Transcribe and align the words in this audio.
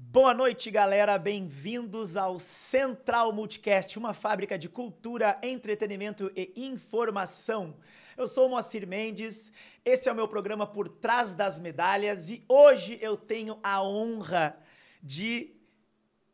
Boa 0.00 0.32
noite, 0.32 0.70
galera. 0.70 1.18
Bem-vindos 1.18 2.16
ao 2.16 2.38
Central 2.38 3.32
Multicast, 3.32 3.98
uma 3.98 4.14
fábrica 4.14 4.56
de 4.56 4.68
cultura, 4.68 5.36
entretenimento 5.42 6.30
e 6.36 6.52
informação. 6.54 7.76
Eu 8.16 8.28
sou 8.28 8.48
Moacir 8.48 8.86
Mendes, 8.86 9.50
esse 9.84 10.08
é 10.08 10.12
o 10.12 10.14
meu 10.14 10.28
programa 10.28 10.68
Por 10.68 10.88
Trás 10.88 11.34
das 11.34 11.58
Medalhas 11.58 12.30
e 12.30 12.44
hoje 12.48 12.96
eu 13.02 13.16
tenho 13.16 13.58
a 13.60 13.82
honra 13.82 14.56
de 15.02 15.56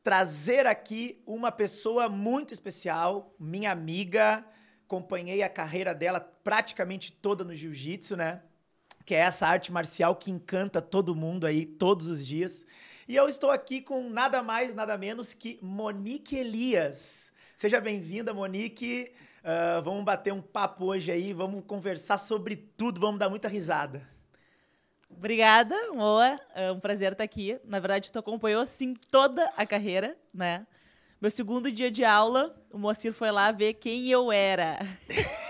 trazer 0.03 0.67
aqui 0.67 1.23
uma 1.27 1.51
pessoa 1.51 2.07
muito 2.07 2.53
especial, 2.53 3.35
minha 3.41 3.73
amiga. 3.73 4.45
Acompanhei 4.85 5.43
a 5.43 5.49
carreira 5.49 5.95
dela 5.95 6.21
praticamente 6.21 7.11
toda 7.11 7.43
no 7.43 7.55
jiu-jitsu, 7.55 8.15
né? 8.15 8.43
Que 9.07 9.15
é 9.15 9.21
essa 9.21 9.46
arte 9.46 9.73
marcial 9.73 10.15
que 10.17 10.31
encanta 10.31 10.83
todo 10.83 11.17
mundo 11.17 11.46
aí 11.46 11.65
todos 11.65 12.09
os 12.09 12.25
dias. 12.25 12.67
E 13.07 13.16
eu 13.16 13.29
estou 13.29 13.50
aqui 13.50 13.82
com 13.82 14.08
nada 14.08 14.43
mais, 14.43 14.75
nada 14.75 14.96
menos 14.96 15.35
que 15.35 15.58
Monique 15.61 16.36
Elias. 16.36 17.31
Seja 17.54 17.79
bem-vinda, 17.79 18.32
Monique. 18.32 19.12
Uh, 19.40 19.82
vamos 19.82 20.03
bater 20.04 20.32
um 20.32 20.40
papo 20.40 20.86
hoje 20.86 21.12
aí, 21.12 21.35
vamos 21.35 21.62
conversar 21.67 22.17
sobre 22.17 22.57
tudo, 22.57 22.98
vamos 22.98 23.18
dar 23.18 23.29
muita 23.29 23.46
risada. 23.46 24.09
Obrigada, 25.11 25.76
Moa. 25.93 26.40
É 26.54 26.72
um 26.72 26.81
prazer 26.81 27.12
estar 27.12 27.25
aqui. 27.25 27.61
Na 27.67 27.79
verdade, 27.79 28.11
tu 28.11 28.18
acompanhou, 28.18 28.62
assim, 28.62 28.95
toda 29.11 29.50
a 29.54 29.67
carreira, 29.67 30.17
né? 30.32 30.67
Meu 31.21 31.31
segundo 31.31 31.71
dia 31.71 31.90
de 31.90 32.06
aula, 32.06 32.56
o 32.73 32.78
Moacir 32.78 33.12
foi 33.12 33.31
lá 33.31 33.53
ver 33.53 33.75
quem 33.75 34.09
eu 34.09 34.33
era. 34.33 34.78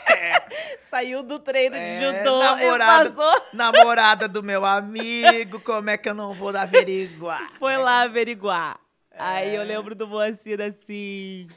Saiu 0.94 1.24
do 1.24 1.40
treino 1.40 1.74
é, 1.74 1.88
de 1.88 2.04
judô 2.04 2.38
namorada, 2.38 3.10
passou. 3.10 3.42
Namorada 3.52 4.28
do 4.28 4.44
meu 4.44 4.64
amigo, 4.64 5.58
como 5.58 5.90
é 5.90 5.96
que 5.96 6.08
eu 6.08 6.14
não 6.14 6.32
vou 6.32 6.56
averiguar? 6.56 7.50
Foi 7.58 7.76
lá 7.76 8.02
averiguar. 8.02 8.78
É. 9.10 9.20
Aí 9.20 9.54
eu 9.56 9.64
lembro 9.64 9.96
do 9.96 10.06
Moacir 10.06 10.60
assim. 10.60 11.48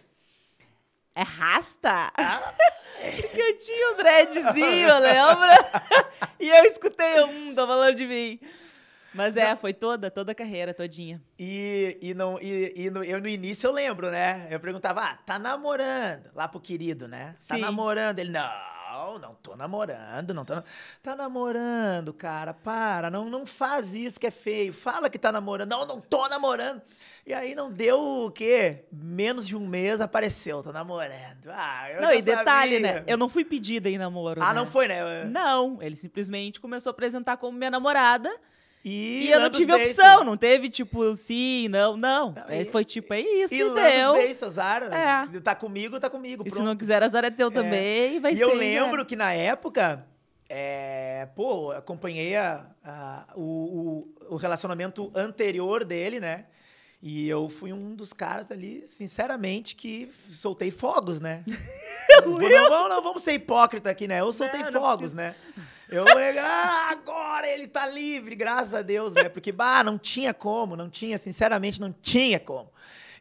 É 1.14 1.22
rasta? 1.22 2.12
Ah. 2.18 2.54
Porque 3.16 3.40
eu 3.40 3.58
tinha 3.60 3.94
um 3.94 3.98
dreadzinho, 3.98 5.00
lembra? 5.02 5.56
e 6.40 6.50
eu 6.50 6.64
escutei, 6.64 7.24
um, 7.24 7.54
tô 7.54 7.68
falando 7.68 7.94
de 7.94 8.08
mim. 8.08 8.40
Mas 9.14 9.38
é, 9.38 9.56
foi 9.56 9.72
toda, 9.72 10.10
toda 10.10 10.32
a 10.32 10.36
carreira, 10.36 10.74
todinha. 10.74 11.22
E, 11.38 11.96
e, 12.02 12.14
não, 12.16 12.40
e, 12.42 12.74
e 12.76 12.90
no, 12.90 13.04
eu 13.04 13.22
no 13.22 13.28
início 13.28 13.68
eu 13.68 13.72
lembro, 13.72 14.10
né? 14.10 14.48
Eu 14.50 14.60
perguntava, 14.60 15.02
ah, 15.02 15.18
tá 15.28 15.38
namorando? 15.38 16.32
Lá 16.34 16.48
pro 16.48 16.60
querido, 16.60 17.08
né? 17.08 17.36
Tá 17.48 17.56
Sim. 17.56 17.62
namorando? 17.62 18.18
Ele, 18.18 18.32
não, 18.32 18.50
não 19.20 19.36
tô 19.36 19.56
namorando, 19.56 20.34
não 20.34 20.44
tô. 20.44 20.54
Tá 21.02 21.16
namorando, 21.16 22.14
cara, 22.14 22.54
para, 22.54 23.10
não, 23.10 23.30
não 23.30 23.46
faz 23.46 23.94
isso 23.94 24.20
que 24.20 24.28
é 24.28 24.32
feio. 24.32 24.74
Fala 24.74 25.10
que 25.10 25.20
tá 25.20 25.32
namorando. 25.32 25.70
Não, 25.70 25.86
não 25.86 26.02
tô 26.02 26.28
namorando. 26.30 26.82
E 27.26 27.34
aí 27.34 27.54
não 27.54 27.70
deu 27.70 28.00
o 28.26 28.32
quê? 28.32 28.86
Menos 28.92 29.46
de 29.46 29.56
um 29.56 29.68
mês 29.68 30.00
apareceu, 30.00 30.64
tô 30.64 30.72
namorando. 30.72 31.50
Ah, 31.50 31.92
eu 31.92 32.02
Não, 32.02 32.14
e 32.14 32.22
detalhe, 32.22 32.76
sabia. 32.76 32.94
né? 32.94 33.04
Eu 33.06 33.18
não 33.18 33.28
fui 33.28 33.44
pedida 33.44 33.90
em 33.90 33.98
namoro. 33.98 34.42
Ah, 34.42 34.54
né? 34.54 34.60
não 34.62 34.66
foi, 34.66 34.88
né? 34.88 35.26
Não, 35.26 35.82
ele 35.82 35.98
simplesmente 35.98 36.60
começou 36.60 36.90
a 36.90 36.94
apresentar 36.94 37.36
como 37.36 37.58
minha 37.58 37.70
namorada. 37.72 38.34
E, 38.90 39.26
e 39.26 39.32
eu 39.32 39.42
não 39.42 39.50
tive 39.50 39.74
opção, 39.74 40.24
não 40.24 40.38
teve 40.38 40.70
tipo 40.70 41.14
sim, 41.18 41.68
não, 41.68 41.98
não. 41.98 42.32
não 42.32 42.56
e, 42.56 42.64
foi 42.64 42.86
tipo, 42.86 43.14
é 43.14 43.20
isso, 43.20 43.54
e, 43.54 43.60
e 43.60 43.74
deu. 43.74 44.14
beijos, 44.14 44.42
azar. 44.42 44.84
É. 44.84 45.40
Tá 45.42 45.54
comigo, 45.54 46.00
tá 46.00 46.10
comigo. 46.10 46.44
E 46.44 46.46
pronto. 46.46 46.56
se 46.56 46.64
não 46.64 46.74
quiser, 46.74 47.04
azar 47.04 47.26
é 47.26 47.30
teu 47.30 47.50
é. 47.50 47.52
também, 47.52 48.20
vai 48.22 48.32
e 48.32 48.38
ser. 48.38 48.40
E 48.40 48.44
eu 48.44 48.54
lembro 48.54 49.00
já. 49.00 49.06
que 49.06 49.18
na 49.18 49.34
época, 49.34 50.08
é, 50.48 51.28
pô, 51.36 51.72
acompanhei 51.72 52.38
a, 52.38 52.66
a 52.82 53.26
o, 53.36 54.08
o, 54.30 54.36
o 54.36 54.36
relacionamento 54.38 55.12
anterior 55.14 55.84
dele, 55.84 56.22
né? 56.22 56.46
E 57.02 57.28
eu 57.28 57.50
fui 57.50 57.74
um 57.74 57.94
dos 57.94 58.14
caras 58.14 58.52
ali, 58.52 58.88
sinceramente, 58.88 59.76
que 59.76 60.10
soltei 60.30 60.72
fogos, 60.72 61.20
né? 61.20 61.44
não, 62.26 62.40
não, 62.40 62.90
não, 62.90 63.04
vamos 63.04 63.22
ser 63.22 63.34
hipócrita 63.34 63.90
aqui, 63.90 64.08
né? 64.08 64.22
Eu 64.22 64.32
soltei 64.32 64.64
não, 64.64 64.72
fogos, 64.72 65.14
né? 65.14 65.36
Eu 65.90 66.06
falei, 66.06 66.38
ah, 66.38 66.90
agora 66.92 67.48
ele 67.48 67.66
tá 67.66 67.88
livre, 67.88 68.36
graças 68.36 68.74
a 68.74 68.82
Deus, 68.82 69.14
né? 69.14 69.30
Porque, 69.30 69.54
bah, 69.54 69.84
não 69.86 69.98
tinha 69.98 70.34
como, 70.34 70.76
não 70.76 70.90
tinha, 70.90 71.18
sinceramente, 71.18 71.80
não 71.80 71.94
tinha 71.94 72.40
como. 72.40 72.70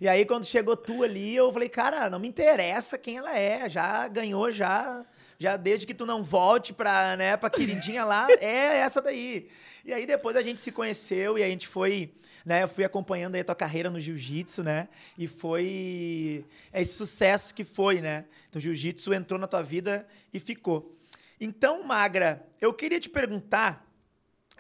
E 0.01 0.09
aí, 0.09 0.27
quando 0.27 0.45
chegou 0.45 0.77
tu 0.77 1.05
ali, 1.05 1.37
eu 1.37 1.53
falei, 1.53 1.69
cara, 1.69 2.11
não 2.11 2.19
me 2.19 2.27
interessa 2.27 2.99
quem 2.99 3.19
ela 3.19 3.39
é, 3.39 3.69
já 3.69 4.09
ganhou, 4.09 4.51
já, 4.51 5.07
já 5.39 5.57
desde 5.57 5.87
que 5.87 5.95
tu 5.95 6.05
não 6.05 6.25
volte 6.25 6.73
pra, 6.73 7.17
né, 7.17 7.37
pra 7.37 7.49
queridinha 7.49 8.05
lá, 8.05 8.27
é 8.41 8.79
essa 8.79 9.01
daí. 9.01 9.49
E 9.85 9.93
aí, 9.93 10.05
depois 10.05 10.37
a 10.37 10.43
gente 10.43 10.61
se 10.61 10.73
conheceu 10.73 11.39
e 11.39 11.45
a 11.45 11.49
gente 11.49 11.69
foi, 11.69 12.13
né, 12.45 12.65
eu 12.65 12.69
fui 12.69 12.85
acompanhando 12.85 13.37
aí 13.37 13.43
a 13.43 13.45
tua 13.45 13.55
carreira 13.55 13.89
no 13.89 14.01
jiu-jitsu, 14.01 14.65
né, 14.65 14.89
e 15.17 15.29
foi 15.29 16.45
esse 16.75 16.95
sucesso 16.95 17.55
que 17.55 17.63
foi, 17.65 18.01
né. 18.01 18.25
Então, 18.49 18.59
o 18.59 18.63
jiu-jitsu 18.63 19.15
entrou 19.15 19.39
na 19.39 19.47
tua 19.47 19.63
vida 19.63 20.05
e 20.35 20.41
ficou. 20.41 20.96
Então, 21.41 21.83
Magra, 21.83 22.47
eu 22.61 22.73
queria 22.73 22.99
te 22.99 23.09
perguntar 23.09 23.87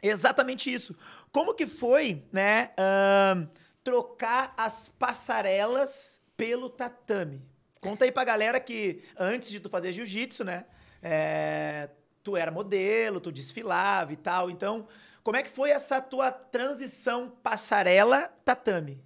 exatamente 0.02 0.72
isso. 0.72 0.94
Como 1.32 1.54
que 1.54 1.66
foi, 1.66 2.22
né, 2.32 2.70
uh, 2.72 3.48
trocar 3.82 4.54
as 4.56 4.88
passarelas 4.88 6.20
pelo 6.36 6.68
tatame? 6.68 7.42
Conta 7.80 8.04
aí 8.04 8.12
pra 8.12 8.24
galera 8.24 8.60
que 8.60 9.02
antes 9.18 9.50
de 9.50 9.60
tu 9.60 9.68
fazer 9.68 9.92
jiu-jitsu, 9.92 10.44
né, 10.44 10.66
é, 11.02 11.90
tu 12.22 12.36
era 12.36 12.50
modelo, 12.50 13.20
tu 13.20 13.30
desfilava 13.30 14.12
e 14.12 14.16
tal. 14.16 14.50
Então, 14.50 14.86
como 15.22 15.36
é 15.36 15.42
que 15.42 15.50
foi 15.50 15.70
essa 15.70 16.00
tua 16.00 16.30
transição 16.30 17.30
passarela 17.42 18.32
tatame? 18.44 19.00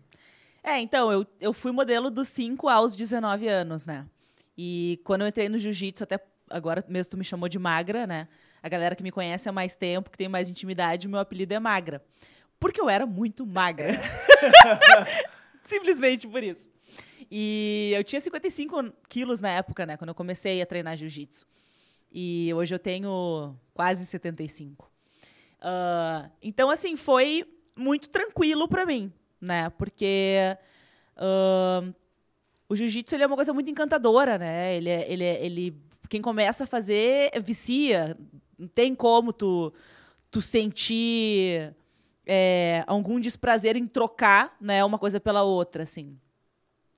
É, 0.63 0.79
então, 0.79 1.11
eu, 1.11 1.27
eu 1.41 1.53
fui 1.53 1.73
modelo 1.73 2.11
dos 2.11 2.29
5 2.29 2.69
aos 2.69 2.95
19 2.95 3.49
anos, 3.49 3.87
né? 3.87 4.07
E 4.57 5.01
quando 5.05 5.23
eu 5.23 5.29
entrei 5.29 5.49
no 5.49 5.59
jiu-jitsu, 5.59 6.05
até 6.05 6.19
agora 6.51 6.85
mesmo 6.89 7.13
tu 7.13 7.17
me 7.17 7.25
chamou 7.25 7.49
de 7.49 7.59
magra, 7.59 8.07
né? 8.07 8.29
A 8.63 8.69
galera 8.69 8.95
que 8.95 9.03
me 9.03 9.11
conhece 9.11 9.49
há 9.49 9.53
mais 9.53 9.75
tempo, 9.77 10.11
que 10.11 10.19
tem 10.19 10.29
mais 10.29 10.51
intimidade, 10.51 11.09
meu 11.09 11.21
apelido 11.21 11.55
é 11.55 11.59
magra. 11.59 12.05
Porque 12.59 12.81
eu 12.81 12.91
era 12.91 13.07
muito 13.07 13.47
magra. 13.47 13.93
É. 13.93 13.99
Simplesmente 15.65 16.29
por 16.29 16.43
isso. 16.43 16.69
E 17.31 17.93
eu 17.95 18.03
tinha 18.03 18.21
55 18.21 18.93
quilos 19.09 19.41
na 19.41 19.51
época, 19.51 19.87
né? 19.87 19.97
Quando 19.97 20.09
eu 20.09 20.15
comecei 20.15 20.61
a 20.61 20.67
treinar 20.67 20.97
jiu-jitsu. 20.97 21.47
E 22.13 22.53
hoje 22.55 22.75
eu 22.75 22.79
tenho 22.79 23.57
quase 23.73 24.05
75. 24.05 24.85
Uh, 24.85 24.89
ah, 25.63 26.31
então, 26.43 26.69
assim, 26.71 26.97
foi 26.97 27.45
muito 27.77 28.09
tranquilo 28.09 28.67
para 28.67 28.85
mim, 28.85 29.13
né? 29.41 29.71
Porque 29.71 30.57
uh, 31.17 31.95
o 32.69 32.75
jiu-jitsu 32.75 33.15
é 33.15 33.27
uma 33.27 33.37
coisa 33.37 33.53
muito 33.55 33.71
encantadora, 33.71 34.37
né? 34.37 34.75
Ele, 34.75 34.91
é, 34.91 35.13
ele, 35.13 35.25
é, 35.25 35.45
ele 35.45 35.90
quem 36.11 36.21
começa 36.21 36.65
a 36.65 36.67
fazer 36.67 37.31
vicia. 37.41 38.17
Não 38.59 38.69
tem 38.69 38.95
como 38.95 39.33
tu, 39.33 39.73
tu 40.31 40.43
sentir 40.43 41.75
é, 42.27 42.85
algum 42.87 43.19
desprazer 43.19 43.77
em 43.77 43.87
trocar 43.87 44.57
né, 44.61 44.85
uma 44.85 44.99
coisa 44.99 45.21
pela 45.21 45.43
outra, 45.45 45.85
assim. 45.85 46.19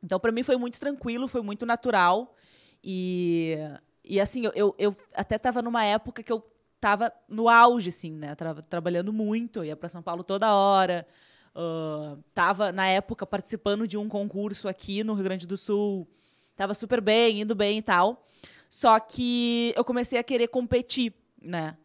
Então, 0.03 0.19
para 0.19 0.33
mim, 0.33 0.43
foi 0.43 0.57
muito 0.57 0.81
tranquilo, 0.81 1.29
foi 1.29 1.43
muito 1.43 1.65
natural. 1.65 2.35
E, 2.83 3.57
e 4.03 4.19
assim, 4.19 4.45
eu, 4.55 4.75
eu 4.79 4.97
até 5.15 5.37
estava 5.37 5.63
numa 5.63 5.85
época 5.85 6.23
que 6.23 6.33
eu 6.33 6.43
estava 6.75 7.13
no 7.29 7.49
auge, 7.49 7.91
assim, 7.91 8.11
né? 8.11 8.35
Tra 8.35 8.55
trabalhando 8.63 9.13
muito, 9.13 9.63
ia 9.63 9.77
para 9.77 9.89
São 9.89 10.03
Paulo 10.03 10.25
toda 10.25 10.53
hora. 10.53 11.07
Uh, 11.55 12.21
tava, 12.35 12.73
na 12.73 12.89
época, 12.89 13.27
participando 13.27 13.87
de 13.87 13.99
um 13.99 14.09
concurso 14.09 14.67
aqui 14.69 15.05
no 15.05 15.15
Rio 15.15 15.25
Grande 15.25 15.47
do 15.47 15.57
Sul. 15.57 16.09
Tava 16.57 16.75
super 16.75 17.01
bem, 17.01 17.43
indo 17.43 17.55
bem 17.55 17.79
e 17.79 17.83
tal. 17.83 18.27
Só 18.73 18.99
que 18.99 19.75
eu 19.77 19.85
comecei 19.85 20.19
a 20.19 20.23
querer 20.23 20.49
competir, 20.49 21.13
né? 21.43 21.77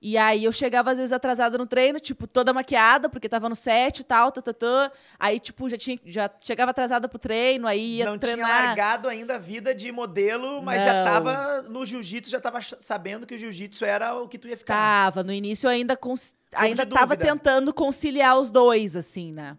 E 0.00 0.16
aí 0.16 0.44
eu 0.44 0.50
chegava 0.50 0.90
às 0.90 0.96
vezes 0.96 1.12
atrasada 1.12 1.58
no 1.58 1.66
treino, 1.66 2.00
tipo, 2.00 2.26
toda 2.26 2.54
maquiada, 2.54 3.06
porque 3.10 3.28
tava 3.28 3.50
no 3.50 3.54
set 3.54 3.98
e 3.98 4.02
tal, 4.02 4.32
tatatã. 4.32 4.90
Aí, 5.20 5.38
tipo, 5.38 5.68
já, 5.68 5.76
tinha, 5.76 6.00
já 6.06 6.30
chegava 6.40 6.70
atrasada 6.70 7.06
pro 7.06 7.18
treino, 7.18 7.66
aí 7.66 7.98
ia 7.98 8.06
Não 8.06 8.16
treinar. 8.16 8.46
tinha 8.46 8.64
largado 8.64 9.08
ainda 9.10 9.34
a 9.34 9.38
vida 9.38 9.74
de 9.74 9.92
modelo, 9.92 10.62
mas 10.62 10.80
Não. 10.80 10.86
já 10.86 11.04
tava 11.04 11.62
no 11.68 11.84
jiu-jitsu, 11.84 12.30
já 12.30 12.40
tava 12.40 12.60
sabendo 12.62 13.26
que 13.26 13.34
o 13.34 13.38
jiu-jitsu 13.38 13.84
era 13.84 14.14
o 14.14 14.26
que 14.26 14.38
tu 14.38 14.48
ia 14.48 14.56
ficar. 14.56 14.74
Tava, 14.74 15.22
no 15.22 15.34
início 15.34 15.68
ainda, 15.68 15.98
cons... 15.98 16.34
ainda 16.54 16.86
tava 16.86 17.14
tentando 17.14 17.74
conciliar 17.74 18.38
os 18.40 18.50
dois, 18.50 18.96
assim, 18.96 19.32
né? 19.32 19.58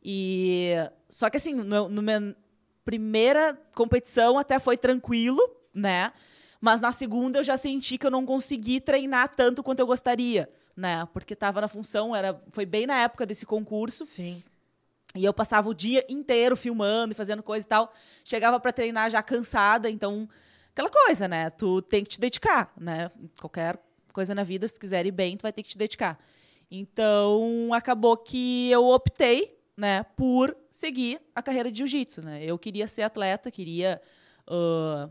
E... 0.00 0.74
Só 1.10 1.28
que 1.28 1.38
assim, 1.38 1.54
no, 1.54 1.88
no 1.88 2.02
minha 2.02 2.36
primeira 2.84 3.60
competição 3.74 4.38
até 4.38 4.60
foi 4.60 4.76
tranquilo, 4.76 5.42
né? 5.74 6.12
Mas 6.60 6.80
na 6.80 6.92
segunda 6.92 7.40
eu 7.40 7.44
já 7.44 7.56
senti 7.56 7.98
que 7.98 8.06
eu 8.06 8.10
não 8.10 8.24
consegui 8.24 8.80
treinar 8.80 9.34
tanto 9.34 9.62
quanto 9.62 9.80
eu 9.80 9.86
gostaria, 9.86 10.48
né? 10.76 11.06
Porque 11.12 11.34
estava 11.34 11.60
na 11.60 11.68
função, 11.68 12.16
era 12.16 12.40
foi 12.52 12.64
bem 12.64 12.86
na 12.86 13.00
época 13.00 13.26
desse 13.26 13.44
concurso. 13.44 14.06
Sim. 14.06 14.42
E 15.14 15.24
eu 15.24 15.32
passava 15.32 15.68
o 15.68 15.74
dia 15.74 16.04
inteiro 16.08 16.56
filmando 16.56 17.12
e 17.12 17.14
fazendo 17.14 17.42
coisa 17.42 17.64
e 17.64 17.68
tal. 17.68 17.92
Chegava 18.24 18.58
para 18.58 18.72
treinar 18.72 19.10
já 19.10 19.22
cansada, 19.22 19.90
então 19.90 20.28
aquela 20.72 20.90
coisa, 20.90 21.28
né? 21.28 21.50
Tu 21.50 21.82
tem 21.82 22.02
que 22.02 22.10
te 22.10 22.20
dedicar, 22.20 22.72
né? 22.76 23.10
Qualquer 23.38 23.78
coisa 24.12 24.34
na 24.34 24.42
vida, 24.42 24.66
se 24.66 24.78
quiser 24.78 25.04
ir 25.04 25.12
bem, 25.12 25.36
tu 25.36 25.42
vai 25.42 25.52
ter 25.52 25.62
que 25.62 25.68
te 25.68 25.78
dedicar. 25.78 26.18
Então, 26.70 27.70
acabou 27.72 28.16
que 28.16 28.70
eu 28.70 28.86
optei, 28.86 29.58
né, 29.76 30.04
por 30.16 30.56
seguir 30.70 31.20
a 31.34 31.42
carreira 31.42 31.70
de 31.70 31.78
jiu-jitsu, 31.78 32.22
né? 32.22 32.44
Eu 32.44 32.58
queria 32.58 32.86
ser 32.86 33.02
atleta, 33.02 33.50
queria 33.50 34.00
uh, 34.48 35.10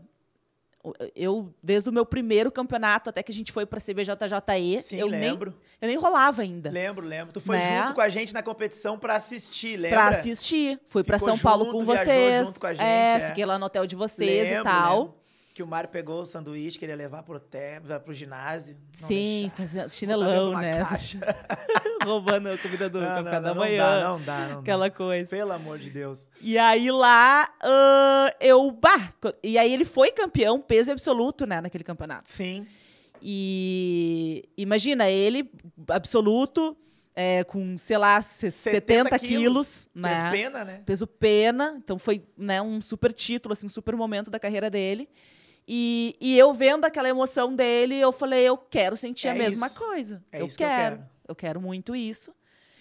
eu 1.16 1.52
desde 1.62 1.88
o 1.88 1.92
meu 1.92 2.04
primeiro 2.04 2.50
campeonato 2.52 3.08
até 3.10 3.22
que 3.22 3.32
a 3.32 3.34
gente 3.34 3.52
foi 3.52 3.64
para 3.64 3.80
CBJJE, 3.80 4.82
Sim, 4.82 4.96
eu 4.98 5.06
lembro. 5.06 5.50
nem 5.50 5.60
eu 5.80 5.88
nem 5.88 5.96
rolava 5.96 6.42
ainda. 6.42 6.70
Lembro, 6.70 7.06
lembro. 7.06 7.32
Tu 7.32 7.40
foi 7.40 7.56
Né? 7.56 7.82
junto 7.82 7.94
com 7.94 8.00
a 8.00 8.08
gente 8.08 8.34
na 8.34 8.42
competição 8.42 8.98
pra 8.98 9.16
assistir, 9.16 9.76
lembra? 9.76 9.98
Pra 9.98 10.08
assistir. 10.08 10.78
Fui 10.88 11.02
pra 11.02 11.18
Ficou 11.18 11.34
São 11.34 11.38
Paulo 11.42 11.64
junto, 11.64 11.78
com 11.78 11.84
vocês. 11.84 12.46
junto 12.48 12.60
com 12.60 12.66
a 12.66 12.74
gente, 12.74 12.82
é, 12.84 13.12
é. 13.16 13.20
fiquei 13.28 13.44
lá 13.46 13.58
no 13.58 13.66
hotel 13.66 13.86
de 13.86 13.96
vocês 13.96 14.48
Lembro, 14.50 14.60
e 14.60 14.64
tal. 14.64 14.98
lembro. 15.00 15.14
Que 15.54 15.62
o 15.62 15.66
Mário 15.68 15.88
pegou 15.88 16.20
o 16.20 16.26
sanduíche, 16.26 16.76
queria 16.76 16.96
levar 16.96 17.22
pro, 17.22 17.38
te... 17.38 17.80
pro 18.04 18.12
ginásio. 18.12 18.76
Sim, 18.90 19.52
Botar 19.56 19.88
chinelão, 19.88 20.52
né? 20.60 20.84
caixa. 20.84 21.20
Roubando 22.04 22.48
a 22.48 22.58
comida 22.58 22.90
do 22.90 23.00
Não, 23.00 23.06
café 23.06 23.36
não, 23.36 23.42
da 23.42 23.48
não, 23.50 23.54
manhã. 23.54 23.84
Não 23.84 24.00
dá, 24.00 24.08
não 24.08 24.20
dá, 24.24 24.38
não 24.40 24.54
dá. 24.54 24.60
Aquela 24.60 24.90
coisa. 24.90 25.30
Pelo 25.30 25.52
amor 25.52 25.78
de 25.78 25.90
Deus. 25.90 26.28
E 26.40 26.58
aí 26.58 26.90
lá, 26.90 27.48
ah, 27.62 28.34
eu. 28.40 28.68
Bah, 28.72 29.12
e 29.44 29.56
aí 29.56 29.72
ele 29.72 29.84
foi 29.84 30.10
campeão, 30.10 30.60
peso 30.60 30.90
absoluto, 30.90 31.46
né, 31.46 31.60
naquele 31.60 31.84
campeonato. 31.84 32.28
Sim. 32.28 32.66
E 33.22 34.44
imagina, 34.56 35.08
ele, 35.08 35.48
absoluto, 35.88 36.76
é, 37.14 37.44
com, 37.44 37.78
sei 37.78 37.96
lá, 37.96 38.20
se- 38.20 38.50
70, 38.50 39.18
quilos, 39.20 39.88
né? 39.94 40.16
Fez 40.16 40.30
pena, 40.42 40.64
né? 40.64 40.82
Peso 40.84 41.06
pena, 41.06 41.74
então 41.78 41.96
foi 41.96 42.24
né, 42.36 42.60
um 42.60 42.80
super 42.80 43.12
título, 43.12 43.52
assim, 43.52 43.66
um 43.66 43.70
super 43.70 43.94
momento 43.94 44.30
da 44.32 44.40
carreira 44.40 44.68
dele. 44.68 45.08
E, 45.66 46.16
e 46.20 46.38
eu 46.38 46.52
vendo 46.52 46.84
aquela 46.84 47.08
emoção 47.08 47.54
dele, 47.54 47.98
eu 47.98 48.12
falei, 48.12 48.42
eu 48.46 48.56
quero 48.56 48.96
sentir 48.96 49.28
É 49.28 49.30
a 49.30 49.34
mesma 49.34 49.66
isso. 49.66 49.78
coisa. 49.78 50.22
É 50.30 50.40
eu 50.42 50.46
isso 50.46 50.56
que 50.58 50.64
eu 50.64 50.68
quero. 50.68 50.96
quero. 50.96 51.08
eu 51.28 51.34
quero 51.34 51.60
muito 51.60 51.96
isso. 51.96 52.34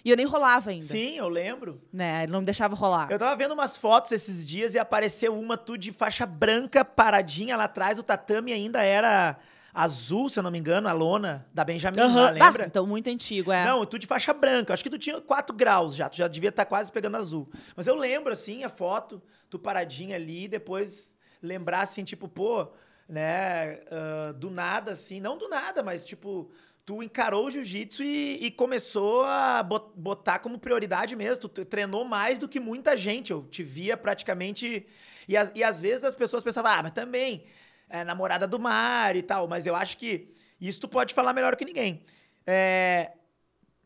E 0.06 0.10
eu 0.10 0.18
nem 0.18 0.26
rolava 0.26 0.70
ainda. 0.72 0.84
Sim, 0.84 1.16
eu 1.18 1.30
lembro. 1.30 1.82
Né? 1.92 2.24
Ele 2.24 2.32
não 2.34 2.40
me 2.42 2.46
deixava 2.46 2.76
rolar. 2.76 3.08
Eu 3.10 3.18
tava 3.18 3.34
vendo 3.38 3.54
umas 3.54 3.78
fotos 3.78 4.12
esses 4.12 4.46
dias 4.46 4.76
e 4.76 4.80
apareceu 4.80 5.34
uma 5.40 5.56
tu 5.56 5.78
de 5.78 5.94
faixa 5.94 6.26
branca 6.26 6.84
paradinha 6.84 7.56
lá 7.56 7.64
atrás. 7.64 7.98
O 7.98 8.04
tatame 8.04 8.52
ainda 8.52 8.84
era 8.84 9.38
azul, 9.74 10.28
se 10.28 10.38
eu 10.38 10.44
não 10.44 10.52
me 10.52 10.60
engano, 10.60 10.90
a 10.90 10.92
lona 10.92 11.48
da 11.54 11.64
Benjamin, 11.64 12.02
Aham. 12.02 12.22
lá, 12.22 12.30
lembra? 12.32 12.66
Ah, 12.66 12.68
então, 12.68 12.86
muito 12.86 13.10
antigo, 13.10 13.50
é. 13.50 13.64
Não, 13.66 13.86
tu 13.86 13.98
de 13.98 14.06
faixa 14.06 14.34
branca. 14.34 14.74
Acho 14.74 14.84
que 14.84 14.90
tu 14.90 15.00
tinha 15.00 15.22
4 15.22 15.56
graus 15.56 15.96
já. 15.96 16.10
Tu 16.10 16.18
já 16.18 16.28
devia 16.28 16.50
estar 16.50 16.66
quase 16.66 16.92
pegando 16.92 17.16
azul. 17.16 17.50
Mas 17.74 17.88
eu 17.88 17.96
lembro, 17.96 18.34
assim, 18.34 18.66
a 18.66 18.70
foto, 18.70 19.22
tu 19.50 19.58
paradinha 19.58 20.18
ali, 20.18 20.50
depois 20.50 21.16
lembrar, 21.44 21.82
assim, 21.82 22.04
tipo, 22.04 22.28
pô, 22.28 22.68
né, 23.08 23.82
ah, 23.92 24.32
do 24.34 24.50
nada, 24.50 24.92
assim, 24.92 25.20
não 25.20 25.38
do 25.38 25.48
nada, 25.50 25.84
mas, 25.84 26.06
tipo, 26.06 26.50
tu 26.86 27.02
encarou 27.04 27.48
o 27.48 27.52
jiu-jitsu 27.52 28.04
e, 28.04 28.46
e 28.46 28.52
começou 28.52 29.24
a 29.26 29.64
bot- 29.64 29.92
botar 29.96 30.40
como 30.40 30.58
prioridade 30.60 31.16
mesmo. 31.16 31.48
Tu 31.50 31.66
treinou 31.66 32.04
mais 32.06 32.38
do 32.40 32.48
que 32.48 32.60
muita 32.60 32.96
gente. 32.98 33.32
Eu 33.32 33.44
te 33.44 33.64
via 33.64 33.96
praticamente. 33.96 34.86
E, 35.28 35.34
e 35.56 35.64
às 35.64 35.82
vezes 35.82 36.04
as 36.04 36.16
pessoas 36.16 36.44
pensavam, 36.44 36.72
ah, 36.72 36.84
mas 36.84 36.92
também 36.92 37.46
é 37.90 38.04
namorada 38.04 38.48
do 38.48 38.60
Mário 38.60 39.20
e 39.20 39.24
tal. 39.24 39.48
Mas 39.48 39.66
eu 39.66 39.76
acho 39.76 39.98
que 39.98 40.30
isso 40.60 40.80
tu 40.82 40.88
pode 40.88 41.14
falar 41.14 41.34
melhor 41.34 41.56
que 41.56 41.66
ninguém. 41.66 42.02
É, 42.46 43.12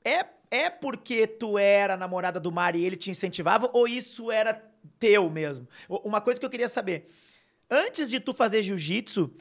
é, 0.03 0.25
é 0.49 0.69
porque 0.69 1.27
tu 1.27 1.57
era 1.57 1.97
namorada 1.97 2.39
do 2.39 2.51
Mário 2.51 2.79
e 2.79 2.85
ele 2.85 2.95
te 2.95 3.11
incentivava 3.11 3.69
ou 3.73 3.87
isso 3.87 4.31
era 4.31 4.53
teu 4.99 5.29
mesmo? 5.29 5.67
Uma 5.89 6.21
coisa 6.21 6.39
que 6.39 6.45
eu 6.45 6.49
queria 6.49 6.69
saber. 6.69 7.07
Antes 7.69 8.09
de 8.09 8.19
tu 8.19 8.33
fazer 8.33 8.63
jiu-jitsu, 8.63 9.31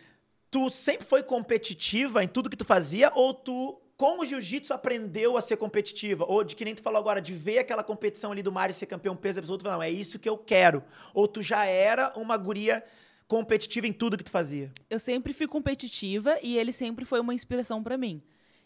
tu 0.51 0.69
sempre 0.69 1.07
foi 1.07 1.23
competitiva 1.23 2.25
em 2.25 2.29
tudo 2.29 2.51
que 2.51 2.57
tu 2.57 2.65
fazia 2.65 3.13
ou 3.15 3.33
tu 3.33 3.81
com 3.97 4.21
o 4.21 4.25
jiu-jitsu 4.25 4.75
aprendeu 4.75 5.37
a 5.37 5.41
ser 5.41 5.57
competitiva? 5.57 6.25
Ou 6.29 6.45
de 6.45 6.55
que 6.55 6.65
nem 6.65 6.75
tu 6.75 6.83
falou 6.83 6.99
agora, 6.99 7.21
de 7.21 7.33
ver 7.33 7.59
aquela 7.59 7.83
competição 7.83 8.33
ali 8.33 8.43
do 8.43 8.53
Mário 8.53 8.75
ser 8.75 8.87
campeão 8.87 9.17
peso 9.17 9.39
absoluto, 9.39 9.65
não, 9.65 9.83
é 9.83 9.91
isso 9.91 10.19
que 10.19 10.29
eu 10.29 10.37
quero. 10.37 10.83
Ou 11.15 11.27
tu 11.27 11.41
já 11.41 11.65
era 11.65 12.13
uma 12.17 12.37
guria 12.37 12.85
competitiva 13.27 13.87
em 13.87 13.93
tudo 13.93 14.17
que 14.17 14.25
tu 14.25 14.31
fazia? 14.31 14.71
Eu 14.91 15.01
sempre 15.01 15.33
fui 15.33 15.47
competitiva 15.47 16.39
e 16.43 16.59
ele 16.59 16.73
sempre 16.73 17.05
foi 17.05 17.21
uma 17.21 17.33
inspiração 17.33 17.83
pra 17.83 17.97
mim. 17.97 18.23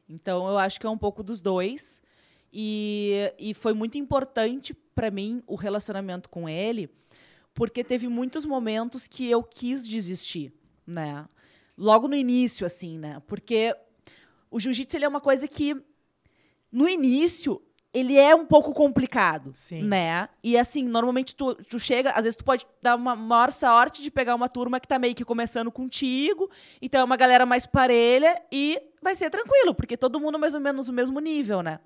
Então, 0.09 0.49
eu 0.49 0.59
acho 0.59 0.81
que 0.81 0.87
é 0.87 0.91
um 0.91 0.99
pouco 0.99 1.23
dos 1.23 1.41
dois. 1.41 2.03
E, 2.53 3.33
e 3.39 3.55
foi 3.55 3.73
muito 3.73 3.97
importante 3.97 4.75
pra 4.75 5.11
mim 5.11 5.43
o 5.47 5.55
relacionamento 5.55 6.29
com 6.29 6.49
ele, 6.49 6.91
porque 7.55 7.85
teve 7.85 8.09
muitos 8.09 8.45
momentos 8.45 9.07
que 9.07 9.29
eu 9.29 9.43
quis 9.43 9.87
desistir, 9.87 10.53
né? 10.87 11.27
Logo 11.77 12.09
no 12.09 12.15
início, 12.15 12.67
assim, 12.67 12.99
né? 12.99 13.23
Porque 13.27 13.75
o 14.51 14.61
jiu-jitsu 14.61 14.99
é 14.99 15.09
uma 15.09 15.21
coisa 15.21 15.49
que, 15.49 15.75
no 16.71 16.89
início, 16.89 17.63
ele 17.93 18.17
é 18.17 18.35
um 18.35 18.47
pouco 18.47 18.73
complicado, 18.73 19.51
Sim. 19.55 19.83
né? 19.83 20.29
E 20.43 20.57
assim, 20.57 20.85
normalmente 20.85 21.35
tu, 21.35 21.55
tu 21.55 21.79
chega, 21.79 22.11
às 22.11 22.25
vezes 22.25 22.37
tu 22.37 22.45
pode 22.45 22.67
dar 22.81 22.95
uma 22.97 23.17
maior 23.17 23.51
sorte 23.51 24.03
de 24.03 24.11
pegar 24.11 24.35
uma 24.35 24.49
turma 24.49 24.79
que 24.79 24.87
tá 24.87 24.99
meio 24.99 25.15
que 25.15 25.25
começando 25.25 25.73
contigo, 25.73 26.51
então 26.81 27.01
é 27.01 27.05
uma 27.05 27.17
galera 27.17 27.45
mais 27.45 27.67
parelha 27.67 28.41
e 28.51 28.81
vai 29.03 29.17
ser 29.17 29.29
tranquilo, 29.31 29.75
porque 29.75 29.97
todo 29.97 30.21
mundo 30.21 30.39
mais 30.39 30.55
ou 30.55 30.61
menos 30.61 30.89
no 30.89 30.95
mesmo 30.95 31.19
nível, 31.19 31.63
né? 31.63 31.81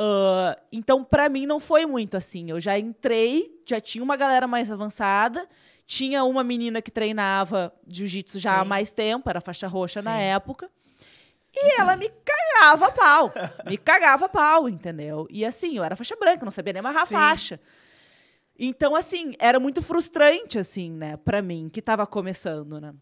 Ah, 0.00 0.56
então, 0.70 1.02
pra 1.02 1.28
mim, 1.28 1.44
não 1.44 1.58
foi 1.58 1.84
muito 1.84 2.16
assim. 2.16 2.48
Eu 2.48 2.60
já 2.60 2.78
entrei, 2.78 3.60
já 3.66 3.80
tinha 3.80 4.04
uma 4.04 4.16
galera 4.16 4.46
mais 4.46 4.70
avançada, 4.70 5.48
tinha 5.84 6.22
uma 6.22 6.44
menina 6.44 6.80
que 6.80 6.90
treinava 6.90 7.74
jiu-jitsu 7.88 8.38
já 8.38 8.60
há 8.60 8.62
Sim. 8.62 8.68
mais 8.68 8.92
tempo, 8.92 9.28
era 9.28 9.40
faixa 9.40 9.66
roxa 9.66 10.00
na 10.00 10.12
Sim. 10.12 10.22
época. 10.22 10.70
E 11.52 11.80
ela 11.80 11.96
me 11.96 12.08
cagava 12.08 12.92
pau. 12.92 13.34
Me 13.64 13.76
cagava 13.76 14.28
pau, 14.28 14.68
entendeu? 14.68 15.26
E 15.28 15.44
assim, 15.44 15.76
eu 15.76 15.82
era 15.82 15.96
faixa 15.96 16.14
branca, 16.14 16.44
não 16.44 16.52
sabia 16.52 16.74
nem 16.74 16.80
amarrar 16.80 17.04
Sim. 17.04 17.14
faixa. 17.14 17.60
Então, 18.56 18.94
assim, 18.94 19.34
era 19.38 19.58
muito 19.58 19.82
frustrante, 19.82 20.58
assim, 20.58 20.92
né, 20.92 21.16
pra 21.16 21.42
mim, 21.42 21.68
que 21.72 21.82
tava 21.82 22.06
começando, 22.06 22.80
né? 22.80 22.94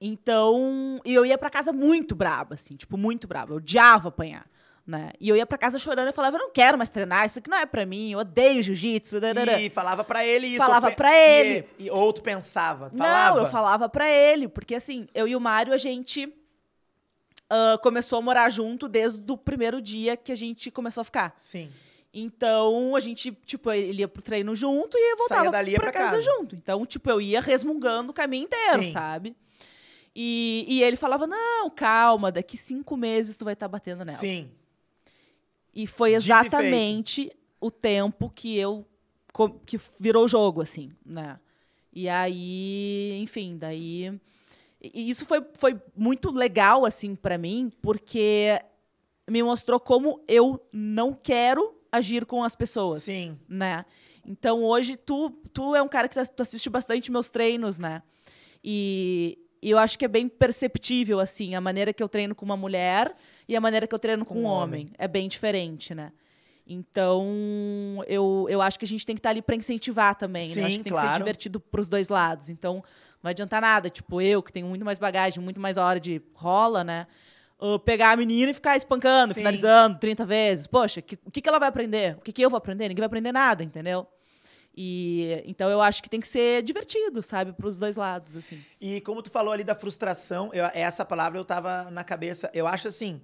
Então, 0.00 1.00
e 1.04 1.14
eu 1.14 1.24
ia 1.26 1.36
pra 1.38 1.50
casa 1.50 1.72
muito 1.72 2.16
braba, 2.16 2.54
assim, 2.54 2.74
tipo, 2.74 2.96
muito 2.96 3.28
braba. 3.28 3.52
Eu 3.52 3.56
odiava 3.58 4.08
apanhar, 4.08 4.46
né? 4.90 5.10
E 5.20 5.28
eu 5.28 5.36
ia 5.36 5.46
pra 5.46 5.56
casa 5.56 5.78
chorando 5.78 6.08
e 6.08 6.12
falava, 6.12 6.36
eu 6.36 6.40
não 6.40 6.50
quero 6.50 6.76
mais 6.76 6.90
treinar, 6.90 7.24
isso 7.24 7.38
aqui 7.38 7.48
não 7.48 7.58
é 7.58 7.64
pra 7.66 7.86
mim, 7.86 8.12
eu 8.12 8.18
odeio 8.18 8.62
jiu-jitsu. 8.62 9.18
E 9.60 9.70
falava 9.70 10.04
pra 10.04 10.24
ele 10.26 10.48
isso. 10.48 10.58
Falava 10.58 10.90
e- 10.90 11.46
ele. 11.46 11.68
E, 11.78 11.90
ou 11.90 12.12
tu 12.12 12.22
pensava? 12.22 12.90
Falava? 12.90 13.34
Não, 13.36 13.44
eu 13.44 13.50
falava 13.50 13.88
pra 13.88 14.10
ele, 14.10 14.48
porque 14.48 14.74
assim, 14.74 15.06
eu 15.14 15.26
e 15.26 15.34
o 15.34 15.40
Mário, 15.40 15.72
a 15.72 15.78
gente 15.78 16.30
ah, 17.50 17.78
começou 17.82 18.18
a 18.18 18.22
morar 18.22 18.48
junto 18.48 18.88
desde 18.88 19.20
o 19.30 19.36
primeiro 19.36 19.82
dia 19.82 20.16
que 20.16 20.30
a 20.30 20.36
gente 20.36 20.70
começou 20.70 21.00
a 21.00 21.04
ficar. 21.04 21.34
Sim. 21.36 21.70
Então, 22.12 22.96
a 22.96 23.00
gente, 23.00 23.30
tipo, 23.44 23.70
ele 23.70 24.00
ia 24.00 24.08
pro 24.08 24.22
treino 24.22 24.54
junto 24.54 24.96
e 24.96 25.12
eu 25.12 25.16
voltava 25.16 25.50
dali 25.50 25.72
e 25.72 25.74
pra, 25.76 25.90
pra 25.90 25.92
casa, 25.92 26.16
casa. 26.16 26.22
junto. 26.22 26.56
Então, 26.56 26.84
tipo, 26.84 27.08
eu 27.08 27.20
ia 27.20 27.40
resmungando 27.40 28.10
o 28.10 28.14
caminho 28.14 28.44
inteiro, 28.44 28.82
Sim. 28.82 28.92
sabe? 28.92 29.36
E, 30.14 30.64
e 30.68 30.82
ele 30.82 30.96
falava, 30.96 31.26
não, 31.26 31.70
calma, 31.70 32.32
daqui 32.32 32.56
cinco 32.56 32.96
meses 32.96 33.36
tu 33.36 33.44
vai 33.44 33.54
estar 33.54 33.68
batendo 33.68 34.04
nela. 34.04 34.18
Sim. 34.18 34.50
E 35.74 35.86
foi 35.86 36.14
exatamente 36.14 37.30
o 37.60 37.70
tempo 37.70 38.30
que 38.30 38.56
eu 38.58 38.86
que 39.64 39.78
virou 39.98 40.24
o 40.24 40.28
jogo, 40.28 40.60
assim, 40.60 40.90
né? 41.06 41.38
E 41.92 42.08
aí, 42.08 43.18
enfim, 43.22 43.56
daí 43.56 44.20
e 44.82 45.10
isso 45.10 45.24
foi, 45.26 45.44
foi 45.54 45.80
muito 45.96 46.30
legal 46.32 46.84
assim 46.84 47.14
para 47.14 47.38
mim, 47.38 47.70
porque 47.82 48.60
me 49.28 49.42
mostrou 49.42 49.78
como 49.78 50.20
eu 50.26 50.60
não 50.72 51.12
quero 51.14 51.74
agir 51.92 52.24
com 52.26 52.42
as 52.42 52.56
pessoas, 52.56 53.02
Sim. 53.04 53.38
né? 53.48 53.84
Então 54.26 54.62
hoje 54.64 54.96
tu 54.96 55.30
tu 55.52 55.74
é 55.76 55.82
um 55.82 55.88
cara 55.88 56.08
que 56.08 56.14
tu- 56.14 56.32
tu 56.34 56.42
assiste 56.42 56.68
bastante 56.68 57.10
meus 57.12 57.28
treinos, 57.30 57.78
né? 57.78 58.02
E, 58.64 59.38
e 59.62 59.70
eu 59.70 59.78
acho 59.78 59.98
que 59.98 60.04
é 60.04 60.08
bem 60.08 60.28
perceptível 60.28 61.20
assim 61.20 61.54
a 61.54 61.60
maneira 61.60 61.92
que 61.92 62.02
eu 62.02 62.08
treino 62.08 62.34
com 62.34 62.44
uma 62.44 62.56
mulher 62.56 63.14
e 63.48 63.56
a 63.56 63.60
maneira 63.60 63.86
que 63.86 63.94
eu 63.94 63.98
treino 63.98 64.24
com, 64.24 64.34
Com 64.34 64.40
um 64.40 64.44
um 64.44 64.46
homem. 64.46 64.88
É 64.98 65.06
bem 65.08 65.28
diferente, 65.28 65.94
né? 65.94 66.12
Então, 66.66 67.24
eu, 68.06 68.46
eu 68.48 68.62
acho 68.62 68.78
que 68.78 68.84
a 68.84 68.88
gente 68.88 69.04
tem 69.04 69.14
que 69.14 69.20
estar 69.20 69.30
ali 69.30 69.42
para 69.42 69.56
incentivar 69.56 70.14
também. 70.14 70.54
né? 70.54 70.62
Eu 70.62 70.66
acho 70.66 70.72
Sim, 70.72 70.78
que 70.78 70.84
tem 70.84 70.92
que 70.92 70.98
ser 70.98 71.04
claro. 71.06 71.18
divertido 71.18 71.58
pros 71.60 71.88
dois 71.88 72.08
lados. 72.08 72.48
Então, 72.48 72.82
não 73.22 73.30
adianta 73.30 73.60
nada. 73.60 73.90
Tipo, 73.90 74.20
eu, 74.20 74.42
que 74.42 74.52
tenho 74.52 74.66
muito 74.66 74.84
mais 74.84 74.98
bagagem, 74.98 75.42
muito 75.42 75.60
mais 75.60 75.76
hora 75.76 75.98
de 76.00 76.22
rola, 76.34 76.84
né? 76.84 77.06
uh, 77.60 77.78
pegar 77.78 78.12
a 78.12 78.16
menina 78.16 78.50
e 78.50 78.54
ficar 78.54 78.76
espancando, 78.76 79.34
Sim. 79.34 79.40
finalizando 79.40 79.98
30 79.98 80.24
vezes. 80.24 80.66
Poxa, 80.66 81.02
que- 81.02 81.18
o 81.24 81.30
que, 81.30 81.40
que 81.42 81.48
ela 81.48 81.58
vai 81.58 81.68
aprender? 81.68 82.16
O 82.16 82.20
que, 82.22 82.32
que 82.32 82.40
eu 82.42 82.48
vou 82.48 82.56
aprender? 82.56 82.88
Ninguém 82.88 83.02
vai 83.02 83.06
aprender 83.06 83.32
nada, 83.32 83.62
entendeu? 83.62 84.06
E 84.76 85.42
então 85.46 85.68
eu 85.68 85.80
acho 85.80 86.02
que 86.02 86.08
tem 86.08 86.20
que 86.20 86.28
ser 86.28 86.62
divertido, 86.62 87.22
sabe, 87.22 87.52
para 87.52 87.66
os 87.66 87.78
dois 87.78 87.96
lados, 87.96 88.36
assim. 88.36 88.62
E 88.80 89.00
como 89.00 89.22
tu 89.22 89.30
falou 89.30 89.52
ali 89.52 89.64
da 89.64 89.74
frustração, 89.74 90.50
eu- 90.54 90.64
essa 90.72 91.04
palavra 91.04 91.38
eu 91.38 91.44
tava 91.44 91.90
na 91.90 92.04
cabeça. 92.04 92.50
Eu 92.54 92.66
acho 92.66 92.88
assim, 92.88 93.20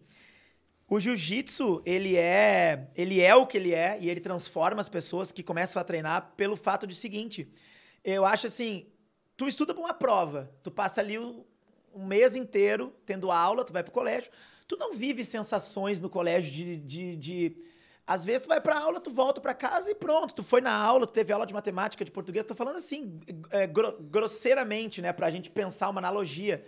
o 0.88 1.00
jiu-jitsu, 1.00 1.82
ele 1.84 2.16
é, 2.16 2.88
ele 2.94 3.20
é 3.20 3.34
o 3.34 3.46
que 3.46 3.56
ele 3.56 3.72
é 3.74 3.96
e 4.00 4.08
ele 4.10 4.20
transforma 4.20 4.80
as 4.80 4.88
pessoas 4.88 5.32
que 5.32 5.42
começam 5.42 5.80
a 5.80 5.84
treinar 5.84 6.32
pelo 6.36 6.56
fato 6.56 6.86
de 6.86 6.94
seguinte. 6.94 7.48
Eu 8.04 8.24
acho 8.24 8.46
assim, 8.46 8.86
tu 9.36 9.48
estuda 9.48 9.72
para 9.74 9.82
uma 9.82 9.94
prova, 9.94 10.50
tu 10.62 10.70
passa 10.70 11.00
ali 11.00 11.18
o, 11.18 11.44
um 11.94 12.04
mês 12.06 12.36
inteiro 12.36 12.92
tendo 13.04 13.30
aula, 13.30 13.64
tu 13.64 13.72
vai 13.72 13.82
pro 13.82 13.92
colégio, 13.92 14.30
tu 14.68 14.76
não 14.76 14.92
vive 14.92 15.24
sensações 15.24 16.00
no 16.00 16.08
colégio 16.10 16.50
de, 16.52 16.76
de, 16.76 17.16
de 17.16 17.56
Às 18.06 18.24
vezes 18.24 18.42
tu 18.42 18.48
vai 18.48 18.60
pra 18.60 18.78
aula, 18.78 19.00
tu 19.00 19.10
volta 19.10 19.40
pra 19.40 19.52
casa 19.52 19.90
e 19.90 19.94
pronto. 19.94 20.32
Tu 20.32 20.44
foi 20.44 20.60
na 20.60 20.72
aula, 20.72 21.06
tu 21.06 21.12
teve 21.12 21.32
aula 21.32 21.44
de 21.44 21.52
matemática, 21.52 22.04
de 22.04 22.10
português. 22.12 22.44
Tô 22.44 22.54
falando 22.54 22.76
assim, 22.76 23.18
é, 23.50 23.66
gro 23.66 23.96
grosseiramente, 24.00 25.02
né? 25.02 25.12
Pra 25.12 25.28
gente 25.30 25.50
pensar 25.50 25.88
uma 25.88 26.00
analogia. 26.00 26.64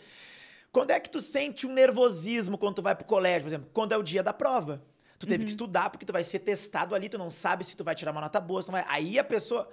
Quando 0.73 0.90
é 0.90 0.99
que 0.99 1.09
tu 1.09 1.21
sente 1.21 1.66
um 1.66 1.73
nervosismo 1.73 2.59
quando 2.59 2.76
tu 2.76 2.83
vai 2.83 2.95
pro 2.95 3.04
colégio, 3.04 3.42
por 3.42 3.49
exemplo? 3.49 3.71
Quando 3.73 3.92
é 3.92 3.97
o 3.97 4.02
dia 4.02 4.23
da 4.23 4.33
prova. 4.33 4.83
Tu 5.16 5.26
teve 5.26 5.38
uhum. 5.38 5.45
que 5.45 5.50
estudar 5.50 5.90
porque 5.90 6.04
tu 6.04 6.12
vai 6.12 6.25
ser 6.25 6.40
testado 6.40 6.95
ali, 6.95 7.09
tu 7.09 7.18
não 7.18 7.30
sabe 7.30 7.64
se 7.64 7.76
tu 7.76 7.85
vai 7.85 7.95
tirar 7.95 8.12
uma 8.12 8.21
nota 8.21 8.40
boa, 8.40 8.61
se 8.61 8.68
não 8.68 8.73
vai. 8.73 8.85
Aí 8.88 9.18
a 9.18 9.25
pessoa. 9.25 9.68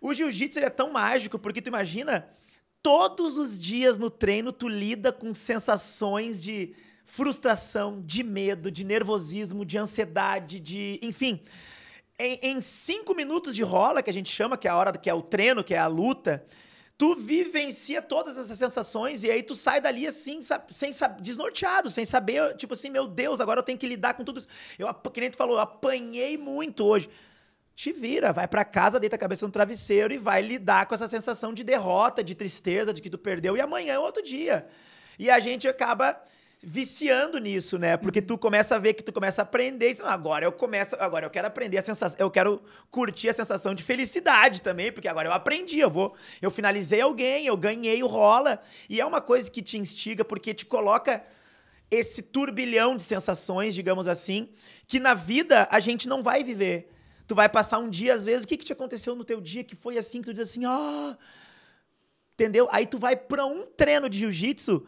O 0.00 0.14
jiu-jitsu 0.14 0.58
é 0.60 0.70
tão 0.70 0.90
mágico 0.90 1.38
porque 1.38 1.60
tu 1.60 1.68
imagina 1.68 2.28
todos 2.82 3.36
os 3.36 3.58
dias 3.58 3.98
no 3.98 4.08
treino 4.08 4.52
tu 4.52 4.68
lida 4.68 5.12
com 5.12 5.34
sensações 5.34 6.42
de 6.42 6.74
frustração, 7.10 8.00
de 8.00 8.22
medo, 8.22 8.70
de 8.70 8.84
nervosismo, 8.84 9.64
de 9.64 9.76
ansiedade, 9.76 10.60
de. 10.60 10.98
Enfim. 11.02 11.40
Em, 12.18 12.38
em 12.42 12.60
cinco 12.60 13.14
minutos 13.14 13.56
de 13.56 13.62
rola, 13.62 14.02
que 14.02 14.10
a 14.10 14.12
gente 14.12 14.30
chama, 14.30 14.56
que 14.56 14.68
é 14.68 14.70
a 14.70 14.76
hora 14.76 14.92
que 14.92 15.08
é 15.08 15.14
o 15.14 15.22
treino, 15.22 15.64
que 15.64 15.74
é 15.74 15.78
a 15.78 15.86
luta, 15.86 16.44
tu 16.98 17.16
vivencia 17.16 18.02
todas 18.02 18.36
essas 18.36 18.58
sensações 18.58 19.24
e 19.24 19.30
aí 19.30 19.42
tu 19.42 19.56
sai 19.56 19.80
dali 19.80 20.06
assim, 20.06 20.38
sem 20.68 20.90
desnorteado, 21.18 21.90
sem 21.90 22.04
saber, 22.04 22.54
tipo 22.56 22.74
assim, 22.74 22.90
meu 22.90 23.08
Deus, 23.08 23.40
agora 23.40 23.60
eu 23.60 23.64
tenho 23.64 23.78
que 23.78 23.86
lidar 23.88 24.12
com 24.14 24.22
tudo 24.22 24.38
isso. 24.38 24.48
Eu, 24.78 24.92
que 24.94 25.20
nem 25.20 25.30
tu 25.30 25.36
falou, 25.38 25.56
eu 25.56 25.60
apanhei 25.60 26.36
muito 26.36 26.84
hoje. 26.84 27.08
Te 27.74 27.90
vira, 27.90 28.34
vai 28.34 28.46
para 28.46 28.64
casa, 28.66 29.00
deita 29.00 29.16
a 29.16 29.18
cabeça 29.18 29.46
no 29.46 29.52
travesseiro 29.52 30.12
e 30.12 30.18
vai 30.18 30.42
lidar 30.42 30.84
com 30.86 30.94
essa 30.94 31.08
sensação 31.08 31.54
de 31.54 31.64
derrota, 31.64 32.22
de 32.22 32.34
tristeza, 32.34 32.92
de 32.92 33.00
que 33.00 33.08
tu 33.08 33.16
perdeu 33.16 33.56
e 33.56 33.60
amanhã 33.60 33.94
é 33.94 33.98
outro 33.98 34.22
dia. 34.22 34.68
E 35.18 35.30
a 35.30 35.40
gente 35.40 35.66
acaba 35.66 36.22
viciando 36.62 37.38
nisso, 37.38 37.78
né? 37.78 37.96
Porque 37.96 38.20
tu 38.20 38.36
começa 38.36 38.76
a 38.76 38.78
ver 38.78 38.92
que 38.92 39.02
tu 39.02 39.12
começa 39.12 39.40
a 39.40 39.44
aprender, 39.44 39.92
diz, 39.92 40.02
agora 40.02 40.44
eu 40.44 40.52
começo, 40.52 40.94
agora 41.00 41.24
eu 41.24 41.30
quero 41.30 41.46
aprender 41.46 41.78
a 41.78 41.82
sensação, 41.82 42.18
eu 42.18 42.30
quero 42.30 42.62
curtir 42.90 43.30
a 43.30 43.32
sensação 43.32 43.74
de 43.74 43.82
felicidade 43.82 44.60
também, 44.60 44.92
porque 44.92 45.08
agora 45.08 45.28
eu 45.28 45.32
aprendi, 45.32 45.78
eu 45.78 45.90
vou, 45.90 46.14
eu 46.40 46.50
finalizei 46.50 47.00
alguém, 47.00 47.46
eu 47.46 47.56
ganhei 47.56 48.02
o 48.02 48.06
rola, 48.06 48.60
e 48.90 49.00
é 49.00 49.06
uma 49.06 49.22
coisa 49.22 49.50
que 49.50 49.62
te 49.62 49.78
instiga 49.78 50.22
porque 50.22 50.52
te 50.52 50.66
coloca 50.66 51.24
esse 51.90 52.22
turbilhão 52.22 52.94
de 52.96 53.02
sensações, 53.02 53.74
digamos 53.74 54.06
assim, 54.06 54.50
que 54.86 55.00
na 55.00 55.14
vida 55.14 55.66
a 55.70 55.80
gente 55.80 56.06
não 56.06 56.22
vai 56.22 56.44
viver. 56.44 56.90
Tu 57.26 57.34
vai 57.34 57.48
passar 57.48 57.78
um 57.78 57.88
dia, 57.88 58.14
às 58.14 58.24
vezes, 58.24 58.44
o 58.44 58.46
que, 58.46 58.56
que 58.56 58.64
te 58.64 58.72
aconteceu 58.72 59.16
no 59.16 59.24
teu 59.24 59.40
dia 59.40 59.64
que 59.64 59.74
foi 59.74 59.96
assim, 59.96 60.20
que 60.20 60.26
tu 60.26 60.34
diz 60.34 60.50
assim, 60.50 60.64
ah, 60.66 61.16
entendeu? 62.34 62.68
Aí 62.70 62.86
tu 62.86 62.98
vai 62.98 63.16
para 63.16 63.46
um 63.46 63.66
treino 63.66 64.08
de 64.08 64.18
jiu-jitsu, 64.18 64.86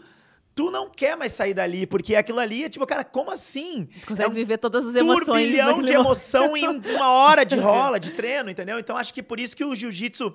tu 0.55 0.71
não 0.71 0.89
quer 0.89 1.17
mais 1.17 1.33
sair 1.33 1.55
dali, 1.55 1.87
porque 1.87 2.15
aquilo 2.15 2.39
ali 2.39 2.65
é 2.65 2.69
tipo, 2.69 2.87
cara, 2.87 3.05
como 3.05 3.31
assim? 3.31 3.89
Tu 4.01 4.07
consegue 4.07 4.29
é 4.29 4.31
um 4.31 4.35
viver 4.35 4.59
todas 4.59 4.87
as 4.87 4.95
emoções. 4.95 5.25
Turbilhão 5.25 5.83
de 5.83 5.93
emoção 5.93 6.57
em 6.57 6.67
uma 6.67 7.11
hora 7.11 7.45
de 7.45 7.57
rola, 7.61 7.99
de 7.99 8.13
treino, 8.13 8.51
entendeu? 8.51 8.79
Então 8.79 8.97
acho 8.97 9.13
que 9.13 9.23
por 9.23 9.41
isso 9.41 9.57
que 9.57 9.65
o 9.65 9.75
jiu-jitsu 9.75 10.35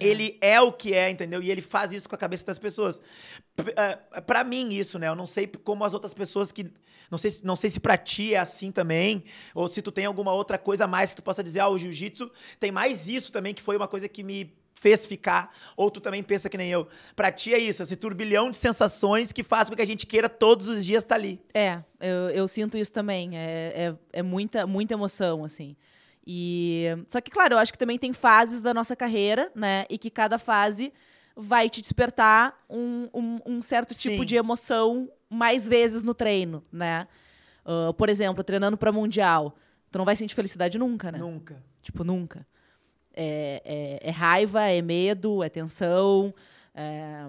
ele 0.00 0.38
é 0.40 0.58
o 0.60 0.72
que 0.72 0.94
é, 0.94 1.10
entendeu? 1.10 1.42
E 1.42 1.50
ele 1.50 1.60
faz 1.60 1.92
isso 1.92 2.08
com 2.08 2.14
a 2.14 2.18
cabeça 2.18 2.46
das 2.46 2.58
pessoas. 2.58 3.00
É, 3.76 4.20
para 4.22 4.42
mim, 4.42 4.72
isso, 4.72 4.98
né? 4.98 5.08
Eu 5.08 5.14
não 5.14 5.26
sei 5.26 5.46
como 5.46 5.84
as 5.84 5.92
outras 5.92 6.14
pessoas 6.14 6.50
que. 6.50 6.72
Não 7.10 7.18
sei, 7.18 7.30
não 7.44 7.56
sei 7.56 7.68
se 7.68 7.80
pra 7.80 7.98
ti 7.98 8.34
é 8.34 8.38
assim 8.38 8.70
também, 8.70 9.24
ou 9.52 9.68
se 9.68 9.82
tu 9.82 9.90
tem 9.90 10.06
alguma 10.06 10.32
outra 10.32 10.56
coisa 10.56 10.84
a 10.84 10.86
mais 10.86 11.10
que 11.10 11.16
tu 11.16 11.22
possa 11.24 11.42
dizer, 11.42 11.58
ah, 11.58 11.68
o 11.68 11.76
jiu-jitsu 11.76 12.30
tem 12.58 12.70
mais 12.70 13.08
isso 13.08 13.32
também, 13.32 13.52
que 13.52 13.60
foi 13.60 13.76
uma 13.76 13.88
coisa 13.88 14.08
que 14.08 14.22
me 14.22 14.54
fez 14.80 15.06
ficar, 15.06 15.54
ou 15.76 15.90
tu 15.90 16.00
também 16.00 16.22
pensa 16.22 16.48
que 16.48 16.56
nem 16.56 16.70
eu. 16.70 16.88
Pra 17.14 17.30
ti 17.30 17.52
é 17.52 17.58
isso, 17.58 17.82
esse 17.82 17.94
turbilhão 17.96 18.50
de 18.50 18.56
sensações 18.56 19.30
que 19.30 19.42
faz 19.42 19.68
com 19.68 19.76
que 19.76 19.82
a 19.82 19.86
gente 19.86 20.06
queira 20.06 20.26
todos 20.26 20.68
os 20.68 20.82
dias 20.82 21.02
estar 21.02 21.16
tá 21.16 21.20
ali. 21.20 21.38
É, 21.52 21.82
eu, 22.00 22.30
eu, 22.30 22.48
sinto 22.48 22.78
isso 22.78 22.90
também. 22.90 23.36
É, 23.36 23.42
é, 23.74 23.94
é, 24.14 24.22
muita, 24.22 24.66
muita 24.66 24.94
emoção, 24.94 25.44
assim. 25.44 25.76
E 26.26 26.86
só 27.08 27.20
que, 27.20 27.30
claro, 27.30 27.54
eu 27.54 27.58
acho 27.58 27.72
que 27.72 27.78
também 27.78 27.98
tem 27.98 28.14
fases 28.14 28.62
da 28.62 28.72
nossa 28.72 28.96
carreira, 28.96 29.52
né? 29.54 29.84
E 29.90 29.98
que 29.98 30.08
cada 30.08 30.38
fase 30.38 30.94
vai 31.36 31.68
te 31.68 31.82
despertar 31.82 32.58
um, 32.68 33.08
um, 33.12 33.38
um 33.46 33.62
certo 33.62 33.92
Sim. 33.92 34.10
tipo 34.10 34.24
de 34.24 34.36
emoção 34.36 35.10
mais 35.28 35.68
vezes 35.68 36.02
no 36.02 36.14
treino, 36.14 36.64
né? 36.72 37.06
Uh, 37.66 37.92
por 37.92 38.08
exemplo, 38.08 38.42
treinando 38.42 38.78
para 38.78 38.90
mundial, 38.90 39.54
tu 39.90 39.98
não 39.98 40.06
vai 40.06 40.16
sentir 40.16 40.34
felicidade 40.34 40.78
nunca, 40.78 41.12
né? 41.12 41.18
Nunca. 41.18 41.62
Tipo, 41.82 42.02
nunca. 42.02 42.46
É, 43.14 44.00
é, 44.02 44.08
é 44.08 44.10
raiva, 44.10 44.68
é 44.68 44.80
medo, 44.80 45.42
é 45.42 45.48
tensão. 45.48 46.34
É... 46.74 47.26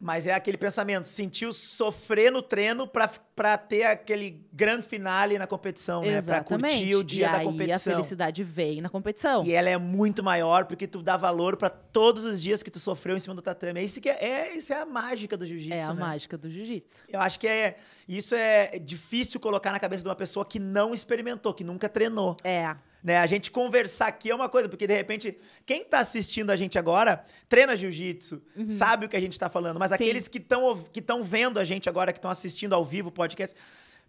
Mas 0.00 0.28
é 0.28 0.32
aquele 0.32 0.56
pensamento, 0.56 1.06
sentiu 1.06 1.52
sofrer 1.52 2.30
no 2.30 2.40
treino 2.40 2.86
para 2.86 3.58
ter 3.58 3.82
aquele 3.82 4.46
grande 4.52 4.86
finale 4.86 5.36
na 5.38 5.46
competição, 5.46 6.02
né? 6.02 6.22
Pra 6.22 6.40
curtir 6.40 6.94
o 6.94 7.02
dia 7.02 7.26
e 7.26 7.32
da 7.32 7.40
competição. 7.42 7.92
E 7.92 7.94
a 7.94 7.96
felicidade 7.96 8.44
vem 8.44 8.80
na 8.80 8.88
competição. 8.88 9.44
E 9.44 9.52
ela 9.52 9.68
é 9.68 9.76
muito 9.76 10.22
maior 10.22 10.66
porque 10.66 10.86
tu 10.86 11.02
dá 11.02 11.16
valor 11.16 11.56
para 11.56 11.68
todos 11.68 12.24
os 12.24 12.40
dias 12.40 12.62
que 12.62 12.70
tu 12.70 12.78
sofreu 12.78 13.16
em 13.16 13.20
cima 13.20 13.34
do 13.34 13.42
tatame. 13.42 13.80
É 13.80 13.82
isso 13.82 14.00
que 14.00 14.08
é, 14.08 14.24
é 14.24 14.56
isso 14.56 14.72
é 14.72 14.80
a 14.80 14.86
mágica 14.86 15.36
do 15.36 15.44
jiu-jitsu, 15.44 15.74
É 15.74 15.82
a 15.82 15.92
né? 15.92 16.00
mágica 16.00 16.38
do 16.38 16.48
jiu-jitsu. 16.48 17.04
Eu 17.08 17.20
acho 17.20 17.40
que 17.40 17.48
é 17.48 17.78
isso 18.06 18.36
é 18.36 18.78
difícil 18.78 19.40
colocar 19.40 19.72
na 19.72 19.80
cabeça 19.80 20.04
de 20.04 20.08
uma 20.08 20.16
pessoa 20.16 20.44
que 20.44 20.60
não 20.60 20.94
experimentou, 20.94 21.52
que 21.52 21.64
nunca 21.64 21.88
treinou. 21.88 22.36
É. 22.44 22.76
Né? 23.02 23.18
A 23.18 23.26
gente 23.26 23.50
conversar 23.50 24.08
aqui 24.08 24.30
é 24.30 24.34
uma 24.34 24.48
coisa, 24.48 24.68
porque 24.68 24.86
de 24.86 24.94
repente, 24.94 25.36
quem 25.64 25.82
está 25.82 26.00
assistindo 26.00 26.50
a 26.50 26.56
gente 26.56 26.78
agora 26.78 27.24
treina 27.48 27.76
jiu-jitsu, 27.76 28.42
uhum. 28.56 28.68
sabe 28.68 29.06
o 29.06 29.08
que 29.08 29.16
a 29.16 29.20
gente 29.20 29.32
está 29.32 29.48
falando, 29.48 29.78
mas 29.78 29.90
Sim. 29.90 29.94
aqueles 29.94 30.28
que 30.28 30.38
estão 30.38 30.74
que 30.92 31.02
vendo 31.24 31.58
a 31.58 31.64
gente 31.64 31.88
agora, 31.88 32.12
que 32.12 32.18
estão 32.18 32.30
assistindo 32.30 32.74
ao 32.74 32.84
vivo 32.84 33.08
o 33.08 33.12
podcast, 33.12 33.54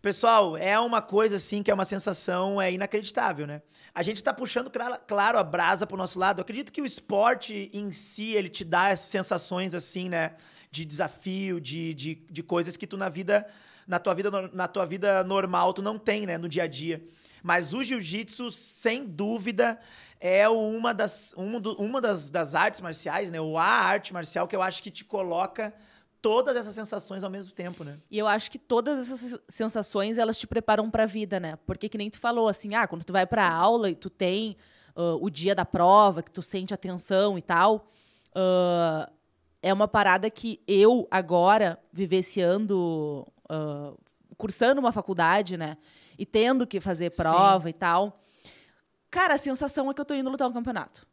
pessoal, 0.01 0.55
é 0.55 0.79
uma 0.79 1.01
coisa 1.01 1.35
assim 1.35 1.61
que 1.61 1.69
é 1.69 1.73
uma 1.73 1.85
sensação 1.85 2.61
é 2.61 2.71
inacreditável, 2.71 3.45
né? 3.45 3.61
A 3.93 4.01
gente 4.01 4.17
está 4.17 4.33
puxando, 4.33 4.71
claro, 5.07 5.37
a 5.37 5.43
brasa 5.43 5.85
para 5.85 5.95
o 5.95 5.97
nosso 5.97 6.17
lado. 6.17 6.39
Eu 6.39 6.43
acredito 6.43 6.71
que 6.71 6.81
o 6.81 6.85
esporte 6.85 7.69
em 7.73 7.91
si, 7.91 8.31
ele 8.31 8.49
te 8.49 8.63
dá 8.63 8.89
essas 8.89 9.09
sensações 9.09 9.73
assim, 9.73 10.07
né? 10.07 10.35
De 10.71 10.85
desafio, 10.85 11.59
de, 11.59 11.93
de, 11.93 12.15
de 12.15 12.43
coisas 12.43 12.77
que 12.77 12.87
tu 12.87 12.95
na 12.95 13.09
vida, 13.09 13.45
na 13.85 13.99
tua 13.99 14.13
vida, 14.13 14.49
na 14.53 14.67
tua 14.67 14.85
vida 14.85 15.23
normal, 15.23 15.73
tu 15.73 15.81
não 15.81 15.97
tem, 15.97 16.25
né? 16.25 16.37
No 16.37 16.47
dia 16.47 16.63
a 16.63 16.67
dia. 16.67 17.03
Mas 17.43 17.73
o 17.73 17.83
jiu-jitsu, 17.83 18.51
sem 18.51 19.05
dúvida, 19.05 19.79
é 20.19 20.47
uma 20.49 20.93
das, 20.93 21.33
do, 21.61 21.73
uma 21.75 22.01
das, 22.01 22.29
das 22.29 22.53
artes 22.55 22.81
marciais, 22.81 23.31
né? 23.31 23.39
Ou 23.39 23.57
a 23.57 23.63
arte 23.63 24.13
marcial 24.13 24.47
que 24.47 24.55
eu 24.55 24.61
acho 24.61 24.83
que 24.83 24.91
te 24.91 25.05
coloca 25.05 25.73
todas 26.21 26.55
essas 26.55 26.75
sensações 26.75 27.23
ao 27.23 27.29
mesmo 27.29 27.53
tempo, 27.53 27.83
né? 27.83 27.97
E 28.11 28.17
eu 28.17 28.27
acho 28.27 28.51
que 28.51 28.59
todas 28.59 28.99
essas 29.09 29.39
sensações, 29.47 30.17
elas 30.17 30.37
te 30.37 30.45
preparam 30.45 30.89
para 30.91 31.03
a 31.03 31.05
vida, 31.05 31.39
né? 31.39 31.57
Porque 31.65 31.87
que 31.87 31.97
nem 31.97 32.09
tu 32.09 32.19
falou, 32.19 32.47
assim, 32.47 32.75
ah, 32.75 32.87
quando 32.87 33.03
tu 33.03 33.13
vai 33.13 33.25
para 33.25 33.49
aula 33.49 33.89
e 33.89 33.95
tu 33.95 34.09
tem 34.09 34.57
uh, 34.95 35.23
o 35.23 35.29
dia 35.29 35.55
da 35.55 35.65
prova, 35.65 36.21
que 36.21 36.31
tu 36.31 36.41
sente 36.41 36.73
a 36.73 36.77
tensão 36.77 37.37
e 37.37 37.41
tal, 37.41 37.89
uh, 38.35 39.09
é 39.61 39.73
uma 39.73 39.87
parada 39.87 40.29
que 40.29 40.61
eu, 40.67 41.07
agora, 41.09 41.79
vivenciando, 41.91 43.25
uh, 43.49 43.97
cursando 44.37 44.79
uma 44.79 44.91
faculdade, 44.91 45.57
né? 45.57 45.77
E 46.19 46.25
tendo 46.25 46.67
que 46.67 46.81
fazer 46.81 47.15
prova 47.15 47.63
Sim. 47.63 47.69
e 47.69 47.73
tal. 47.73 48.21
Cara, 49.09 49.35
a 49.35 49.37
sensação 49.37 49.89
é 49.89 49.93
que 49.93 50.01
eu 50.01 50.05
tô 50.05 50.13
indo 50.13 50.29
lutar 50.29 50.49
um 50.49 50.53
campeonato. 50.53 51.07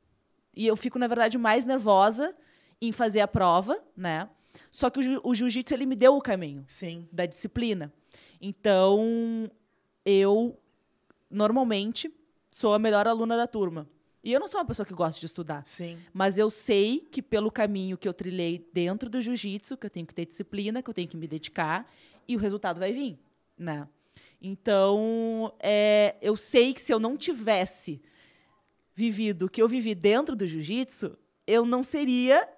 E 0.53 0.67
eu 0.67 0.77
fico, 0.77 0.99
na 0.99 1.07
verdade, 1.07 1.39
mais 1.39 1.65
nervosa 1.65 2.37
em 2.83 2.91
fazer 2.91 3.21
a 3.21 3.29
prova, 3.29 3.81
né? 3.97 4.29
Só 4.71 4.91
que 4.91 4.99
o, 4.99 5.21
o 5.23 5.35
jiu-jitsu, 5.35 5.73
ele 5.73 5.87
me 5.87 5.95
deu 5.95 6.17
o 6.17 6.21
caminho. 6.21 6.65
Sim. 6.67 7.09
Da 7.13 7.25
disciplina. 7.25 7.93
Então, 8.41 9.49
eu, 10.05 10.59
normalmente, 11.31 12.13
sou 12.51 12.75
a 12.75 12.79
melhor 12.79 13.07
aluna 13.07 13.37
da 13.37 13.47
turma. 13.47 13.89
E 14.25 14.33
eu 14.33 14.41
não 14.41 14.49
sou 14.49 14.59
uma 14.59 14.67
pessoa 14.67 14.85
que 14.85 14.93
gosta 14.93 15.21
de 15.21 15.27
estudar. 15.27 15.65
Sim. 15.65 15.99
Mas 16.13 16.37
eu 16.37 16.51
sei 16.51 17.07
que 17.13 17.23
pelo 17.23 17.49
caminho 17.49 17.97
que 17.97 18.09
eu 18.09 18.13
trilhei 18.13 18.69
dentro 18.73 19.09
do 19.09 19.21
jiu-jitsu, 19.21 19.77
que 19.77 19.87
eu 19.87 19.91
tenho 19.91 20.05
que 20.05 20.15
ter 20.15 20.27
disciplina, 20.27 20.83
que 20.83 20.91
eu 20.91 20.95
tenho 20.95 21.07
que 21.07 21.17
me 21.17 21.29
dedicar, 21.29 21.89
e 22.27 22.35
o 22.35 22.41
resultado 22.41 22.81
vai 22.81 22.93
vir, 22.93 23.17
né? 23.57 23.87
Então, 24.41 25.53
é, 25.61 26.17
eu 26.21 26.37
sei 26.37 26.75
que 26.75 26.81
se 26.81 26.93
eu 26.93 26.99
não 26.99 27.17
tivesse 27.17 28.03
vivido 28.95 29.47
o 29.47 29.49
que 29.49 29.61
eu 29.61 29.69
vivi 29.69 29.95
dentro 29.95 30.37
do 30.37 30.47
jiu-jitsu, 30.47 31.19
eu 31.47 31.65
não 31.65 31.83
seria 31.83 32.49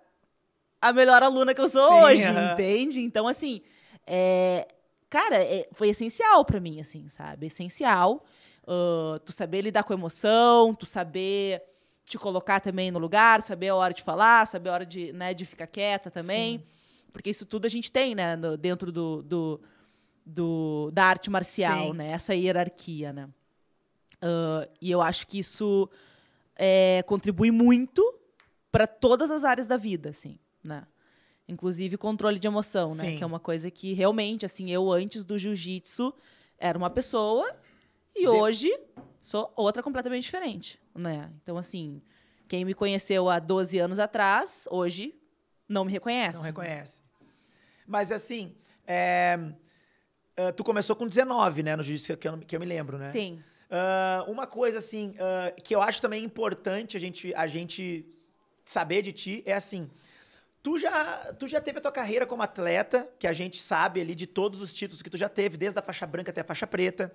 a 0.80 0.92
melhor 0.92 1.22
aluna 1.22 1.54
que 1.54 1.60
eu 1.60 1.68
sou 1.68 1.88
Sim, 1.88 2.00
hoje, 2.04 2.24
entende? 2.52 3.00
Então, 3.00 3.26
assim, 3.26 3.60
é, 4.06 4.68
cara, 5.10 5.36
é, 5.36 5.68
foi 5.72 5.88
essencial 5.88 6.44
para 6.44 6.60
mim, 6.60 6.80
assim, 6.80 7.08
sabe? 7.08 7.46
Essencial. 7.46 8.24
Uh, 8.64 9.18
tu 9.20 9.32
saber 9.32 9.62
lidar 9.62 9.82
com 9.82 9.94
emoção, 9.94 10.74
tu 10.74 10.84
saber 10.84 11.62
te 12.04 12.18
colocar 12.18 12.60
também 12.60 12.90
no 12.90 12.98
lugar, 12.98 13.42
saber 13.42 13.68
a 13.68 13.74
hora 13.74 13.94
de 13.94 14.02
falar, 14.02 14.46
saber 14.46 14.70
a 14.70 14.72
hora 14.72 14.86
de, 14.86 15.12
né, 15.12 15.34
de 15.34 15.44
ficar 15.44 15.66
quieta 15.66 16.10
também. 16.10 16.58
Sim. 16.58 16.64
Porque 17.12 17.30
isso 17.30 17.46
tudo 17.46 17.66
a 17.66 17.68
gente 17.68 17.90
tem, 17.90 18.14
né, 18.14 18.36
no, 18.36 18.56
dentro 18.56 18.92
do, 18.92 19.22
do 19.22 19.60
do, 20.28 20.90
da 20.92 21.04
arte 21.04 21.30
marcial, 21.30 21.88
Sim. 21.88 21.92
né? 21.94 22.10
Essa 22.10 22.34
hierarquia, 22.34 23.12
né? 23.12 23.28
Uh, 24.22 24.68
e 24.80 24.90
eu 24.90 25.00
acho 25.00 25.26
que 25.26 25.38
isso 25.38 25.88
é, 26.56 27.02
contribui 27.06 27.50
muito 27.50 28.02
para 28.70 28.86
todas 28.86 29.30
as 29.30 29.44
áreas 29.44 29.66
da 29.66 29.76
vida, 29.76 30.10
assim, 30.10 30.38
né? 30.64 30.86
Inclusive 31.48 31.96
controle 31.96 32.38
de 32.38 32.46
emoção, 32.46 32.94
né? 32.96 33.16
Que 33.16 33.22
é 33.22 33.26
uma 33.26 33.40
coisa 33.40 33.70
que 33.70 33.92
realmente, 33.94 34.44
assim, 34.44 34.70
eu 34.70 34.92
antes 34.92 35.24
do 35.24 35.38
jiu-jitsu 35.38 36.12
era 36.58 36.76
uma 36.76 36.90
pessoa 36.90 37.56
e 38.14 38.20
de... 38.20 38.28
hoje 38.28 38.70
Sou 39.20 39.52
outra 39.56 39.82
completamente 39.82 40.24
diferente, 40.24 40.80
né? 40.94 41.30
Então, 41.42 41.58
assim, 41.58 42.00
quem 42.46 42.64
me 42.64 42.74
conheceu 42.74 43.28
há 43.28 43.38
12 43.38 43.78
anos 43.78 43.98
atrás, 43.98 44.66
hoje 44.70 45.14
não 45.68 45.84
me 45.84 45.92
reconhece. 45.92 46.38
Não 46.38 46.44
reconhece. 46.44 47.02
Mas 47.86 48.12
assim, 48.12 48.54
é, 48.86 49.38
uh, 50.38 50.52
tu 50.52 50.62
começou 50.62 50.94
com 50.94 51.08
19, 51.08 51.62
né? 51.62 51.76
No 51.76 51.82
jiu-jitsu 51.82 52.16
que, 52.16 52.28
eu, 52.28 52.38
que 52.38 52.56
eu 52.56 52.60
me 52.60 52.66
lembro, 52.66 52.98
né? 52.98 53.10
Sim. 53.10 53.42
Uh, 53.70 54.30
uma 54.30 54.46
coisa 54.46 54.78
assim 54.78 55.10
uh, 55.10 55.62
que 55.62 55.74
eu 55.74 55.82
acho 55.82 56.00
também 56.00 56.24
importante 56.24 56.96
a 56.96 57.00
gente, 57.00 57.34
a 57.34 57.46
gente 57.46 58.08
saber 58.64 59.02
de 59.02 59.12
ti 59.12 59.42
é 59.44 59.52
assim. 59.52 59.90
Tu 60.62 60.78
já, 60.78 61.34
tu 61.38 61.46
já 61.46 61.60
teve 61.60 61.78
a 61.78 61.80
tua 61.80 61.92
carreira 61.92 62.26
como 62.26 62.42
atleta, 62.42 63.08
que 63.18 63.26
a 63.26 63.32
gente 63.32 63.60
sabe 63.60 64.00
ali 64.00 64.14
de 64.14 64.26
todos 64.26 64.60
os 64.60 64.72
títulos 64.72 65.02
que 65.02 65.10
tu 65.10 65.16
já 65.16 65.28
teve, 65.28 65.56
desde 65.56 65.78
a 65.78 65.82
faixa 65.82 66.06
branca 66.06 66.30
até 66.30 66.40
a 66.40 66.44
faixa 66.44 66.66
preta. 66.66 67.14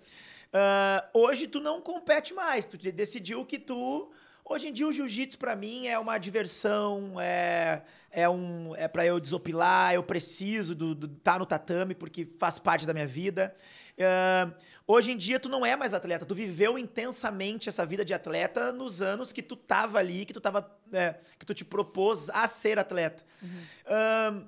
Hoje 1.14 1.48
tu 1.48 1.60
não 1.60 1.82
compete 1.82 2.34
mais, 2.34 2.66
tu 2.66 2.78
decidiu 2.78 3.46
que 3.46 3.60
tu. 3.60 4.12
Hoje 4.46 4.68
em 4.68 4.74
dia 4.74 4.86
o 4.86 4.92
jiu-jitsu 4.92 5.38
para 5.38 5.56
mim 5.56 5.88
é 5.88 5.98
uma 5.98 6.18
diversão, 6.18 7.20
é, 7.20 7.82
é, 8.12 8.28
um, 8.28 8.76
é 8.76 8.90
para 8.90 9.06
eu 9.06 9.18
desopilar, 9.18 9.94
eu 9.94 10.04
preciso 10.04 10.76
do 10.76 10.92
estar 10.92 11.34
tá 11.34 11.40
no 11.40 11.46
tatame 11.46 11.96
porque 11.96 12.28
faz 12.38 12.60
parte 12.60 12.86
da 12.86 12.94
minha 12.94 13.08
vida. 13.08 13.54
Uh, 13.98 14.54
hoje 14.86 15.14
em 15.14 15.18
dia 15.18 15.40
tu 15.40 15.48
não 15.48 15.66
é 15.66 15.78
mais 15.78 15.94
atleta, 15.94 16.26
tu 16.26 16.36
viveu 16.36 16.78
intensamente 16.78 17.70
essa 17.70 17.86
vida 17.86 18.04
de 18.04 18.14
atleta 18.14 18.74
nos 18.74 19.02
anos 19.02 19.32
que 19.32 19.42
tu 19.42 19.56
tava 19.56 20.00
ali, 20.00 20.26
que 20.26 20.34
tu 20.34 20.42
tava, 20.42 20.70
é, 20.92 21.16
que 21.40 21.46
tu 21.46 21.54
te 21.54 21.64
propôs 21.64 22.30
a 22.30 22.46
ser 22.46 22.78
atleta. 22.78 23.24
Uhum. 23.42 24.42
Uh, 24.42 24.48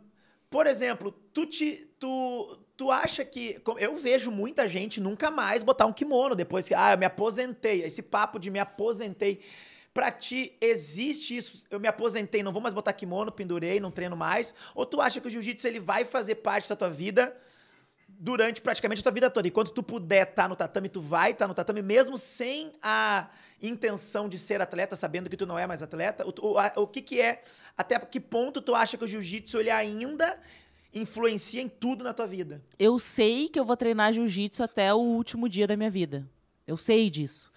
por 0.49 0.67
exemplo, 0.67 1.11
tu 1.33 1.45
te, 1.45 1.89
tu, 1.97 2.57
tu 2.75 2.91
acha 2.91 3.23
que 3.23 3.61
eu 3.77 3.95
vejo 3.95 4.29
muita 4.29 4.67
gente 4.67 4.99
nunca 4.99 5.31
mais 5.31 5.63
botar 5.63 5.85
um 5.85 5.93
kimono 5.93 6.35
depois 6.35 6.67
que 6.67 6.73
ah, 6.73 6.93
eu 6.93 6.97
me 6.97 7.05
aposentei, 7.05 7.81
esse 7.83 8.01
papo 8.01 8.37
de 8.37 8.51
me 8.51 8.59
aposentei. 8.59 9.41
Pra 9.95 10.11
ti, 10.11 10.57
existe 10.59 11.37
isso? 11.37 11.65
Eu 11.71 11.79
me 11.79 11.87
aposentei, 11.87 12.43
não 12.43 12.51
vou 12.51 12.61
mais 12.61 12.73
botar 12.73 12.91
kimono, 12.91 13.31
pendurei, 13.31 13.79
não 13.79 13.89
treino 13.89 14.17
mais? 14.17 14.53
Ou 14.75 14.85
tu 14.85 14.99
acha 14.99 15.21
que 15.21 15.27
o 15.29 15.31
jiu-jitsu 15.31 15.65
ele 15.65 15.79
vai 15.79 16.03
fazer 16.03 16.35
parte 16.35 16.67
da 16.67 16.75
tua 16.75 16.89
vida 16.89 17.33
durante 18.09 18.61
praticamente 18.61 18.99
a 18.99 19.03
tua 19.03 19.11
vida 19.13 19.29
toda. 19.29 19.47
Enquanto 19.47 19.71
tu 19.71 19.81
puder 19.81 20.23
estar 20.23 20.43
tá 20.43 20.49
no 20.49 20.55
tatame, 20.57 20.89
tu 20.89 20.99
vai 20.99 21.31
estar 21.31 21.45
tá 21.45 21.47
no 21.47 21.53
tatame, 21.53 21.81
mesmo 21.81 22.17
sem 22.17 22.73
a 22.83 23.29
intenção 23.63 24.27
de 24.27 24.37
ser 24.37 24.59
atleta, 24.61 24.97
sabendo 24.97 25.29
que 25.29 25.37
tu 25.37 25.45
não 25.45 25.57
é 25.57 25.65
mais 25.65 25.81
atleta. 25.81 26.25
O, 26.27 26.33
o, 26.41 26.83
o 26.83 26.87
que 26.87 27.01
que 27.01 27.21
é, 27.21 27.41
até 27.77 27.97
que 27.97 28.19
ponto 28.19 28.61
tu 28.61 28.75
acha 28.75 28.97
que 28.97 29.05
o 29.05 29.07
jiu-jitsu 29.07 29.61
ele 29.61 29.69
ainda 29.69 30.37
influencia 30.93 31.61
em 31.61 31.69
tudo 31.69 32.03
na 32.03 32.13
tua 32.13 32.27
vida? 32.27 32.61
Eu 32.77 32.99
sei 32.99 33.47
que 33.47 33.57
eu 33.57 33.63
vou 33.63 33.77
treinar 33.77 34.11
jiu-jitsu 34.11 34.61
até 34.61 34.93
o 34.93 34.99
último 34.99 35.47
dia 35.47 35.65
da 35.65 35.77
minha 35.77 35.89
vida. 35.89 36.29
Eu 36.67 36.75
sei 36.75 37.09
disso. 37.09 37.49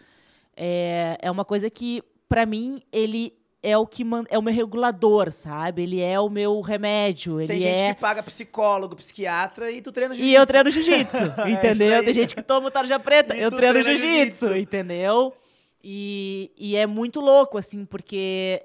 É, 0.57 1.19
é 1.21 1.31
uma 1.33 1.45
coisa 1.45 1.69
que, 1.69 2.01
para 2.29 2.45
mim, 2.45 2.83
ele 2.93 3.33
é 3.63 3.77
o 3.77 3.87
que 3.87 4.05
man... 4.05 4.25
é 4.29 4.39
o 4.39 4.43
meu 4.43 4.55
regulador, 4.55 5.33
sabe? 5.33 5.83
Ele 5.83 6.01
é 6.01 6.19
o 6.21 6.29
meu 6.29 6.61
remédio. 6.61 7.41
Ele 7.41 7.49
Tem 7.49 7.61
gente 7.61 7.85
é... 7.85 7.95
que 7.95 8.01
paga 8.01 8.23
psicólogo, 8.23 8.95
psiquiatra 8.97 9.71
e 9.71 9.81
tu 9.81 9.91
treina 9.91 10.15
jiu-jitsu. 10.15 10.37
E 10.37 10.41
eu 10.41 10.47
treino 10.47 10.71
jiu-jitsu, 10.71 11.25
entendeu? 11.49 11.95
é 11.95 12.03
Tem 12.03 12.15
gente 12.15 12.35
que 12.35 12.43
toma 12.43 12.71
tarja 12.71 12.99
preta, 12.99 13.37
e 13.37 13.43
eu 13.43 13.51
treino 13.51 13.83
jiu-jitsu, 13.83 14.47
jiu 14.49 14.57
entendeu? 14.57 15.35
E, 15.83 16.53
e 16.57 16.77
é 16.77 16.87
muito 16.87 17.21
louco, 17.21 17.57
assim, 17.57 17.85
porque 17.85 18.63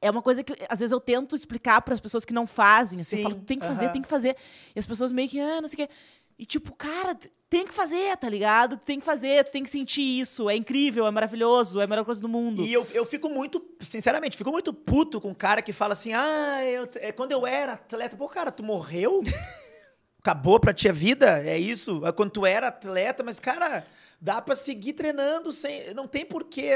é 0.00 0.10
uma 0.10 0.22
coisa 0.22 0.42
que 0.42 0.54
às 0.68 0.80
vezes 0.80 0.92
eu 0.92 1.00
tento 1.00 1.34
explicar 1.34 1.80
para 1.82 1.92
as 1.92 2.00
pessoas 2.00 2.24
que 2.24 2.32
não 2.32 2.46
fazem. 2.46 3.00
Assim, 3.00 3.18
eu 3.18 3.22
falo, 3.22 3.34
tem 3.36 3.58
que 3.58 3.66
fazer, 3.66 3.84
uh 3.84 3.88
-huh. 3.88 3.92
tem 3.92 4.02
que 4.02 4.08
fazer. 4.08 4.36
E 4.74 4.78
as 4.78 4.86
pessoas 4.86 5.12
meio 5.12 5.28
que, 5.28 5.38
ah, 5.38 5.60
não 5.60 5.68
sei 5.68 5.84
o 5.84 5.88
quê. 5.88 5.94
E 6.40 6.46
tipo, 6.46 6.74
cara, 6.74 7.14
tem 7.50 7.66
que 7.66 7.74
fazer, 7.74 8.16
tá 8.16 8.26
ligado? 8.26 8.78
Tem 8.78 8.98
que 8.98 9.04
fazer, 9.04 9.44
tu 9.44 9.52
tem 9.52 9.62
que 9.62 9.68
sentir 9.68 10.00
isso. 10.00 10.48
É 10.48 10.56
incrível, 10.56 11.06
é 11.06 11.10
maravilhoso, 11.10 11.78
é 11.78 11.84
a 11.84 11.86
melhor 11.86 12.02
coisa 12.02 12.18
do 12.18 12.30
mundo. 12.30 12.64
E 12.64 12.72
eu, 12.72 12.86
eu 12.94 13.04
fico 13.04 13.28
muito, 13.28 13.62
sinceramente, 13.82 14.38
fico 14.38 14.50
muito 14.50 14.72
puto 14.72 15.20
com 15.20 15.28
um 15.28 15.34
cara 15.34 15.60
que 15.60 15.70
fala 15.70 15.92
assim: 15.92 16.14
ah, 16.14 16.64
eu, 16.64 16.88
é, 16.94 17.12
quando 17.12 17.32
eu 17.32 17.46
era 17.46 17.74
atleta. 17.74 18.16
Pô, 18.16 18.26
cara, 18.26 18.50
tu 18.50 18.62
morreu? 18.62 19.20
Acabou 20.18 20.58
pra 20.58 20.72
ti 20.72 20.88
a 20.88 20.92
vida? 20.92 21.42
É 21.46 21.58
isso? 21.58 22.06
É 22.06 22.12
quando 22.12 22.30
tu 22.30 22.46
era 22.46 22.68
atleta, 22.68 23.22
mas, 23.22 23.38
cara 23.38 23.84
dá 24.20 24.42
para 24.42 24.54
seguir 24.54 24.92
treinando 24.92 25.50
sem. 25.50 25.94
Não 25.94 26.06
tem 26.06 26.24
porquê. 26.26 26.72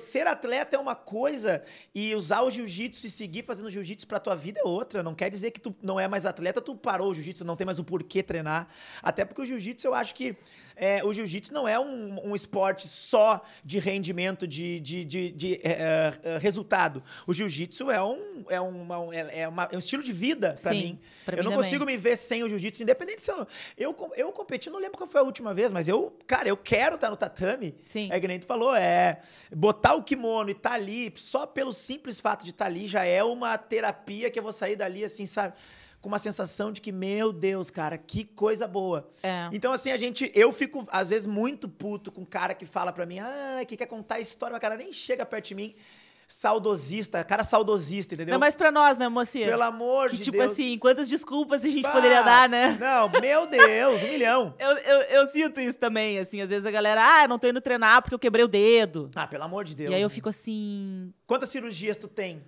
Ser 0.00 0.26
atleta 0.26 0.76
é 0.76 0.78
uma 0.78 0.94
coisa 0.94 1.62
e 1.94 2.14
usar 2.14 2.42
o 2.42 2.50
jiu-jitsu 2.50 3.06
e 3.06 3.10
seguir 3.10 3.44
fazendo 3.44 3.68
jiu-jitsu 3.68 4.06
pra 4.06 4.18
tua 4.18 4.34
vida 4.34 4.60
é 4.60 4.66
outra. 4.66 5.02
Não 5.02 5.14
quer 5.14 5.28
dizer 5.28 5.50
que 5.50 5.60
tu 5.60 5.74
não 5.82 6.00
é 6.00 6.08
mais 6.08 6.24
atleta, 6.24 6.60
tu 6.60 6.74
parou 6.74 7.10
o 7.10 7.14
jiu-jitsu, 7.14 7.44
não 7.44 7.56
tem 7.56 7.64
mais 7.64 7.78
o 7.78 7.84
porquê 7.84 8.22
treinar. 8.22 8.68
Até 9.02 9.24
porque 9.24 9.42
o 9.42 9.46
jiu-jitsu 9.46 9.86
eu 9.86 9.94
acho 9.94 10.14
que 10.14 10.36
é, 10.76 11.02
o 11.02 11.12
jiu-jitsu 11.12 11.54
não 11.54 11.66
é 11.66 11.80
um, 11.80 12.30
um, 12.30 12.34
esporte 12.34 12.86
só 12.86 13.42
de 13.64 13.78
rendimento, 13.78 14.46
de, 14.46 14.78
de, 14.78 15.04
de, 15.04 15.32
de 15.32 15.54
é, 15.64 16.12
é, 16.22 16.38
resultado. 16.38 17.02
O 17.26 17.32
jiu-jitsu 17.32 17.90
é 17.90 18.02
um, 18.02 18.44
é, 18.50 18.60
uma, 18.60 19.14
é, 19.14 19.40
é, 19.40 19.48
uma, 19.48 19.68
é 19.72 19.74
um 19.74 19.78
estilo 19.78 20.02
de 20.02 20.12
vida 20.12 20.54
para 20.62 20.72
mim. 20.72 21.00
eu 21.28 21.36
não 21.38 21.44
também. 21.44 21.56
consigo 21.58 21.86
me 21.86 21.96
ver 21.96 22.18
sem 22.18 22.44
o 22.44 22.48
jiu-jitsu, 22.48 22.82
independente 22.82 23.22
se 23.22 23.30
eu, 23.30 23.46
eu. 23.76 23.96
Eu 24.14 24.32
competi, 24.32 24.68
não 24.68 24.78
lembro 24.78 24.98
qual 24.98 25.08
foi 25.08 25.20
a 25.20 25.24
última 25.24 25.54
vez, 25.54 25.72
mas 25.72 25.88
eu, 25.88 26.14
cara, 26.26 26.48
eu 26.48 26.56
quero 26.56 26.96
estar 26.96 27.08
no 27.08 27.16
tatame. 27.16 27.74
Sim. 27.82 28.08
É 28.12 28.20
que 28.20 28.28
nem 28.28 28.38
tu 28.38 28.46
falou, 28.46 28.74
é. 28.74 29.20
Botar 29.54 29.94
o 29.94 30.02
kimono 30.02 30.50
e 30.50 30.52
estar 30.52 30.70
tá 30.70 30.74
ali, 30.74 31.12
só 31.16 31.46
pelo 31.46 31.72
simples 31.72 32.20
fato 32.20 32.44
de 32.44 32.50
estar 32.50 32.66
tá 32.66 32.70
ali, 32.70 32.86
já 32.86 33.04
é 33.04 33.24
uma 33.24 33.56
terapia 33.56 34.30
que 34.30 34.38
eu 34.38 34.42
vou 34.42 34.52
sair 34.52 34.76
dali 34.76 35.02
assim, 35.02 35.24
sabe? 35.24 35.54
Com 36.06 36.08
uma 36.08 36.20
sensação 36.20 36.70
de 36.70 36.80
que, 36.80 36.92
meu 36.92 37.32
Deus, 37.32 37.68
cara, 37.68 37.98
que 37.98 38.22
coisa 38.22 38.68
boa. 38.68 39.10
É. 39.24 39.48
Então, 39.50 39.72
assim, 39.72 39.90
a 39.90 39.96
gente. 39.96 40.30
Eu 40.36 40.52
fico, 40.52 40.86
às 40.92 41.08
vezes, 41.08 41.26
muito 41.26 41.68
puto 41.68 42.12
com 42.12 42.20
um 42.20 42.24
cara 42.24 42.54
que 42.54 42.64
fala 42.64 42.92
pra 42.92 43.04
mim, 43.04 43.18
ah, 43.18 43.60
que 43.66 43.76
quer 43.76 43.86
contar 43.86 44.14
a 44.14 44.20
história, 44.20 44.52
mas 44.52 44.58
o 44.58 44.60
cara 44.60 44.76
nem 44.76 44.92
chega 44.92 45.26
perto 45.26 45.48
de 45.48 45.56
mim 45.56 45.74
saudosista, 46.28 47.22
cara 47.24 47.42
saudosista, 47.42 48.14
entendeu? 48.14 48.32
Não, 48.32 48.38
mas 48.38 48.54
pra 48.56 48.70
nós, 48.70 48.98
né, 48.98 49.08
mocinha? 49.08 49.46
Pelo 49.46 49.62
amor 49.62 50.10
que, 50.10 50.16
de 50.16 50.22
tipo 50.24 50.36
Deus. 50.36 50.50
tipo 50.50 50.62
assim, 50.62 50.78
quantas 50.78 51.08
desculpas 51.08 51.64
a 51.64 51.68
gente 51.68 51.82
bah, 51.82 51.92
poderia 51.92 52.22
dar, 52.22 52.48
né? 52.48 52.76
Não, 52.80 53.08
meu 53.20 53.46
Deus, 53.46 54.02
um 54.02 54.08
milhão. 54.08 54.54
Eu, 54.58 54.76
eu, 54.76 55.00
eu, 55.02 55.28
sinto 55.28 55.60
isso 55.60 55.78
também, 55.78 56.18
assim, 56.20 56.40
às 56.40 56.50
vezes 56.50 56.64
a 56.64 56.70
galera, 56.70 57.02
ah, 57.02 57.28
não 57.28 57.38
tô 57.38 57.48
indo 57.48 57.60
treinar 57.60 58.02
porque 58.02 58.14
eu 58.14 58.18
quebrei 58.18 58.44
o 58.44 58.48
dedo. 58.48 59.10
Ah, 59.14 59.26
pelo 59.26 59.44
amor 59.44 59.64
de 59.64 59.74
Deus. 59.74 59.90
E 59.90 59.94
aí 59.94 60.02
eu 60.02 60.10
fico 60.10 60.28
assim... 60.28 61.12
Quantas 61.26 61.48
cirurgias 61.48 61.96
tu 61.96 62.08
tem? 62.08 62.42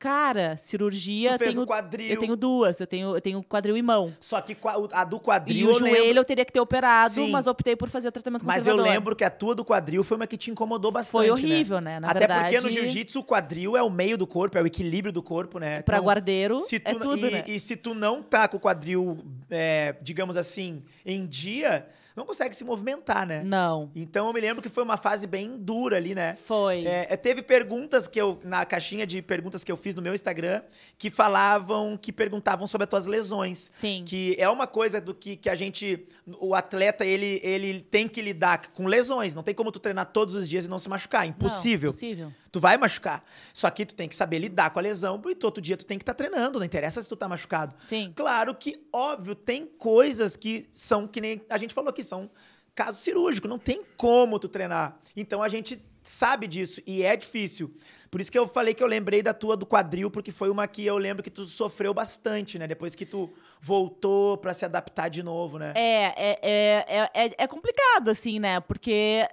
Cara, 0.00 0.56
cirurgia. 0.56 1.32
Tu 1.32 1.38
fez 1.40 1.50
tenho, 1.50 1.62
o 1.62 1.66
quadril. 1.66 2.08
Eu 2.08 2.18
tenho 2.18 2.34
duas. 2.34 2.80
Eu 2.80 2.86
tenho, 2.86 3.14
eu 3.14 3.20
tenho 3.20 3.42
quadril 3.42 3.76
e 3.76 3.82
mão. 3.82 4.10
Só 4.18 4.40
que 4.40 4.56
a 4.92 5.04
do 5.04 5.20
quadril. 5.20 5.68
E 5.68 5.70
o 5.70 5.74
joelho 5.74 5.94
lembro... 5.94 6.20
eu 6.20 6.24
teria 6.24 6.42
que 6.42 6.50
ter 6.50 6.58
operado, 6.58 7.12
Sim. 7.12 7.30
mas 7.30 7.46
optei 7.46 7.76
por 7.76 7.90
fazer 7.90 8.08
o 8.08 8.12
tratamento 8.12 8.46
Mas 8.46 8.66
eu 8.66 8.76
lembro 8.76 9.14
que 9.14 9.22
a 9.22 9.28
tua 9.28 9.54
do 9.54 9.62
quadril 9.62 10.02
foi 10.02 10.16
uma 10.16 10.26
que 10.26 10.38
te 10.38 10.50
incomodou 10.50 10.90
bastante. 10.90 11.10
Foi 11.10 11.30
horrível, 11.30 11.82
né? 11.82 12.00
né? 12.00 12.08
Até 12.08 12.20
verdade, 12.20 12.48
porque 12.48 12.60
no 12.62 12.70
jiu-jitsu 12.70 13.20
o 13.20 13.24
quadril 13.24 13.76
é 13.76 13.82
o 13.82 13.90
meio 13.90 14.16
do 14.16 14.26
corpo, 14.26 14.56
é 14.56 14.62
o 14.62 14.66
equilíbrio 14.66 15.12
do 15.12 15.22
corpo, 15.22 15.58
né? 15.58 15.82
Pra 15.82 15.98
então, 15.98 16.06
guardeiro 16.06 16.56
é 16.82 16.94
tudo, 16.94 17.26
e, 17.26 17.30
né? 17.30 17.44
E 17.46 17.60
se 17.60 17.76
tu 17.76 17.94
não 17.94 18.22
tá 18.22 18.48
com 18.48 18.56
o 18.56 18.60
quadril, 18.60 19.18
é, 19.50 19.96
digamos 20.00 20.34
assim, 20.34 20.82
em 21.04 21.26
dia 21.26 21.86
não 22.16 22.24
consegue 22.24 22.54
se 22.54 22.64
movimentar, 22.64 23.26
né? 23.26 23.42
Não. 23.44 23.90
Então 23.94 24.26
eu 24.26 24.32
me 24.32 24.40
lembro 24.40 24.62
que 24.62 24.68
foi 24.68 24.82
uma 24.82 24.96
fase 24.96 25.26
bem 25.26 25.56
dura 25.56 25.96
ali, 25.96 26.14
né? 26.14 26.34
Foi. 26.34 26.84
É, 26.86 27.06
é, 27.10 27.16
teve 27.16 27.42
perguntas 27.42 28.08
que 28.08 28.20
eu, 28.20 28.40
na 28.44 28.64
caixinha 28.64 29.06
de 29.06 29.22
perguntas 29.22 29.62
que 29.64 29.70
eu 29.70 29.76
fiz 29.76 29.94
no 29.94 30.02
meu 30.02 30.14
Instagram, 30.14 30.62
que 30.98 31.10
falavam, 31.10 31.96
que 31.96 32.12
perguntavam 32.12 32.66
sobre 32.66 32.84
as 32.84 32.90
tuas 32.90 33.06
lesões. 33.06 33.68
Sim. 33.70 34.04
Que 34.06 34.36
é 34.38 34.48
uma 34.48 34.66
coisa 34.66 35.00
do 35.00 35.14
que, 35.14 35.36
que 35.36 35.48
a 35.48 35.54
gente, 35.54 36.06
o 36.40 36.54
atleta, 36.54 37.04
ele, 37.04 37.40
ele 37.42 37.80
tem 37.80 38.08
que 38.08 38.20
lidar 38.20 38.70
com 38.72 38.86
lesões. 38.86 39.34
Não 39.34 39.42
tem 39.42 39.54
como 39.54 39.70
tu 39.70 39.78
treinar 39.78 40.06
todos 40.06 40.34
os 40.34 40.48
dias 40.48 40.66
e 40.66 40.68
não 40.68 40.78
se 40.78 40.88
machucar. 40.88 41.26
Impossível. 41.26 41.90
Não, 41.90 41.96
impossível. 41.96 42.32
Tu 42.52 42.58
vai 42.58 42.76
machucar. 42.76 43.22
Só 43.52 43.70
que 43.70 43.86
tu 43.86 43.94
tem 43.94 44.08
que 44.08 44.16
saber 44.16 44.38
lidar 44.38 44.70
com 44.70 44.78
a 44.78 44.82
lesão, 44.82 45.20
e 45.26 45.34
todo 45.34 45.60
dia 45.60 45.76
tu 45.76 45.84
tem 45.84 45.98
que 45.98 46.02
estar 46.02 46.14
tá 46.14 46.18
treinando, 46.18 46.58
não 46.58 46.66
interessa 46.66 47.02
se 47.02 47.08
tu 47.08 47.16
tá 47.16 47.28
machucado. 47.28 47.74
Sim. 47.80 48.12
Claro 48.14 48.54
que, 48.54 48.82
óbvio, 48.92 49.34
tem 49.34 49.66
coisas 49.66 50.36
que 50.36 50.68
são 50.72 51.06
que 51.06 51.20
nem 51.20 51.40
a 51.48 51.58
gente 51.58 51.74
falou 51.74 51.90
aqui, 51.90 52.02
são 52.02 52.30
caso 52.74 52.98
cirúrgico, 52.98 53.46
não 53.46 53.58
tem 53.58 53.84
como 53.96 54.38
tu 54.38 54.48
treinar. 54.48 54.98
Então 55.16 55.42
a 55.42 55.48
gente 55.48 55.82
sabe 56.02 56.46
disso 56.46 56.80
e 56.86 57.02
é 57.02 57.16
difícil. 57.16 57.74
Por 58.10 58.20
isso 58.20 58.32
que 58.32 58.38
eu 58.38 58.48
falei 58.48 58.74
que 58.74 58.82
eu 58.82 58.86
lembrei 58.88 59.22
da 59.22 59.32
tua 59.32 59.56
do 59.56 59.64
quadril, 59.64 60.10
porque 60.10 60.32
foi 60.32 60.50
uma 60.50 60.66
que 60.66 60.84
eu 60.84 60.98
lembro 60.98 61.22
que 61.22 61.30
tu 61.30 61.44
sofreu 61.44 61.94
bastante, 61.94 62.58
né? 62.58 62.66
Depois 62.66 62.94
que 62.96 63.06
tu 63.06 63.30
voltou 63.60 64.36
para 64.36 64.52
se 64.52 64.64
adaptar 64.64 65.08
de 65.08 65.22
novo, 65.22 65.58
né? 65.58 65.72
É, 65.76 66.06
é, 66.16 66.38
é, 66.42 67.10
é, 67.14 67.34
é 67.38 67.46
complicado, 67.46 68.08
assim, 68.08 68.40
né? 68.40 68.58
Porque 68.60 69.28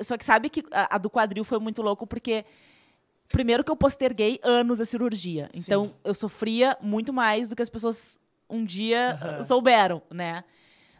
só 0.00 0.16
que 0.16 0.24
sabe 0.24 0.48
que 0.48 0.64
a, 0.72 0.96
a, 0.96 0.98
do 0.98 1.10
quadril 1.10 1.44
foi 1.44 1.58
muito 1.58 1.82
louco 1.82 2.06
porque 2.06 2.44
primeiro 3.28 3.64
que 3.64 3.70
eu 3.70 3.76
posterguei 3.76 4.38
anos 4.42 4.80
a 4.80 4.84
cirurgia. 4.84 5.48
Sim. 5.52 5.60
Então 5.60 5.94
eu 6.04 6.14
sofria 6.14 6.76
muito 6.80 7.12
mais 7.12 7.48
do 7.48 7.56
que 7.56 7.62
as 7.62 7.68
pessoas 7.68 8.18
um 8.48 8.64
dia 8.64 9.18
uhum. 9.38 9.44
souberam, 9.44 10.02
né? 10.10 10.44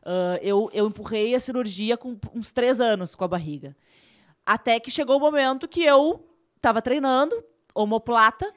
Uh, 0.02 0.38
eu, 0.40 0.70
eu 0.72 0.86
empurrei 0.88 1.34
a 1.34 1.40
cirurgia 1.40 1.96
com 1.96 2.18
uns 2.34 2.50
três 2.50 2.80
anos 2.80 3.14
com 3.14 3.24
a 3.24 3.28
barriga. 3.28 3.76
Até 4.44 4.80
que 4.80 4.90
chegou 4.90 5.16
o 5.16 5.20
momento 5.20 5.68
que 5.68 5.84
eu 5.84 6.26
estava 6.56 6.82
treinando, 6.82 7.44
omoplata, 7.74 8.52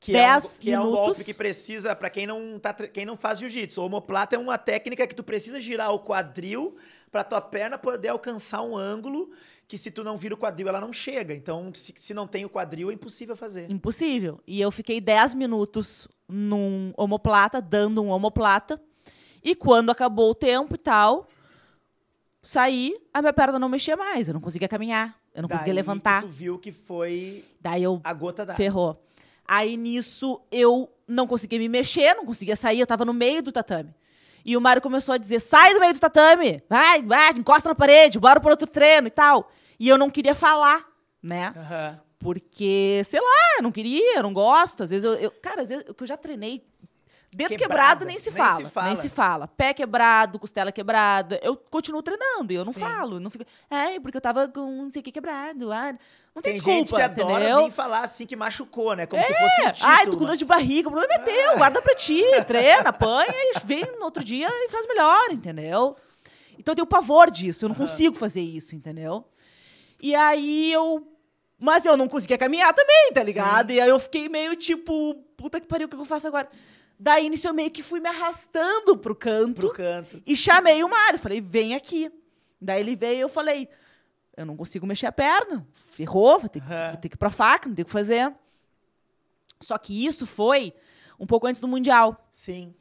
que 0.00 0.12
10 0.12 0.22
é 0.22 0.36
um, 0.36 0.60
que 0.60 0.70
minutos. 0.70 0.86
é 0.86 0.88
um 0.88 0.90
golpe 0.90 1.24
que 1.24 1.34
precisa, 1.34 1.94
para 1.94 2.10
quem 2.10 2.26
não 2.26 2.58
tá, 2.58 2.74
quem 2.74 3.06
não 3.06 3.16
faz 3.16 3.38
jiu-jitsu, 3.38 3.80
omoplata 3.82 4.34
é 4.34 4.38
uma 4.38 4.58
técnica 4.58 5.06
que 5.06 5.14
tu 5.14 5.22
precisa 5.22 5.60
girar 5.60 5.92
o 5.92 6.00
quadril 6.00 6.76
para 7.10 7.22
tua 7.22 7.40
perna 7.40 7.78
poder 7.78 8.08
alcançar 8.08 8.60
um 8.62 8.76
ângulo 8.76 9.30
que 9.66 9.78
se 9.78 9.90
tu 9.90 10.04
não 10.04 10.16
vira 10.18 10.34
o 10.34 10.38
quadril, 10.38 10.68
ela 10.68 10.80
não 10.80 10.92
chega. 10.92 11.34
Então, 11.34 11.72
se, 11.74 11.94
se 11.96 12.12
não 12.14 12.26
tem 12.26 12.44
o 12.44 12.50
quadril, 12.50 12.90
é 12.90 12.94
impossível 12.94 13.34
fazer. 13.36 13.70
Impossível. 13.70 14.40
E 14.46 14.60
eu 14.60 14.70
fiquei 14.70 15.00
10 15.00 15.34
minutos 15.34 16.06
num 16.28 16.92
omoplata, 16.96 17.60
dando 17.62 18.02
um 18.02 18.10
omoplata. 18.10 18.80
E 19.42 19.54
quando 19.54 19.90
acabou 19.90 20.30
o 20.30 20.34
tempo 20.34 20.74
e 20.74 20.78
tal, 20.78 21.26
saí, 22.42 22.94
a 23.12 23.20
minha 23.20 23.32
perna 23.32 23.58
não 23.58 23.68
mexia 23.68 23.96
mais. 23.96 24.28
Eu 24.28 24.34
não 24.34 24.40
conseguia 24.40 24.68
caminhar, 24.68 25.18
eu 25.34 25.42
não 25.42 25.48
conseguia 25.48 25.72
Daí 25.72 25.76
levantar. 25.76 26.22
que 26.22 26.28
tu 26.28 26.32
viu 26.32 26.58
que 26.58 26.72
foi 26.72 27.44
Daí 27.60 27.82
eu 27.82 28.00
a 28.04 28.12
gota 28.12 28.44
d'água. 28.44 28.56
ferrou. 28.56 29.00
Aí 29.46 29.76
nisso 29.76 30.40
eu 30.50 30.90
não 31.06 31.26
conseguia 31.26 31.58
me 31.58 31.68
mexer, 31.68 32.14
não 32.14 32.24
conseguia 32.24 32.56
sair, 32.56 32.80
eu 32.80 32.86
tava 32.86 33.04
no 33.04 33.12
meio 33.12 33.42
do 33.42 33.52
tatame. 33.52 33.94
E 34.44 34.56
o 34.56 34.60
Mário 34.60 34.82
começou 34.82 35.14
a 35.14 35.18
dizer: 35.18 35.40
sai 35.40 35.72
do 35.74 35.80
meio 35.80 35.92
do 35.94 36.00
tatame, 36.00 36.62
vai, 36.68 37.02
vai, 37.02 37.30
encosta 37.30 37.68
na 37.68 37.74
parede, 37.74 38.18
bora 38.18 38.40
pro 38.40 38.50
outro 38.50 38.66
treino 38.66 39.06
e 39.06 39.10
tal. 39.10 39.50
E 39.78 39.88
eu 39.88 39.96
não 39.98 40.10
queria 40.10 40.34
falar, 40.34 40.84
né? 41.22 41.52
Aham. 41.56 42.00
Porque, 42.18 43.02
sei 43.04 43.20
lá, 43.20 43.56
eu 43.58 43.62
não 43.62 43.70
queria, 43.70 44.16
eu 44.16 44.22
não 44.22 44.32
gosto. 44.32 44.82
Às 44.82 44.90
vezes 44.90 45.04
eu. 45.04 45.14
eu- 45.14 45.30
cara, 45.30 45.62
às 45.62 45.68
vezes 45.68 45.84
eu 45.86 46.06
já 46.06 46.16
treinei. 46.16 46.64
Dedo 47.36 47.48
Quebrada, 47.56 47.58
quebrado 47.58 48.04
nem 48.04 48.18
se, 48.18 48.30
nem 48.30 48.36
fala, 48.38 48.56
se 48.56 48.70
fala. 48.70 48.86
Nem 48.86 48.96
se 48.96 49.08
fala. 49.08 49.48
Pé 49.48 49.74
quebrado, 49.74 50.38
costela 50.38 50.70
quebrada. 50.70 51.40
Eu 51.42 51.56
continuo 51.56 52.02
treinando 52.02 52.52
e 52.52 52.56
eu 52.56 52.64
não 52.64 52.72
Sim. 52.72 52.80
falo. 52.80 53.18
não 53.20 53.30
fico. 53.30 53.44
É, 53.70 53.98
porque 54.00 54.16
eu 54.16 54.20
tava 54.20 54.48
com 54.48 54.60
não 54.84 54.90
sei 54.90 55.00
o 55.00 55.02
que 55.02 55.12
quebrado. 55.12 55.72
Ah, 55.72 55.92
não 56.34 56.42
tem, 56.42 56.52
Tem 56.52 56.54
desculpa, 56.54 56.78
gente 56.78 56.94
que 56.94 57.00
adora 57.02 57.44
entendeu? 57.44 57.64
vir 57.64 57.70
falar 57.70 58.00
assim 58.00 58.26
que 58.26 58.34
machucou, 58.36 58.94
né? 58.96 59.06
Como 59.06 59.22
se 59.22 59.32
fosse 59.32 59.62
um 59.62 59.72
título. 59.72 59.92
Ai, 59.92 60.04
tô 60.06 60.16
com 60.16 60.24
dor 60.24 60.36
de 60.36 60.44
barriga, 60.44 60.88
o 60.88 60.92
problema 60.92 61.14
é 61.14 61.18
teu, 61.18 61.56
guarda 61.58 61.80
pra 61.80 61.94
ti, 61.94 62.22
treina, 62.46 62.88
apanha 62.90 63.32
e 63.32 63.52
vem 63.64 63.84
no 63.98 64.04
outro 64.04 64.24
dia 64.24 64.48
e 64.50 64.68
faz 64.68 64.86
melhor, 64.86 65.30
entendeu? 65.30 65.96
Então 66.58 66.72
eu 66.72 66.76
tenho 66.76 66.86
pavor 66.86 67.30
disso, 67.30 67.64
eu 67.64 67.68
não 67.68 67.76
consigo 67.76 68.16
fazer 68.16 68.40
isso, 68.40 68.74
entendeu? 68.74 69.24
E 70.00 70.14
aí 70.14 70.72
eu. 70.72 71.06
Mas 71.58 71.86
eu 71.86 71.96
não 71.96 72.08
conseguia 72.08 72.36
caminhar 72.36 72.74
também, 72.74 73.12
tá 73.14 73.22
ligado? 73.22 73.70
E 73.70 73.80
aí 73.80 73.88
eu 73.88 73.98
fiquei 73.98 74.28
meio 74.28 74.56
tipo, 74.56 75.14
puta 75.36 75.60
que 75.60 75.66
pariu, 75.66 75.86
o 75.86 75.88
que 75.88 75.96
eu 75.96 76.04
faço 76.04 76.26
agora? 76.26 76.48
Daí 76.98 77.28
nisso 77.28 77.48
eu 77.48 77.54
meio 77.54 77.70
que 77.70 77.82
fui 77.82 78.00
me 78.00 78.08
arrastando 78.08 78.96
pro 78.96 79.14
canto 79.14 79.60
Pro 79.60 79.72
canto. 79.72 80.22
e 80.26 80.36
chamei 80.36 80.82
o 80.84 80.88
Mário. 80.88 81.18
Falei, 81.18 81.40
vem 81.40 81.74
aqui. 81.74 82.10
Daí 82.60 82.80
ele 82.80 82.96
veio 82.96 83.16
e 83.18 83.20
eu 83.20 83.28
falei, 83.28 83.68
eu 84.36 84.46
não 84.46 84.56
consigo 84.56 84.86
mexer 84.86 85.06
a 85.06 85.12
perna. 85.12 85.66
Ferrou, 85.74 86.38
vou 86.38 86.48
ter, 86.48 86.60
que, 86.60 86.66
Aham. 86.72 86.90
vou 86.92 87.00
ter 87.00 87.08
que 87.08 87.16
ir 87.16 87.18
pra 87.18 87.30
faca, 87.30 87.68
não 87.68 87.74
tem 87.74 87.82
o 87.82 87.86
que 87.86 87.92
fazer. 87.92 88.32
Só 89.60 89.76
que 89.78 90.06
isso 90.06 90.26
foi 90.26 90.72
um 91.18 91.26
pouco 91.26 91.46
antes 91.46 91.60
do 91.60 91.68
Mundial. 91.68 92.26
Sim. 92.30 92.74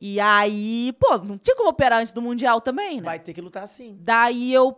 E 0.00 0.20
aí, 0.20 0.92
pô, 0.98 1.18
não 1.18 1.38
tinha 1.38 1.56
como 1.56 1.68
operar 1.70 2.00
antes 2.00 2.12
do 2.12 2.20
Mundial 2.20 2.60
também, 2.60 2.96
né? 3.00 3.04
Vai 3.04 3.18
ter 3.18 3.32
que 3.32 3.40
lutar 3.40 3.62
assim. 3.62 3.96
Daí 4.00 4.52
eu 4.52 4.76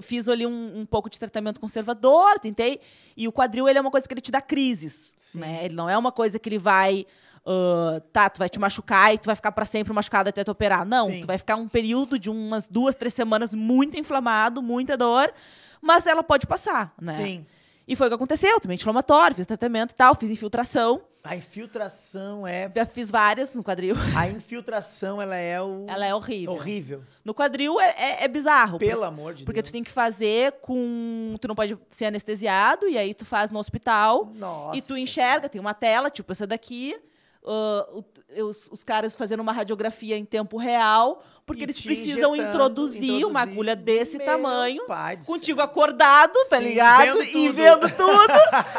fiz 0.00 0.28
ali 0.28 0.46
um, 0.46 0.80
um 0.80 0.86
pouco 0.86 1.08
de 1.08 1.18
tratamento 1.18 1.60
conservador, 1.60 2.38
tentei. 2.38 2.80
E 3.16 3.26
o 3.28 3.32
quadril, 3.32 3.68
ele 3.68 3.78
é 3.78 3.80
uma 3.80 3.90
coisa 3.90 4.06
que 4.06 4.12
ele 4.14 4.20
te 4.20 4.30
dá 4.30 4.40
crises, 4.40 5.14
Sim. 5.16 5.38
né? 5.38 5.64
Ele 5.64 5.74
não 5.74 5.88
é 5.88 5.96
uma 5.96 6.10
coisa 6.12 6.38
que 6.38 6.48
ele 6.48 6.58
vai... 6.58 7.06
ah, 7.48 8.00
tá, 8.12 8.28
tu 8.28 8.38
vai 8.38 8.48
te 8.48 8.58
machucar 8.58 9.14
e 9.14 9.18
tu 9.18 9.26
vai 9.26 9.34
ficar 9.36 9.50
pra 9.52 9.64
sempre 9.64 9.92
machucado 9.92 10.28
até 10.28 10.44
tu 10.44 10.50
operar. 10.50 10.84
Não, 10.84 11.06
Sim. 11.06 11.20
tu 11.22 11.26
vai 11.26 11.38
ficar 11.38 11.56
um 11.56 11.66
período 11.68 12.18
de 12.18 12.28
umas 12.30 12.66
duas, 12.66 12.94
três 12.94 13.14
semanas 13.14 13.54
muito 13.54 13.98
inflamado, 13.98 14.60
muita 14.62 14.96
dor, 14.96 15.32
mas 15.80 16.06
ela 16.06 16.22
pode 16.22 16.46
passar, 16.46 16.92
né? 17.00 17.12
Sim. 17.14 17.46
E 17.86 17.96
foi 17.96 18.06
o 18.06 18.10
que 18.10 18.14
aconteceu, 18.16 18.60
tomei 18.60 18.74
inflamatório, 18.74 19.34
fiz 19.34 19.46
tratamento 19.46 19.92
e 19.92 19.94
tal, 19.94 20.14
fiz 20.14 20.30
infiltração, 20.30 21.00
A 21.24 21.34
infiltração 21.34 22.46
é. 22.46 22.70
já 22.74 22.84
fiz 22.84 23.10
várias 23.10 23.54
no 23.54 23.64
quadril. 23.64 23.94
A 24.14 24.28
infiltração, 24.28 25.22
ela 25.22 25.36
é 25.36 25.58
o. 25.60 25.86
Ela 25.88 26.04
é 26.06 26.14
horrível. 26.14 26.52
horrível. 26.54 27.02
No 27.24 27.32
quadril 27.34 27.80
é, 27.80 27.94
é- 27.96 28.24
é 28.24 28.28
bizarro. 28.28 28.78
Pelo 28.78 29.04
amor 29.04 29.32
de 29.32 29.44
Porque 29.44 29.62
Deus. 29.62 29.70
tu 29.70 29.72
tem 29.72 29.82
que 29.82 29.90
fazer 29.90 30.52
com. 30.60 31.34
Tu 31.40 31.48
não 31.48 31.54
pode 31.54 31.78
ser 31.88 32.04
anestesiado, 32.06 32.86
e 32.88 32.98
aí 32.98 33.14
tu 33.14 33.24
faz 33.24 33.50
no 33.50 33.58
hospital. 33.58 34.30
Nossa. 34.34 34.76
e 34.76 34.82
tu 34.82 34.94
enxerga, 34.96 35.48
tem 35.48 35.58
uma 35.60 35.72
tela, 35.74 36.10
tipo 36.10 36.30
essa 36.32 36.46
daqui. 36.46 36.94
O- 37.42 38.04
os, 38.44 38.68
os 38.70 38.84
caras 38.84 39.14
fazendo 39.14 39.40
uma 39.40 39.52
radiografia 39.52 40.16
em 40.16 40.24
tempo 40.24 40.56
real, 40.58 41.22
porque 41.46 41.62
E 41.62 41.64
eles 41.64 41.80
precisam 41.80 42.34
injetando, 42.34 42.54
introduzir, 42.56 43.10
uma 43.24 43.40
introduzir. 43.40 43.52
agulha 43.52 43.74
desse 43.76 44.18
tamanho, 44.18 44.82
contigo 45.26 45.60
acordado, 45.62 46.34
tá 46.50 46.58
Sim, 46.58 46.64
ligado? 46.64 47.18
vendo 47.18 47.22
E 47.38 47.48
vendo 47.48 47.88
tudo. 47.96 48.32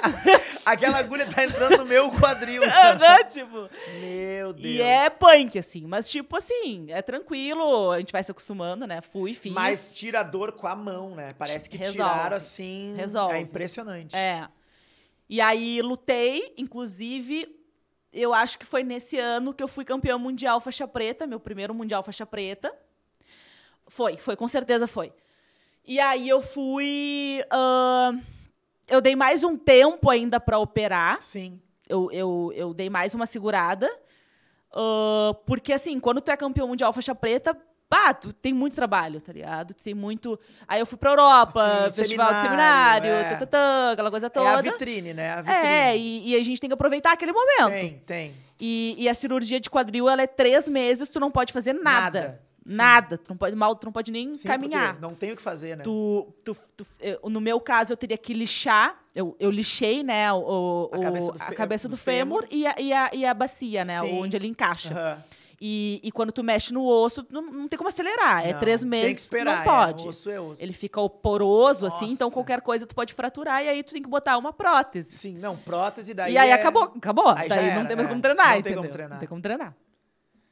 Aquela 0.65 0.99
agulha 0.99 1.25
tá 1.25 1.43
entrando 1.43 1.77
no 1.77 1.85
meu 1.85 2.11
quadril. 2.11 2.61
Aham, 2.63 3.23
tipo. 3.27 3.69
Meu 3.99 4.53
Deus. 4.53 4.65
E 4.75 4.81
é 4.81 5.09
punk, 5.09 5.57
assim. 5.57 5.85
Mas, 5.87 6.07
tipo 6.09 6.37
assim, 6.37 6.85
é 6.89 7.01
tranquilo, 7.01 7.89
a 7.91 7.99
gente 7.99 8.11
vai 8.11 8.23
se 8.23 8.29
acostumando, 8.29 8.85
né? 8.85 9.01
Fui, 9.01 9.33
fiz. 9.33 9.51
Mas 9.51 9.95
tira 9.97 10.19
a 10.19 10.23
dor 10.23 10.51
com 10.51 10.67
a 10.67 10.75
mão, 10.75 11.15
né? 11.15 11.29
Parece 11.39 11.67
que 11.67 11.75
Resolve. 11.77 11.97
tiraram 11.97 12.37
assim. 12.37 12.93
Resolve. 12.95 13.35
É 13.35 13.39
impressionante. 13.39 14.15
É. 14.15 14.47
E 15.27 15.41
aí 15.41 15.81
lutei, 15.81 16.53
inclusive, 16.57 17.47
eu 18.11 18.33
acho 18.33 18.57
que 18.57 18.65
foi 18.65 18.83
nesse 18.83 19.17
ano 19.17 19.53
que 19.53 19.61
eu 19.61 19.67
fui 19.67 19.85
campeã 19.85 20.17
mundial 20.17 20.59
faixa 20.59 20.87
preta, 20.87 21.27
meu 21.27 21.39
primeiro 21.39 21.73
mundial 21.73 22.03
faixa 22.03 22.25
preta. 22.25 22.73
Foi, 23.87 24.17
foi, 24.17 24.35
com 24.35 24.47
certeza 24.47 24.87
foi. 24.87 25.11
E 25.85 25.99
aí 25.99 26.29
eu 26.29 26.41
fui. 26.41 27.43
ahn, 27.51 28.19
eu 28.87 29.01
dei 29.01 29.15
mais 29.15 29.43
um 29.43 29.55
tempo 29.55 30.09
ainda 30.09 30.39
pra 30.39 30.59
operar. 30.59 31.21
Sim. 31.21 31.61
Eu, 31.87 32.11
eu, 32.11 32.51
eu 32.55 32.73
dei 32.73 32.89
mais 32.89 33.15
uma 33.15 33.25
segurada. 33.25 33.89
ah, 34.73 35.35
porque, 35.45 35.73
assim, 35.73 35.99
quando 35.99 36.21
tu 36.21 36.29
é 36.29 36.37
campeão 36.37 36.67
mundial 36.67 36.93
faixa 36.93 37.15
preta, 37.15 37.57
pá, 37.89 38.13
tu 38.13 38.31
tem 38.31 38.53
muito 38.53 38.75
trabalho, 38.75 39.19
tá 39.19 39.33
ligado? 39.33 39.73
Tu 39.73 39.83
tem 39.83 39.93
muito. 39.93 40.39
Aí 40.67 40.79
eu 40.79 40.85
fui 40.85 40.97
pra 40.97 41.09
Europa, 41.11 41.87
Sim, 41.89 41.95
festival 41.95 42.33
de 42.33 42.41
seminário, 42.41 43.09
seminário, 43.09 43.09
é. 43.09 43.29
tatatã, 43.35 43.91
aquela 43.93 44.11
coisa 44.11 44.29
toda. 44.29 44.47
É 44.49 44.53
a 44.55 44.61
vitrine, 44.61 45.13
né? 45.13 45.31
A 45.33 45.41
vitrine. 45.41 45.65
É, 45.65 45.97
e, 45.97 46.29
e 46.29 46.35
a 46.35 46.43
gente 46.43 46.61
tem 46.61 46.69
que 46.69 46.73
aproveitar 46.73 47.13
aquele 47.13 47.31
momento. 47.31 47.71
Tem, 47.71 48.01
tem. 48.05 48.33
E, 48.59 48.95
e 48.97 49.09
a 49.09 49.13
cirurgia 49.13 49.59
de 49.59 49.69
quadril, 49.69 50.07
ela 50.09 50.21
é 50.21 50.27
três 50.27 50.67
meses, 50.67 51.09
tu 51.09 51.19
não 51.19 51.31
pode 51.31 51.51
fazer 51.51 51.73
nada. 51.73 52.19
Nada. 52.21 52.49
Nada. 52.71 53.17
Tu 53.17 53.29
não 53.29 53.37
pode, 53.37 53.55
mal, 53.55 53.75
tu 53.75 53.85
não 53.85 53.91
pode 53.91 54.11
nem 54.11 54.35
Sim, 54.35 54.47
caminhar. 54.47 54.99
Não 54.99 55.15
tem 55.15 55.31
o 55.31 55.35
que 55.35 55.41
fazer, 55.41 55.75
né? 55.77 55.83
Tu, 55.83 56.27
tu, 56.43 56.55
tu- 56.77 56.85
eu- 56.99 57.19
no 57.29 57.41
meu 57.41 57.59
caso, 57.59 57.93
eu 57.93 57.97
teria 57.97 58.17
que 58.17 58.31
lixar. 58.33 58.95
Eu, 59.15 59.35
eu 59.39 59.49
lixei, 59.49 60.03
né? 60.03 60.31
O, 60.33 60.89
o- 60.91 60.95
A 60.95 60.99
cabeça 60.99 61.31
do 61.31 61.41
a 61.41 61.53
cabeça 61.53 61.87
do 61.87 61.91
do 61.91 61.97
fêmur, 61.97 62.45
e, 62.51 62.67
a, 62.67 62.75
e, 62.77 62.93
a, 62.93 63.09
e 63.13 63.25
a 63.25 63.33
bacia, 63.33 63.83
né? 63.83 63.99
Sim. 64.01 64.21
Onde 64.21 64.35
ele 64.37 64.47
encaixa. 64.47 64.93
Aham. 64.93 65.23
E, 65.61 65.99
e 66.03 66.11
quando 66.11 66.31
tu 66.31 66.41
mexe 66.43 66.73
no 66.73 66.85
osso, 66.85 67.25
não, 67.29 67.41
não 67.41 67.67
tem 67.67 67.77
como 67.77 67.89
acelerar. 67.89 68.47
é 68.47 68.53
Não, 68.53 68.59
três 68.59 68.81
tem 68.81 68.89
que 68.89 68.97
meses, 68.97 69.23
esperar, 69.23 69.55
não 69.55 69.61
é, 69.61 69.65
pode. 69.65 70.07
osso 70.07 70.29
é 70.29 70.39
osso. 70.39 70.63
Ele 70.63 70.71
fica 70.73 71.07
poroso, 71.09 71.85
assim, 71.85 72.05
então 72.11 72.27
Nossa. 72.27 72.35
qualquer 72.35 72.61
coisa 72.61 72.85
tu 72.87 72.95
pode 72.95 73.13
fraturar 73.13 73.63
e 73.63 73.67
aí 73.69 73.83
tu 73.83 73.91
tem 73.93 74.01
que 74.01 74.09
botar 74.09 74.37
uma 74.37 74.53
prótese. 74.53 75.11
Sim, 75.11 75.37
não, 75.37 75.57
prótese 75.57 76.13
daí. 76.13 76.33
e 76.33 76.37
aí 76.37 76.49
é- 76.49 76.53
acabou, 76.53 76.83
acabou. 76.83 77.29
Aí 77.29 77.49
Daí 77.49 77.65
era, 77.69 77.79
não 77.79 77.85
tem 77.87 77.95
mais 77.95 78.07
é. 78.07 78.09
como 78.09 78.21
treinar, 78.21 78.45
Não 78.45 78.51
tem 78.53 78.59
entendeu? 78.61 78.77
como 78.81 78.89
treinar. 78.93 79.11
Não 79.13 79.19
tem 79.19 79.27
como 79.29 79.41
treinar. 79.41 79.75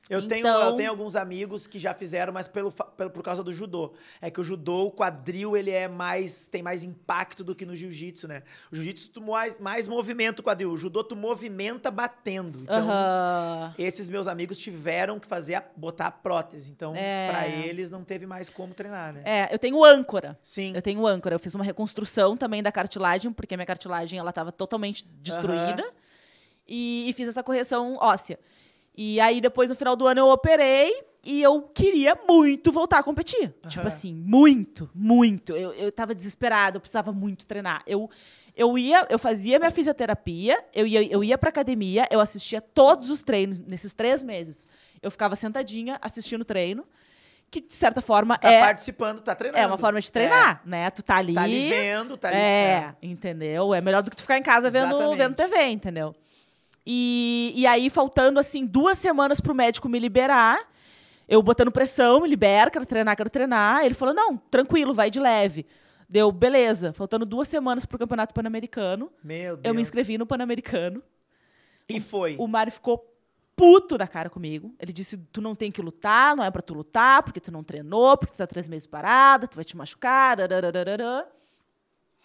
Eu, 0.10 0.26
tenho, 0.28 0.40
Então- 0.40 0.62
eu 0.70 0.76
tenho 0.78 0.90
alguns 0.90 1.16
amigos 1.18 1.68
que 1.68 1.78
já 1.78 1.94
fizeram, 1.94 2.32
mas 2.32 2.48
pelo, 2.48 2.72
pelo, 2.72 3.10
por 3.10 3.22
causa 3.22 3.44
do 3.44 3.52
judô. 3.52 3.94
É 4.22 4.32
que 4.32 4.40
o 4.40 4.44
judô, 4.44 4.86
o 4.86 4.92
quadril, 4.92 5.58
ele 5.58 5.70
é 5.72 5.88
mais. 5.88 6.48
tem 6.48 6.64
mais 6.64 6.84
impacto 6.84 7.44
do 7.44 7.54
que 7.54 7.66
no 7.66 7.76
jiu-jitsu, 7.76 8.26
né? 8.28 8.44
O 8.72 8.76
jiu-jitsu 8.76 9.10
tu 9.10 9.22
mais, 9.22 9.60
mais 9.60 9.86
movimenta 9.88 10.42
o 10.42 10.44
quadril. 10.44 10.72
O 10.72 10.78
judô 10.78 11.04
tu 11.04 11.16
movimenta 11.16 11.92
batendo. 11.92 12.60
Então, 12.62 12.78
Aham. 12.90 13.74
esses 13.78 14.10
meus 14.10 14.28
amigos 14.28 14.58
tiveram 14.58 15.20
que 15.20 15.28
fazer 15.28 15.56
a- 15.56 15.66
botar 15.76 16.08
a 16.08 16.12
prótese. 16.12 16.72
Então, 16.72 16.94
É. 16.96 17.28
pra 17.30 17.48
eles 17.50 17.92
não 17.92 18.04
teve 18.04 18.26
mais 18.26 18.48
como 18.50 18.74
treinar, 18.74 19.12
né? 19.14 19.22
É, 19.26 19.54
eu 19.54 19.60
tenho 19.60 19.84
âncora. 19.84 20.40
Sim. 20.42 20.72
Eu 20.74 20.82
tenho 20.82 21.06
âncora. 21.06 21.36
Eu 21.36 21.40
fiz 21.40 21.54
uma 21.54 21.66
reconstrução 21.66 22.38
também 22.38 22.64
da 22.64 22.72
cartilagem, 22.72 23.34
porque 23.34 23.56
a 23.56 23.58
minha 23.58 23.66
cartilagem 23.66 24.18
ela 24.18 24.30
estava 24.30 24.54
totalmente 24.54 25.06
destruída. 25.22 25.84
E, 26.68 27.10
e 27.10 27.14
fiz 27.14 27.28
essa 27.30 27.42
correção 27.44 27.96
óssea. 28.00 28.38
E 28.98 29.20
aí, 29.20 29.40
depois, 29.40 29.70
no 29.70 29.76
final 29.76 29.96
do 29.96 30.08
ano, 30.08 30.22
eu 30.22 30.30
operei 30.30 30.92
e 31.24 31.42
eu 31.44 31.62
queria 31.74 32.18
muito 32.28 32.72
voltar 32.72 32.98
a 33.00 33.04
competir. 33.04 33.54
Tipo 33.68 33.82
Aham. 33.82 33.88
assim, 33.88 34.14
muito, 34.14 34.90
muito. 34.96 35.56
Eu, 35.56 35.72
eu 35.74 35.92
tava 35.92 36.16
desesperada, 36.16 36.78
eu 36.78 36.82
precisava 36.82 37.12
muito 37.12 37.46
treinar. 37.46 37.84
Eu, 37.86 38.10
eu 38.56 38.76
ia, 38.76 39.06
eu 39.10 39.20
fazia 39.20 39.60
minha 39.60 39.70
fisioterapia, 39.70 40.58
eu 40.74 40.88
ia, 40.88 41.04
eu 41.12 41.24
ia 41.24 41.38
pra 41.38 41.50
academia, 41.50 42.08
eu 42.10 42.20
assistia 42.20 42.60
todos 42.60 43.12
os 43.12 43.22
treinos 43.22 43.60
nesses 43.60 43.94
três 43.94 44.24
meses. 44.24 44.68
Eu 45.02 45.12
ficava 45.12 45.36
sentadinha 45.36 46.00
assistindo 46.02 46.42
o 46.42 46.46
treino, 46.46 46.84
que 47.52 47.62
de 47.62 47.74
certa 47.74 48.02
forma 48.02 48.36
Tá 48.38 48.52
é, 48.52 48.60
participando, 48.62 49.22
tá 49.22 49.36
treinando. 49.36 49.64
é 49.64 49.68
uma 49.68 49.78
forma 49.78 50.02
de 50.02 50.12
treinar, 50.12 50.62
né? 50.66 50.90
Tu 50.90 51.04
tá 51.04 51.18
ali. 51.18 51.34
É, 51.34 51.36
tá 51.36 51.42
ali 51.44 51.70
vendo, 51.70 52.18
tá 52.18 52.28
ali. 52.30 52.38
É, 52.38 52.96
entendeu? 53.02 53.74
É 53.76 53.82
melhor 53.82 54.02
do 54.02 54.10
que 54.10 54.16
tu 54.18 54.22
ficar 54.24 54.38
em 54.38 54.44
casa 54.44 54.70
vendo, 54.72 55.16
vendo 55.16 55.36
TV, 55.36 55.66
entendeu? 55.68 56.16
E, 56.90 57.52
e 57.54 57.68
aí, 57.68 57.90
faltando, 57.90 58.40
assim, 58.40 58.66
duas 58.66 58.98
semanas 58.98 59.42
pro 59.42 59.54
médico 59.54 59.90
me 59.90 60.00
liberar, 60.00 60.58
eu 61.28 61.44
botando 61.44 61.70
pressão, 61.70 62.22
me 62.22 62.30
libera, 62.30 62.72
quero 62.72 62.86
treinar, 62.86 63.18
quero 63.18 63.30
treinar. 63.30 63.84
Ele 63.84 63.94
falou, 63.94 64.14
não, 64.14 64.38
tranquilo, 64.38 64.94
vai 64.94 65.12
de 65.12 65.20
leve. 65.20 65.66
Deu, 66.08 66.32
beleza. 66.32 66.94
Faltando 66.94 67.26
duas 67.26 67.50
semanas 67.50 67.86
pro 67.86 68.00
Campeonato 68.00 68.34
Pan-Americano, 68.34 69.12
Meu 69.22 69.58
Deus. 69.58 69.66
eu 69.66 69.74
me 69.76 69.82
inscrevi 69.82 70.18
no 70.18 70.26
Pan-Americano. 70.26 71.04
E 71.90 72.00
foi. 72.00 72.38
O 72.40 72.48
Mário 72.48 72.72
ficou 72.72 73.14
puto 73.54 73.98
da 73.98 74.08
cara 74.08 74.30
comigo. 74.30 74.74
Ele 74.80 74.94
disse: 74.94 75.18
tu 75.18 75.42
não 75.42 75.54
tem 75.54 75.70
que 75.70 75.82
lutar, 75.82 76.38
não 76.38 76.44
é 76.46 76.50
pra 76.50 76.62
tu 76.62 76.74
lutar, 76.74 77.22
porque 77.22 77.42
tu 77.42 77.52
não 77.52 77.64
treinou, 77.66 78.18
porque 78.18 78.34
tu 78.34 78.38
tá 78.38 78.48
três 78.48 78.66
meses 78.66 78.88
parada, 78.88 79.46
tu 79.48 79.56
vai 79.56 79.66
te 79.66 79.76
machucar. 79.76 80.38
Darararara. 80.38 81.28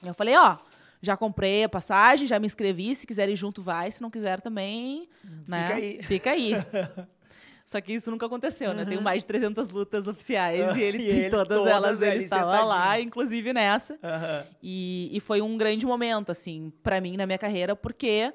Eu 0.05 0.15
falei, 0.15 0.37
ó, 0.37 0.57
já 1.03 1.17
comprei 1.17 1.65
a 1.65 1.69
passagem, 1.69 2.27
já 2.27 2.39
me 2.39 2.47
inscrevi, 2.47 2.95
se 2.95 3.07
quiser 3.07 3.29
ir 3.29 3.37
junto, 3.37 3.61
vai, 3.61 3.91
se 3.91 4.01
não 4.01 4.09
quiser 4.11 4.41
também, 4.41 5.09
né? 5.49 5.67
Fica 5.67 5.75
aí. 5.75 6.03
Fica 6.05 6.31
aí. 6.31 6.53
Só 7.65 7.81
que 7.81 7.93
isso 7.93 8.11
nunca 8.11 8.27
aconteceu, 8.27 8.75
né? 8.75 8.83
Eu 8.83 8.87
tenho 8.87 9.01
mais 9.03 9.23
de 9.23 9.27
300 9.27 9.71
lutas 9.71 10.07
oficiais 10.09 10.77
e 10.77 10.81
ele 10.83 10.99
E 10.99 11.07
tem 11.07 11.17
ele, 11.21 11.31
todas, 11.31 11.57
todas 11.59 11.73
elas, 11.73 12.03
ele 12.03 12.25
estava 12.25 12.65
lá, 12.65 13.01
inclusive 13.01 13.53
nessa. 13.53 13.99
Aham. 14.03 14.45
E, 14.63 15.09
e 15.13 15.21
foi 15.21 15.41
um 15.41 15.57
grande 15.57 15.87
momento, 15.87 16.31
assim, 16.31 16.73
pra 16.83 17.01
mim, 17.01 17.17
na 17.17 17.25
minha 17.25 17.39
carreira, 17.39 17.75
porque 17.77 18.33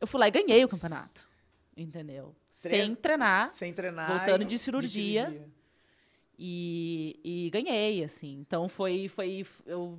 eu 0.00 0.06
fui 0.06 0.18
lá 0.18 0.28
e 0.28 0.30
ganhei 0.30 0.64
o 0.64 0.68
campeonato. 0.68 1.28
Entendeu? 1.76 2.34
Três- 2.62 2.84
Sem 2.86 2.94
treinar. 2.94 3.48
Sem 3.48 3.72
treinar. 3.72 4.08
Voltando 4.18 4.42
e- 4.42 4.46
de 4.46 4.58
cirurgia. 4.58 5.46
E, 6.38 7.20
e 7.22 7.50
ganhei, 7.50 8.02
assim. 8.02 8.38
Então 8.40 8.68
foi, 8.68 9.06
foi. 9.06 9.44
Eu 9.66 9.98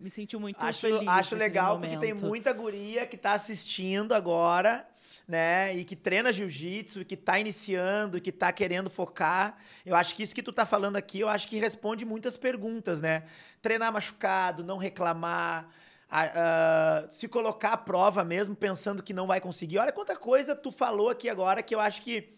me 0.00 0.10
senti 0.10 0.36
muito 0.36 0.62
Acho, 0.64 0.80
feliz. 0.80 1.06
acho 1.06 1.36
legal 1.36 1.78
porque 1.78 1.96
tem 1.98 2.14
muita 2.14 2.52
guria 2.52 3.06
que 3.06 3.16
tá 3.16 3.32
assistindo 3.32 4.12
agora, 4.14 4.86
né? 5.28 5.74
E 5.76 5.84
que 5.84 5.94
treina 5.94 6.32
jiu-jitsu, 6.32 7.04
que 7.04 7.16
tá 7.16 7.38
iniciando, 7.38 8.20
que 8.20 8.32
tá 8.32 8.50
querendo 8.52 8.88
focar. 8.90 9.58
Eu 9.84 9.94
acho 9.94 10.14
que 10.14 10.22
isso 10.22 10.34
que 10.34 10.42
tu 10.42 10.52
tá 10.52 10.64
falando 10.66 10.96
aqui, 10.96 11.20
eu 11.20 11.28
acho 11.28 11.46
que 11.46 11.58
responde 11.58 12.04
muitas 12.04 12.36
perguntas, 12.36 13.00
né? 13.00 13.24
Treinar 13.62 13.92
machucado, 13.92 14.64
não 14.64 14.78
reclamar. 14.78 15.68
a- 16.12 17.04
a- 17.04 17.08
se 17.08 17.28
colocar 17.28 17.70
à 17.72 17.76
prova 17.76 18.24
mesmo, 18.24 18.56
pensando 18.56 19.00
que 19.00 19.12
não 19.14 19.28
vai 19.28 19.40
conseguir. 19.40 19.78
Olha 19.78 19.92
quanta 19.92 20.16
coisa 20.16 20.56
tu 20.56 20.72
falou 20.72 21.08
aqui 21.08 21.28
agora 21.28 21.62
que 21.62 21.72
eu 21.72 21.78
acho 21.78 22.02
que 22.02 22.34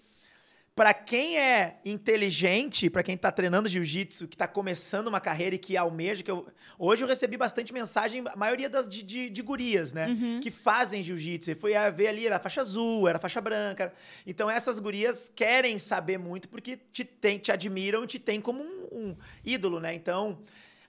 Pra 0.75 0.95
quem 0.95 1.39
é 1.39 1.79
inteligente, 1.85 2.89
pra 2.89 3.03
quem 3.03 3.15
tá 3.15 3.31
treinando 3.31 3.69
jiu-jitsu, 3.69 4.27
que 4.27 4.35
tá 4.35 4.49
começando 4.49 5.09
uma 5.09 5.21
carreira 5.21 5.55
e 5.55 5.59
que 5.59 5.77
almeja, 5.77 6.23
que 6.23 6.31
eu, 6.31 6.47
hoje 6.79 7.05
eu 7.05 7.09
recebi 7.09 7.37
bastante 7.37 7.75
mensagem, 7.75 8.25
a 8.27 8.37
maioria 8.37 8.71
das 8.71 8.89
de, 8.89 9.03
de, 9.03 9.29
de 9.29 9.43
gurias, 9.43 9.93
né, 9.93 10.09
que 10.41 10.51
fazem 10.51 11.03
jiu-jitsu. 11.03 11.51
E 11.51 11.55
fui 11.55 11.75
a 11.75 11.91
ver 11.91 12.07
ali, 12.07 12.27
era 12.27 12.39
faixa 12.39 12.63
azul, 12.63 13.07
era 13.07 13.19
faixa 13.19 13.39
branca. 13.39 13.93
Então 14.27 14.51
essas 14.51 14.79
gurias 14.79 15.31
querem 15.37 15.79
saber 15.79 16.19
muito 16.19 16.49
porque 16.49 16.79
te, 16.91 17.05
tem, 17.05 17.39
te 17.39 17.53
admiram 17.53 18.05
e 18.05 18.07
te 18.07 18.19
tem 18.19 18.41
como 18.41 18.63
um, 18.63 18.89
um 18.91 19.17
ídolo, 19.45 19.79
né? 19.79 19.93
Então, 19.93 20.39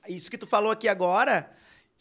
isso 0.07 0.31
que 0.31 0.37
tu 0.37 0.47
falou 0.47 0.71
aqui 0.71 0.87
agora 0.87 1.51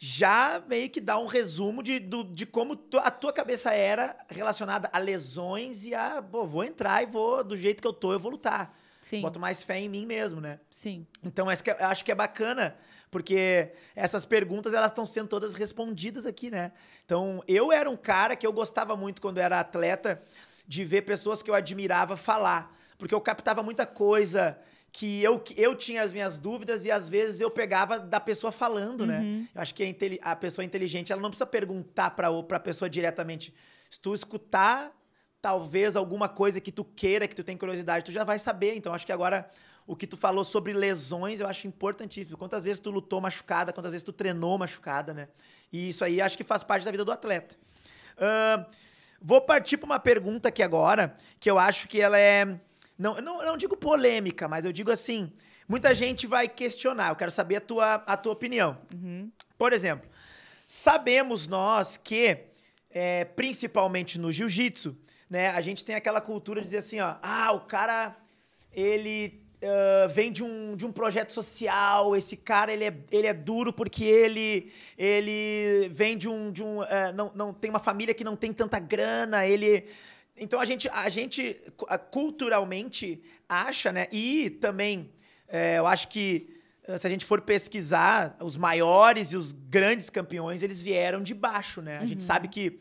já 0.04 0.60
meio 0.66 0.90
que 0.90 1.00
dá 1.00 1.16
um 1.16 1.26
resumo 1.26 1.80
de, 1.80 2.00
do- 2.00 2.24
de 2.24 2.44
como 2.44 2.72
a 3.04 3.08
tua 3.08 3.32
cabeça 3.32 3.72
era 3.72 4.16
relacionada 4.28 4.90
a 4.92 4.98
lesões 4.98 5.86
e 5.86 5.94
a, 5.94 6.20
pô, 6.20 6.44
vou 6.44 6.64
entrar 6.64 7.04
e 7.04 7.06
vou, 7.06 7.44
do 7.44 7.56
jeito 7.56 7.80
que 7.80 7.86
eu 7.86 7.92
tô, 7.92 8.12
eu 8.12 8.18
vou 8.18 8.32
lutar. 8.32 8.76
Sim, 9.00 9.20
Boto 9.20 9.38
mais 9.38 9.62
fé 9.62 9.78
em 9.78 9.88
mim 9.88 10.04
mesmo, 10.04 10.40
né? 10.40 10.58
sim. 10.68 11.06
Então, 11.22 11.48
essa 11.48 11.62
que 11.62 11.70
é- 11.70 11.76
eu 11.78 11.86
acho 11.86 12.04
que 12.04 12.10
é 12.10 12.16
bacana, 12.16 12.76
porque 13.12 13.70
essas 13.94 14.26
perguntas, 14.26 14.74
elas 14.74 14.90
estão 14.90 15.06
sendo 15.06 15.28
todas 15.28 15.54
respondidas 15.54 16.26
aqui, 16.26 16.50
né? 16.50 16.72
Então, 17.04 17.40
eu 17.46 17.70
era 17.70 17.88
um 17.88 17.96
cara 17.96 18.34
que 18.34 18.44
eu 18.44 18.52
gostava 18.52 18.96
muito 18.96 19.22
quando 19.22 19.38
era 19.38 19.60
atleta, 19.60 20.20
de 20.66 20.84
ver 20.84 21.02
pessoas 21.02 21.44
que 21.44 21.50
eu 21.50 21.54
admirava 21.54 22.16
falar. 22.16 22.76
Porque 22.98 23.14
eu 23.14 23.20
captava 23.20 23.62
muita 23.62 23.86
coisa 23.86 24.58
que 24.92 25.22
eu, 25.22 25.42
eu 25.57 25.74
tinha 25.74 26.02
as 26.02 26.12
minhas 26.12 26.38
dúvidas 26.38 26.85
e 26.85 26.90
às 26.90 27.09
vezes 27.09 27.40
eu 27.40 27.50
pegava 27.50 27.98
da 27.98 28.20
pessoa 28.20 28.52
falando, 28.52 29.07
né? 29.07 29.48
Eu 29.55 29.62
acho 29.62 29.74
que 29.74 29.83
a, 30.22 30.33
a 30.33 30.37
pessoa 30.37 30.64
inteligente, 30.64 31.12
ela 31.12 31.22
não 31.22 31.31
precisa 31.31 31.46
perguntar 31.46 32.11
para 32.11 32.28
a 32.28 32.61
pessoa 32.61 32.90
diretamente. 32.90 33.55
Se 33.88 33.98
tu 33.98 34.14
escutar 34.14 34.92
talvez 35.40 35.96
alguma 35.96 36.28
coisa 36.28 36.61
que 36.61 36.70
tu 36.70 36.85
queira, 36.85 37.26
que 37.26 37.35
tu 37.35 37.42
tem 37.42 37.57
curiosidade, 37.57 38.05
tu 38.05 38.12
já 38.12 38.22
vai 38.22 38.38
saber. 38.38 38.76
Então, 38.76 38.94
acho 38.94 39.05
que 39.05 39.12
agora 39.12 39.48
o 39.87 39.96
que 39.96 40.07
tu 40.07 40.16
falou 40.16 40.44
sobre 40.44 40.72
lesões, 40.72 41.40
eu 41.40 41.48
acho 41.48 41.66
importantíssimo. 41.66 42.37
Quantas 42.37 42.62
vezes 42.62 42.78
tu 42.78 42.90
lutou 42.90 43.20
machucada, 43.20 43.72
quantas 43.72 43.90
vezes 43.90 44.05
tu 44.05 44.12
treinou 44.12 44.57
machucada, 44.57 45.12
né? 45.12 45.28
E 45.72 45.88
isso 45.88 46.05
aí 46.05 46.20
acho 46.20 46.37
que 46.37 46.44
faz 46.44 46.62
parte 46.62 46.85
da 46.85 46.90
vida 46.90 47.05
do 47.05 47.11
atleta. 47.11 47.57
Ahn, 48.18 48.64
vou 49.20 49.40
partir 49.40 49.76
para 49.76 49.87
uma 49.87 49.98
pergunta 49.98 50.48
aqui 50.48 50.62
agora, 50.62 51.16
que 51.40 51.50
eu 51.50 51.59
acho 51.59 51.88
que 51.88 52.00
ela 52.00 52.18
é. 52.18 52.61
Não, 53.02 53.16
não, 53.16 53.44
não 53.44 53.56
digo 53.56 53.76
polêmica, 53.76 54.46
mas 54.46 54.64
eu 54.64 54.70
digo 54.70 54.92
assim: 54.92 55.32
muita 55.68 55.92
gente 55.92 56.24
vai 56.24 56.46
questionar. 56.46 57.08
Eu 57.08 57.16
quero 57.16 57.32
saber 57.32 57.56
a 57.56 57.60
tua, 57.60 57.94
a 57.94 58.16
tua 58.16 58.32
opinião. 58.32 58.78
Por 59.58 59.72
exemplo, 59.72 60.08
sabemos 60.68 61.48
nós 61.48 61.96
que, 61.96 62.38
é, 62.88 63.24
principalmente 63.24 64.20
no 64.20 64.30
jiu-jitsu, 64.30 64.96
né, 65.28 65.48
a 65.48 65.60
gente 65.60 65.84
tem 65.84 65.96
aquela 65.96 66.20
cultura 66.20 66.60
de 66.60 66.66
dizer 66.66 66.78
assim, 66.78 67.00
ó, 67.00 67.16
ah, 67.20 67.50
o 67.50 67.60
cara, 67.62 68.16
ele 68.72 69.42
ah, 69.64 70.06
vem 70.06 70.30
de 70.30 70.44
um, 70.44 70.76
de 70.76 70.86
um 70.86 70.92
projeto 70.92 71.32
social, 71.32 72.14
esse 72.14 72.36
cara, 72.36 72.72
ele 72.72 72.84
é, 72.84 72.94
ele 73.10 73.26
é 73.26 73.34
duro 73.34 73.72
porque 73.72 74.04
ele, 74.04 74.72
ele 74.96 75.88
vem 75.92 76.16
de 76.16 76.28
um, 76.28 76.52
de 76.52 76.62
um 76.62 76.82
ah, 76.82 77.10
não, 77.12 77.32
não 77.34 77.52
tem 77.52 77.68
uma 77.68 77.80
família 77.80 78.14
que 78.14 78.22
não 78.22 78.36
tem 78.36 78.52
tanta 78.52 78.78
grana, 78.78 79.44
ele... 79.44 79.88
Então 80.42 80.59
a 80.61 80.64
gente, 80.64 80.88
a 80.90 81.09
gente 81.09 81.40
cu- 81.76 81.87
culturalmente 82.11 83.22
acha, 83.48 83.92
né, 83.92 84.07
e 84.11 84.50
também 84.50 85.11
é, 85.48 85.78
eu 85.78 85.87
acho 85.87 86.09
que 86.09 86.48
eh, 86.85 86.96
se 86.98 87.07
a 87.07 87.11
gente 87.11 87.24
for 87.24 87.40
pesquisar, 87.42 88.37
os 88.40 88.57
maiores 88.57 89.33
e 89.33 89.37
os 89.37 89.52
grandes 89.52 90.09
campeões, 90.11 90.62
eles 90.62 90.81
vieram 90.83 91.22
de 91.22 91.35
baixo, 91.35 91.81
né? 91.83 91.98
A 91.98 92.07
gente 92.07 92.22
sabe 92.22 92.48
que 92.48 92.81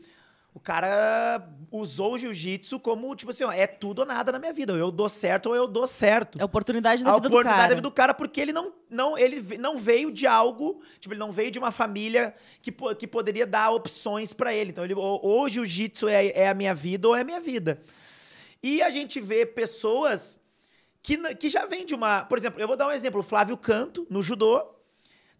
o 0.53 0.59
cara 0.59 1.49
usou 1.71 2.15
o 2.15 2.17
jiu-jitsu 2.17 2.77
como, 2.79 3.15
tipo 3.15 3.31
assim, 3.31 3.45
ó, 3.45 3.51
é 3.51 3.65
tudo 3.65 3.99
ou 3.99 4.05
nada 4.05 4.33
na 4.33 4.39
minha 4.39 4.51
vida. 4.51 4.73
Ou 4.73 4.79
eu 4.79 4.91
dou 4.91 5.07
certo 5.07 5.47
ou 5.47 5.55
eu 5.55 5.65
dou 5.65 5.87
certo. 5.87 6.37
É 6.39 6.41
a 6.41 6.45
oportunidade 6.45 7.03
da 7.03 7.11
a 7.11 7.13
vida 7.15 7.29
do 7.29 7.31
oportunidade 7.31 7.57
cara. 7.57 7.69
da 7.69 7.75
vida 7.75 7.87
do 7.87 7.91
cara, 7.91 8.13
porque 8.13 8.41
ele 8.41 8.51
não, 8.51 8.73
não, 8.89 9.17
ele 9.17 9.57
não 9.57 9.77
veio 9.77 10.11
de 10.11 10.27
algo, 10.27 10.81
tipo, 10.99 11.13
ele 11.13 11.19
não 11.19 11.31
veio 11.31 11.51
de 11.51 11.57
uma 11.57 11.71
família 11.71 12.35
que, 12.61 12.71
que 12.97 13.07
poderia 13.07 13.47
dar 13.47 13.71
opções 13.71 14.33
pra 14.33 14.53
ele. 14.53 14.71
Então, 14.71 14.83
ele, 14.83 14.93
ou, 14.93 15.21
ou 15.23 15.43
o 15.43 15.49
jiu-jitsu 15.49 16.09
é, 16.09 16.27
é 16.27 16.49
a 16.49 16.53
minha 16.53 16.75
vida 16.75 17.07
ou 17.07 17.15
é 17.15 17.21
a 17.21 17.25
minha 17.25 17.39
vida. 17.39 17.81
E 18.61 18.81
a 18.81 18.89
gente 18.89 19.21
vê 19.21 19.45
pessoas 19.45 20.37
que, 21.01 21.17
que 21.35 21.47
já 21.47 21.65
vêm 21.65 21.85
de 21.85 21.95
uma. 21.95 22.25
Por 22.25 22.37
exemplo, 22.37 22.59
eu 22.59 22.67
vou 22.67 22.75
dar 22.75 22.87
um 22.87 22.91
exemplo: 22.91 23.21
o 23.21 23.23
Flávio 23.23 23.55
Canto, 23.57 24.05
no 24.09 24.21
judô. 24.21 24.80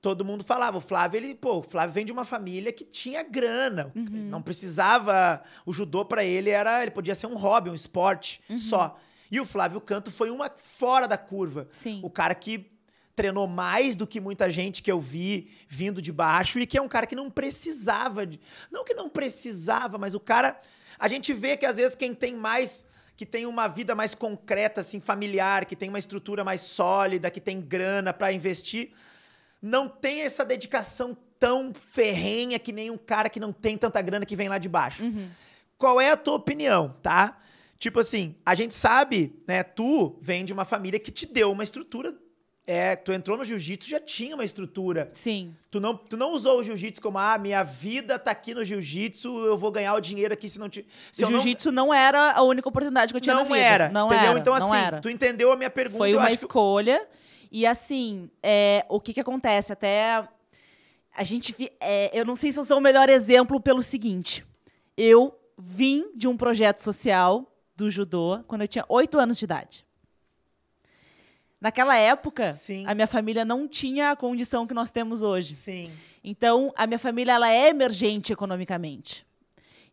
Todo 0.02 0.26
mundo 0.26 0.44
falava, 0.44 0.80
o 0.80 0.82
Flávio, 0.82 1.18
ele, 1.18 1.36
pô, 1.36 1.60
o 1.60 1.64
Flávio 1.64 1.94
vem 1.94 2.06
de 2.06 2.12
uma 2.12 2.26
família 2.26 2.72
que 2.74 2.84
tinha 2.84 3.22
grana. 3.22 3.92
Não 3.94 4.42
precisava. 4.42 5.44
O 5.66 5.72
judô 5.72 6.04
pra 6.04 6.24
ele 6.24 6.50
era. 6.50 6.82
Ele 6.82 6.92
podia 6.92 7.14
ser 7.14 7.28
um 7.28 7.36
hobby, 7.36 7.70
um 7.70 7.76
esporte 7.76 8.42
só. 8.58 8.98
E 9.30 9.40
o 9.40 9.46
Flávio 9.46 9.80
Canto 9.80 10.10
foi 10.12 10.32
uma 10.32 10.52
fora 10.56 11.08
da 11.08 11.18
curva. 11.18 11.68
Sim. 11.70 12.02
O 12.04 12.10
cara 12.10 12.34
que 12.34 12.72
treinou 13.16 13.46
mais 13.48 13.96
do 13.96 14.08
que 14.08 14.20
muita 14.20 14.50
gente 14.50 14.82
que 14.82 14.92
eu 14.92 15.00
vi 15.00 15.52
vindo 15.68 16.02
de 16.02 16.12
baixo 16.12 16.60
e 16.60 16.66
que 16.66 16.78
é 16.78 16.82
um 16.82 16.88
cara 16.88 17.06
que 17.06 17.16
não 17.16 17.30
precisava 17.30 18.26
de. 18.26 18.40
Não 18.72 18.84
que 18.84 18.96
não 18.96 19.08
precisava, 19.08 19.98
mas 19.98 20.16
o 20.16 20.20
cara. 20.20 20.60
A 20.98 21.08
gente 21.08 21.34
vê 21.34 21.56
que 21.56 21.66
às 21.66 21.78
vezes 21.78 21.96
quem 21.96 22.14
tem 22.14 22.36
mais. 22.36 22.86
Que 23.16 23.26
tem 23.26 23.46
uma 23.46 23.68
vida 23.68 23.94
mais 23.94 24.16
concreta, 24.16 24.82
assim, 24.82 25.00
familiar, 25.00 25.66
que 25.66 25.76
tem 25.76 25.90
uma 25.90 26.00
estrutura 26.00 26.44
mais 26.44 26.62
sólida, 26.62 27.30
que 27.30 27.40
tem 27.40 27.62
grana 27.62 28.12
pra 28.12 28.34
investir, 28.34 28.92
não 29.62 29.88
tem 29.88 30.22
essa 30.22 30.44
dedicação 30.44 31.16
tão 31.40 31.74
ferrenha 31.74 32.58
que 32.60 32.72
nem 32.72 32.90
um 32.90 32.98
cara 32.98 33.30
que 33.30 33.40
não 33.40 33.52
tem 33.52 33.78
tanta 33.78 34.02
grana 34.02 34.26
que 34.26 34.36
vem 34.36 34.48
lá 34.50 34.58
de 34.58 34.70
baixo. 34.70 35.04
Qual 35.78 36.00
é 36.00 36.12
a 36.12 36.18
tua 36.18 36.36
opinião, 36.36 36.96
tá? 37.02 37.38
Tipo 37.80 38.00
assim, 38.00 38.36
a 38.46 38.54
gente 38.54 38.76
sabe, 38.76 39.36
né? 39.48 39.64
Tu 39.64 40.16
vem 40.22 40.46
de 40.46 40.54
uma 40.54 40.66
família 40.66 41.00
que 41.00 41.10
te 41.12 41.26
deu 41.26 41.52
uma 41.52 41.64
estrutura. 41.64 42.16
É, 42.68 42.96
tu 42.96 43.12
entrou 43.12 43.36
no 43.36 43.44
jiu-jitsu, 43.44 43.90
já 43.90 44.00
tinha 44.00 44.36
uma 44.36 44.46
estrutura. 44.46 45.10
Sim. 45.14 45.56
Tu 45.72 45.80
não, 45.80 45.98
tu 45.98 46.16
não 46.16 46.32
usou 46.32 46.60
o 46.60 46.64
jiu-jitsu 46.64 47.02
como, 47.02 47.18
ah, 47.18 47.36
minha 47.40 47.64
vida 47.64 48.20
tá 48.20 48.30
aqui 48.30 48.54
no 48.54 48.64
jiu-jitsu, 48.64 49.28
eu 49.46 49.58
vou 49.58 49.72
ganhar 49.72 49.96
o 49.96 50.00
dinheiro 50.00 50.32
aqui 50.32 50.48
se 50.48 50.60
não 50.60 50.70
te. 50.70 50.86
Se 51.12 51.24
O 51.24 51.26
eu 51.26 51.32
não- 51.32 51.40
jiu-jitsu 51.40 51.72
não... 51.72 51.92
era 51.92 52.34
a 52.34 52.44
única 52.44 52.70
oportunidade 52.70 53.12
que 53.12 53.18
eu 53.18 53.22
tinha 53.22 53.34
não 53.36 53.44
na 53.44 53.48
vida. 53.50 53.60
era. 53.60 53.90
Não 53.90 54.06
entendeu? 54.06 54.30
era. 54.30 54.40
Então, 54.40 54.60
não 54.60 54.68
assim, 54.72 54.86
era. 54.86 55.02
tu 55.02 55.10
entendeu 55.10 55.52
a 55.52 55.58
minha 55.58 55.72
pergunta. 55.72 55.98
Foi 55.98 56.14
uma 56.14 56.22
acho 56.22 56.30
que- 56.38 56.46
escolha. 56.46 57.08
E 57.52 57.66
assim, 57.66 58.30
é, 58.42 58.86
o 58.88 59.00
que 59.00 59.14
que 59.14 59.20
acontece? 59.20 59.74
Até 59.74 60.28
a 61.14 61.24
gente... 61.24 61.54
é, 61.80 62.18
eu 62.18 62.26
não 62.26 62.36
sei 62.36 62.52
se 62.52 62.60
eu 62.60 62.64
sou 62.64 62.78
o 62.78 62.82
melhor 62.82 63.10
exemplo 63.10 63.60
pelo 63.60 63.84
seguinte. 63.84 64.46
Eu 64.96 65.38
vim 65.58 66.12
de 66.16 66.28
um 66.28 66.38
projeto 66.38 66.80
social 66.80 67.46
do 67.76 67.90
judô 67.90 68.44
quando 68.48 68.62
eu 68.62 68.68
tinha 68.68 68.86
oito 68.88 69.20
anos 69.20 69.38
de 69.38 69.46
idade. 69.46 69.86
Naquela 71.60 71.96
época, 71.96 72.54
Sim. 72.54 72.86
a 72.88 72.96
minha 72.96 73.06
família 73.06 73.46
não 73.46 73.68
tinha 73.68 74.12
a 74.12 74.16
condição 74.16 74.66
que 74.66 74.74
nós 74.74 74.92
temos 74.92 75.22
hoje. 75.22 75.54
Sim. 75.54 75.92
Então, 76.24 76.74
a 76.76 76.88
minha 76.88 76.98
família 76.98 77.34
ela 77.34 77.52
é 77.52 77.70
emergente 77.70 78.34
economicamente. 78.34 79.26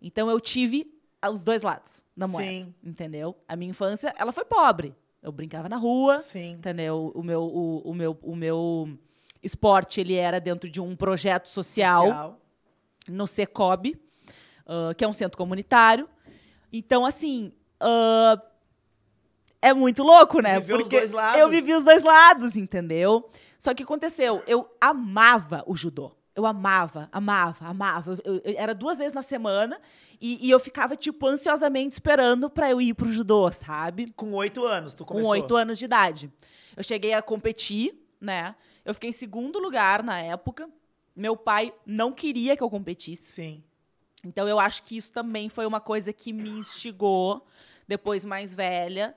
Então, 0.01 0.31
eu 0.31 0.41
tive 0.41 0.91
os 1.31 1.43
dois 1.43 1.61
lados 1.63 2.03
da 2.17 2.27
moeda, 2.27 2.51
Sim. 2.51 2.75
entendeu? 2.83 3.37
A 3.47 3.55
minha 3.55 3.71
infância, 3.71 4.15
ela 4.17 4.33
foi 4.33 4.45
pobre. 4.45 4.95
Eu 5.23 5.33
brincava 5.33 5.69
na 5.69 5.77
rua, 5.77 6.19
Sim. 6.19 6.53
entendeu? 6.53 7.13
O 7.15 7.23
meu, 7.23 7.43
o, 7.43 7.91
o 7.91 7.95
meu, 7.95 8.19
o 8.23 8.37
meu 8.37 8.99
esporte, 9.43 10.01
ele 10.01 10.15
era 10.15 10.41
dentro 10.41 10.71
de 10.71 10.81
um 10.81 10.95
projeto 10.95 11.49
social, 11.49 12.39
no 13.09 13.27
Secob, 13.27 13.99
ah, 14.67 14.95
que 14.97 15.05
é 15.05 15.09
um 15.09 15.13
centro 15.13 15.37
comunitário. 15.37 16.09
Então, 16.73 17.05
assim, 17.05 17.53
ah, 17.81 18.41
é 19.61 19.75
muito 19.75 20.03
louco, 20.03 20.41
né? 20.41 20.61
Viveu 20.61 20.79
Porque 20.79 20.97
eu 21.37 21.49
vivi 21.49 21.75
os 21.75 21.83
dois 21.83 22.03
lados, 22.03 22.57
entendeu? 22.57 23.29
Só 23.59 23.75
que 23.75 23.83
aconteceu, 23.83 24.43
eu 24.47 24.69
amava 24.81 25.65
o 25.67 25.75
judô. 25.75 26.13
Eu 26.39 26.47
amava, 26.47 27.09
amava, 27.11 27.67
amava. 27.67 28.13
Eu- 28.13 28.35
eu- 28.37 28.43
eu- 28.45 28.55
era 28.57 28.73
duas 28.73 28.99
vezes 28.99 29.13
na 29.13 29.23
semana 29.23 29.81
e, 30.21 30.47
e 30.47 30.51
eu 30.51 30.61
ficava, 30.61 30.95
tipo, 30.95 31.27
ansiosamente 31.27 31.95
esperando 31.95 32.49
pra 32.49 32.71
eu 32.71 32.81
ir 32.81 32.95
pro 32.95 33.13
judô, 33.13 33.51
sabe? 33.51 34.13
Com 34.13 34.33
oito 34.35 34.65
anos, 34.65 34.95
tu 34.95 35.05
Com 35.05 35.15
começou. 35.15 35.33
oito 35.33 35.57
anos 35.57 35.79
de 35.81 35.85
idade. 35.87 36.33
Eu 36.77 36.85
cheguei 36.85 37.13
a 37.13 37.21
competir, 37.21 37.93
né? 38.21 38.55
Eu 38.85 38.95
fiquei 38.95 39.11
em 39.11 39.13
segundo 39.13 39.59
lugar 39.59 40.03
na 40.05 40.21
época. 40.21 40.69
Meu 41.17 41.37
pai 41.37 41.75
não 41.85 42.13
queria 42.13 42.57
que 42.57 42.63
eu 42.63 42.71
competisse. 42.71 43.33
Sim. 43.33 43.65
Então 44.25 44.47
eu 44.47 44.61
acho 44.61 44.85
que 44.85 44.97
isso 44.97 45.13
também 45.13 45.49
foi 45.49 45.67
uma 45.67 45.81
coisa 45.81 46.13
que 46.13 46.33
me 46.33 46.51
instigou, 46.51 47.45
depois 47.89 48.25
mais 48.25 48.55
velha, 48.55 49.13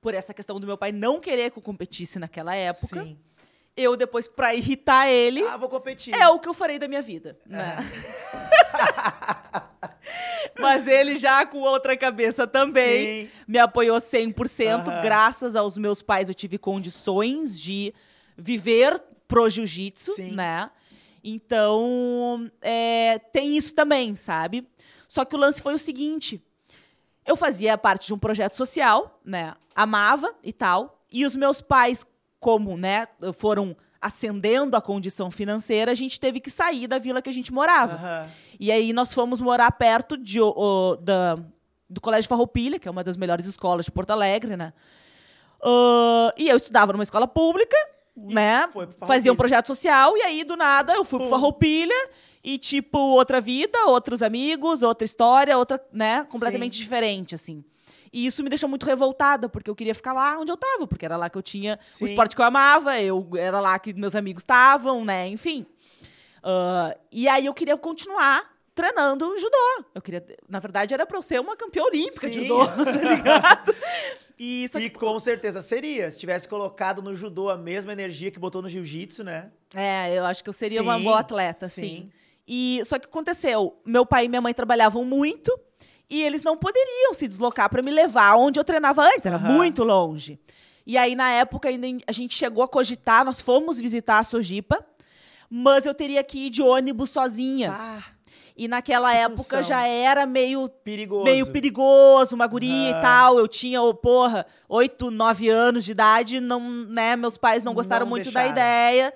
por 0.00 0.14
essa 0.14 0.34
questão 0.34 0.58
do 0.58 0.66
meu 0.66 0.76
pai 0.76 0.90
não 0.90 1.20
querer 1.20 1.52
que 1.52 1.58
eu 1.58 1.62
competisse 1.62 2.18
naquela 2.18 2.54
época. 2.56 3.04
Sim. 3.04 3.16
Eu 3.76 3.96
depois, 3.96 4.26
pra 4.26 4.54
irritar 4.54 5.08
ele, 5.08 5.42
Ah, 5.42 5.56
vou 5.56 5.68
competir. 5.68 6.14
é 6.14 6.28
o 6.28 6.38
que 6.38 6.48
eu 6.48 6.54
farei 6.54 6.78
da 6.78 6.88
minha 6.88 7.02
vida. 7.02 7.38
Né? 7.46 7.76
Mas 10.58 10.86
ele 10.86 11.16
já 11.16 11.44
com 11.44 11.58
outra 11.58 11.96
cabeça 11.96 12.46
também 12.46 13.26
Sim. 13.26 13.30
me 13.46 13.58
apoiou 13.58 13.98
100%. 13.98 14.88
Aham. 14.88 15.02
Graças 15.02 15.54
aos 15.54 15.76
meus 15.76 16.00
pais, 16.02 16.28
eu 16.28 16.34
tive 16.34 16.56
condições 16.56 17.60
de 17.60 17.92
viver 18.36 18.98
pro 19.28 19.48
jiu-jitsu, 19.50 20.12
né? 20.32 20.70
Então, 21.22 22.50
é, 22.62 23.18
tem 23.32 23.56
isso 23.56 23.74
também, 23.74 24.14
sabe? 24.16 24.66
Só 25.08 25.24
que 25.24 25.34
o 25.34 25.38
lance 25.38 25.60
foi 25.60 25.74
o 25.74 25.78
seguinte: 25.78 26.40
eu 27.26 27.36
fazia 27.36 27.76
parte 27.76 28.06
de 28.06 28.14
um 28.14 28.18
projeto 28.18 28.56
social, 28.56 29.20
né? 29.24 29.54
Amava 29.74 30.32
e 30.42 30.52
tal. 30.52 31.04
E 31.12 31.26
os 31.26 31.36
meus 31.36 31.60
pais, 31.60 32.06
como, 32.46 32.76
né, 32.76 33.08
foram 33.34 33.76
ascendendo 34.00 34.76
a 34.76 34.80
condição 34.80 35.32
financeira, 35.32 35.90
a 35.90 35.94
gente 35.96 36.20
teve 36.20 36.38
que 36.38 36.48
sair 36.48 36.86
da 36.86 36.96
vila 36.96 37.20
que 37.20 37.28
a 37.28 37.32
gente 37.32 37.52
morava. 37.52 37.94
Aham. 37.96 38.30
E 38.60 38.70
aí 38.70 38.92
nós 38.92 39.12
fomos 39.12 39.40
morar 39.40 39.68
perto 39.72 40.16
de, 40.16 40.40
o- 40.40 40.96
da, 41.02 41.36
do 41.90 42.00
Colégio 42.00 42.28
Farroupilha, 42.28 42.78
que 42.78 42.86
é 42.86 42.90
uma 42.90 43.02
das 43.02 43.16
melhores 43.16 43.46
escolas 43.46 43.86
de 43.86 43.90
Porto 43.90 44.10
Alegre, 44.12 44.56
né? 44.56 44.72
Ah, 45.60 46.32
e 46.38 46.48
eu 46.48 46.56
estudava 46.56 46.92
numa 46.92 47.02
escola 47.02 47.26
pública, 47.26 47.76
né? 48.16 48.60
pro 48.68 48.72
Farroupilha. 48.82 49.06
Fazia 49.08 49.32
um 49.32 49.36
projeto 49.36 49.66
social, 49.66 50.16
e 50.16 50.22
aí, 50.22 50.44
do 50.44 50.56
nada, 50.56 50.92
eu 50.94 51.04
fui 51.04 51.18
pro 51.18 51.26
Pum. 51.28 51.34
Farroupilha 51.34 52.08
e, 52.44 52.58
tipo, 52.58 52.96
outra 52.98 53.40
vida, 53.40 53.76
outros 53.86 54.22
amigos, 54.22 54.84
outra 54.84 55.04
história, 55.04 55.58
outra, 55.58 55.84
né? 55.92 56.24
Completamente 56.30 56.76
Sim. 56.76 56.82
diferente, 56.84 57.34
assim. 57.34 57.64
E 58.16 58.24
isso 58.24 58.42
me 58.42 58.48
deixou 58.48 58.66
muito 58.66 58.86
revoltada, 58.86 59.46
porque 59.46 59.68
eu 59.68 59.74
queria 59.76 59.94
ficar 59.94 60.14
lá 60.14 60.38
onde 60.38 60.50
eu 60.50 60.56
tava, 60.56 60.86
porque 60.86 61.04
era 61.04 61.18
lá 61.18 61.28
que 61.28 61.36
eu 61.36 61.42
tinha 61.42 61.78
Sim. 61.82 62.02
o 62.02 62.08
esporte 62.08 62.34
que 62.34 62.40
eu 62.40 62.46
amava, 62.46 62.98
eu 62.98 63.28
era 63.36 63.60
lá 63.60 63.78
que 63.78 63.92
meus 63.92 64.14
amigos 64.14 64.40
estavam, 64.40 65.04
né? 65.04 65.28
Enfim. 65.28 65.66
Ah, 66.42 66.96
e 67.12 67.28
aí 67.28 67.44
eu 67.44 67.52
queria 67.52 67.76
continuar 67.76 68.56
treinando 68.74 69.36
judô. 69.36 69.84
Eu 69.94 70.00
queria, 70.00 70.24
na 70.48 70.58
verdade, 70.60 70.94
era 70.94 71.04
pra 71.04 71.18
eu 71.18 71.22
ser 71.22 71.38
uma 71.42 71.58
campeã 71.58 71.82
olímpica 71.82 72.30
de 72.30 72.36
Sim. 72.40 72.42
judô, 72.48 72.64
tá 72.84 72.90
ligado? 72.92 73.74
E 74.38 74.66
E 74.80 74.88
com 74.88 75.20
certeza 75.20 75.60
seria. 75.60 76.10
Se 76.10 76.18
tivesse 76.18 76.48
colocado 76.48 77.02
no 77.02 77.14
judô 77.14 77.50
a 77.50 77.56
mesma 77.58 77.92
energia 77.92 78.30
que 78.30 78.38
botou 78.38 78.62
no 78.62 78.68
jiu-jitsu, 78.70 79.24
né? 79.24 79.50
é, 79.74 80.18
eu 80.18 80.24
acho 80.24 80.42
que 80.42 80.48
eu 80.48 80.54
seria 80.54 80.80
uma 80.80 80.96
Sim, 80.96 81.04
boa 81.04 81.18
atleta, 81.20 81.66
sim. 81.66 81.80
sim. 81.82 82.10
E 82.48 82.80
só 82.84 82.98
que 82.98 83.08
aconteceu, 83.08 83.78
meu 83.84 84.06
pai 84.06 84.24
e 84.24 84.28
minha 84.28 84.40
mãe 84.40 84.54
trabalhavam 84.54 85.04
muito 85.04 85.52
e 86.08 86.22
eles 86.22 86.42
não 86.42 86.56
poderiam 86.56 87.12
se 87.14 87.26
deslocar 87.28 87.68
pra 87.68 87.82
me 87.82 87.90
levar 87.90 88.36
onde 88.36 88.58
eu 88.60 88.64
treinava 88.64 89.02
antes, 89.04 89.26
era 89.26 89.36
Aham. 89.36 89.52
muito 89.52 89.82
longe. 89.84 90.38
E 90.86 90.96
aí 90.96 91.14
na 91.16 91.30
época 91.30 91.68
ainda 91.68 91.86
a 92.06 92.12
gente 92.12 92.34
chegou 92.34 92.62
a 92.62 92.68
cogitar, 92.68 93.24
nós 93.24 93.40
fomos 93.40 93.78
visitar 93.80 94.18
a 94.18 94.24
Sojipa, 94.24 94.84
mas 95.50 95.84
eu 95.86 95.94
teria 95.94 96.22
que 96.22 96.46
ir 96.46 96.50
de 96.50 96.62
ônibus 96.62 97.10
sozinha. 97.10 97.72
Ah, 97.72 98.02
E 98.58 98.68
naquela 98.68 99.10
Que 99.10 99.16
época 99.18 99.42
função. 99.42 99.62
já 99.62 99.86
era 99.86 100.24
meio 100.24 100.66
perigoso. 100.68 101.24
meio 101.24 101.46
perigoso, 101.52 102.34
uma 102.34 102.46
guria 102.46 102.96
Ah. 102.96 102.98
e 102.98 103.02
tal. 103.02 103.38
Eu 103.38 103.46
tinha, 103.46 103.82
oh, 103.82 103.92
porra, 103.92 104.46
oito, 104.66 105.10
nove 105.10 105.48
anos 105.50 105.84
de 105.84 105.90
idade, 105.92 106.40
não, 106.40 106.58
né? 106.86 107.16
Meus 107.16 107.36
pais 107.36 107.62
não 107.62 107.74
gostaram 107.74 108.06
Não 108.06 108.10
muito 108.10 108.30
da 108.30 108.40
deixaram. 108.40 108.50
ideia. 108.52 109.12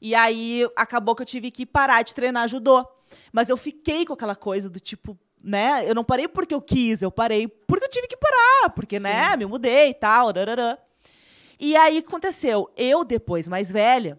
E 0.00 0.14
aí 0.14 0.64
acabou 0.76 1.16
que 1.16 1.22
eu 1.22 1.26
tive 1.26 1.50
que 1.50 1.66
parar 1.66 2.02
de 2.02 2.14
treinar 2.14 2.46
judô. 2.46 2.86
Mas 3.32 3.48
eu 3.48 3.56
fiquei 3.56 4.04
com 4.06 4.12
aquela 4.12 4.36
coisa 4.36 4.70
do 4.70 4.78
tipo, 4.78 5.18
né? 5.44 5.88
Eu 5.88 5.94
não 5.94 6.02
parei 6.02 6.26
porque 6.26 6.54
eu 6.54 6.60
quis, 6.60 7.02
eu 7.02 7.10
parei 7.10 7.46
porque 7.46 7.84
eu 7.84 7.90
tive 7.90 8.06
que 8.08 8.16
parar, 8.16 8.70
porque, 8.70 8.98
né, 8.98 9.32
Sim. 9.32 9.36
me 9.38 9.46
mudei 9.46 9.90
e 9.90 9.94
tal. 9.94 10.32
darará. 10.32 10.78
E 11.60 11.76
aí 11.76 11.98
aconteceu? 11.98 12.70
Eu, 12.76 13.04
depois 13.04 13.46
mais 13.46 13.70
velha, 13.70 14.18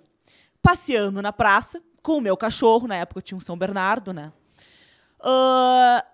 passeando 0.61 1.21
na 1.21 1.33
praça 1.33 1.81
com 2.01 2.17
o 2.17 2.21
meu 2.21 2.37
cachorro, 2.37 2.87
na 2.87 2.95
época 2.95 3.17
eu 3.17 3.23
tinha 3.23 3.37
um 3.37 3.41
São 3.41 3.57
Bernardo, 3.57 4.13
né? 4.13 4.31
Ah, 5.19 6.05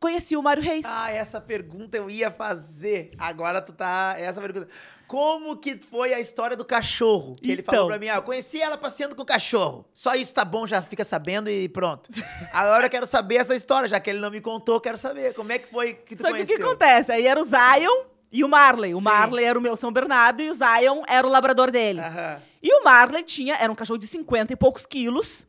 conheci 0.00 0.36
o 0.36 0.42
Mário 0.42 0.62
Reis. 0.62 0.84
Ah, 0.86 1.10
essa 1.10 1.40
pergunta 1.40 1.96
eu 1.96 2.08
ia 2.10 2.30
fazer. 2.30 3.10
Agora 3.18 3.60
tu 3.60 3.72
tá. 3.72 4.14
Essa 4.18 4.40
pergunta. 4.40 4.68
Como 5.06 5.56
que 5.56 5.78
foi 5.90 6.12
a 6.12 6.20
história 6.20 6.54
do 6.54 6.64
cachorro? 6.66 7.34
Que 7.36 7.52
ele 7.52 7.60
Então. 7.62 7.72
falou 7.74 7.88
pra 7.88 7.98
mim, 7.98 8.08
ah, 8.10 8.16
eu 8.16 8.22
conheci 8.22 8.60
ela 8.60 8.76
passeando 8.76 9.16
com 9.16 9.22
o 9.22 9.26
cachorro. 9.26 9.86
Só 9.94 10.14
isso 10.14 10.34
tá 10.34 10.44
bom, 10.44 10.66
já 10.66 10.82
fica 10.82 11.02
sabendo 11.02 11.48
e 11.48 11.66
pronto. 11.68 12.10
Agora 12.52 12.84
eu 12.86 12.90
quero 12.90 13.06
saber 13.06 13.36
essa 13.36 13.54
história, 13.54 13.88
já 13.88 13.98
que 13.98 14.10
ele 14.10 14.18
não 14.20 14.30
me 14.30 14.40
contou, 14.42 14.78
quero 14.80 14.98
saber. 14.98 15.32
Como 15.32 15.50
é 15.50 15.58
que 15.58 15.68
foi 15.70 15.94
que 15.94 16.14
tu 16.14 16.20
Só 16.20 16.26
que 16.28 16.32
o 16.32 16.36
conheceu? 16.36 16.56
que 16.58 16.62
acontece? 16.62 17.10
Aí 17.10 17.26
era 17.26 17.40
o 17.40 17.44
Zion 17.44 18.04
e 18.30 18.44
o 18.44 18.48
Marley. 18.48 18.92
O 18.94 18.98
Sim. 18.98 19.04
Marley 19.04 19.46
era 19.46 19.58
o 19.58 19.62
meu 19.62 19.76
São 19.76 19.90
Bernardo 19.90 20.42
e 20.42 20.50
o 20.50 20.54
Zion 20.54 21.02
era 21.08 21.26
o 21.26 21.30
labrador 21.30 21.70
dele. 21.70 22.00
Aham. 22.00 22.42
E 22.62 22.74
o 22.74 22.84
Marley 22.84 23.22
tinha, 23.22 23.54
era 23.54 23.72
um 23.72 23.74
cachorro 23.74 23.98
de 23.98 24.06
50 24.06 24.52
e 24.52 24.56
poucos 24.56 24.84
quilos, 24.84 25.46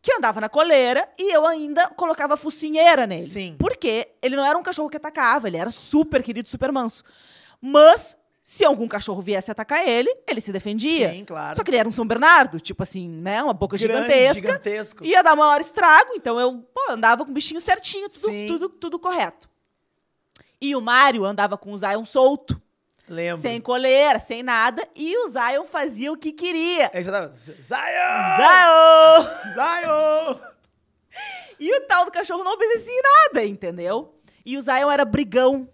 que 0.00 0.12
andava 0.12 0.40
na 0.40 0.48
coleira 0.48 1.08
e 1.18 1.34
eu 1.34 1.46
ainda 1.46 1.88
colocava 1.88 2.36
focinheira 2.36 3.06
nele. 3.06 3.22
Sim. 3.22 3.56
Porque 3.58 4.08
ele 4.22 4.36
não 4.36 4.44
era 4.44 4.58
um 4.58 4.62
cachorro 4.62 4.88
que 4.88 4.96
atacava, 4.96 5.48
ele 5.48 5.56
era 5.56 5.70
super 5.70 6.22
querido, 6.22 6.48
super 6.48 6.70
manso. 6.70 7.02
Mas, 7.60 8.16
se 8.42 8.64
algum 8.64 8.86
cachorro 8.86 9.20
viesse 9.20 9.50
atacar 9.50 9.86
ele, 9.86 10.14
ele 10.26 10.40
se 10.40 10.52
defendia. 10.52 11.12
Sim, 11.12 11.24
claro. 11.24 11.56
Só 11.56 11.64
que 11.64 11.70
ele 11.70 11.76
era 11.78 11.88
um 11.88 11.92
São 11.92 12.06
Bernardo, 12.06 12.60
tipo 12.60 12.82
assim, 12.82 13.08
né? 13.08 13.42
Uma 13.42 13.52
boca 13.52 13.76
Grande, 13.76 13.92
gigantesca. 13.94 14.40
gigantesco. 14.40 15.04
Ia 15.04 15.22
dar 15.22 15.34
maior 15.34 15.60
estrago, 15.60 16.12
então 16.14 16.38
eu 16.38 16.58
pô, 16.72 16.92
andava 16.92 17.24
com 17.24 17.30
o 17.30 17.34
bichinho 17.34 17.60
certinho, 17.60 18.08
tudo, 18.08 18.46
tudo, 18.46 18.68
tudo 18.68 18.98
correto. 18.98 19.48
E 20.60 20.74
o 20.74 20.80
Mário 20.80 21.24
andava 21.24 21.58
com 21.58 21.72
o 21.72 21.76
Zion 21.76 22.04
solto, 22.04 22.60
Lembro. 23.08 23.40
sem 23.42 23.60
coleira, 23.60 24.18
sem 24.18 24.42
nada, 24.42 24.86
e 24.94 25.16
o 25.24 25.28
Zion 25.28 25.64
fazia 25.64 26.12
o 26.12 26.16
que 26.16 26.32
queria. 26.32 26.90
Aí 26.92 27.02
você 27.02 27.10
tava. 27.10 27.32
Zion! 27.32 27.56
Zion! 28.36 29.28
Zion! 29.54 30.40
E 31.60 31.76
o 31.76 31.80
tal 31.86 32.04
do 32.04 32.10
cachorro 32.12 32.44
não 32.44 32.52
obedecia 32.52 32.92
em 32.92 33.02
nada, 33.02 33.44
entendeu? 33.44 34.14
E 34.44 34.56
o 34.56 34.62
Zion 34.62 34.90
era 34.90 35.04
brigão. 35.04 35.68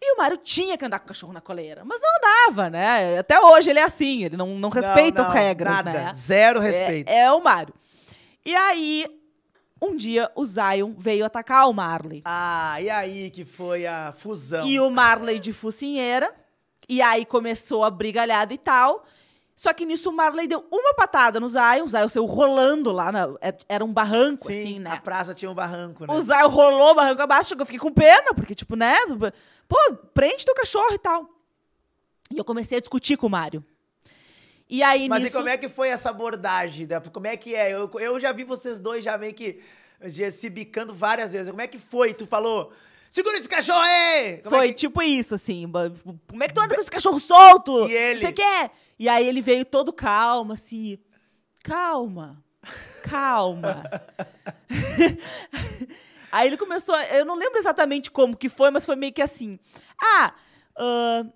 E 0.00 0.14
o 0.14 0.18
Mário 0.18 0.36
tinha 0.36 0.76
que 0.76 0.84
andar 0.84 0.98
com 0.98 1.04
o 1.04 1.08
cachorro 1.08 1.32
na 1.32 1.40
coleira. 1.40 1.84
Mas 1.84 2.00
não 2.00 2.10
andava, 2.16 2.68
né? 2.68 3.18
Até 3.18 3.40
hoje 3.40 3.70
ele 3.70 3.78
é 3.78 3.84
assim, 3.84 4.24
ele 4.24 4.36
não, 4.36 4.48
não 4.58 4.68
respeita 4.68 5.22
Não, 5.22 5.28
as 5.28 5.34
não, 5.34 5.40
regras, 5.42 5.72
nada. 5.74 5.92
né? 5.92 6.12
Zero 6.14 6.58
respeito. 6.60 7.08
É, 7.08 7.20
é 7.20 7.32
o 7.32 7.40
Mário. 7.40 7.72
E 8.44 8.54
aí, 8.54 9.06
um 9.80 9.94
dia, 9.94 10.28
o 10.34 10.44
Zion 10.44 10.92
veio 10.98 11.24
atacar 11.24 11.68
o 11.68 11.72
Marley. 11.72 12.22
Ah, 12.24 12.80
e 12.80 12.90
aí 12.90 13.30
que 13.30 13.44
foi 13.44 13.86
a 13.86 14.12
fusão? 14.18 14.66
E 14.66 14.80
o 14.80 14.90
Marley 14.90 15.38
de 15.38 15.52
focinheira. 15.52 16.34
E 16.92 17.00
aí 17.00 17.24
começou 17.24 17.84
a 17.84 17.90
brigalhada 17.90 18.52
e 18.52 18.58
tal. 18.58 19.06
Só 19.56 19.72
que 19.72 19.86
nisso 19.86 20.10
o 20.10 20.12
Marley 20.12 20.46
deu 20.46 20.62
uma 20.70 20.92
patada 20.92 21.40
no 21.40 21.48
Zion. 21.48 21.84
O 21.84 21.88
Zion 21.88 22.08
saiu 22.08 22.26
rolando 22.26 22.92
lá. 22.92 23.10
na- 23.10 23.34
é- 23.40 23.56
era 23.66 23.82
um 23.82 23.90
barranco, 23.90 24.46
Sim, 24.52 24.58
assim, 24.58 24.78
né? 24.78 24.90
a 24.90 24.96
praça 25.00 25.32
tinha 25.32 25.50
um 25.50 25.54
barranco, 25.54 26.04
né? 26.04 26.12
O 26.12 26.20
Zion 26.20 26.48
rolou 26.48 26.90
o 26.90 26.94
barranco 26.94 27.22
abaixo. 27.22 27.54
Eu 27.58 27.64
fiquei 27.64 27.78
com 27.80 27.90
pena, 27.90 28.34
porque, 28.34 28.54
tipo, 28.54 28.76
né? 28.76 28.94
Pô, 29.66 29.76
prende 30.12 30.44
teu 30.44 30.54
cachorro 30.54 30.92
e 30.92 30.98
tal. 30.98 31.26
E 32.30 32.36
eu 32.36 32.44
comecei 32.44 32.76
a 32.76 32.80
discutir 32.80 33.16
com 33.16 33.26
o 33.26 33.30
Mário. 33.30 33.64
E 34.68 34.82
aí, 34.82 35.08
Mas 35.08 35.22
nisso... 35.22 35.36
e 35.36 35.38
como 35.38 35.48
é 35.48 35.56
que 35.56 35.68
foi 35.70 35.88
essa 35.88 36.10
abordagem? 36.10 36.86
né? 36.86 37.00
Como 37.00 37.26
é 37.26 37.36
que 37.38 37.54
é? 37.54 37.72
Eu, 37.72 37.90
eu 38.00 38.20
já 38.20 38.32
vi 38.32 38.44
vocês 38.44 38.80
dois 38.80 39.02
já 39.02 39.16
meio 39.16 39.32
que 39.32 39.60
já 40.02 40.30
se 40.30 40.50
bicando 40.50 40.92
várias 40.92 41.32
vezes. 41.32 41.50
Como 41.50 41.62
é 41.62 41.66
que 41.66 41.78
foi? 41.78 42.12
Tu 42.12 42.26
falou, 42.26 42.70
segura 43.12 43.36
esse 43.36 43.48
cachorro 43.48 43.78
aí! 43.78 44.38
Como 44.38 44.56
Foi 44.56 44.66
é 44.66 44.68
que... 44.68 44.74
tipo 44.74 45.02
isso, 45.02 45.34
assim. 45.34 45.70
Como 46.26 46.42
é 46.42 46.48
que 46.48 46.54
tu 46.54 46.60
anda 46.60 46.74
com 46.74 46.80
esse 46.80 46.90
cachorro 46.90 47.20
solto? 47.20 47.86
E 47.88 47.92
ele? 47.92 48.20
Você 48.20 48.32
quer? 48.32 48.70
E 48.98 49.06
aí 49.06 49.28
ele 49.28 49.42
veio 49.42 49.66
todo 49.66 49.92
calmo, 49.92 50.54
assim. 50.54 50.98
Calma. 51.62 52.42
Calma. 53.02 53.82
aí 56.32 56.48
ele 56.48 56.56
começou. 56.56 56.98
Eu 57.02 57.26
não 57.26 57.34
lembro 57.34 57.58
exatamente 57.58 58.10
como 58.10 58.34
que 58.34 58.48
foi, 58.48 58.70
mas 58.70 58.86
foi 58.86 58.96
meio 58.96 59.12
que 59.12 59.20
assim. 59.20 59.58
Ah, 60.00 60.32
ah, 60.78 61.26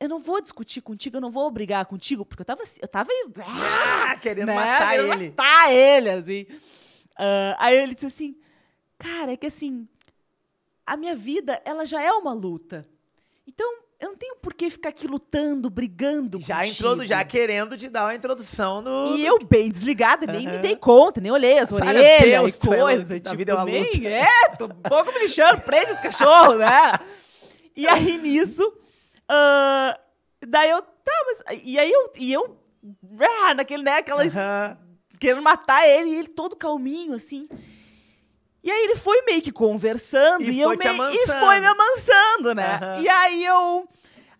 eu 0.00 0.08
não 0.08 0.18
vou 0.18 0.40
discutir 0.40 0.80
contigo, 0.80 1.16
eu 1.16 1.20
não 1.20 1.30
vou 1.30 1.48
brigar 1.48 1.86
contigo, 1.86 2.26
porque 2.26 2.42
eu 2.42 2.46
tava 2.46 2.64
assim. 2.64 2.80
Eu 2.82 2.88
tava. 2.88 3.10
Ah, 3.46 4.16
querendo 4.16 4.48
né, 4.48 4.54
matar 4.54 4.90
querendo 4.90 5.12
ele. 5.12 5.28
Matar 5.28 5.72
ele, 5.72 6.10
assim. 6.10 6.46
Ah, 7.16 7.56
aí 7.60 7.76
ele 7.76 7.94
disse 7.94 8.06
assim, 8.06 8.36
cara, 8.98 9.32
é 9.32 9.36
que 9.36 9.46
assim, 9.46 9.88
a 10.92 10.96
minha 10.96 11.14
vida, 11.14 11.60
ela 11.64 11.84
já 11.84 12.02
é 12.02 12.10
uma 12.12 12.32
luta. 12.32 12.86
Então, 13.46 13.66
eu 14.00 14.10
não 14.10 14.16
tenho 14.16 14.36
por 14.36 14.54
que 14.54 14.70
ficar 14.70 14.90
aqui 14.90 15.08
lutando, 15.08 15.68
brigando 15.68 16.40
Já 16.40 16.64
introdu, 16.66 17.04
já 17.04 17.24
querendo 17.24 17.76
te 17.76 17.88
dar 17.88 18.04
uma 18.04 18.14
introdução 18.14 18.80
no. 18.80 19.16
E 19.16 19.26
eu 19.26 19.38
bem 19.38 19.70
desligada, 19.70 20.26
nem 20.26 20.46
me 20.46 20.52
Aham. 20.52 20.60
dei 20.60 20.76
conta, 20.76 21.20
nem 21.20 21.32
olhei 21.32 21.58
as 21.58 21.70
Sabe, 21.70 21.88
orelhas 21.88 22.30
Deus, 22.30 22.58
e 22.64 22.66
é 22.68 22.82
coisa. 22.82 23.20
tipo, 23.20 23.36
vida 23.36 23.52
é 23.52 23.54
uma 23.54 23.64
nem, 23.64 23.84
luta. 23.84 24.08
é, 24.08 24.48
tô 24.56 24.66
um 24.66 24.68
pouco 24.68 25.12
me 25.12 25.20
lixando, 25.20 25.60
prende 25.62 25.92
os 25.92 26.00
cachorros, 26.00 26.58
né? 26.58 26.92
E 27.74 27.88
aí, 27.88 28.18
nisso, 28.18 28.72
ah, 29.28 29.98
daí 30.46 30.70
eu, 30.70 30.80
tá, 30.82 31.12
mas, 31.26 31.60
e 31.64 31.78
aí 31.78 31.90
eu, 31.90 32.12
e 32.16 32.32
eu, 32.32 32.56
ah, 33.20 33.54
naquele, 33.54 33.82
né, 33.82 33.98
aquelas, 33.98 34.34
Aham. 34.36 34.78
querendo 35.18 35.42
matar 35.42 35.86
ele, 35.88 36.10
e 36.10 36.14
ele 36.18 36.28
todo 36.28 36.54
calminho, 36.56 37.14
assim. 37.14 37.48
E 38.62 38.70
aí 38.70 38.84
ele 38.84 38.96
foi 38.96 39.22
meio 39.22 39.40
que 39.40 39.52
conversando, 39.52 40.42
E 40.42 40.50
e, 40.60 40.62
foi 40.62 40.74
eu 40.74 40.78
meio, 40.78 41.10
e 41.14 41.26
foi 41.26 41.60
me 41.60 41.66
amansando, 41.66 42.54
né? 42.54 42.74
Aham. 42.82 43.00
E 43.02 43.08
aí 43.08 43.44
eu, 43.44 43.88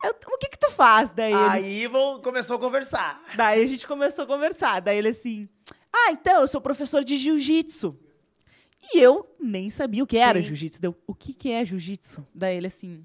eu, 0.05 0.11
o 0.33 0.39
que 0.39 0.49
que 0.49 0.59
tu 0.59 0.71
faz? 0.71 1.13
Daí 1.13 1.33
ele, 1.33 1.43
Aí 1.45 1.87
vou, 1.87 2.21
começou 2.21 2.57
a 2.57 2.59
conversar. 2.59 3.23
Daí 3.35 3.63
a 3.63 3.67
gente 3.67 3.87
começou 3.87 4.25
a 4.25 4.27
conversar. 4.27 4.81
Daí 4.81 4.99
ele 4.99 5.09
assim: 5.09 5.49
Ah, 5.93 6.11
então, 6.11 6.41
eu 6.41 6.49
sou 6.49 6.61
professor 6.61 7.05
de 7.05 7.17
jiu-jitsu. 7.17 7.97
E 8.93 9.01
eu 9.01 9.29
nem 9.41 9.71
sabia 9.71 10.03
o 10.03 10.07
que 10.07 10.17
era 10.19 10.43
jiu-jitsu. 10.43 10.81
Deu, 10.81 10.97
o 11.07 11.15
que, 11.15 11.33
que 11.33 11.51
é 11.53 11.65
jiu-jitsu? 11.65 12.27
Daí 12.35 12.57
ele 12.57 12.67
assim: 12.67 13.05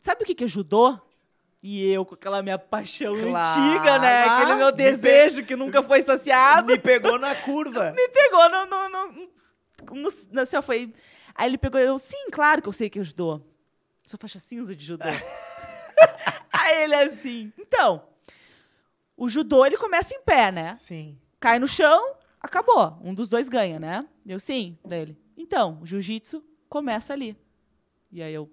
Sabe 0.00 0.22
o 0.22 0.26
que, 0.26 0.34
que 0.34 0.44
é 0.44 0.48
judô? 0.48 0.98
E 1.62 1.90
eu, 1.90 2.04
com 2.04 2.14
aquela 2.14 2.42
minha 2.42 2.58
paixão 2.58 3.16
Claro. 3.18 3.60
antiga, 3.62 3.98
né? 3.98 4.24
Aquele 4.24 4.54
meu 4.56 4.66
me 4.66 4.72
desejo 4.72 5.44
que 5.44 5.56
nunca 5.56 5.82
foi 5.82 6.02
saciado. 6.04 6.66
Me 6.66 6.78
pegou 6.78 7.18
na 7.18 7.34
curva. 7.34 7.90
Me 7.96 8.08
pegou 8.08 8.50
no. 8.50 8.66
no, 8.66 8.88
no, 8.88 9.28
no, 9.92 10.02
no 10.02 10.58
ó, 10.58 10.62
foi. 10.62 10.92
Aí 11.34 11.48
ele 11.48 11.58
pegou 11.58 11.80
eu, 11.80 11.98
sim, 11.98 12.30
claro 12.30 12.62
que 12.62 12.68
eu 12.68 12.72
sei 12.72 12.88
que 12.88 12.98
é 12.98 13.04
judô. 13.04 13.40
Sou 14.06 14.18
faixa 14.18 14.38
cinza 14.38 14.74
de 14.74 14.84
judô. 14.84 15.04
Aí 16.52 16.84
ele 16.84 16.94
assim, 16.94 17.52
então, 17.58 18.06
o 19.16 19.28
judô 19.28 19.64
ele 19.66 19.76
começa 19.76 20.14
em 20.14 20.22
pé, 20.22 20.52
né? 20.52 20.74
Sim. 20.74 21.18
Cai 21.40 21.58
no 21.58 21.66
chão, 21.66 22.16
acabou. 22.40 22.98
Um 23.02 23.14
dos 23.14 23.28
dois 23.28 23.48
ganha, 23.48 23.78
né? 23.78 24.04
Eu 24.26 24.38
sim, 24.38 24.78
dele. 24.84 25.18
Então, 25.36 25.78
o 25.82 25.86
jiu-jitsu 25.86 26.42
começa 26.68 27.12
ali. 27.12 27.36
E 28.10 28.22
aí 28.22 28.32
eu, 28.32 28.50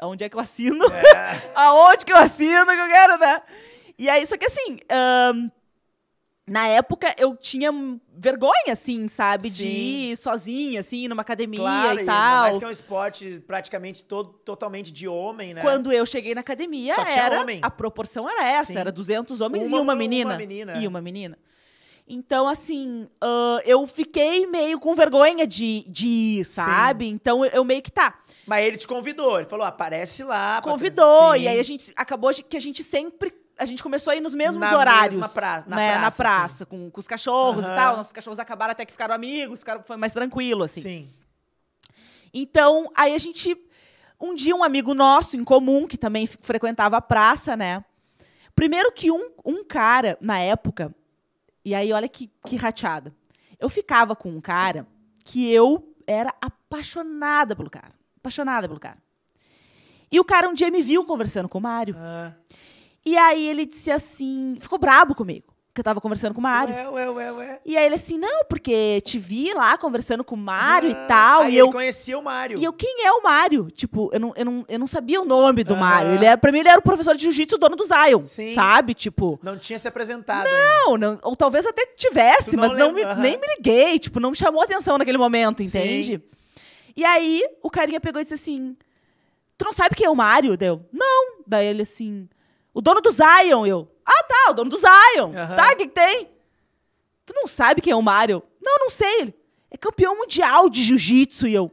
aonde 0.00 0.24
é 0.24 0.28
que 0.28 0.36
eu 0.36 0.40
assino? 0.40 0.84
Aonde 1.54 2.04
que 2.04 2.12
eu 2.12 2.16
assino 2.16 2.66
que 2.66 2.80
eu 2.80 2.86
quero, 2.86 3.18
né? 3.18 3.42
E 3.98 4.08
aí, 4.08 4.26
só 4.26 4.36
que 4.36 4.46
assim, 4.46 4.78
ahn, 4.90 5.50
na 6.48 6.66
época 6.68 7.14
eu 7.18 7.36
tinha 7.36 7.70
vergonha, 8.16 8.72
assim, 8.72 9.06
sabe? 9.08 9.48
De 9.50 9.62
Sim. 9.62 10.10
ir 10.12 10.16
sozinha, 10.16 10.80
assim, 10.80 11.06
numa 11.08 11.22
academia 11.22 11.60
Claro, 11.60 12.00
e 12.00 12.04
tal. 12.04 12.40
mais 12.42 12.58
que 12.58 12.64
é 12.64 12.68
um 12.68 12.70
esporte 12.70 13.42
praticamente 13.46 14.04
todo, 14.04 14.30
totalmente 14.44 14.90
de 14.90 15.06
homem, 15.06 15.54
né? 15.54 15.60
Quando 15.62 15.92
eu 15.92 16.04
cheguei 16.06 16.34
na 16.34 16.40
academia, 16.40 16.94
era 16.94 17.42
homem. 17.42 17.60
a 17.62 17.70
proporção 17.70 18.28
era 18.28 18.46
essa, 18.48 18.72
Sim. 18.72 18.78
era 18.78 18.90
200 18.92 19.40
homens 19.40 19.66
Uma- 19.66 19.76
e 19.76 19.80
uma 19.80 19.92
uma 19.92 19.94
menina. 19.96 20.36
menina, 20.36 20.78
E 20.78 20.84
é. 20.84 20.88
uma 20.88 21.00
menina. 21.00 21.38
Então, 22.10 22.48
assim, 22.48 23.06
ah, 23.20 23.60
eu 23.66 23.86
fiquei 23.86 24.46
meio 24.46 24.80
com 24.80 24.94
vergonha 24.94 25.46
de, 25.46 25.84
de 25.86 26.06
ir, 26.06 26.44
sabe? 26.44 27.06
Então, 27.06 27.44
eu, 27.44 27.50
eu 27.52 27.64
meio 27.64 27.82
que 27.82 27.92
tá. 27.92 28.18
Mas 28.46 28.64
ele 28.64 28.78
te 28.78 28.88
convidou, 28.88 29.38
ele 29.38 29.46
falou, 29.46 29.66
aparece 29.66 30.24
lá. 30.24 30.62
Convidou, 30.62 31.34
Sim. 31.34 31.40
e 31.42 31.48
aí 31.48 31.58
a 31.60 31.62
gente 31.62 31.92
acabou 31.94 32.32
de- 32.32 32.42
que 32.42 32.56
a 32.56 32.60
gente 32.60 32.82
sempre. 32.82 33.30
A 33.58 33.64
gente 33.64 33.82
começou 33.82 34.12
a 34.12 34.16
ir 34.16 34.20
nos 34.20 34.34
mesmos 34.34 34.60
Na 34.70 34.76
horários. 34.78 35.32
praça- 35.32 35.68
na 35.68 35.76
né, 35.76 35.90
praça, 35.90 36.02
na 36.04 36.10
praça, 36.12 36.66
com, 36.66 36.90
com 36.90 37.00
os 37.00 37.06
cachorros 37.06 37.64
Aham. 37.66 37.74
e 37.74 37.76
tal. 37.76 37.96
Nossos 37.96 38.12
cachorros 38.12 38.38
acabaram 38.38 38.72
até 38.72 38.84
que 38.86 38.92
ficaram 38.92 39.14
amigos, 39.14 39.60
ficaram, 39.60 39.82
foi 39.82 39.96
mais 39.96 40.12
tranquilo, 40.12 40.64
assim. 40.64 40.80
Sim. 40.80 41.10
Então, 42.32 42.90
aí 42.94 43.14
a 43.14 43.18
gente. 43.18 43.56
Um 44.20 44.34
dia, 44.34 44.54
um 44.54 44.64
amigo 44.64 44.94
nosso 44.94 45.36
em 45.36 45.44
comum, 45.44 45.86
que 45.86 45.96
também 45.96 46.26
frequentava 46.26 46.96
a 46.96 47.00
praça, 47.00 47.56
né? 47.56 47.84
Primeiro 48.54 48.90
que 48.90 49.12
um, 49.12 49.30
um 49.44 49.64
cara, 49.64 50.18
na 50.20 50.40
época, 50.40 50.92
e 51.64 51.72
aí 51.72 51.92
olha 51.92 52.08
que, 52.08 52.28
que 52.44 52.56
rateada. 52.56 53.14
Eu 53.60 53.68
ficava 53.68 54.16
com 54.16 54.28
um 54.30 54.40
cara 54.40 54.86
que 55.24 55.48
eu 55.52 55.94
era 56.06 56.34
apaixonada 56.40 57.54
pelo 57.54 57.70
cara. 57.70 57.92
Apaixonada 58.16 58.66
pelo 58.66 58.80
cara. 58.80 58.98
E 60.10 60.18
o 60.18 60.24
cara 60.24 60.48
um 60.48 60.54
dia 60.54 60.70
me 60.70 60.82
viu 60.82 61.04
conversando 61.04 61.48
com 61.48 61.58
o 61.58 61.60
Mário. 61.60 61.94
Ah. 61.96 62.32
E 63.04 63.16
aí 63.16 63.48
ele 63.48 63.64
disse 63.66 63.90
assim. 63.90 64.56
Ficou 64.60 64.78
brabo 64.78 65.14
comigo. 65.14 65.46
Que 65.74 65.80
eu 65.80 65.84
tava 65.84 66.00
conversando 66.00 66.34
com 66.34 66.40
o 66.40 66.42
Mário. 66.42 66.74
Ué, 66.74 66.88
ué, 66.90 67.10
ué, 67.10 67.32
ué. 67.32 67.60
E 67.64 67.76
aí 67.78 67.86
ele 67.86 67.94
assim, 67.94 68.18
não, 68.18 68.44
porque 68.46 69.00
te 69.02 69.16
vi 69.16 69.52
lá 69.54 69.78
conversando 69.78 70.24
com 70.24 70.34
o 70.34 70.38
Mário 70.38 70.88
Ah, 70.88 70.92
e 71.04 71.06
tal. 71.06 71.40
Aí 71.42 71.54
e 71.54 71.58
eu 71.58 71.70
conhecia 71.70 72.18
o 72.18 72.22
Mário. 72.22 72.58
e 72.58 72.64
eu, 72.64 72.72
quem 72.72 73.06
é 73.06 73.12
o 73.12 73.22
Mário? 73.22 73.70
Tipo, 73.70 74.10
eu 74.12 74.18
não, 74.18 74.32
eu 74.34 74.44
não, 74.44 74.64
eu 74.68 74.78
não 74.80 74.86
sabia 74.88 75.20
o 75.20 75.24
nome 75.24 75.62
do 75.62 75.74
Aham. 75.74 75.80
Mário. 75.80 76.14
Ele 76.14 76.24
era, 76.24 76.36
pra 76.36 76.50
mim, 76.50 76.58
ele 76.58 76.68
era 76.68 76.80
o 76.80 76.82
professor 76.82 77.14
de 77.14 77.22
jiu-jitsu, 77.22 77.56
dono 77.58 77.76
do 77.76 77.84
Zion. 77.84 78.20
Sim. 78.22 78.52
Sabe? 78.54 78.92
Tipo, 78.92 79.38
Não 79.40 79.56
tinha 79.56 79.78
se 79.78 79.86
apresentado 79.86 80.46
ainda. 80.48 80.58
não, 80.84 80.96
não, 80.96 81.18
ou 81.22 81.36
talvez 81.36 81.64
até 81.64 81.86
tivesse, 81.96 82.56
não 82.56 82.62
mas 82.68 82.76
não 82.76 82.92
me- 82.92 83.04
nem 83.16 83.36
me 83.38 83.46
liguei. 83.56 84.00
Tipo, 84.00 84.18
não 84.18 84.30
me 84.32 84.36
chamou 84.36 84.60
atenção 84.62 84.98
naquele 84.98 85.18
momento, 85.18 85.58
Sim. 85.62 85.68
entende? 85.68 86.20
E 86.96 87.04
aí, 87.04 87.40
o 87.62 87.70
carinha 87.70 88.00
pegou 88.00 88.20
e 88.20 88.24
disse 88.24 88.34
assim: 88.34 88.76
Tu 89.56 89.64
não 89.64 89.72
sabe 89.72 89.94
quem 89.94 90.06
é 90.06 90.10
o 90.10 90.16
Mário? 90.16 90.56
Deu, 90.56 90.84
não. 90.92 91.34
Daí 91.46 91.66
ele 91.68 91.82
assim: 91.82 92.28
O 92.72 92.80
dono 92.80 93.00
do 93.00 93.10
Zion. 93.10 93.66
Eu, 93.66 93.90
ah, 94.04 94.22
tá, 94.24 94.50
o 94.50 94.54
dono 94.54 94.70
do 94.70 94.76
Zion. 94.76 95.32
Aham. 95.34 95.56
Tá, 95.56 95.72
o 95.72 95.76
que, 95.76 95.86
que 95.86 95.88
tem? 95.88 96.28
Tu 97.26 97.34
não 97.34 97.46
sabe 97.46 97.80
quem 97.80 97.92
é 97.92 97.96
o 97.96 98.02
Mário? 98.02 98.42
Não, 98.60 98.76
não 98.78 98.90
sei. 98.90 99.20
Ele 99.20 99.34
é 99.70 99.76
campeão 99.76 100.16
mundial 100.16 100.68
de 100.70 100.82
jiu-jitsu. 100.82 101.46
E 101.46 101.54
eu, 101.54 101.70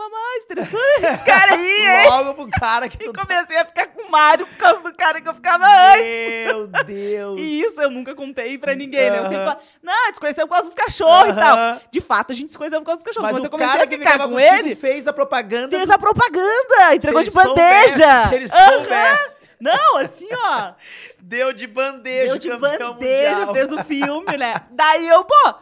fala 0.00 0.10
mais, 0.10 0.42
interessante 0.44 1.04
esse 1.04 1.24
cara 1.24 1.52
aí, 1.54 1.86
hein? 2.04 2.08
Logo 2.08 2.34
pro 2.34 2.50
cara 2.60 2.88
que 2.88 3.02
E 3.04 3.12
tá- 3.12 3.20
comecei 3.26 3.56
a 3.58 3.64
ficar 3.66 3.86
com 3.88 4.02
o 4.02 4.10
Mário 4.10 4.46
por 4.46 4.56
causa 4.56 4.82
do 4.82 4.94
cara 4.94 5.20
que 5.20 5.28
eu 5.28 5.34
ficava 5.34 5.64
antes. 5.66 6.04
Meu 6.46 6.66
Deus. 6.84 7.40
E 7.40 7.60
isso 7.62 7.80
eu 7.80 7.90
nunca 7.90 8.14
contei 8.14 8.56
pra 8.58 8.74
ninguém, 8.74 9.10
né? 9.10 9.18
Eu 9.18 9.28
sempre 9.28 9.44
falo, 9.44 9.58
não, 9.82 9.92
a 9.92 10.06
gente 10.06 10.14
se 10.14 10.20
conheceu 10.20 10.46
por 10.48 10.54
causa 10.54 10.66
dos 10.66 10.74
cachorros 10.74 11.32
e 11.32 11.36
tal. 11.36 11.56
Aham. 11.56 11.80
De 11.90 12.00
fato, 12.00 12.32
a 12.32 12.34
gente 12.34 12.50
se 12.52 12.58
conheceu 12.58 12.80
por 12.80 12.86
causa 12.86 13.02
dos 13.02 13.04
cachorros. 13.04 13.26
Mas, 13.30 13.34
Mas 13.34 13.44
eu 13.44 13.48
o 13.48 13.50
comecei 13.50 13.72
cara 13.72 13.84
a 13.84 13.86
que 13.86 13.96
ficar 13.98 14.12
ficava 14.12 14.28
com 14.30 14.34
contigo 14.36 14.54
ele, 14.66 14.74
fez 14.74 15.06
a 15.06 15.12
propaganda. 15.12 15.76
fez 15.76 15.90
a 15.90 15.98
propaganda, 15.98 16.94
entregou 16.94 17.22
de 17.22 17.28
ele 17.28 17.34
bandeja. 17.34 17.88
soubesse, 17.88 18.28
se 18.28 18.34
ele 18.34 18.46
Aham. 18.52 18.72
soubesse. 18.78 19.40
Não, 19.60 19.96
assim, 19.98 20.28
ó. 20.32 20.72
Deu 21.20 21.52
de 21.52 21.66
bandeja. 21.66 22.28
Deu 22.28 22.38
de 22.38 22.48
campeão 22.48 22.92
bandeja, 22.94 23.30
mundial. 23.40 23.54
fez 23.54 23.72
o 23.72 23.84
filme, 23.84 24.36
né? 24.38 24.54
Daí 24.70 25.06
eu, 25.06 25.22
pô, 25.24 25.54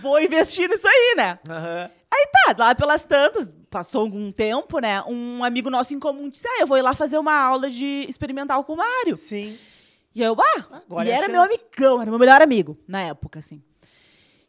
vou 0.00 0.20
investir 0.20 0.68
nisso 0.68 0.88
aí, 0.88 1.14
né? 1.16 1.38
Aham. 1.48 1.90
Aí 2.12 2.26
tá, 2.54 2.54
lá 2.64 2.74
pelas 2.76 3.04
tantas, 3.04 3.52
passou 3.74 4.02
algum 4.02 4.30
tempo, 4.30 4.78
né? 4.78 5.02
Um 5.02 5.42
amigo 5.42 5.68
nosso 5.68 5.96
em 5.96 5.98
comum 5.98 6.28
disse: 6.28 6.46
Ah, 6.46 6.60
eu 6.60 6.66
vou 6.66 6.78
ir 6.78 6.82
lá 6.82 6.94
fazer 6.94 7.18
uma 7.18 7.34
aula 7.34 7.68
de 7.68 8.06
experimental 8.08 8.62
com 8.62 8.74
o 8.74 8.76
Mário. 8.76 9.16
Sim. 9.16 9.58
E 10.14 10.22
eu, 10.22 10.36
ah, 10.40 10.80
Agora 10.86 11.08
e 11.08 11.10
é 11.10 11.14
era 11.16 11.28
meu 11.28 11.42
amigão, 11.42 12.00
era 12.00 12.08
meu 12.08 12.20
melhor 12.20 12.40
amigo 12.40 12.78
na 12.86 13.02
época, 13.02 13.40
assim. 13.40 13.60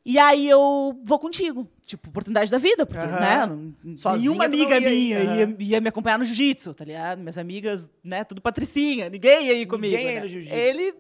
E 0.06 0.20
aí 0.20 0.48
eu 0.48 0.96
vou 1.04 1.18
contigo. 1.18 1.68
Tipo, 1.88 2.10
oportunidade 2.10 2.50
da 2.52 2.58
vida, 2.60 2.86
porque, 2.86 3.04
Aham. 3.04 3.20
né? 3.20 3.46
Não, 3.84 3.98
Sozinha 3.98 4.22
nenhuma 4.22 4.46
amiga 4.46 4.80
ia 4.80 4.80
minha 4.80 5.20
ia, 5.20 5.56
ia 5.60 5.82
me 5.82 5.90
acompanhar 5.90 6.18
no 6.18 6.26
jiu-jitsu, 6.26 6.74
tá 6.74 6.84
ligado? 6.84 7.20
Minhas 7.20 7.38
amigas, 7.38 7.92
né? 8.04 8.24
Tudo 8.24 8.42
patricinha, 8.42 9.10
ninguém 9.10 9.48
ia 9.48 9.54
ir 9.54 9.66
comigo. 9.66 9.96
ia 9.96 10.14
né? 10.14 10.20
no 10.20 10.28
jiu-jitsu. 10.28 10.56
Ele 10.56 10.94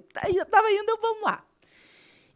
tava 0.49 0.71
indo, 0.71 0.89
eu 0.89 0.99
vamos 0.99 1.23
lá. 1.23 1.43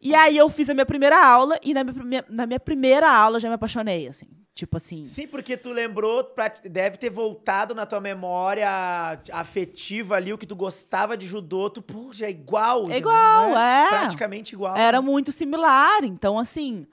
E 0.00 0.14
aí 0.14 0.36
eu 0.36 0.48
fiz 0.48 0.70
a 0.70 0.74
minha 0.74 0.86
primeira 0.86 1.22
aula 1.22 1.58
e 1.62 1.74
na 1.74 1.84
minha, 1.84 2.24
na 2.28 2.46
minha 2.46 2.60
primeira 2.60 3.10
aula 3.10 3.38
já 3.38 3.48
me 3.48 3.54
apaixonei, 3.54 4.08
assim. 4.08 4.26
Tipo 4.54 4.76
assim. 4.76 5.04
Sim, 5.06 5.26
porque 5.26 5.56
tu 5.56 5.70
lembrou, 5.70 6.34
deve 6.64 6.96
ter 6.98 7.08
voltado 7.08 7.74
na 7.74 7.86
tua 7.86 8.00
memória 8.00 8.68
afetiva 9.32 10.16
ali, 10.16 10.32
o 10.32 10.38
que 10.38 10.46
tu 10.46 10.56
gostava 10.56 11.16
de 11.16 11.26
judô, 11.26 11.70
tu, 11.70 11.80
pô, 11.80 12.12
já 12.12 12.26
é 12.26 12.30
igual. 12.30 12.82
entendeu? 12.82 12.98
igual, 12.98 13.50
Não 13.50 13.58
é. 13.58 13.88
Praticamente 13.88 14.54
igual. 14.54 14.76
Era 14.76 15.00
muito 15.00 15.32
similar. 15.32 16.04
Então, 16.04 16.38
assim, 16.38 16.86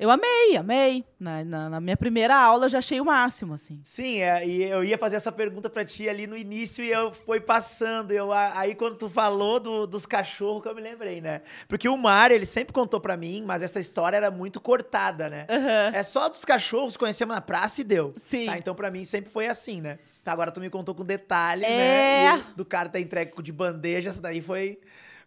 eu 0.00 0.10
amei, 0.10 0.56
amei. 0.56 1.04
Na, 1.20 1.44
na, 1.44 1.68
na 1.70 1.80
minha 1.80 1.96
primeira 1.96 2.34
aula 2.34 2.64
eu 2.64 2.68
já 2.70 2.78
achei 2.78 3.00
o 3.00 3.04
máximo, 3.04 3.52
assim. 3.54 3.80
Sim, 3.84 4.22
é, 4.22 4.46
e 4.46 4.62
eu 4.64 4.82
ia 4.82 4.96
fazer 4.96 5.16
essa 5.16 5.30
pergunta 5.30 5.68
pra 5.68 5.84
ti 5.84 6.08
ali 6.08 6.26
no 6.26 6.36
início 6.36 6.82
e 6.82 6.90
eu 6.90 7.12
fui 7.12 7.38
passando. 7.38 8.10
Eu, 8.10 8.32
aí 8.32 8.74
quando 8.74 8.96
tu 8.96 9.08
falou 9.10 9.60
do- 9.60 9.86
dos 9.86 10.06
cachorros 10.06 10.62
que 10.62 10.68
eu 10.68 10.74
me 10.74 10.80
lembrei, 10.80 11.20
né? 11.20 11.42
Porque 11.68 11.88
o 11.88 11.96
Mário, 11.98 12.34
ele 12.34 12.46
sempre 12.46 12.72
contou 12.72 12.98
pra 13.00 13.16
mim, 13.16 13.44
mas 13.46 13.62
essa 13.62 13.78
história 13.78 14.16
era 14.16 14.30
muito 14.30 14.60
cortada, 14.60 15.28
né? 15.28 15.46
Aham. 15.48 15.90
É 15.94 16.02
só 16.02 16.28
dos 16.28 16.44
cachorros, 16.44 16.96
conhecemos 16.96 17.34
na 17.34 17.40
praça 17.42 17.82
e 17.82 17.84
deu. 17.84 18.14
Sim. 18.16 18.46
Tá, 18.46 18.56
então 18.56 18.74
pra 18.74 18.90
mim 18.90 19.04
sempre 19.04 19.30
foi 19.30 19.46
assim, 19.46 19.80
né? 19.80 19.98
Tá, 20.24 20.32
agora 20.32 20.50
tu 20.50 20.60
me 20.60 20.70
contou 20.70 20.94
com 20.94 21.04
detalhe, 21.04 21.64
É. 21.64 21.68
né? 21.68 22.44
E 22.50 22.56
do 22.56 22.64
cara 22.64 22.88
tá 22.88 22.98
entregue 22.98 23.32
de 23.42 23.52
bandeja, 23.52 24.08
essa 24.08 24.20
daí 24.20 24.40
foi, 24.40 24.78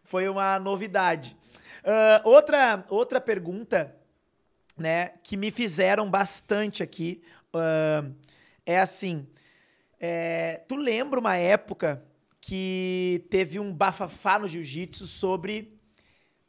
foi 0.03 0.27
uma 0.27 0.57
novidade. 0.59 1.37
Ah, 1.85 2.21
outra, 2.23 2.83
outra 2.89 3.19
pergunta, 3.21 3.93
né, 4.77 5.13
que 5.23 5.37
me 5.37 5.51
fizeram 5.51 6.09
bastante 6.09 6.81
aqui, 6.81 7.21
ah, 7.53 8.05
é 8.65 8.79
assim, 8.79 9.27
é, 9.99 10.61
tu 10.67 10.75
lembra 10.75 11.19
uma 11.19 11.35
época 11.37 12.03
que 12.41 13.25
teve 13.29 13.59
um 13.59 13.73
bafafá 13.73 14.37
no 14.37 14.47
jiu-jitsu 14.47 15.07
sobre 15.07 15.79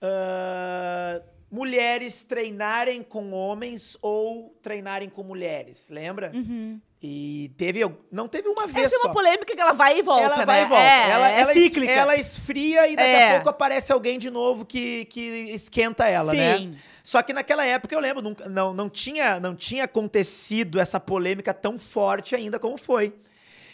ah, 0.00 1.22
mulheres 1.50 2.24
treinarem 2.24 3.02
com 3.02 3.30
homens 3.32 3.96
ou 4.02 4.58
treinarem 4.60 5.08
com 5.08 5.22
mulheres, 5.22 5.88
lembra? 5.88 6.32
E 7.06 7.50
teve, 7.58 7.80
não 8.10 8.26
teve 8.26 8.48
uma 8.48 8.66
vez 8.66 8.86
Essa 8.86 8.96
é 8.96 8.98
só. 9.00 9.08
uma 9.08 9.12
polêmica 9.12 9.54
que 9.54 9.60
ela 9.60 9.74
vai 9.74 9.98
e 9.98 10.02
volta, 10.02 10.24
ela 10.24 10.36
né? 10.38 10.46
vai 10.46 10.62
e 10.62 10.66
volta. 10.66 10.82
É, 10.82 11.10
ela, 11.10 11.30
é 11.30 11.40
ela, 11.40 11.52
es- 11.54 11.62
cíclica. 11.62 11.92
ela 11.92 12.16
esfria 12.16 12.88
e 12.88 12.96
daqui 12.96 13.08
É. 13.10 13.28
a 13.28 13.34
pouco 13.34 13.50
aparece 13.50 13.92
alguém 13.92 14.18
de 14.18 14.30
novo 14.30 14.64
que, 14.64 15.04
que 15.04 15.20
esquenta 15.52 16.08
ela, 16.08 16.32
né? 16.32 16.56
Sim. 16.56 16.70
Só 17.02 17.20
que 17.20 17.34
naquela 17.34 17.62
época 17.66 17.94
eu 17.94 18.00
lembro, 18.00 18.22
nunca- 18.22 18.48
não, 18.48 18.72
não, 18.72 18.88
tinha, 18.88 19.38
não 19.38 19.54
tinha 19.54 19.84
acontecido 19.84 20.80
essa 20.80 20.98
polêmica 20.98 21.52
tão 21.52 21.78
forte 21.78 22.34
ainda 22.34 22.58
como 22.58 22.78
foi. 22.78 23.12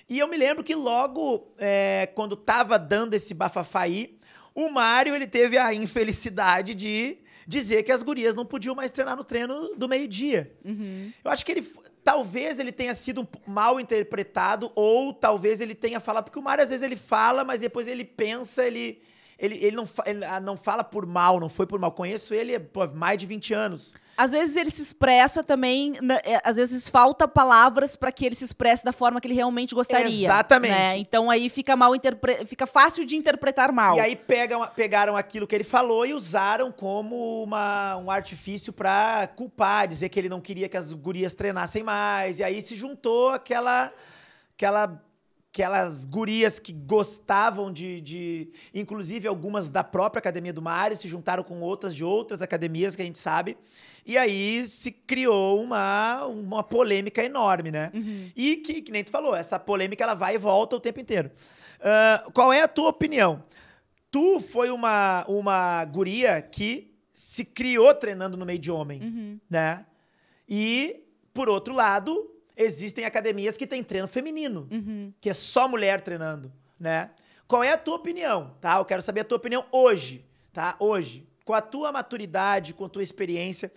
E 0.08 0.18
eu 0.18 0.26
me 0.26 0.36
lembro 0.36 0.64
que 0.64 0.74
logo, 0.74 1.52
é, 1.56 2.10
quando 2.16 2.34
tava 2.34 2.80
dando 2.80 3.14
esse 3.14 3.32
bafafá 3.32 3.82
aí, 3.82 4.18
o 4.52 4.68
Mário 4.70 5.14
ele 5.14 5.28
teve 5.28 5.56
a 5.56 5.72
infelicidade 5.72 6.74
de 6.74 7.18
dizer 7.46 7.84
que 7.84 7.92
as 7.92 8.02
gurias 8.02 8.34
não 8.34 8.44
podiam 8.44 8.74
mais 8.74 8.90
treinar 8.90 9.16
no 9.16 9.22
treino 9.22 9.76
do 9.76 9.88
meio-dia. 9.88 10.52
Uhum. 10.64 11.12
Eu 11.22 11.30
acho 11.30 11.46
que 11.46 11.52
ele. 11.52 11.72
Talvez 12.03 12.59
ele 12.59 12.72
tenha 12.72 12.94
sido 12.94 13.28
mal 13.46 13.78
interpretado, 13.78 14.72
ou 14.74 15.12
talvez 15.12 15.61
ele 15.61 15.74
tenha 15.74 16.01
falado. 16.01 16.24
Porque 16.24 16.38
o 16.38 16.42
Mário, 16.42 16.64
às 16.64 16.70
vezes, 16.70 16.82
ele 16.82 16.96
fala, 16.96 17.44
mas 17.44 17.61
depois 17.61 17.86
ele 17.86 18.05
pensa, 18.05 18.64
ele. 18.66 19.03
Ele, 19.38 19.57
ele, 19.64 19.74
não, 19.74 19.88
ele, 20.05 20.22
ah, 20.22 20.38
não 20.38 20.55
fala 20.55 20.84
por 20.84 21.07
mal, 21.07 21.40
não 21.40 21.48
foi 21.48 21.66
por 21.66 21.80
mal. 21.80 21.92
Conheço 21.92 22.34
ele 22.34 22.55
há 22.55 22.61
mais 22.94 23.18
de 23.18 23.24
20 23.24 23.55
anos. 23.55 23.94
Às 24.20 24.32
vezes 24.32 24.54
ele 24.54 24.70
se 24.70 24.82
expressa 24.82 25.42
também, 25.42 25.94
é, 26.24 26.42
às 26.44 26.56
vezes 26.56 26.90
falta 26.90 27.26
palavras 27.26 27.96
para 27.96 28.12
que 28.12 28.26
ele 28.26 28.34
se 28.34 28.44
expresse 28.44 28.84
da 28.84 28.92
forma 28.92 29.18
que 29.18 29.26
ele 29.26 29.34
realmente 29.34 29.74
gostaria. 29.74 30.26
Exatamente. 30.26 30.72
né? 30.72 30.98
Então 30.98 31.30
aí 31.30 31.48
fica 31.48 31.74
mal 31.74 31.96
interpre... 31.96 32.44
fica 32.44 32.66
fácil 32.66 33.06
de 33.06 33.16
interpretar 33.16 33.72
mal. 33.72 33.96
E 33.96 34.00
aí 34.00 34.14
pegam, 34.14 34.66
pegaram 34.76 35.16
aquilo 35.16 35.46
que 35.46 35.54
ele 35.54 35.64
falou 35.64 36.04
e 36.04 36.12
usaram 36.12 36.70
como 36.70 37.42
uma, 37.42 37.96
um 37.96 38.10
artifício 38.10 38.74
pra 38.74 39.26
culpar, 39.34 39.88
dizer 39.88 40.10
que 40.10 40.18
ele 40.18 40.28
não 40.28 40.38
queria 40.38 40.68
que 40.68 40.76
as 40.76 40.92
gurias 40.92 41.32
treinassem 41.32 41.82
mais. 41.82 42.40
E 42.40 42.44
aí 42.44 42.60
se 42.60 42.74
juntou 42.74 43.30
aquela. 43.30 43.90
aquela 44.54 45.00
aquelas 45.50 46.04
gurias 46.04 46.60
que 46.60 46.72
gostavam 46.72 47.72
de, 47.72 48.00
de. 48.00 48.52
Inclusive 48.74 49.26
algumas 49.26 49.68
da 49.68 49.82
própria 49.82 50.20
academia 50.20 50.52
do 50.52 50.62
Mário 50.62 50.96
se 50.96 51.08
juntaram 51.08 51.42
com 51.42 51.60
outras 51.60 51.94
de 51.94 52.04
outras 52.04 52.40
academias 52.42 52.94
que 52.94 53.02
a 53.02 53.04
gente 53.04 53.18
sabe. 53.18 53.56
E 54.05 54.16
aí 54.18 54.66
se 54.66 54.90
criou 54.90 55.62
uma, 55.62 56.24
uma 56.26 56.62
polêmica 56.62 57.22
enorme, 57.22 57.70
né? 57.70 57.90
E 58.36 58.57
que, 58.57 58.82
que 58.82 58.90
nem 58.92 59.05
tu 59.05 59.11
falou, 59.11 59.34
essa 59.36 59.59
polêmica 59.59 60.03
ela 60.05 60.14
vai 60.14 60.34
e 60.34 60.38
volta 60.38 60.76
o 60.76 60.80
tempo 60.80 61.01
inteiro. 61.01 61.30
Ah, 61.80 62.24
qual 62.34 62.53
é 62.53 62.62
a 62.62 62.68
tua 62.68 62.88
opinião? 62.88 63.44
Tu 64.11 64.40
foi 64.40 64.70
uma, 64.70 65.24
uma 65.28 65.84
guria 65.84 66.42
que 66.42 66.92
se 67.12 67.44
criou 67.44 67.94
treinando 67.94 68.36
no 68.36 68.44
meio 68.46 68.59
de 68.59 68.70
homem, 68.70 69.40
né? 69.48 69.84
E, 70.48 71.05
por 71.32 71.48
outro 71.48 71.72
lado, 71.74 72.28
existem 72.57 73.05
academias 73.05 73.57
que 73.57 73.66
têm 73.66 73.84
treino 73.84 74.09
feminino, 74.09 74.66
que 75.20 75.30
é 75.30 75.34
só 75.34 75.68
mulher 75.68 76.01
treinando, 76.01 76.53
né? 76.78 77.11
Qual 77.46 77.62
é 77.62 77.72
a 77.72 77.76
tua 77.78 77.96
opinião, 77.96 78.55
tá? 78.61 78.78
Eu 78.78 78.84
quero 78.84 79.03
saber 79.03 79.20
a 79.20 79.24
tua 79.24 79.36
opinião 79.38 79.64
hoje, 79.70 80.24
tá? 80.53 80.74
Hoje, 80.78 81.26
com 81.51 81.55
a 81.55 81.61
tua 81.61 81.90
maturidade, 81.90 82.72
com 82.72 82.84
a 82.84 82.88
tua 82.88 83.03
experiência, 83.03 83.72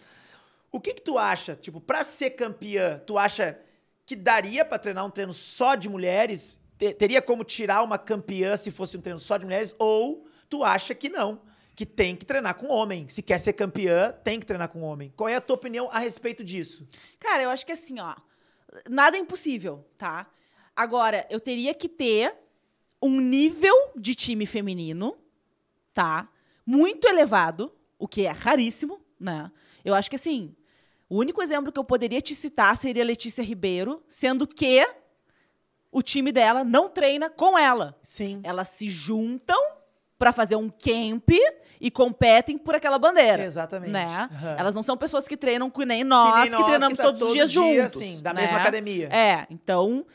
o 0.72 0.80
que 0.80 0.94
que 0.94 1.02
tu 1.02 1.18
acha? 1.18 1.56
Tipo, 1.56 1.82
pra 1.82 2.04
ser 2.04 2.30
campeã, 2.30 3.02
tu 3.08 3.18
acha 3.18 3.60
que 4.06 4.16
daria 4.16 4.64
pra 4.64 4.78
treinar 4.78 5.04
um 5.04 5.10
treino 5.10 5.34
só 5.34 5.74
de 5.74 5.90
mulheres? 5.90 6.60
Te- 6.78 6.94
Teria 6.94 7.20
como 7.20 7.44
tirar 7.44 7.82
uma 7.82 7.98
campeã 7.98 8.56
se 8.56 8.70
fosse 8.70 8.96
um 8.96 9.02
treino 9.02 9.18
só 9.18 9.38
de 9.38 9.46
mulheres? 9.46 9.74
Ou 9.80 10.24
tu 10.48 10.64
acha 10.64 10.94
que 10.94 11.10
não? 11.10 11.42
Que 11.76 11.84
tem 11.84 12.16
que 12.16 12.28
treinar 12.28 12.54
com 12.54 12.68
homem. 12.68 13.10
Se 13.10 13.24
quer 13.24 13.40
ser 13.40 13.54
campeã, 13.54 14.12
tem 14.24 14.40
que 14.40 14.46
treinar 14.46 14.70
com 14.70 14.82
homem. 14.84 15.12
Qual 15.18 15.28
é 15.28 15.34
a 15.34 15.42
tua 15.42 15.56
opinião 15.56 15.90
a 15.92 15.98
respeito 15.98 16.44
disso? 16.44 16.88
Cara, 17.20 17.42
eu 17.42 17.50
acho 17.50 17.66
que 17.66 17.72
assim, 17.72 18.00
ó, 18.00 18.14
nada 18.88 19.18
é 19.18 19.20
impossível, 19.20 19.84
tá? 19.98 20.28
Agora, 20.76 21.26
eu 21.28 21.40
teria 21.40 21.74
que 21.74 21.90
ter 21.90 22.36
um 23.02 23.20
nível 23.20 23.74
de 23.96 24.14
time 24.14 24.46
feminino, 24.46 25.18
tá? 25.92 26.30
Muito 26.66 27.08
elevado, 27.08 27.74
o 27.98 28.08
que 28.08 28.26
é 28.26 28.32
raríssimo, 28.32 29.00
né? 29.20 29.52
Eu 29.84 29.94
acho 29.94 30.10
que 30.10 30.16
assim, 30.16 30.56
o 31.10 31.18
único 31.18 31.42
exemplo 31.42 31.72
que 31.72 31.80
eu 31.80 31.84
poderia 31.84 32.22
te 32.22 32.34
citar 32.34 32.76
seria 32.78 33.04
Letícia 33.04 33.44
Ribeiro, 33.44 34.02
sendo 34.08 34.48
que 34.48 34.86
o 35.92 36.02
time 36.02 36.32
dela 36.32 36.64
não 36.64 36.90
treina 36.90 37.30
com 37.30 37.58
ela. 37.58 37.98
Sim. 38.02 38.42
Elas 38.44 38.70
se 38.70 38.90
juntam 38.90 39.62
pra 40.18 40.32
fazer 40.32 40.56
um 40.56 40.70
camp 40.70 41.30
e 41.82 41.92
competem 41.92 42.58
por 42.58 42.74
aquela 42.74 42.98
bandeira. 42.98 43.44
Exatamente. 43.44 43.92
Né? 43.92 44.30
Aham. 44.32 44.56
Elas 44.58 44.74
não 44.74 44.82
são 44.82 44.96
pessoas 44.96 45.28
que 45.28 45.36
treinam 45.36 45.70
que 45.70 45.86
nem 45.86 46.04
nós, 46.04 46.46
que, 46.46 46.56
nós, 46.56 46.66
treinamos 46.66 46.98
tá 46.98 47.04
todos 47.04 47.22
os 47.22 47.34
dias 47.34 47.52
dia, 47.52 47.62
juntos. 47.62 48.02
assim, 48.02 48.22
da 48.24 48.34
né? 48.34 48.42
mesma 48.42 48.58
academia. 48.58 49.10
É, 49.12 49.46
então 49.50 50.06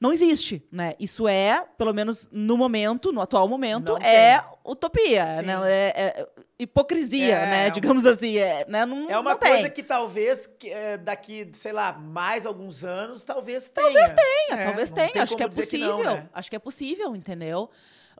não 0.00 0.12
existe, 0.12 0.66
né? 0.72 0.94
Isso 0.98 1.28
é, 1.28 1.64
pelo 1.76 1.92
menos 1.92 2.28
no 2.32 2.56
momento, 2.56 3.12
no 3.12 3.20
atual 3.20 3.46
momento, 3.46 3.92
Não 3.92 3.98
é 3.98 4.40
tem. 4.40 4.50
utopia, 4.64 5.28
Sim. 5.28 5.42
né? 5.42 5.54
É, 5.66 5.92
é 6.20 6.26
hipocrisia, 6.58 7.34
É, 7.36 7.46
né? 7.46 7.66
é 7.66 7.70
Digamos 7.70 8.06
assim, 8.06 8.36
é, 8.38 8.64
né? 8.68 8.86
Não, 8.86 9.10
É 9.10 9.18
uma 9.18 9.32
não 9.32 9.38
coisa 9.38 9.68
que 9.68 9.82
talvez 9.82 10.46
que, 10.46 10.70
é, 10.70 10.96
daqui, 10.98 11.50
sei 11.52 11.72
lá, 11.72 11.92
mais 11.92 12.46
alguns 12.46 12.82
anos, 12.84 13.24
talvez 13.24 13.68
tenha. 13.68 13.86
Talvez 13.86 14.12
Tenha, 14.12 14.60
É, 14.60 14.64
talvez 14.64 14.90
tenha, 14.90 15.22
acho 15.22 15.36
que 15.36 15.42
é 15.42 15.48
possível. 15.48 15.98
não, 15.98 16.14
né? 16.14 16.28
Acho 16.32 16.50
que 16.50 16.56
é 16.56 16.58
possível, 16.58 17.14
entendeu? 17.14 17.68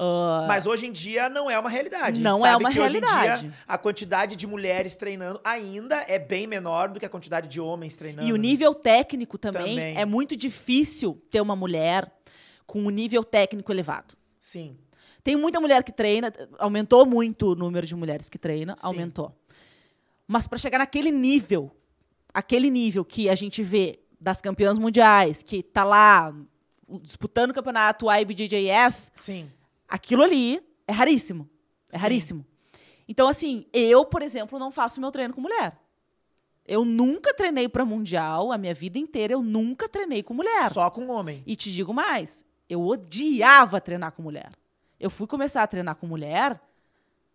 Ah, 0.02 0.46
Mas 0.48 0.64
hoje 0.64 0.86
em 0.86 0.92
dia 0.92 1.28
não 1.28 1.50
é 1.50 1.58
uma 1.58 1.68
realidade. 1.68 2.20
Não 2.20 2.38
é 2.38 2.52
sabe 2.52 2.64
uma 2.64 2.72
que 2.72 2.80
Hoje 2.80 2.96
em 2.96 3.00
realidade. 3.00 3.42
dia, 3.42 3.52
a 3.68 3.76
quantidade 3.76 4.34
de 4.34 4.46
mulheres 4.46 4.96
treinando 4.96 5.38
ainda 5.44 5.96
é 6.08 6.18
bem 6.18 6.46
menor 6.46 6.88
do 6.88 6.98
que 6.98 7.04
a 7.04 7.08
quantidade 7.08 7.46
de 7.48 7.60
homens 7.60 7.98
treinando. 7.98 8.26
E 8.26 8.32
o 8.32 8.36
né? 8.36 8.40
nível 8.40 8.72
técnico 8.74 9.36
também, 9.36 9.74
Também. 9.74 9.98
é 9.98 10.06
muito 10.06 10.34
difícil 10.34 11.22
ter 11.28 11.42
uma 11.42 11.54
mulher 11.54 12.10
com 12.66 12.80
um 12.80 12.88
nível 12.88 13.22
técnico 13.22 13.70
elevado. 13.70 14.14
Sim. 14.38 14.78
Tem 15.22 15.36
muita 15.36 15.60
mulher 15.60 15.84
que 15.84 15.92
treina, 15.92 16.32
aumentou 16.58 17.04
muito 17.04 17.52
o 17.52 17.54
número 17.54 17.86
de 17.86 17.94
mulheres 17.94 18.30
que 18.30 18.38
treina, 18.38 18.74
Sim. 18.78 18.86
aumentou. 18.86 19.36
Mas 20.26 20.46
para 20.46 20.56
chegar 20.56 20.78
naquele 20.78 21.10
nível, 21.10 21.70
aquele 22.32 22.70
nível 22.70 23.04
que 23.04 23.28
a 23.28 23.34
gente 23.34 23.62
vê 23.62 23.98
das 24.18 24.40
campeãs 24.40 24.78
mundiais, 24.78 25.42
que 25.42 25.62
tá 25.62 25.84
lá 25.84 26.34
disputando 27.02 27.50
o 27.50 27.54
campeonato 27.54 28.06
IBJJF, 28.10 29.10
Sim. 29.12 29.50
Aquilo 29.90 30.22
ali 30.22 30.62
é 30.86 30.92
raríssimo. 30.92 31.48
É 31.92 31.96
Sim. 31.96 32.02
raríssimo. 32.02 32.46
Então, 33.08 33.28
assim, 33.28 33.66
eu, 33.72 34.04
por 34.04 34.22
exemplo, 34.22 34.58
não 34.58 34.70
faço 34.70 35.00
meu 35.00 35.10
treino 35.10 35.34
com 35.34 35.40
mulher. 35.40 35.76
Eu 36.64 36.84
nunca 36.84 37.34
treinei 37.34 37.68
para 37.68 37.84
mundial, 37.84 38.52
a 38.52 38.58
minha 38.58 38.72
vida 38.72 38.98
inteira 38.98 39.32
eu 39.32 39.42
nunca 39.42 39.88
treinei 39.88 40.22
com 40.22 40.32
mulher. 40.32 40.72
Só 40.72 40.88
com 40.90 41.08
homem. 41.08 41.42
E 41.44 41.56
te 41.56 41.72
digo 41.72 41.92
mais, 41.92 42.44
eu 42.68 42.80
odiava 42.86 43.80
treinar 43.80 44.12
com 44.12 44.22
mulher. 44.22 44.52
Eu 45.00 45.10
fui 45.10 45.26
começar 45.26 45.62
a 45.62 45.66
treinar 45.66 45.96
com 45.96 46.06
mulher 46.06 46.60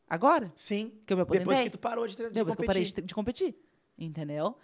agora, 0.10 0.50
Sim. 0.56 0.94
que 1.06 1.12
eu 1.12 1.18
me 1.18 1.24
aposentei. 1.24 1.46
Depois 1.46 1.64
que 1.66 1.70
tu 1.72 1.80
parou 1.80 2.08
de, 2.08 2.16
tre- 2.16 2.28
de 2.30 2.34
Depois 2.34 2.56
que 2.56 2.62
eu 2.62 2.66
competir. 2.68 2.94
parei 2.94 3.02
de, 3.04 3.08
de 3.08 3.14
competir. 3.16 3.56
Entendeu? 3.98 4.56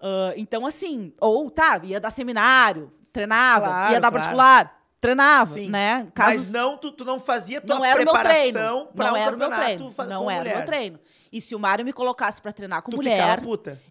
Ah, 0.00 0.32
então, 0.36 0.64
assim, 0.66 1.12
ou 1.20 1.50
tá, 1.50 1.80
ia 1.84 2.00
dar 2.00 2.10
seminário, 2.10 2.90
treinava, 3.12 3.66
Claro, 3.66 3.92
ia 3.92 4.00
dar 4.00 4.10
claro. 4.10 4.14
particular, 4.14 4.75
treinava, 5.00 5.50
Sim. 5.50 5.68
né? 5.68 6.04
Mas 6.04 6.12
Casos 6.14 6.52
não, 6.52 6.76
tu, 6.76 6.90
tu 6.92 7.04
não 7.04 7.20
fazia 7.20 7.60
tua 7.60 7.76
não 7.76 7.84
era 7.84 7.96
preparação 7.96 8.88
Não 8.94 9.12
um 9.12 9.16
era 9.16 9.36
o 9.36 9.38
meu 9.38 9.48
campeonato 9.48 9.64
treino. 9.64 9.94
Não 10.08 10.24
com 10.24 10.30
era 10.30 10.40
o 10.40 10.44
mulher. 10.44 10.56
meu 10.56 10.66
treino. 10.66 11.00
E 11.32 11.40
se 11.40 11.54
o 11.54 11.58
Mário 11.58 11.84
me 11.84 11.92
colocasse 11.92 12.40
pra 12.40 12.52
treinar 12.52 12.82
com 12.82 12.90
Tu 12.90 12.96
mulher, 12.96 13.40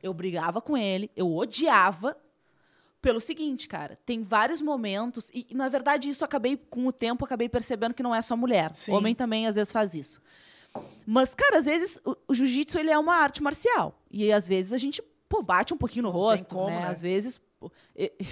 eu 0.01 0.14
brigava 0.14 0.62
com 0.62 0.78
ele, 0.78 1.12
eu 1.16 1.34
odiava. 1.34 2.18
Pelo 3.01 3.20
seguinte, 3.20 3.68
cara, 3.68 3.99
tem 4.03 4.24
vários 4.24 4.64
momentos, 4.64 5.30
e 5.32 5.45
na 5.51 5.70
verdade 5.70 6.10
isso 6.10 6.24
eu 6.24 6.26
acabei, 6.26 6.58
com 6.58 6.88
o 6.88 6.91
tempo, 6.91 7.24
acabei 7.24 7.47
percebendo 7.47 7.93
que 7.93 8.01
não 8.01 8.16
é 8.16 8.20
só 8.20 8.36
mulher. 8.36 8.74
Sim. 8.74 8.93
Homem 8.93 9.14
também 9.14 9.45
às 9.45 9.56
vezes 9.56 9.72
faz 9.72 9.93
isso. 9.93 10.20
Mas, 11.06 11.36
cara, 11.36 11.60
às 11.60 11.66
vezes 11.66 12.01
o, 12.03 12.18
o 12.28 12.34
jiu-jitsu 12.34 12.80
ele 12.80 12.89
é 12.89 12.97
uma 12.97 13.16
arte 13.16 13.43
marcial. 13.43 14.01
E 14.10 14.32
às 14.32 14.47
vezes 14.47 14.74
a 14.74 14.78
gente, 14.78 15.03
pô, 15.30 15.41
bate 15.43 15.73
um 15.73 15.78
pouquinho 15.78 16.03
no 16.03 16.09
rosto, 16.09 16.55
como, 16.55 16.67
né? 16.67 16.82
né? 16.82 16.88
Às 16.89 17.01
vezes, 17.01 17.38
pô, 17.59 17.71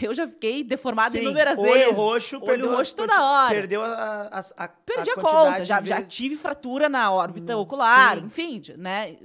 eu 0.02 0.14
já 0.14 0.28
fiquei 0.28 0.64
deformada 0.64 1.12
Sim, 1.12 1.22
inúmeras 1.22 1.58
olho 1.58 1.68
vezes. 1.72 1.96
roxo, 1.96 2.36
olho 2.38 2.46
perdeu 2.46 2.72
a 2.72 2.76
roxo 2.76 2.96
toda 2.96 3.24
hora. 3.24 3.54
Perdeu 3.56 3.82
a, 3.84 3.88
a, 3.88 4.40
a, 4.40 4.68
Perdi 4.68 5.10
a, 5.12 5.14
quantidade 5.16 5.44
conta, 5.44 5.66
já, 5.66 5.82
já 5.82 6.02
tive 6.02 6.36
fratura 6.36 6.88
na 6.90 7.12
órbita 7.12 7.56
Hum, 7.58 7.62
ocular, 7.62 8.18
sim. 8.18 8.26
enfim, 8.26 8.62
né? 8.78 9.16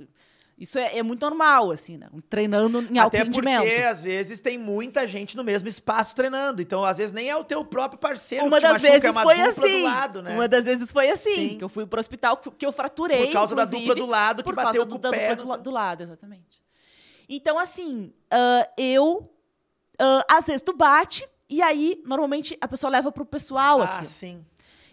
Isso 0.60 0.76
é, 0.76 0.98
é 0.98 1.02
muito 1.04 1.20
normal, 1.20 1.70
assim, 1.70 1.96
né? 1.96 2.08
Treinando 2.28 2.80
em 2.90 2.98
alto 2.98 3.14
Até 3.14 3.22
rendimento. 3.22 3.62
porque, 3.62 3.80
às 3.82 4.02
vezes, 4.02 4.40
tem 4.40 4.58
muita 4.58 5.06
gente 5.06 5.36
no 5.36 5.44
mesmo 5.44 5.68
espaço 5.68 6.16
treinando. 6.16 6.60
Então, 6.60 6.84
às 6.84 6.98
vezes, 6.98 7.12
nem 7.12 7.30
é 7.30 7.36
o 7.36 7.44
teu 7.44 7.64
próprio 7.64 7.96
parceiro 7.96 8.44
Uma 8.44 8.56
que 8.56 8.62
das 8.64 8.72
machuca, 8.72 8.88
é 8.88 9.00
vezes 9.00 9.10
uma 9.12 9.22
foi 9.22 9.36
dupla 9.36 9.64
assim. 9.66 9.78
do 9.78 9.84
lado, 9.84 10.22
né? 10.22 10.34
Uma 10.34 10.48
das 10.48 10.64
vezes 10.64 10.90
foi 10.90 11.10
assim, 11.10 11.34
Sim. 11.50 11.58
que 11.58 11.62
eu 11.62 11.68
fui 11.68 11.86
pro 11.86 12.00
hospital, 12.00 12.36
que 12.36 12.66
eu 12.66 12.72
fraturei, 12.72 13.26
Por 13.26 13.32
causa 13.34 13.54
da 13.54 13.64
dupla 13.64 13.94
do 13.94 14.06
lado 14.06 14.38
que 14.42 14.48
por 14.48 14.56
bateu 14.56 14.84
causa 14.84 14.86
com 14.90 14.96
o 14.96 14.98
da 14.98 15.10
pé 15.10 15.28
dupla 15.28 15.36
no- 15.36 15.42
do, 15.44 15.48
la- 15.48 15.56
do 15.58 15.70
lado, 15.70 16.02
exatamente. 16.02 16.60
Então, 17.28 17.58
assim, 17.58 18.12
ah, 18.30 18.68
eu... 18.76 19.30
ah, 19.98 20.24
às 20.30 20.46
vezes 20.46 20.62
tu 20.62 20.74
bate, 20.76 21.28
e 21.50 21.60
aí, 21.62 22.02
normalmente, 22.06 22.56
a 22.60 22.68
pessoa 22.68 22.90
leva 22.90 23.10
pro 23.12 23.24
pessoal 23.24 23.82
Ah, 23.82 23.98
aqui. 23.98 24.06
sim. 24.06 24.44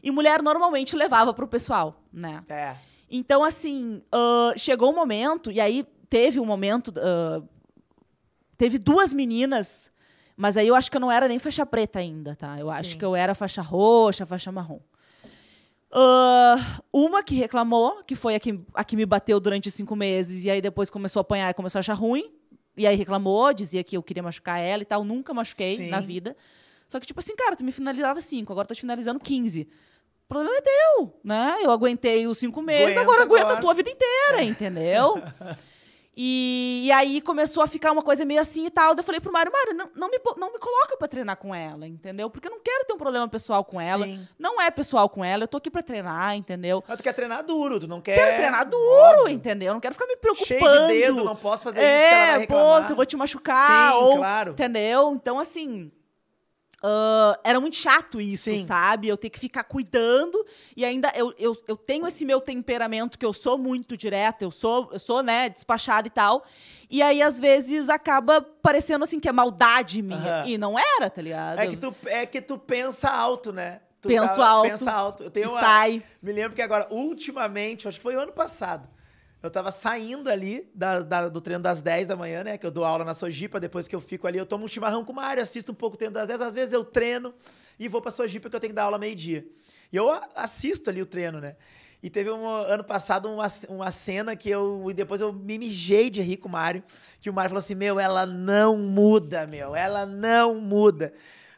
E 0.03 0.11
mulher 0.11 0.41
normalmente 0.41 0.95
levava 0.95 1.33
pro 1.33 1.47
pessoal, 1.47 2.01
né? 2.13 2.43
É. 2.49 2.75
Então, 3.09 3.43
assim, 3.43 4.01
ah, 4.11 4.53
chegou 4.57 4.91
um 4.91 4.95
momento, 4.95 5.51
e 5.51 5.59
aí 5.61 5.83
teve 6.09 6.39
um 6.39 6.45
momento. 6.45 6.93
ah, 6.97 7.41
teve 8.57 8.77
duas 8.77 9.11
meninas, 9.13 9.91
mas 10.37 10.55
aí 10.57 10.67
eu 10.67 10.75
acho 10.75 10.89
que 10.91 10.97
eu 10.97 11.01
não 11.01 11.11
era 11.11 11.27
nem 11.27 11.39
faixa 11.39 11.65
preta 11.65 11.99
ainda, 11.99 12.35
tá? 12.35 12.59
Eu 12.59 12.69
acho 12.69 12.91
Sim. 12.91 12.97
que 12.97 13.05
eu 13.05 13.15
era 13.15 13.33
faixa 13.35 13.61
roxa, 13.61 14.25
faixa 14.25 14.51
marrom. 14.51 14.79
Ah, 15.97 16.81
uma 16.91 17.23
que 17.23 17.35
reclamou, 17.35 18.03
que 18.03 18.15
foi 18.15 18.35
a 18.35 18.39
que, 18.39 18.59
a 18.73 18.83
que 18.83 18.97
me 18.97 19.05
bateu 19.05 19.39
durante 19.39 19.71
cinco 19.71 19.95
meses, 19.95 20.43
e 20.43 20.49
aí 20.49 20.61
depois 20.61 20.89
começou 20.89 21.21
a 21.21 21.21
apanhar 21.21 21.49
e 21.49 21.53
começou 21.53 21.79
a 21.79 21.81
achar 21.81 21.93
ruim. 21.93 22.33
E 22.75 22.85
aí 22.85 22.97
reclamou, 22.97 23.53
dizia 23.53 23.81
que 23.81 23.95
eu 23.95 24.03
queria 24.03 24.21
machucar 24.21 24.59
ela 24.59 24.81
e 24.81 24.85
tal. 24.85 25.05
Nunca 25.05 25.33
machuquei 25.33 25.77
Sim. 25.77 25.89
na 25.89 26.01
vida. 26.01 26.35
Só 26.89 26.99
que, 26.99 27.07
tipo 27.07 27.19
assim, 27.21 27.33
cara, 27.35 27.55
tu 27.55 27.63
me 27.63 27.71
finalizava 27.71 28.19
cinco, 28.19 28.51
agora 28.51 28.67
tô 28.67 28.75
te 28.75 28.81
finalizando 28.81 29.19
15. 29.21 29.61
O 30.25 30.27
problema 30.27 30.57
é 30.57 30.61
teu, 30.61 31.13
né? 31.23 31.57
Eu 31.61 31.71
aguentei 31.71 32.27
os 32.27 32.37
cinco 32.37 32.61
meses, 32.61 32.97
Aguenta 32.97 33.01
agora 33.01 33.23
aguenta 33.23 33.41
agora. 33.43 33.57
a 33.57 33.61
tua 33.61 33.73
vida 33.73 33.89
inteira, 33.89 34.43
entendeu? 34.43 35.21
E, 36.17 36.83
e 36.85 36.91
aí 36.93 37.19
começou 37.19 37.61
a 37.61 37.67
ficar 37.67 37.91
uma 37.91 38.01
coisa 38.01 38.23
meio 38.23 38.39
assim 38.39 38.65
e 38.65 38.69
tal. 38.69 38.95
Daí 38.95 39.01
eu 39.01 39.03
falei 39.03 39.19
pro 39.19 39.33
Mário, 39.33 39.51
Mário, 39.51 39.73
não, 39.73 39.89
não, 39.95 40.09
me, 40.09 40.17
não 40.37 40.53
me 40.53 40.59
coloca 40.59 40.95
pra 40.97 41.07
treinar 41.07 41.35
com 41.35 41.53
ela, 41.53 41.85
entendeu? 41.85 42.29
Porque 42.29 42.47
eu 42.47 42.51
não 42.51 42.59
quero 42.61 42.85
ter 42.85 42.93
um 42.93 42.97
problema 42.97 43.27
pessoal 43.27 43.65
com 43.65 43.81
ela. 43.81 44.05
Sim. 44.05 44.25
Não 44.39 44.61
é 44.61 44.71
pessoal 44.71 45.09
com 45.09 45.25
ela, 45.25 45.43
eu 45.43 45.47
tô 45.47 45.57
aqui 45.57 45.69
pra 45.69 45.83
treinar, 45.83 46.35
entendeu? 46.35 46.81
Mas 46.87 46.97
tu 46.97 47.03
quer 47.03 47.13
treinar 47.13 47.43
duro, 47.43 47.81
tu 47.81 47.87
não 47.87 47.99
quer. 47.99 48.15
Quero 48.15 48.37
treinar 48.37 48.65
duro, 48.65 49.19
Óbvio. 49.19 49.29
entendeu? 49.29 49.67
Eu 49.69 49.73
não 49.73 49.81
quero 49.81 49.93
ficar 49.93 50.07
me 50.07 50.15
preocupando. 50.15 50.47
Cheio 50.47 50.87
de 50.87 50.93
dedo, 50.93 51.23
não 51.25 51.35
posso 51.35 51.63
fazer 51.65 51.79
isso 51.81 51.87
que 52.07 52.13
ela 52.13 52.25
vai 52.25 52.35
É, 52.35 52.37
reclamar. 52.37 52.83
pô, 52.85 52.91
eu 52.91 52.95
vou 52.95 53.05
te 53.05 53.17
machucar. 53.17 53.91
Sim, 53.91 53.97
ou, 53.97 54.17
claro. 54.17 54.51
Entendeu? 54.51 55.11
Então, 55.13 55.37
assim. 55.37 55.91
Ah, 56.83 57.39
era 57.43 57.59
muito 57.59 57.75
chato 57.77 58.19
isso, 58.21 58.49
Sim. 58.49 58.63
sabe? 58.63 59.07
Eu 59.07 59.17
ter 59.17 59.29
que 59.29 59.39
ficar 59.39 59.63
cuidando 59.63 60.45
e 60.75 60.83
ainda 60.85 61.11
eu, 61.15 61.33
eu, 61.37 61.55
eu 61.67 61.75
tenho 61.75 62.07
esse 62.07 62.25
meu 62.25 62.39
temperamento 62.41 63.17
que 63.17 63.25
eu 63.25 63.33
sou 63.33 63.57
muito 63.57 63.97
direta, 63.97 64.43
eu 64.43 64.51
sou, 64.51 64.89
eu 64.91 64.99
sou, 64.99 65.23
né, 65.23 65.49
despachada 65.49 66.07
e 66.07 66.11
tal. 66.11 66.43
E 66.89 67.01
aí, 67.01 67.21
às 67.21 67.39
vezes, 67.39 67.89
acaba 67.89 68.41
parecendo 68.41 69.03
assim 69.03 69.19
que 69.19 69.27
é 69.27 69.31
maldade 69.31 70.01
minha. 70.01 70.41
Aham. 70.41 70.47
E 70.47 70.57
não 70.57 70.77
era, 70.77 71.09
tá 71.09 71.21
ligado? 71.21 71.59
É 71.59 71.67
que 71.67 71.77
tu, 71.77 71.95
é 72.05 72.25
que 72.25 72.41
tu 72.41 72.57
pensa 72.57 73.09
alto, 73.09 73.51
né? 73.51 73.81
Tu 73.99 74.07
Penso 74.09 74.35
tá- 74.35 74.47
alto. 74.47 74.69
Pensa 74.69 74.91
alto. 74.91 75.23
Eu 75.23 75.31
tenho 75.31 75.49
uma, 75.49 75.59
sai. 75.59 76.03
Me 76.21 76.31
lembro 76.31 76.55
que 76.55 76.61
agora, 76.61 76.87
ultimamente, 76.91 77.87
acho 77.87 77.97
que 77.97 78.03
foi 78.03 78.15
o 78.15 78.19
ano 78.19 78.31
passado, 78.31 78.87
eu 79.45 79.51
tava 79.51 79.71
saindo 79.71 80.29
ali 80.29 80.69
da, 80.73 81.01
da- 81.01 81.29
do 81.29 81.39
treino 81.41 81.61
das 81.63 81.81
10 81.81 82.07
da 82.07 82.15
manhã, 82.15 82.43
né? 82.43 82.57
Que 82.57 82.65
eu 82.65 82.71
dou 82.71 82.83
aula 82.85 83.03
na 83.05 83.13
Sojipa, 83.13 83.59
depois 83.59 83.87
que 83.87 83.95
eu 83.95 84.01
fico 84.01 84.27
ali, 84.27 84.37
eu 84.37 84.45
tomo 84.45 84.65
um 84.65 84.67
chimarrão 84.67 85.03
com 85.05 85.11
o 85.11 85.15
Mário, 85.15 85.41
assisto 85.43 85.71
um 85.71 85.75
pouco 85.75 85.95
o 85.95 85.97
treino 85.97 86.13
das 86.13 86.27
10, 86.27 86.41
às 86.41 86.53
vezes 86.53 86.73
eu 86.73 86.83
treino 86.83 87.33
e 87.79 87.87
vou 87.87 88.01
pra 88.01 88.11
Sojipa 88.11 88.49
que 88.49 88.55
eu 88.55 88.59
tenho 88.59 88.71
que 88.71 88.75
dar 88.75 88.83
aula 88.83 88.97
meio-dia. 88.97 89.45
E 89.91 89.95
eu 89.95 90.09
assisto 90.35 90.89
ali 90.89 91.01
o 91.01 91.05
treino, 91.05 91.39
né? 91.39 91.55
E 92.03 92.09
teve 92.09 92.29
um 92.29 92.47
ano 92.47 92.83
passado 92.83 93.27
uma, 93.31 93.47
uma 93.67 93.89
cena 93.89 94.35
que 94.35 94.47
eu. 94.49 94.85
E 94.91 94.93
depois 94.93 95.21
eu 95.21 95.33
me 95.33 95.57
mijei 95.57 96.09
de 96.09 96.21
rir 96.21 96.37
com 96.37 96.47
o 96.47 96.51
Mário. 96.51 96.83
Que 97.19 97.31
o 97.31 97.33
Mário 97.33 97.49
falou 97.49 97.59
assim: 97.59 97.73
Meu, 97.73 97.99
ela 97.99 98.27
não 98.27 98.77
muda, 98.77 99.47
meu. 99.47 99.75
Ela 99.75 100.05
não 100.05 100.59
muda. 100.59 101.13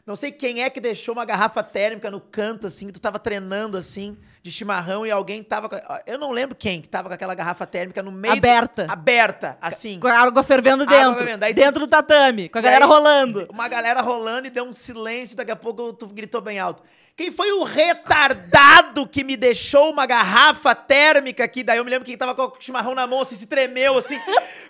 Não 0.08 0.16
sei 0.16 0.32
quem 0.32 0.62
é 0.62 0.70
que 0.70 0.80
deixou 0.80 1.12
uma 1.14 1.26
garrafa 1.26 1.62
térmica 1.62 2.10
no 2.10 2.18
canto, 2.18 2.66
assim, 2.66 2.86
que 2.86 2.92
tu 2.94 2.98
tava 3.00 3.18
treinando, 3.18 3.76
assim, 3.76 4.16
de 4.42 4.50
chimarrão 4.50 5.04
e 5.06 5.10
alguém 5.10 5.42
tava. 5.42 5.68
Eu 6.06 6.18
não 6.18 6.30
lembro 6.32 6.56
quem 6.56 6.80
que 6.80 6.88
tava 6.88 7.08
com 7.10 7.14
aquela 7.14 7.34
garrafa 7.34 7.66
térmica 7.66 8.02
no 8.02 8.10
meio. 8.10 8.32
do- 8.34 8.38
Aberta. 8.38 8.86
Aberta, 8.88 9.58
assim. 9.60 10.00
Com 10.00 10.08
a 10.08 10.14
água 10.18 10.42
fervendo 10.42 10.84
Água 10.84 10.96
dentro. 10.96 11.14
fervendo. 11.16 11.38
Daí 11.40 11.52
tu- 11.52 11.56
dentro 11.56 11.80
do 11.80 11.86
tatame, 11.86 12.48
com 12.48 12.58
a 12.58 12.62
galera 12.62 12.86
aí, 12.86 12.90
rolando. 12.90 13.46
Uma 13.50 13.68
galera 13.68 14.00
rolando 14.00 14.46
e 14.46 14.50
deu 14.50 14.64
um 14.64 14.72
silêncio, 14.72 15.36
daqui 15.36 15.50
a 15.50 15.56
pouco 15.56 15.92
tu 15.92 16.06
gritou 16.06 16.40
bem 16.40 16.58
alto. 16.58 16.82
Quem 17.18 17.32
foi 17.32 17.50
o 17.50 17.64
retardado 17.64 19.04
que 19.04 19.24
me 19.24 19.36
deixou 19.36 19.90
uma 19.90 20.06
garrafa 20.06 20.72
térmica 20.72 21.42
aqui? 21.42 21.64
Daí 21.64 21.78
eu 21.78 21.84
me 21.84 21.90
lembro 21.90 22.06
que 22.06 22.16
tava 22.16 22.32
com 22.32 22.42
o 22.42 22.60
chimarrão 22.60 22.94
na 22.94 23.08
mão, 23.08 23.22
assim, 23.22 23.34
se 23.34 23.48
tremeu, 23.48 23.98
assim. 23.98 24.20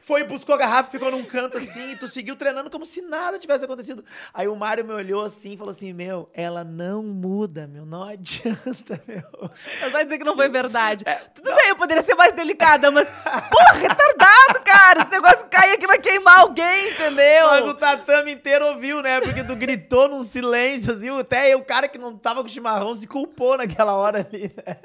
Foi, 0.01 0.25
buscou 0.25 0.55
a 0.55 0.59
garrafa, 0.59 0.91
ficou 0.91 1.11
num 1.11 1.23
canto, 1.23 1.59
assim, 1.59 1.91
e 1.91 1.97
tu 1.97 2.09
seguiu 2.09 2.35
treinando 2.37 2.71
como 2.71 2.87
se 2.87 3.03
nada 3.03 3.39
tivesse 3.39 3.67
acontecido. 3.67 4.03
Aí 4.33 4.49
o 4.49 4.57
Mário 4.57 4.83
me 4.83 4.95
olhou 4.95 5.27
assim 5.27 5.53
e 5.53 5.57
falou 5.59 5.73
assim, 5.73 5.93
meu, 5.93 6.31
ela 6.33 6.65
não 6.65 7.03
muda, 7.03 7.67
meu, 7.67 7.85
não 7.85 8.03
adianta, 8.03 8.99
meu. 9.07 9.51
Mas 9.83 9.93
vai 9.93 10.05
dizer 10.07 10.17
que 10.17 10.25
não 10.25 10.35
foi 10.35 10.49
verdade. 10.49 11.05
Tudo 11.35 11.55
bem, 11.55 11.69
eu 11.69 11.77
poderia 11.77 12.03
ser 12.03 12.15
mais 12.15 12.33
delicada, 12.33 12.91
mas. 12.91 13.07
Porra, 13.51 13.73
retardado, 13.75 14.65
cara! 14.65 15.03
Esse 15.03 15.11
negócio 15.11 15.47
cai 15.51 15.75
aqui 15.75 15.87
vai 15.87 15.99
queimar 15.99 16.39
alguém, 16.39 16.93
entendeu? 16.93 17.47
Mas 17.49 17.67
o 17.67 17.75
tatame 17.75 18.33
inteiro 18.33 18.69
ouviu, 18.69 19.03
né? 19.03 19.21
Porque 19.21 19.45
tu 19.45 19.55
gritou 19.55 20.09
num 20.09 20.25
silêncio, 20.25 20.91
assim, 20.91 21.11
até 21.21 21.55
o 21.55 21.63
cara 21.63 21.87
que 21.87 21.99
não 21.99 22.17
tava 22.17 22.38
com 22.43 22.49
chimarrão 22.49 22.95
se 22.95 23.07
culpou 23.07 23.57
naquela 23.57 23.95
hora 23.95 24.27
ali, 24.29 24.53
né? 24.57 24.77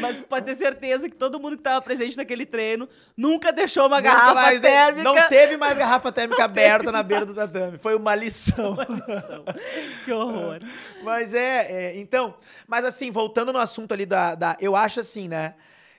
Mas 0.00 0.18
pode 0.24 0.46
ter 0.46 0.54
certeza 0.54 1.08
que 1.08 1.14
todo 1.16 1.38
mundo 1.40 1.56
que 1.56 1.62
tava 1.62 1.80
presente 1.82 2.16
naquele 2.16 2.44
treino 2.46 2.88
nunca 3.16 3.52
deixou 3.52 3.86
uma 3.86 3.96
Nunca 3.98 4.10
garrafa 4.14 4.34
mais, 4.34 4.60
térmica. 4.60 5.02
Não 5.04 5.28
teve 5.28 5.56
mais 5.56 5.76
garrafa 5.78 6.10
térmica 6.12 6.44
aberta 6.44 6.90
na 6.92 7.02
beira 7.02 7.24
do 7.26 7.34
tatame. 7.34 7.78
Foi 7.78 7.94
uma 7.94 8.14
lição. 8.14 8.76
Que 10.04 10.12
horror. 10.12 10.58
mas 11.02 11.32
é, 11.34 11.66
é, 11.92 11.98
então, 11.98 12.34
mas 12.66 12.84
assim, 12.84 13.10
voltando 13.10 13.52
no 13.52 13.58
assunto 13.58 13.92
ali 13.92 14.04
da, 14.06 14.34
da- 14.34 14.56
eu 14.60 14.74
acho 14.74 15.00
assim, 15.00 15.28
né? 15.28 15.54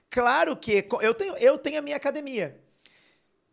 Claro 0.09 0.55
que 0.55 0.85
eu 1.01 1.13
tenho, 1.13 1.35
eu 1.37 1.57
tenho 1.57 1.79
a 1.79 1.81
minha 1.81 1.95
academia. 1.97 2.57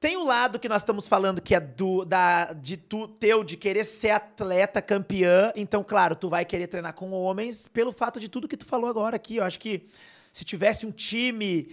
Tem 0.01 0.17
o 0.17 0.25
lado 0.25 0.59
que 0.59 0.67
nós 0.67 0.81
estamos 0.81 1.07
falando 1.07 1.43
que 1.43 1.55
é 1.55 1.61
do 1.61 2.07
da 2.07 2.55
de 2.55 2.79
tu 2.79 3.07
teu 3.07 3.45
de 3.45 3.55
querer 3.59 3.85
ser 3.85 4.11
atleta 4.11 4.81
campeã, 4.81 5.53
então 5.55 5.85
claro, 5.85 6.17
tu 6.17 6.31
vai 6.31 6.43
querer 6.43 6.69
treinar 6.69 6.95
com 6.95 7.11
homens 7.11 7.69
pelo 7.69 7.93
fato 7.93 8.19
de 8.19 8.27
tudo 8.27 8.49
que 8.49 8.57
tu 8.57 8.65
falou 8.65 8.89
agora 8.89 9.17
aqui. 9.17 9.37
Eu 9.37 9.45
acho 9.45 9.61
que 9.61 9.87
se 10.33 10.43
tivesse 10.43 10.87
um 10.87 10.91
time 10.91 11.71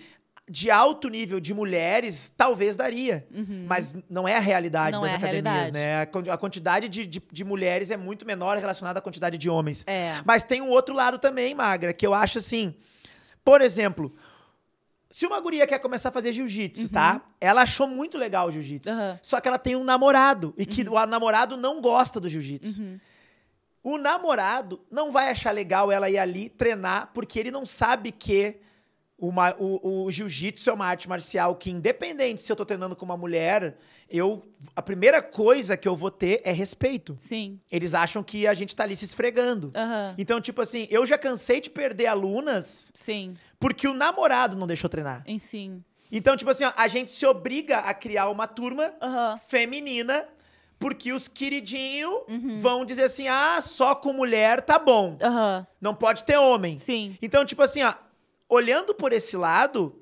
de 0.49 0.69
alto 0.69 1.07
nível 1.07 1.39
de 1.39 1.53
mulheres, 1.53 2.29
talvez 2.35 2.75
daria. 2.75 3.25
Mas 3.65 3.95
não 4.09 4.27
é 4.27 4.35
a 4.35 4.39
realidade 4.41 4.91
Não 4.91 5.03
das 5.03 5.13
é 5.13 5.15
academias, 5.15 5.71
realidade. 5.71 5.71
né? 5.73 6.01
A 6.31 6.37
quantidade 6.37 6.89
de, 6.89 7.05
de, 7.05 7.23
de 7.31 7.43
mulheres 7.45 7.91
é 7.91 7.97
muito 7.97 8.25
menor 8.25 8.57
relacionada 8.57 8.99
à 8.99 9.01
quantidade 9.01 9.37
de 9.37 9.49
homens. 9.49 9.85
É. 9.87 10.21
Mas 10.25 10.43
tem 10.43 10.61
um 10.61 10.69
outro 10.69 10.93
lado 10.93 11.17
também, 11.17 11.55
Magra, 11.55 11.93
que 11.93 12.05
eu 12.05 12.13
acho 12.13 12.39
assim. 12.39 12.75
Por 13.43 13.61
exemplo, 13.61 14.13
se 15.09 15.25
uma 15.25 15.39
guria 15.39 15.65
quer 15.65 15.79
começar 15.79 16.09
a 16.09 16.11
fazer 16.11 16.33
jiu-jitsu, 16.33 16.89
tá? 16.89 17.21
Ela 17.39 17.61
achou 17.61 17.87
muito 17.87 18.17
legal 18.17 18.47
o 18.47 18.51
jiu-jitsu. 18.51 18.89
Uhum. 18.89 19.17
Só 19.21 19.39
que 19.39 19.47
ela 19.47 19.57
tem 19.57 19.75
um 19.75 19.83
namorado 19.83 20.53
e 20.57 20.65
que 20.65 20.81
o 20.87 21.05
namorado 21.05 21.55
não 21.55 21.79
gosta 21.81 22.19
do 22.19 22.27
jiu-jitsu. 22.27 22.81
Uhum. 22.81 22.99
O 23.83 23.97
namorado 23.97 24.81
não 24.91 25.11
vai 25.11 25.29
achar 25.29 25.51
legal 25.51 25.91
ela 25.91 26.09
ir 26.09 26.17
ali 26.17 26.49
treinar 26.49 27.11
porque 27.13 27.39
ele 27.39 27.51
não 27.51 27.65
sabe 27.65 28.11
que 28.11 28.57
uma- 29.19 29.55
o, 29.57 30.03
o 30.05 30.11
jiu-jitsu 30.11 30.69
é 30.69 30.73
uma 30.73 30.85
arte 30.85 31.09
marcial 31.09 31.55
que, 31.55 31.71
independente 31.71 32.41
se 32.41 32.51
eu 32.51 32.55
tô 32.55 32.63
treinando 32.65 32.95
com 32.95 33.03
uma 33.05 33.17
mulher, 33.17 33.77
eu 34.09 34.43
a 34.75 34.81
primeira 34.81 35.21
coisa 35.21 35.75
que 35.75 35.87
eu 35.87 35.95
vou 35.95 36.11
ter 36.11 36.41
é 36.43 36.51
respeito. 36.51 37.15
Sim. 37.17 37.59
Eles 37.71 37.93
acham 37.93 38.21
que 38.23 38.45
a 38.47 38.53
gente 38.53 38.75
tá 38.75 38.83
ali 38.83 38.95
se 38.95 39.05
esfregando. 39.05 39.71
Aham. 39.75 40.13
Então, 40.17 40.39
tipo 40.39 40.61
assim, 40.61 40.87
eu 40.89 41.05
já 41.05 41.17
cansei 41.17 41.59
de 41.59 41.69
perder 41.69 42.05
alunas 42.07 42.91
Sim. 42.93 43.33
porque 43.59 43.87
o 43.87 43.93
namorado 43.93 44.55
não 44.55 44.67
deixou 44.67 44.89
treinar. 44.89 45.23
Em 45.25 45.39
sim. 45.39 45.83
Então, 46.11 46.37
tipo 46.37 46.49
assim, 46.51 46.63
ó, 46.63 46.71
a 46.77 46.87
gente 46.87 47.11
se 47.11 47.25
obriga 47.25 47.79
a 47.79 47.93
criar 47.93 48.29
uma 48.29 48.47
turma 48.47 48.93
Aham. 49.01 49.37
feminina 49.47 50.25
porque 50.79 51.11
os 51.11 51.27
queridinhos 51.27 52.13
Uhum. 52.29 52.59
vão 52.61 52.85
dizer 52.85 53.03
assim: 53.05 53.27
ah, 53.27 53.59
só 53.61 53.95
com 53.95 54.13
mulher 54.13 54.61
tá 54.61 54.77
bom. 54.79 55.17
Aham. 55.21 55.65
Não 55.81 55.93
pode 55.95 56.23
ter 56.23 56.37
homem. 56.37 56.77
Sim. 56.77 57.17
Então, 57.21 57.43
tipo 57.43 57.61
assim, 57.63 57.81
ó, 57.83 57.93
olhando 58.49 58.93
por 58.93 59.11
esse 59.13 59.35
lado, 59.37 59.95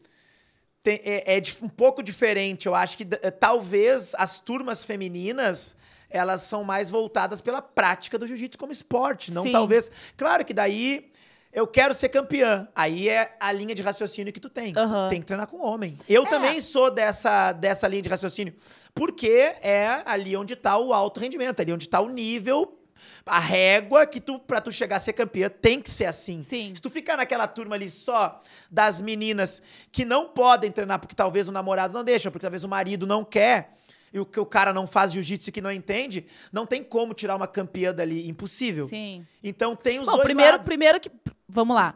tem- 0.84 1.02
é, 1.04 1.38
é 1.38 1.42
um 1.62 1.70
pouco 1.70 2.02
diferente. 2.04 2.68
Eu 2.68 2.76
acho 2.76 2.98
que 2.98 3.08
eh, 3.22 3.32
talvez 3.32 4.14
as 4.16 4.40
turmas 4.40 4.86
femininas 4.86 5.76
elas 6.10 6.44
são 6.44 6.64
mais 6.64 6.90
voltadas 6.90 7.42
pela 7.42 7.62
prática 7.62 8.18
do 8.18 8.26
jiu-jitsu 8.28 8.58
como 8.58 8.72
esporte. 8.72 9.32
Não 9.34 9.44
Sim. 9.44 9.52
talvez. 9.52 9.92
Claro 10.16 10.46
que 10.46 10.54
daí 10.54 11.12
eu 11.52 11.66
quero 11.68 11.94
ser 11.94 12.10
campeã. 12.10 12.68
Aí 12.76 13.10
é 13.10 13.36
a 13.40 13.52
linha 13.52 13.74
de 13.76 13.82
raciocínio 13.82 14.32
que 14.32 14.40
tu 14.40 14.50
tem. 14.50 14.72
Aham. 14.78 15.10
Tem 15.10 15.20
que 15.20 15.26
treinar 15.26 15.48
com 15.48 15.58
homem. 15.62 15.98
Eu 16.08 16.24
É. 16.24 16.30
também 16.30 16.60
sou 16.62 16.90
dessa, 16.92 17.52
dessa 17.52 17.88
linha 17.88 18.02
de 18.02 18.10
raciocínio. 18.10 18.54
Porque 18.94 19.28
é 19.62 20.04
ali 20.06 20.38
onde 20.38 20.56
tá 20.56 20.78
o 20.78 20.94
alto 20.94 21.20
rendimento, 21.20 21.60
ali 21.60 21.74
onde 21.74 21.90
tá 21.90 22.00
o 22.00 22.08
nível. 22.10 22.78
A 23.26 23.40
régua 23.40 24.06
que 24.06 24.22
tu, 24.22 24.38
pra 24.38 24.62
tu 24.62 24.72
chegar 24.72 24.98
a 24.98 25.00
ser 25.00 25.14
campeã, 25.14 25.50
tem 25.50 25.82
que 25.82 25.90
ser 25.90 26.06
assim. 26.06 26.40
Sim. 26.40 26.74
Se 26.76 26.82
tu 26.82 26.92
ficar 26.92 27.18
naquela 27.18 27.48
turma 27.48 27.76
ali 27.76 27.90
só 27.90 28.40
das 28.70 29.02
meninas 29.02 29.64
que 29.92 30.06
não 30.06 30.30
podem 30.30 30.72
treinar 30.72 31.00
porque 31.00 31.16
talvez 31.16 31.48
o 31.48 31.52
namorado 31.52 31.94
não 31.94 32.04
deixa, 32.04 32.30
porque 32.30 32.44
talvez 32.44 32.64
o 32.64 32.68
marido 32.68 33.08
não 33.08 33.26
quer, 33.26 33.74
e 34.14 34.20
o 34.20 34.26
que 34.26 34.40
o 34.40 34.46
cara 34.46 34.72
não 34.72 34.88
faz 34.88 35.12
jiu-jitsu 35.12 35.52
que 35.52 35.60
não 35.60 35.72
entende, 35.72 36.26
não 36.52 36.66
tem 36.66 36.84
como 36.84 37.14
tirar 37.14 37.36
uma 37.36 37.48
campeã 37.48 37.94
dali. 37.94 38.30
Impossível. 38.30 38.88
Sim. 38.88 39.26
Então 39.44 39.76
tem 39.76 40.00
os 40.00 40.06
Bom, 40.06 40.14
dois 40.14 40.24
primeiro, 40.24 40.52
lados. 40.54 40.68
primeiro 40.68 41.00
que. 41.00 41.12
Vamos 41.50 41.76
lá. 41.76 41.96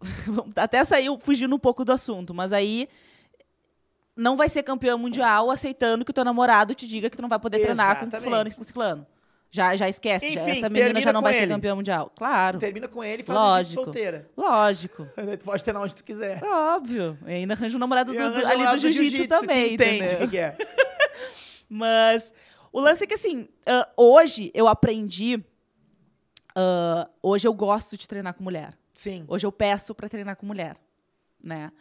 Até 0.56 0.82
saiu 0.84 1.18
fugindo 1.18 1.54
um 1.54 1.58
pouco 1.58 1.84
do 1.84 1.92
assunto, 1.92 2.32
mas 2.32 2.52
aí 2.52 2.88
não 4.16 4.36
vai 4.36 4.48
ser 4.48 4.62
campeão 4.62 4.96
mundial 4.96 5.50
aceitando 5.50 6.04
que 6.04 6.10
o 6.10 6.14
teu 6.14 6.24
namorado 6.24 6.74
te 6.74 6.86
diga 6.86 7.10
que 7.10 7.16
tu 7.16 7.22
não 7.22 7.28
vai 7.28 7.38
poder 7.38 7.58
treinar 7.58 7.96
com 7.96 8.02
Exatamente. 8.04 8.24
fulano 8.24 8.48
e 8.48 8.54
com 8.54 8.62
ciclano. 8.62 9.06
Já, 9.52 9.74
já 9.74 9.88
esquece. 9.88 10.32
já- 10.32 10.42
Enfim, 10.42 10.50
essa 10.58 10.68
menina 10.70 11.00
já 11.00 11.12
não 11.12 11.20
vai 11.22 11.32
ser 11.34 11.42
ele. 11.42 11.52
campeã 11.52 11.74
mundial. 11.74 12.12
Claro. 12.16 12.58
Termina 12.58 12.86
com 12.86 13.02
ele 13.02 13.22
e 13.22 13.24
faz 13.24 13.36
Lógico. 13.38 13.84
solteira. 13.84 14.28
Lógico. 14.36 15.04
Tu 15.38 15.44
pode 15.44 15.64
ter 15.64 15.76
onde 15.76 15.94
tu 15.94 16.04
quiser. 16.04 16.40
Óbvio. 16.44 17.18
E 17.26 17.32
ainda 17.32 17.54
arranja 17.54 17.76
um 17.76 17.80
namorado 17.80 18.12
do- 18.12 18.18
do- 18.18 18.46
ali 18.46 18.64
do 18.66 18.78
jiu-jitsu 18.78 19.26
também. 19.28 19.68
que 19.68 19.74
entende 19.74 20.04
entendeu? 20.04 20.26
o 20.26 20.30
que, 20.30 20.38
é. 20.38 20.56
Mas 21.68 22.32
o 22.72 22.80
lance 22.80 23.04
é 23.04 23.06
que, 23.06 23.14
assim, 23.14 23.48
ah, 23.66 23.88
hoje 23.96 24.50
eu 24.54 24.68
aprendi. 24.68 25.42
ah, 26.54 27.08
hoje 27.22 27.46
eu 27.46 27.52
gosto 27.54 27.96
de 27.96 28.06
treinar 28.08 28.34
com 28.34 28.42
mulher. 28.44 28.76
Sim. 28.94 29.24
Hoje 29.28 29.46
eu 29.46 29.52
peço 29.52 29.94
pra 29.94 30.08
treinar 30.08 30.36
com 30.36 30.46
mulher, 30.46 30.76
né? 31.42 31.72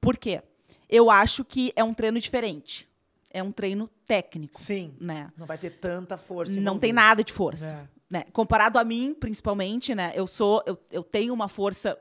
Por 0.00 0.16
quê? 0.16 0.42
Eu 0.88 1.10
acho 1.10 1.44
que 1.44 1.72
é 1.76 1.84
um 1.84 1.94
treino 1.94 2.18
diferente. 2.18 2.88
É 3.32 3.42
um 3.42 3.50
treino 3.50 3.88
técnico, 4.06 4.58
Sim. 4.60 4.94
né? 5.00 5.30
Não 5.36 5.46
vai 5.46 5.56
ter 5.58 5.70
tanta 5.70 6.18
força. 6.18 6.60
Não 6.60 6.78
tem 6.78 6.92
nada 6.92 7.24
de 7.24 7.32
força, 7.32 7.74
É. 7.74 7.88
né? 8.18 8.24
Comparado 8.32 8.78
a 8.78 8.84
mim, 8.84 9.14
principalmente, 9.18 9.94
né? 9.94 10.12
Eu 10.14 10.26
sou, 10.26 10.62
eu, 10.66 10.78
eu 10.90 11.02
tenho 11.02 11.32
uma 11.32 11.48
força 11.48 11.98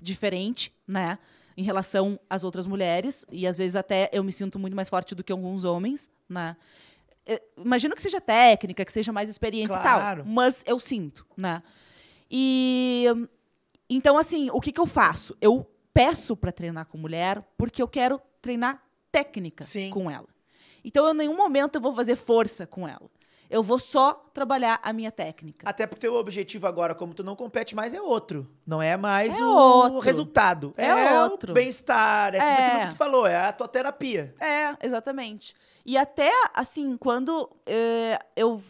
diferente, 0.00 0.72
né? 0.86 1.18
Em 1.56 1.62
relação 1.64 2.20
às 2.30 2.44
outras 2.44 2.66
mulheres 2.68 3.26
e 3.32 3.44
às 3.46 3.58
vezes 3.58 3.74
até 3.74 4.08
eu 4.12 4.22
me 4.22 4.30
sinto 4.30 4.58
muito 4.60 4.76
mais 4.76 4.88
forte 4.88 5.14
do 5.16 5.24
que 5.24 5.32
alguns 5.32 5.64
homens, 5.64 6.08
né? 6.28 6.56
Imagino 7.56 7.94
que 7.94 8.00
seja 8.00 8.20
técnica, 8.20 8.84
que 8.84 8.92
seja 8.92 9.12
mais 9.12 9.28
experiência 9.28 9.76
Claro. 9.78 10.20
e 10.20 10.24
tal, 10.24 10.32
mas 10.32 10.62
eu 10.66 10.78
sinto, 10.78 11.26
né? 11.36 11.62
E 12.30 13.04
então 13.90 14.16
assim, 14.16 14.48
o 14.52 14.60
que 14.60 14.70
que 14.72 14.80
eu 14.80 14.86
faço? 14.86 15.36
Eu 15.40 15.68
peço 15.92 16.36
para 16.36 16.52
treinar 16.52 16.86
com 16.86 16.96
mulher 16.96 17.42
porque 17.58 17.82
eu 17.82 17.88
quero 17.88 18.20
treinar 18.40 18.82
técnica 19.10 19.64
Sim. 19.64 19.90
com 19.90 20.10
ela. 20.10 20.28
Então, 20.88 21.04
eu, 21.06 21.12
em 21.12 21.16
nenhum 21.18 21.36
momento 21.36 21.74
eu 21.74 21.80
vou 21.82 21.92
fazer 21.92 22.16
força 22.16 22.66
com 22.66 22.88
ela. 22.88 23.10
Eu 23.50 23.62
vou 23.62 23.78
só 23.78 24.12
trabalhar 24.32 24.80
a 24.82 24.90
minha 24.92 25.12
técnica. 25.12 25.68
Até 25.68 25.86
porque 25.86 26.08
o 26.08 26.14
objetivo 26.14 26.66
agora, 26.66 26.94
como 26.94 27.12
tu 27.14 27.22
não 27.22 27.36
compete 27.36 27.74
mais, 27.74 27.92
é 27.92 28.00
outro. 28.00 28.46
Não 28.66 28.80
é 28.80 28.96
mais 28.96 29.38
É 29.38 29.44
o 29.44 29.48
outro. 29.48 29.98
resultado. 30.00 30.72
É 30.78 31.20
outro. 31.22 31.52
o 31.52 31.54
bem-estar, 31.54 32.34
é, 32.34 32.38
tudo 32.38 32.48
É. 32.50 32.66
aquilo 32.66 32.82
que 32.88 32.94
tu 32.94 32.96
falou, 32.98 33.26
é 33.26 33.36
a 33.36 33.52
tua 33.52 33.68
terapia. 33.68 34.34
É, 34.40 34.74
exatamente. 34.82 35.54
E 35.84 35.96
até, 35.98 36.30
assim, 36.54 36.96
quando 36.96 37.50
eh, 37.66 38.18
eu... 38.34 38.60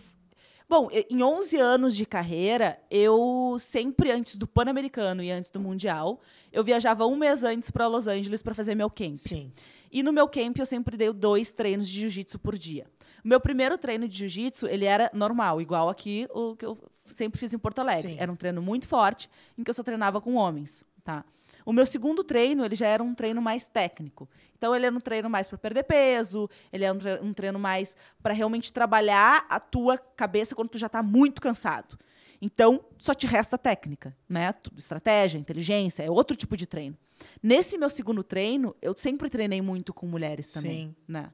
Bom, 0.68 0.88
em 0.92 1.22
11 1.22 1.56
anos 1.56 1.96
de 1.96 2.04
carreira, 2.04 2.78
eu 2.90 3.56
sempre, 3.58 4.10
antes 4.10 4.36
do 4.36 4.46
Pan-Americano 4.46 5.22
e 5.22 5.30
antes 5.30 5.50
do 5.50 5.58
Mundial, 5.58 6.20
eu 6.52 6.62
viajava 6.62 7.06
um 7.06 7.16
mês 7.16 7.42
antes 7.42 7.70
para 7.70 7.86
Los 7.86 8.06
Angeles 8.06 8.42
para 8.42 8.54
fazer 8.54 8.74
meu 8.74 8.90
camp. 8.90 9.16
Sim. 9.16 9.50
E 9.90 10.02
no 10.02 10.12
meu 10.12 10.28
camp 10.28 10.58
eu 10.58 10.66
sempre 10.66 10.94
dei 10.98 11.10
dois 11.10 11.50
treinos 11.50 11.88
de 11.88 12.00
jiu-jitsu 12.00 12.38
por 12.38 12.58
dia. 12.58 12.86
O 13.24 13.28
meu 13.28 13.40
primeiro 13.40 13.78
treino 13.78 14.06
de 14.06 14.18
jiu-jitsu, 14.18 14.66
ele 14.66 14.84
era 14.84 15.10
normal, 15.14 15.58
igual 15.62 15.88
aqui 15.88 16.28
o 16.34 16.54
que 16.54 16.66
eu 16.66 16.76
sempre 17.06 17.40
fiz 17.40 17.54
em 17.54 17.58
Porto 17.58 17.78
Alegre. 17.78 18.12
Sim. 18.12 18.16
Era 18.18 18.30
um 18.30 18.36
treino 18.36 18.60
muito 18.60 18.86
forte, 18.86 19.30
em 19.56 19.64
que 19.64 19.70
eu 19.70 19.74
só 19.74 19.82
treinava 19.82 20.20
com 20.20 20.34
homens, 20.34 20.84
tá? 21.02 21.24
O 21.68 21.72
meu 21.72 21.84
segundo 21.84 22.24
treino, 22.24 22.64
ele 22.64 22.74
já 22.74 22.86
era 22.86 23.02
um 23.02 23.14
treino 23.14 23.42
mais 23.42 23.66
técnico. 23.66 24.26
Então 24.56 24.74
ele 24.74 24.86
era 24.86 24.96
um 24.96 25.00
treino 25.00 25.28
mais 25.28 25.46
para 25.46 25.58
perder 25.58 25.82
peso, 25.82 26.48
ele 26.72 26.82
era 26.82 26.94
um 26.94 26.98
tre- 26.98 27.34
treino 27.34 27.58
mais 27.58 27.94
para 28.22 28.32
realmente 28.32 28.72
trabalhar 28.72 29.44
a 29.50 29.60
tua 29.60 29.98
cabeça 29.98 30.54
quando 30.54 30.70
tu 30.70 30.78
já 30.78 30.86
está 30.86 31.02
muito 31.02 31.42
cansado. 31.42 31.98
Então, 32.40 32.82
só 32.96 33.12
te 33.12 33.26
resta 33.26 33.58
técnica, 33.58 34.16
né? 34.26 34.54
Estratégia, 34.78 35.36
inteligência, 35.38 36.02
é 36.02 36.10
outro 36.10 36.34
tipo 36.34 36.56
de 36.56 36.66
treino. 36.66 36.96
Nesse 37.42 37.76
meu 37.76 37.90
segundo 37.90 38.24
treino, 38.24 38.74
eu 38.80 38.96
sempre 38.96 39.28
treinei 39.28 39.60
muito 39.60 39.92
com 39.92 40.06
mulheres 40.06 40.50
também, 40.50 40.86
Sim. 40.86 40.96
né? 41.06 41.30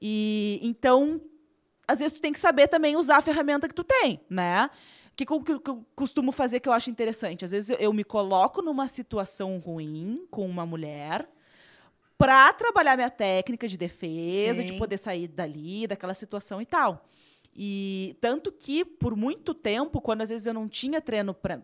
E 0.00 0.60
então, 0.62 1.20
às 1.88 1.98
vezes 1.98 2.16
tu 2.16 2.20
tem 2.20 2.32
que 2.32 2.38
saber 2.38 2.68
também 2.68 2.94
usar 2.94 3.16
a 3.16 3.22
ferramenta 3.22 3.66
que 3.66 3.74
tu 3.74 3.82
tem, 3.82 4.20
né? 4.30 4.70
O 5.22 5.42
que, 5.42 5.58
que 5.60 5.70
eu- 5.70 5.86
costumo 5.94 6.32
fazer 6.32 6.58
que 6.60 6.68
eu 6.68 6.72
acho 6.72 6.90
interessante? 6.90 7.44
Às 7.44 7.52
vezes 7.52 7.70
eu, 7.70 7.76
eu 7.76 7.92
me 7.92 8.02
coloco 8.04 8.60
numa 8.60 8.88
situação 8.88 9.58
ruim 9.58 10.26
com 10.30 10.44
uma 10.46 10.66
mulher 10.66 11.28
para 12.18 12.52
trabalhar 12.52 12.96
minha 12.96 13.10
técnica 13.10 13.66
de 13.68 13.76
defesa, 13.76 14.62
de 14.62 14.70
Sim. 14.72 14.78
poder 14.78 14.98
sair 14.98 15.28
dali, 15.28 15.86
daquela 15.86 16.14
situação 16.14 16.60
e 16.60 16.66
tal. 16.66 17.06
E 17.56 18.16
tanto 18.20 18.50
que, 18.50 18.84
por 18.84 19.14
muito 19.14 19.54
tempo, 19.54 20.00
quando 20.00 20.22
às 20.22 20.28
vezes 20.28 20.46
eu 20.46 20.52
não 20.54 20.68
tinha 20.68 21.00
treino 21.00 21.32
para. 21.32 21.62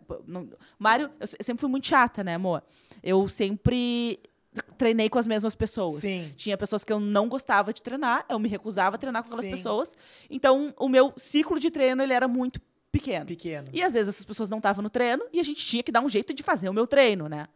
Mário, 0.78 1.10
eu 1.18 1.26
se- 1.26 1.36
sempre 1.40 1.60
fui 1.60 1.68
muito 1.70 1.88
chata, 1.88 2.22
né, 2.22 2.34
amor? 2.36 2.62
Eu 3.02 3.28
sempre 3.28 4.20
treinei 4.78 5.08
com 5.08 5.18
as 5.18 5.26
mesmas 5.26 5.54
pessoas. 5.56 6.00
Sim. 6.00 6.32
Tinha 6.36 6.56
pessoas 6.56 6.84
que 6.84 6.92
eu 6.92 7.00
não 7.00 7.28
gostava 7.28 7.72
de 7.72 7.82
treinar, 7.82 8.24
eu 8.28 8.38
me 8.38 8.48
recusava 8.48 8.96
a 8.96 8.98
treinar 8.98 9.22
com 9.22 9.28
aquelas 9.28 9.44
Sim. 9.46 9.50
pessoas. 9.50 9.96
Então, 10.28 10.72
o 10.78 10.88
meu 10.88 11.12
ciclo 11.16 11.58
de 11.58 11.70
treino 11.70 12.02
ele 12.02 12.12
era 12.12 12.28
muito 12.28 12.60
pequeno. 12.92 13.26
Pequeno. 13.26 13.68
E 13.72 13.82
às 13.82 13.94
vezes 13.94 14.08
essas 14.14 14.24
pessoas 14.24 14.48
não 14.48 14.58
estavam 14.58 14.82
no 14.82 14.90
treino 14.90 15.24
e 15.32 15.40
a 15.40 15.42
gente 15.42 15.64
tinha 15.66 15.82
que 15.82 15.92
dar 15.92 16.00
um 16.00 16.08
jeito 16.08 16.32
de 16.34 16.42
fazer 16.42 16.68
o 16.68 16.72
meu 16.72 16.86
treino, 16.86 17.28
né? 17.28 17.46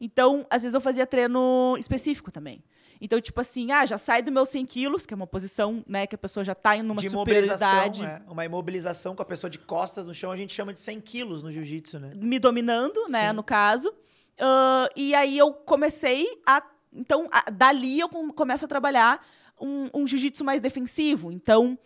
Então, 0.00 0.44
às 0.50 0.62
vezes 0.62 0.74
eu 0.74 0.80
fazia 0.80 1.06
treino 1.06 1.76
específico 1.78 2.30
também. 2.32 2.62
Então, 3.00 3.20
tipo 3.20 3.40
assim, 3.40 3.70
ah, 3.70 3.84
já 3.84 3.98
sai 3.98 4.22
do 4.22 4.30
meu 4.32 4.46
100 4.46 4.64
quilos, 4.66 5.04
que 5.06 5.12
é 5.12 5.16
uma 5.16 5.26
posição, 5.26 5.84
né, 5.86 6.06
que 6.06 6.14
a 6.14 6.18
pessoa 6.18 6.42
já 6.44 6.52
está 6.52 6.76
em 6.76 6.82
uma 6.82 6.94
de 7.00 7.10
superioridade, 7.10 8.04
é. 8.04 8.22
Uma 8.28 8.44
imobilização 8.44 9.14
com 9.14 9.22
a 9.22 9.24
pessoa 9.24 9.50
de 9.50 9.58
costas 9.58 10.06
no 10.06 10.14
chão, 10.14 10.30
a 10.30 10.36
gente 10.36 10.52
chama 10.54 10.72
de 10.72 10.80
100 10.80 11.00
quilos 11.00 11.42
no 11.42 11.50
jiu-jitsu, 11.50 11.98
né? 11.98 12.12
me 12.16 12.38
dominando, 12.38 13.06
né, 13.08 13.28
Sim. 13.28 13.34
no 13.36 13.42
caso. 13.42 13.92
Ah, 14.38 14.88
e 14.96 15.14
aí 15.14 15.36
eu 15.38 15.52
comecei 15.52 16.26
a. 16.46 16.62
Então, 16.92 17.28
a- 17.32 17.50
dali 17.50 17.98
eu 18.00 18.08
com- 18.08 18.30
começo 18.32 18.64
a 18.64 18.68
trabalhar 18.68 19.24
um, 19.60 19.88
um 19.92 20.06
jiu-jitsu 20.06 20.44
mais 20.44 20.60
defensivo. 20.60 21.30
Então, 21.32 21.78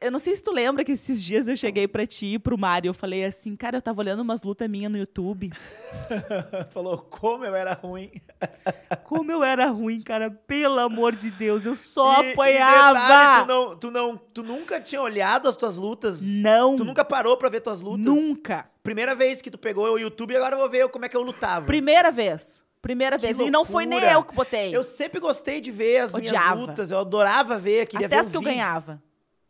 eu 0.00 0.10
não 0.12 0.18
sei 0.18 0.34
se 0.36 0.42
tu 0.42 0.52
lembra 0.52 0.84
que 0.84 0.92
esses 0.92 1.22
dias 1.22 1.48
eu 1.48 1.56
cheguei 1.56 1.88
pra 1.88 2.06
ti 2.06 2.34
e 2.34 2.38
pro 2.38 2.56
Mário. 2.56 2.88
Eu 2.88 2.94
falei 2.94 3.24
assim, 3.24 3.56
cara, 3.56 3.76
eu 3.76 3.82
tava 3.82 4.00
olhando 4.00 4.20
umas 4.20 4.42
lutas 4.42 4.68
minhas 4.68 4.90
no 4.90 4.96
YouTube. 4.98 5.50
Falou 6.70 6.98
como 6.98 7.44
eu 7.44 7.54
era 7.54 7.74
ruim. 7.74 8.10
Como 9.04 9.30
eu 9.30 9.42
era 9.44 9.66
ruim, 9.66 10.00
cara. 10.00 10.30
Pelo 10.30 10.78
amor 10.78 11.14
de 11.14 11.30
Deus, 11.30 11.64
eu 11.66 11.76
só 11.76 12.22
E- 12.22 12.28
e 12.28 12.32
apanhava. 12.32 12.98
detalhe, 13.00 13.42
tu, 13.42 13.48
não, 13.48 13.76
tu, 13.76 13.90
não, 13.90 14.16
tu 14.16 14.42
nunca 14.42 14.80
tinha 14.80 15.00
olhado 15.02 15.48
as 15.48 15.56
tuas 15.56 15.76
lutas? 15.76 16.20
Não. 16.22 16.76
Tu 16.76 16.84
nunca 16.84 17.04
parou 17.04 17.36
pra 17.36 17.48
ver 17.50 17.60
tuas 17.60 17.80
lutas? 17.82 18.04
Nunca. 18.04 18.66
Primeira 18.82 19.14
vez 19.14 19.42
que 19.42 19.50
tu 19.50 19.58
pegou 19.58 19.84
o 19.92 19.98
YouTube, 19.98 20.34
agora 20.34 20.54
eu 20.54 20.58
vou 20.60 20.68
ver 20.70 20.88
como 20.88 21.04
é 21.04 21.08
que 21.08 21.16
eu 21.16 21.22
lutava. 21.22 21.66
Primeira 21.66 22.10
vez. 22.10 22.62
Primeira 22.80 23.16
Que 23.18 23.26
vez. 23.26 23.38
E 23.38 23.50
não 23.50 23.64
foi 23.64 23.84
nem 23.86 24.00
eu 24.02 24.24
que 24.24 24.34
botei. 24.34 24.74
Eu 24.74 24.82
sempre 24.82 25.20
gostei 25.20 25.60
de 25.60 25.70
ver 25.70 25.98
as 25.98 26.14
minhas 26.14 26.30
Odiava. 26.30 26.54
lutas, 26.54 26.90
eu 26.90 26.98
adorava 26.98 27.58
ver, 27.58 27.86
queria 27.86 28.06
Até 28.06 28.16
ver 28.16 28.22
as 28.22 28.28
que 28.28 28.36
eu 28.36 28.40
vídeo, 28.40 28.54
ganhava. 28.54 29.00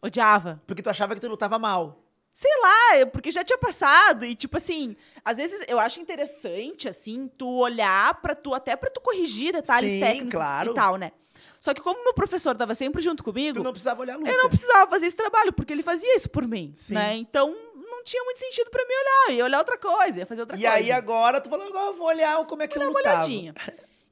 Odiava. 0.03 0.61
Porque 0.66 0.82
tu 0.82 0.90
achava 0.90 1.14
que 1.14 1.20
tu 1.20 1.28
lutava 1.28 1.59
mal. 1.59 1.98
Sei 2.34 2.50
lá, 2.62 2.96
eu- 2.98 3.07
porque 3.09 3.30
já 3.30 3.44
tinha 3.44 3.59
passado. 3.59 4.24
E, 4.24 4.34
tipo 4.34 4.57
assim, 4.57 4.96
às 5.24 5.36
vezes 5.36 5.62
eu 5.68 5.78
acho 5.78 6.00
interessante, 6.00 6.88
assim, 6.88 7.28
tu 7.36 7.46
olhar 7.59 8.20
pra 8.22 8.34
tu, 8.34 8.55
até 8.55 8.74
pra 8.74 8.90
tu 8.90 9.00
corrigir 9.00 9.53
detalhes 9.53 9.92
Sim, 9.92 10.00
técnicos 10.00 10.32
claro. 10.32 10.70
e 10.72 10.74
tal, 10.74 10.96
né? 10.96 11.12
Só 11.61 11.72
que 11.74 11.80
como 11.80 12.03
meu 12.03 12.14
professor 12.14 12.57
tava 12.57 12.74
sempre 12.74 13.00
junto 13.03 13.22
comigo, 13.22 13.59
Tu 13.59 13.62
não 13.64 13.70
precisava 13.72 14.00
olhar 14.00 14.14
a 14.14 14.16
luta. 14.16 14.30
eu 14.30 14.38
não 14.42 14.48
precisava 14.48 14.90
fazer 14.90 15.07
esse 15.07 15.16
trabalho, 15.16 15.53
porque 15.53 15.72
ele 15.72 15.82
fazia 15.82 16.16
isso 16.16 16.28
por 16.30 16.46
mim, 16.46 16.72
Sim. 16.74 16.94
né? 16.94 17.14
Então, 17.14 17.55
não 17.76 18.03
tinha 18.03 18.22
muito 18.24 18.38
sentido 18.38 18.70
pra 18.70 18.84
mim 18.84 18.94
olhar. 18.94 19.30
Eu 19.30 19.34
ia 19.36 19.44
olhar 19.44 19.59
outra 19.59 19.78
coisa, 19.78 20.18
ia 20.20 20.26
fazer 20.26 20.40
outra 20.40 20.57
E 20.57 20.61
coisa. 20.62 20.74
aí 20.76 20.90
agora 20.90 21.40
tu 21.40 21.48
falou, 21.50 21.66
agora 21.68 21.86
eu 21.88 21.94
vou 21.94 22.07
olhar 22.07 22.44
como 22.46 22.62
é 22.62 22.66
que 22.66 22.76
eu 22.76 22.82
uma 22.82 22.88
lutava. 22.90 23.16
olhadinha. 23.18 23.55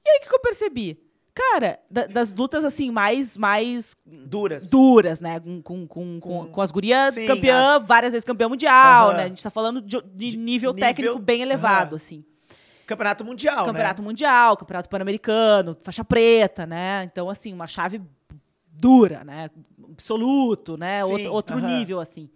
E 0.04 0.10
aí, 0.10 0.18
o 0.18 0.20
que, 0.20 0.28
que 0.28 0.34
eu 0.34 0.40
percebi? 0.40 1.02
Cara, 1.34 1.78
da- 1.90 2.06
das 2.06 2.32
lutas, 2.34 2.64
assim, 2.64 2.90
mais, 2.90 3.36
mais 3.36 3.96
Duras. 4.04 4.68
duras, 4.68 5.20
né? 5.20 5.38
Com, 5.40 5.62
com, 5.62 5.86
com, 5.86 6.20
com, 6.20 6.46
Com- 6.48 6.60
as 6.60 6.70
gurias 6.70 7.14
Sim, 7.14 7.26
campeã, 7.26 7.76
as- 7.76 7.86
várias 7.86 8.12
vezes 8.12 8.24
campeã 8.24 8.48
mundial, 8.48 9.12
né? 9.12 9.24
A 9.24 9.28
gente 9.28 9.42
tá 9.42 9.50
falando 9.50 9.80
de, 9.80 10.00
de 10.14 10.36
nível, 10.36 10.72
nível- 10.72 10.74
técnico 10.74 11.18
bem 11.18 11.42
elevado, 11.42 11.94
assim. 11.96 12.24
Campeonato 12.86 13.24
mundial, 13.24 13.64
campeonato 13.66 14.02
né? 14.02 14.08
mundial, 14.08 14.56
campeonato 14.56 14.88
pan-americano, 14.88 15.76
faixa 15.80 16.02
preta, 16.04 16.66
né? 16.66 17.04
Então, 17.04 17.30
assim, 17.30 17.52
uma 17.52 17.68
chave 17.68 18.02
dura, 18.72 19.22
né? 19.22 19.48
Absoluto, 19.92 20.76
né? 20.76 21.04
Sim, 21.04 21.12
outro 21.12 21.32
outro 21.32 21.58
nível, 21.60 22.00
assim. 22.00 22.28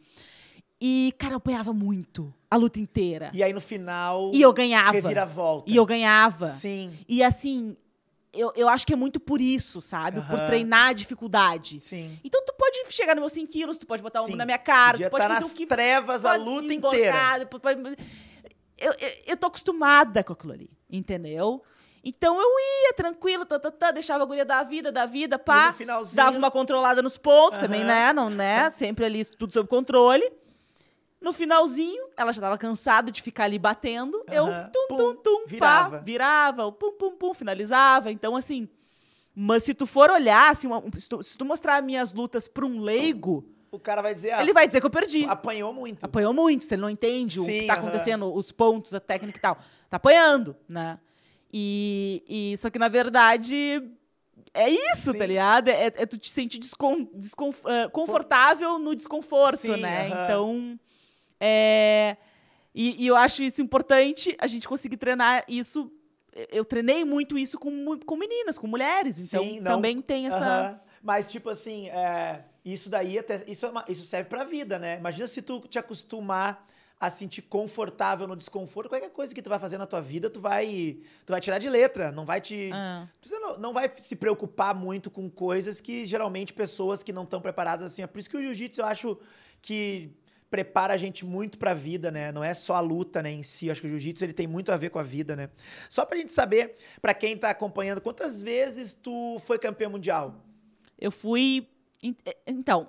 E, 0.81 1.13
cara, 1.19 1.33
eu 1.35 1.39
apanhava 1.39 1.73
muito 1.73 2.33
a 2.51 2.57
luta 2.57 2.79
inteira. 2.79 3.31
E 3.33 3.43
aí 3.43 3.53
no 3.53 3.61
final. 3.61 4.31
E 4.35 4.43
eu 4.43 4.53
ganhava. 4.53 4.93
Reviravolta. 4.93 5.71
E 5.71 5.75
eu 5.77 5.85
ganhava. 5.87 6.47
Sim, 6.47 6.93
E 7.09 7.23
assim, 7.23 7.77
eu, 8.35 8.53
eu 8.57 8.69
acho 8.69 8.87
que 8.87 8.93
é 8.93 8.97
muito 8.97 9.19
por 9.21 9.41
isso, 9.41 9.81
sabe? 9.81 10.21
Por 10.23 10.35
Aham. 10.39 10.47
treinar 10.47 10.89
a 10.89 10.93
dificuldade. 10.93 11.81
sim. 11.81 12.19
Então 12.25 12.43
tu 12.45 12.55
pode 12.59 12.85
chegar 12.91 13.15
nos 13.15 13.23
meus 13.23 13.33
100 13.33 13.47
quilos, 13.47 13.79
tu 13.79 13.87
pode 13.87 14.03
botar 14.03 14.23
um 14.23 14.27
Sim. 14.27 14.37
na 14.37 14.45
minha 14.45 14.59
cara, 14.59 14.93
Podia 14.93 15.09
tu 15.09 15.11
pode 15.11 15.23
tá 15.25 15.29
fazer 15.31 15.41
nas 15.45 15.53
o 15.53 15.57
que 15.57 15.67
trevas 15.67 16.25
a 16.25 16.37
luta 16.37 16.73
emborcar, 16.73 17.41
inteira. 17.41 17.47
pode- 17.47 17.97
Eu, 18.79 18.93
eu, 18.93 19.11
eu 19.29 19.37
tô 19.37 19.47
acostumada 19.47 20.23
com 20.25 20.33
aquilo 20.33 20.53
ali, 20.53 20.71
entendeu? 20.91 21.63
Então 22.07 22.39
eu 22.39 22.49
ia 22.87 22.93
tranquilo, 22.95 23.47
tá, 23.47 23.59
tá, 23.59 23.71
tá, 23.71 23.91
deixava 23.91 24.25
a 24.25 24.27
guria 24.27 24.45
da 24.45 24.63
vida, 24.63 24.93
da 24.93 25.07
vida, 25.07 25.39
pá. 25.39 25.69
no 25.69 25.75
finalzinho- 25.75 26.17
Dava 26.17 26.37
uma 26.37 26.51
controlada 26.51 27.01
nos 27.01 27.17
pontos 27.17 27.59
também, 27.61 27.81
Aham. 27.81 27.89
né? 27.89 28.13
Não, 28.13 28.29
né? 28.29 28.71
Sempre 28.73 29.07
ali 29.07 29.25
tudo 29.25 29.53
sob 29.55 29.69
controle. 29.69 30.31
No 31.25 31.33
finalzinho, 31.33 32.07
ela 32.17 32.33
já 32.33 32.41
tava 32.43 32.59
cansada 32.59 33.11
de 33.11 33.23
ficar 33.23 33.45
ali 33.45 33.59
batendo. 33.59 34.23
Eu 34.31 34.47
Aham. 34.47 34.71
tum, 34.73 34.87
Pum, 34.89 34.97
tum, 34.97 35.17
tum, 35.17 35.45
virava. 35.47 35.99
pá, 35.99 36.05
virava, 36.05 36.67
o 36.67 36.73
pum, 36.73 36.93
pum, 36.93 37.17
pum, 37.17 37.33
finalizava. 37.35 38.13
Então, 38.13 38.37
assim. 38.37 38.69
Mas 39.35 39.65
se 39.65 39.73
tu 39.75 39.87
for 39.87 40.11
olhar, 40.11 40.53
assim, 40.53 40.67
uma- 40.69 40.83
se, 40.97 41.09
tu, 41.09 41.23
se 41.23 41.37
tu 41.37 41.45
mostrar 41.45 41.83
minhas 41.83 42.13
lutas 42.13 42.47
pra 42.47 42.65
um 42.65 42.79
leigo, 42.79 43.45
o 43.73 43.81
cara 43.81 44.01
vai 44.03 44.15
dizer, 44.15 44.31
ah, 44.33 44.43
Ele 44.43 44.53
vai 44.53 44.67
dizer 44.69 44.79
que 44.81 44.87
eu 44.87 44.91
perdi. 44.91 45.25
apanhou 45.25 45.73
muito. 45.73 46.05
Apanhou 46.05 46.33
muito, 46.33 46.65
se 46.65 46.75
ele 46.75 46.83
não 46.83 46.91
entende 46.91 47.41
o 47.41 47.45
Sim, 47.45 47.59
que 47.61 47.67
tá 47.67 47.73
aham. 47.73 47.83
acontecendo, 47.83 48.33
os 48.33 48.53
pontos, 48.53 48.95
a 48.95 49.01
técnica 49.01 49.37
e 49.39 49.41
tal. 49.41 49.57
Tá 49.91 49.97
apanhando, 49.97 50.55
né? 50.69 51.01
E, 51.53 52.23
e 52.29 52.59
só 52.59 52.69
que, 52.71 52.79
na 52.79 52.89
verdade, 52.89 53.83
é 54.53 54.69
isso, 54.71 55.11
Sim. 55.13 55.19
tá 55.19 55.27
ligado? 55.27 55.69
É, 55.69 55.87
é 55.87 56.07
tu 56.07 56.17
te 56.19 56.31
sentir 56.31 56.59
descon, 56.59 57.09
desconf- 57.15 57.65
ah, 57.67 57.89
confortável 57.91 58.79
no 58.79 58.95
desconforto, 58.95 59.57
Sim, 59.59 59.79
né? 59.81 60.09
Então, 60.11 60.79
é... 61.41 62.17
E, 62.75 63.05
e 63.05 63.07
eu 63.07 63.17
acho 63.17 63.43
isso 63.43 63.63
importante, 63.63 64.37
a 64.41 64.47
gente 64.47 64.67
conseguir 64.69 64.97
treinar 64.97 65.45
isso... 65.49 65.91
Eu 66.51 66.65
treinei 66.65 67.05
muito 67.05 67.39
isso 67.39 67.57
com, 67.57 67.97
com 68.05 68.17
meninas, 68.17 68.59
com 68.59 68.67
mulheres, 68.67 69.19
então 69.21 69.45
Sim, 69.45 69.63
também 69.63 70.03
tem 70.03 70.27
essa... 70.27 70.45
Aham. 70.45 70.81
Mas, 71.01 71.31
tipo 71.31 71.51
assim, 71.51 71.89
é, 71.91 72.45
isso 72.65 72.89
daí 72.89 73.19
até, 73.19 73.45
isso, 73.47 73.67
é 73.67 73.69
uma- 73.69 73.85
isso 73.87 74.07
serve 74.07 74.29
pra 74.29 74.43
vida, 74.43 74.79
né? 74.79 74.97
Imagina 74.99 75.27
se 75.27 75.43
tu 75.43 75.61
te 75.61 75.79
acostumar 75.79 76.67
a 76.99 77.11
sentir 77.11 77.43
confortável 77.43 78.27
no 78.27 78.35
desconforto, 78.35 78.89
qualquer 78.89 79.11
coisa 79.11 79.35
que 79.35 79.43
tu 79.43 79.51
vai 79.51 79.59
fazer 79.59 79.77
na 79.77 79.87
tua 79.87 80.01
vida, 80.01 80.31
tu 80.31 80.41
vai, 80.41 80.97
tu 81.27 81.33
vai 81.33 81.41
tirar 81.41 81.59
de 81.59 81.69
letra, 81.69 82.11
não 82.11 82.25
vai 82.25 82.41
te... 82.41 82.71
Ah. 82.73 83.07
Não, 83.31 83.59
não 83.59 83.73
vai 83.75 83.93
se 83.97 84.17
preocupar 84.17 84.75
muito 84.75 85.11
com 85.11 85.29
coisas 85.29 85.81
que 85.81 86.07
geralmente 86.07 86.55
pessoas 86.55 87.03
que 87.03 87.13
não 87.13 87.25
estão 87.25 87.41
preparadas 87.41 87.93
assim. 87.93 88.03
É 88.03 88.07
por 88.07 88.19
isso 88.19 88.31
que 88.31 88.37
o 88.37 88.43
jiu-jitsu 88.43 88.81
eu 88.81 88.87
acho 88.87 89.19
que 89.61 90.11
prepara 90.55 90.95
a 90.95 90.97
gente 90.97 91.25
muito 91.25 91.59
pra 91.59 91.75
vida, 91.75 92.13
né? 92.13 92.31
Não 92.31 92.45
é 92.45 92.55
só 92.55 92.75
a 92.75 92.81
luta, 92.81 93.21
né, 93.21 93.29
em 93.33 93.43
si. 93.43 93.67
Eu 93.67 93.73
acho 93.73 93.81
que 93.81 93.89
o 93.89 93.91
jiu-jitsu 93.91 94.25
ele 94.25 94.33
tem 94.33 94.47
muito 94.47 94.71
a 94.71 94.77
ver 94.77 94.89
com 94.89 95.01
a 95.01 95.03
vida, 95.03 95.35
né? 95.35 95.51
Só 95.89 96.05
pra 96.07 96.17
gente 96.17 96.31
saber, 96.31 96.77
pra 97.03 97.13
quem 97.13 97.37
tá 97.37 97.51
acompanhando, 97.51 98.01
quantas 98.01 98.41
vezes 98.41 98.95
tu 98.95 99.37
foi 99.41 99.59
campeão 99.59 99.91
mundial? 99.91 100.45
Eu 100.97 101.11
fui. 101.11 101.67
eh, 102.25 102.37
Então, 102.47 102.89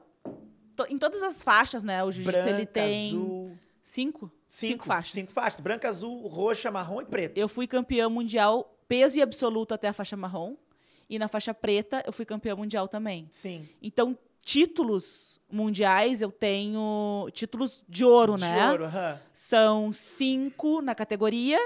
em 0.89 0.97
todas 0.99 1.24
as 1.24 1.43
faixas, 1.43 1.82
né? 1.82 2.03
O 2.03 2.11
jiu-jitsu 2.11 2.47
ele 2.49 2.68
tem 2.68 3.07
azul, 3.07 3.57
cinco, 3.82 4.32
cinco, 4.45 4.74
cinco 4.74 4.86
faixas. 4.86 5.11
Cinco 5.13 5.34
faixas, 5.34 5.59
branca, 5.59 5.89
azul, 5.89 6.28
roxa, 6.28 6.70
marrom 6.70 7.01
e 7.01 7.05
preto. 7.05 7.36
Eu 7.36 7.47
fui 7.49 7.66
campeã 7.66 8.07
mundial 8.07 8.78
peso 8.88 9.18
e 9.18 9.24
absoluto 9.24 9.74
até 9.74 9.88
a 9.88 9.93
faixa 9.93 10.16
marrom. 10.16 10.55
E 11.09 11.18
na 11.18 11.28
faixa 11.28 11.51
preta 11.51 12.03
eu 12.05 12.13
fui 12.13 12.26
campeã 12.26 12.55
mundial 12.55 12.88
também. 12.88 13.28
Sim. 13.32 13.68
Então, 13.82 14.16
títulos 14.46 15.41
mundiais 15.52 16.22
eu 16.22 16.32
tenho. 16.32 17.28
Títulos 17.34 17.84
de 17.89 18.06
ouro, 18.06 18.36
De 18.36 18.41
né? 18.43 18.72
ouro, 18.72 18.86
aham. 18.86 19.20
São 19.34 19.91
cinco 19.91 20.82
na 20.82 20.93
categoria, 20.96 21.60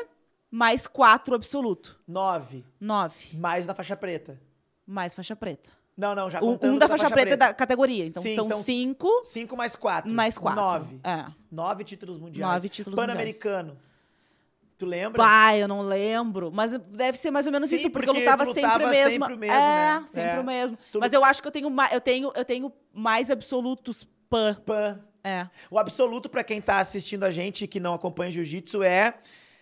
mais 0.49 0.87
quatro 0.87 1.35
absoluto. 1.35 1.99
Nove. 2.07 2.65
Nove. 2.79 3.35
Mais 3.37 3.67
na 3.67 3.75
faixa 3.75 3.95
preta. 3.95 4.39
Mais 4.87 5.13
faixa 5.13 5.35
preta. 5.35 5.69
Não, 5.95 6.15
não, 6.15 6.29
já 6.29 6.39
contando 6.39 6.75
um 6.75 6.77
da 6.77 6.87
faixa, 6.87 7.09
preta, 7.09 7.33
é 7.33 7.35
da 7.35 7.53
categoria. 7.53 8.05
Então 8.05 8.23
Sim, 8.23 8.33
são 8.33 8.45
então, 8.45 8.57
cinco 8.63 9.21
Cinco 9.25 9.57
mais 9.57 9.75
quatro. 9.75 10.11
mais 10.13 10.37
quatro. 10.37 10.61
Nove. 10.61 10.99
É. 11.03 11.25
Nove 11.51 11.83
títulos 11.83 12.17
mundiais. 12.17 12.53
Nove 12.53 12.69
títulos 12.69 12.95
Pan-americano. 12.95 13.77
Tu 14.79 14.85
lembra? 14.85 15.21
Pai, 15.21 15.61
eu 15.61 15.67
não 15.67 15.81
lembro. 15.81 16.51
Mas 16.53 16.71
deve 16.77 17.17
ser 17.17 17.29
mais 17.31 17.45
ou 17.45 17.51
menos 17.51 17.69
Sim, 17.69 17.75
isso, 17.75 17.89
porque, 17.91 18.07
porque 18.07 18.17
eu 18.17 18.23
lutava 18.23 18.45
sempre 18.45 18.61
lutava 18.63 18.85
o 18.85 18.89
mesmo. 18.89 19.11
sempre 19.11 19.33
o 19.33 19.37
mesmo, 19.37 19.53
é, 19.55 19.59
né? 19.99 20.03
sempre 20.07 20.29
É. 20.29 20.39
o 20.39 20.43
mesmo. 20.45 20.77
Tu 20.89 20.99
Mas 21.01 21.11
eu 21.11 21.23
acho 21.25 21.41
que 21.41 21.47
eu 21.49 21.51
tenho, 21.51 21.69
ma- 21.69 21.89
eu 21.91 21.99
tenho, 21.99 22.31
eu 22.33 22.45
tenho 22.45 22.71
mais 22.93 23.29
absolutos 23.29 24.07
pan. 24.29 24.55
Pan. 24.65 25.03
É. 25.21 25.47
O 25.69 25.77
absoluto, 25.77 26.29
pra 26.29 26.45
quem 26.45 26.61
tá 26.61 26.77
assistindo 26.79 27.25
a 27.25 27.29
gente 27.29 27.65
e 27.65 27.67
que 27.67 27.77
não 27.77 27.93
acompanha 27.93 28.31
jiu-jitsu, 28.31 28.81
é 28.81 29.15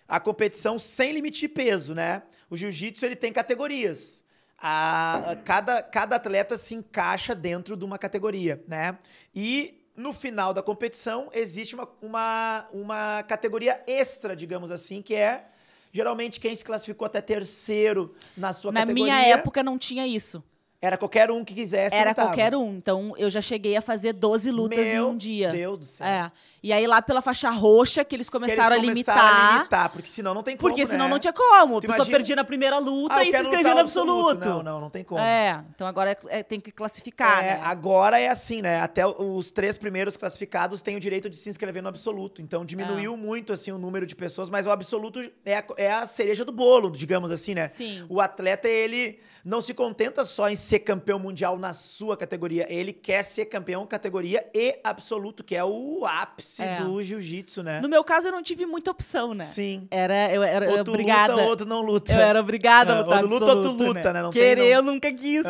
a 0.07 0.19
competição 0.19 0.77
sem 0.77 1.11
limite 1.13 1.39
de 1.39 1.47
peso, 1.49 1.95
né? 1.95 2.21
O 2.47 2.55
jiu-jitsu, 2.55 3.03
ele 3.03 3.15
tem 3.15 3.33
categorias. 3.33 4.23
A, 4.55 5.31
a- 5.31 5.35
cada, 5.35 5.81
cada 5.81 6.15
atleta 6.17 6.55
se 6.57 6.75
encaixa 6.75 7.33
dentro 7.33 7.75
de 7.75 7.83
uma 7.83 7.97
categoria, 7.97 8.63
né? 8.67 8.99
E 9.35 9.83
no 9.97 10.13
final 10.13 10.53
da 10.53 10.61
competição, 10.61 11.29
existe 11.33 11.73
uma, 11.73 11.89
uma, 11.99 12.67
uma 12.71 13.23
categoria 13.23 13.81
extra, 13.87 14.35
digamos 14.35 14.69
assim, 14.69 15.01
que 15.01 15.15
é 15.15 15.45
geralmente 15.91 16.39
quem 16.39 16.55
se 16.55 16.63
classificou 16.63 17.07
até 17.07 17.19
terceiro 17.19 18.13
na 18.37 18.53
sua 18.53 18.71
Na 18.71 18.81
categoria. 18.81 19.13
minha 19.15 19.27
época 19.29 19.63
não 19.63 19.75
tinha 19.77 20.05
isso. 20.05 20.43
Era 20.79 20.95
qualquer 20.95 21.31
um 21.31 21.43
que 21.43 21.55
quisesse. 21.55 21.95
Era 21.95 22.11
lutava. 22.11 22.27
qualquer 22.29 22.55
um. 22.55 22.75
Então 22.75 23.13
eu 23.17 23.31
já 23.31 23.41
cheguei 23.41 23.75
a 23.75 23.81
fazer 23.81 24.13
12 24.13 24.51
lutas 24.51 24.77
Meu 24.77 25.07
em 25.07 25.11
um 25.11 25.17
dia. 25.17 25.51
Deus 25.51 25.77
do 25.79 25.85
céu. 25.85 26.05
É. 26.05 26.31
E 26.61 26.71
aí 26.71 26.85
lá 26.85 27.01
pela 27.01 27.19
faixa 27.19 27.49
roxa 27.49 28.05
que 28.05 28.15
eles 28.15 28.29
Que 28.29 28.35
eles 28.37 28.45
começaram, 28.47 28.75
a, 28.75 28.79
começaram 28.79 28.93
limitar, 28.93 29.17
a 29.49 29.53
limitar, 29.57 29.89
porque 29.89 30.07
senão 30.07 30.35
não 30.35 30.43
tem 30.43 30.55
como, 30.55 30.69
Porque 30.69 30.85
senão 30.85 31.05
né? 31.05 31.11
não 31.11 31.19
tinha 31.19 31.33
como. 31.33 31.77
A 31.77 31.81
pessoa 31.81 31.95
imagina- 31.97 32.17
perdia 32.17 32.35
na 32.35 32.43
primeira 32.43 32.77
luta 32.77 33.15
Ah, 33.15 33.23
e 33.23 33.31
se 33.31 33.39
inscrevia 33.41 33.73
no 33.73 33.79
absoluto. 33.79 34.45
Não, 34.47 34.61
não, 34.63 34.81
não 34.81 34.89
tem 34.91 35.03
como. 35.03 35.19
É, 35.19 35.63
então 35.73 35.87
agora 35.87 36.11
é- 36.11 36.39
é- 36.39 36.43
tem 36.43 36.59
que 36.59 36.71
classificar, 36.71 37.43
É, 37.43 37.55
né? 37.55 37.59
Agora 37.63 38.19
é 38.19 38.27
assim, 38.29 38.61
né? 38.61 38.79
Até 38.79 39.05
os 39.07 39.51
três 39.51 39.79
primeiros 39.79 40.15
classificados 40.15 40.83
têm 40.83 40.95
o 40.95 40.99
direito 40.99 41.27
de 41.27 41.37
se 41.37 41.49
inscrever 41.49 41.81
no 41.81 41.89
absoluto. 41.89 42.39
Então 42.39 42.63
diminuiu 42.63 43.15
É. 43.15 43.17
muito 43.17 43.51
assim 43.51 43.71
o 43.71 43.79
número 43.79 44.05
de 44.05 44.15
pessoas, 44.15 44.47
mas 44.49 44.67
o 44.67 44.69
absoluto 44.71 45.19
é 45.43 45.57
a, 45.57 45.63
é 45.77 45.91
a 45.91 46.05
cereja 46.05 46.45
do 46.45 46.51
bolo, 46.51 46.91
digamos 46.91 47.31
assim, 47.31 47.55
né? 47.55 47.67
Sim. 47.67 48.05
O 48.09 48.21
atleta, 48.21 48.67
ele 48.67 49.19
não 49.43 49.61
se 49.61 49.73
contenta 49.73 50.25
só 50.25 50.49
em 50.49 50.55
ser 50.67 50.79
campeão 50.79 51.17
mundial 51.19 51.57
na 51.57 51.73
sua 51.73 52.15
categoria. 52.17 52.65
Ele 52.69 52.91
quer 52.93 53.23
ser 53.23 53.45
campeão 53.45 53.85
categoria 53.85 54.45
e 54.53 54.79
absoluto, 54.83 55.43
que 55.43 55.55
é 55.55 55.63
o 55.63 56.05
ápice 56.05 56.61
É. 56.63 56.81
do 56.81 57.01
jiu-jitsu, 57.01 57.63
né? 57.63 57.79
No 57.81 57.87
meu 57.89 58.03
caso, 58.03 58.27
eu 58.27 58.31
não 58.31 58.43
tive 58.43 58.65
muita 58.65 58.91
opção, 58.91 59.33
né? 59.33 59.43
Sim. 59.43 59.87
Era, 59.89 60.33
eu 60.33 60.43
era 60.43 60.69
Ou 60.71 60.83
tu 60.83 60.91
obrigada. 60.91 61.33
luta, 61.35 61.45
ou 61.47 61.55
tu 61.55 61.65
não 61.65 61.81
luta. 61.81 62.13
Eu 62.13 62.19
era 62.19 62.39
obrigada 62.39 62.93
a 62.93 62.97
É, 62.97 63.01
lutar 63.01 63.23
ou 63.23 63.29
tu 63.29 63.33
luta 63.33 63.45
ou 63.45 63.51
tu 63.51 63.67
absoluto, 63.69 63.83
luta, 63.97 64.13
né? 64.13 64.21
Não 64.21 64.29
tem, 64.31 64.41
Querer 64.41 64.61
não. 64.61 64.65
eu 64.77 64.81
nunca 64.83 65.11
quis, 65.13 65.43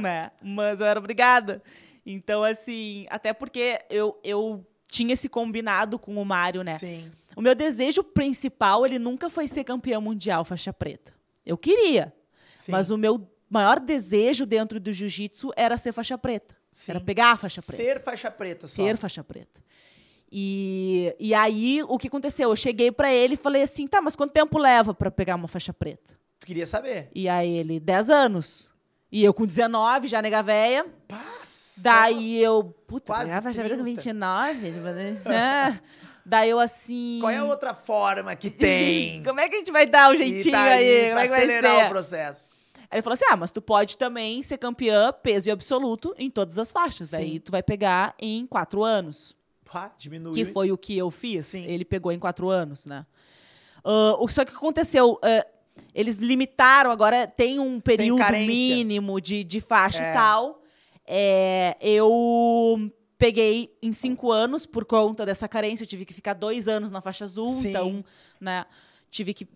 né? 0.00 0.30
Mas 0.42 0.80
eu 0.80 0.86
era 0.86 0.98
obrigada. 0.98 1.62
Então, 2.06 2.42
assim, 2.42 3.06
até 3.08 3.32
porque 3.32 3.78
eu, 3.88 4.18
eu 4.22 4.66
tinha 4.90 5.12
esse 5.14 5.28
combinado 5.28 5.98
com 5.98 6.14
o 6.16 6.24
Mário, 6.24 6.62
né? 6.62 6.76
Sim. 6.78 7.10
O 7.36 7.40
meu 7.40 7.54
desejo 7.54 8.04
principal, 8.04 8.84
ele 8.86 8.98
nunca 8.98 9.28
foi 9.30 9.48
ser 9.48 9.64
campeão 9.64 10.00
mundial 10.00 10.44
faixa 10.44 10.72
preta. 10.72 11.12
Eu 11.44 11.56
queria, 11.58 12.12
Sim. 12.54 12.72
mas 12.72 12.90
o 12.90 12.96
meu 12.98 13.18
maior 13.54 13.78
desejo 13.80 14.44
dentro 14.44 14.78
do 14.80 14.92
jiu-jitsu 14.92 15.50
era 15.56 15.76
ser 15.76 15.92
faixa 15.92 16.18
preta. 16.18 16.54
Sim. 16.72 16.90
Era 16.92 17.00
pegar 17.00 17.30
a 17.32 17.36
faixa 17.36 17.62
preta. 17.62 17.82
Ser 17.82 18.02
faixa 18.02 18.30
preta 18.30 18.66
só. 18.66 18.74
Ser 18.82 18.96
faixa 18.96 19.22
preta. 19.22 19.62
E, 20.30 21.14
e 21.20 21.32
aí, 21.32 21.82
o 21.86 21.96
que 21.96 22.08
aconteceu? 22.08 22.50
Eu 22.50 22.56
cheguei 22.56 22.90
pra 22.90 23.12
ele 23.12 23.34
e 23.34 23.36
falei 23.36 23.62
assim, 23.62 23.86
tá, 23.86 24.00
mas 24.00 24.16
quanto 24.16 24.32
tempo 24.32 24.58
leva 24.58 24.92
pra 24.92 25.10
pegar 25.10 25.36
uma 25.36 25.46
faixa 25.46 25.72
preta? 25.72 26.12
Tu 26.40 26.46
queria 26.46 26.66
saber. 26.66 27.08
E 27.14 27.28
aí 27.28 27.48
ele, 27.56 27.78
10 27.78 28.10
anos. 28.10 28.72
E 29.12 29.22
eu 29.22 29.32
com 29.32 29.46
19, 29.46 30.08
já 30.08 30.20
nega 30.20 30.42
véia. 30.42 30.84
Passa. 31.06 31.80
Daí 31.80 32.42
eu, 32.42 32.64
puta, 32.86 33.06
Quase 33.06 33.24
pegar 33.26 33.38
a 33.38 33.42
faixa 33.42 33.60
preta 33.60 33.76
com 33.76 33.84
30. 33.84 34.00
29? 34.02 34.72
tipo, 34.72 34.82
né? 35.28 35.80
Daí 36.26 36.48
eu 36.50 36.58
assim... 36.58 37.18
Qual 37.20 37.30
é 37.30 37.36
a 37.36 37.44
outra 37.44 37.74
forma 37.74 38.34
que 38.34 38.50
tem? 38.50 39.22
Como 39.24 39.38
é 39.38 39.48
que 39.48 39.56
a 39.56 39.58
gente 39.58 39.70
vai 39.70 39.86
dar 39.86 40.10
o 40.10 40.14
E 40.14 40.16
jeitinho 40.16 40.52
tá 40.54 40.62
aí? 40.62 41.00
pra 41.00 41.08
Como 41.10 41.18
é 41.20 41.22
que 41.22 41.28
vai 41.28 41.38
acelerar 41.38 41.76
ser? 41.80 41.84
o 41.84 41.88
processo. 41.90 42.48
Aí 42.90 42.96
ele 42.98 43.02
falou 43.02 43.14
assim: 43.14 43.24
ah, 43.30 43.36
mas 43.36 43.50
tu 43.50 43.60
pode 43.62 43.96
também 43.98 44.42
ser 44.42 44.58
campeã 44.58 45.12
peso 45.12 45.48
e 45.48 45.50
absoluto 45.50 46.14
em 46.18 46.30
todas 46.30 46.58
as 46.58 46.70
faixas. 46.72 47.10
Sim. 47.10 47.16
Aí 47.16 47.40
tu 47.40 47.50
vai 47.50 47.62
pegar 47.62 48.14
em 48.18 48.46
quatro 48.46 48.82
anos. 48.84 49.36
Pá, 49.64 49.92
diminuiu. 49.98 50.32
Que 50.32 50.44
foi 50.44 50.70
o 50.70 50.78
que 50.78 50.96
eu 50.96 51.10
fiz. 51.10 51.46
Sim. 51.46 51.64
Ele 51.64 51.84
pegou 51.84 52.12
em 52.12 52.18
quatro 52.18 52.48
anos, 52.48 52.86
né? 52.86 53.04
O 53.84 54.28
só 54.28 54.44
que 54.44 54.54
aconteceu. 54.54 55.18
ah, 55.22 55.46
eles 55.92 56.18
limitaram, 56.18 56.90
agora 56.92 57.26
tem 57.26 57.58
um 57.58 57.80
período 57.80 58.18
carência. 58.18 58.46
mínimo 58.46 59.20
de, 59.20 59.42
de 59.42 59.60
faixa 59.60 60.02
É. 60.04 60.10
e 60.10 60.14
tal. 60.14 60.62
É, 61.06 61.76
eu 61.80 62.90
peguei 63.18 63.74
em 63.82 63.92
cinco 63.92 64.30
anos 64.30 64.66
por 64.66 64.84
conta 64.84 65.26
dessa 65.26 65.48
carência. 65.48 65.82
Eu 65.84 65.88
tive 65.88 66.04
que 66.04 66.14
ficar 66.14 66.34
dois 66.34 66.68
anos 66.68 66.90
na 66.90 67.00
faixa 67.00 67.24
azul, 67.24 67.48
Sim. 67.48 67.70
então, 67.70 68.04
né? 68.40 68.64
Tive 69.10 69.34
que 69.34 69.48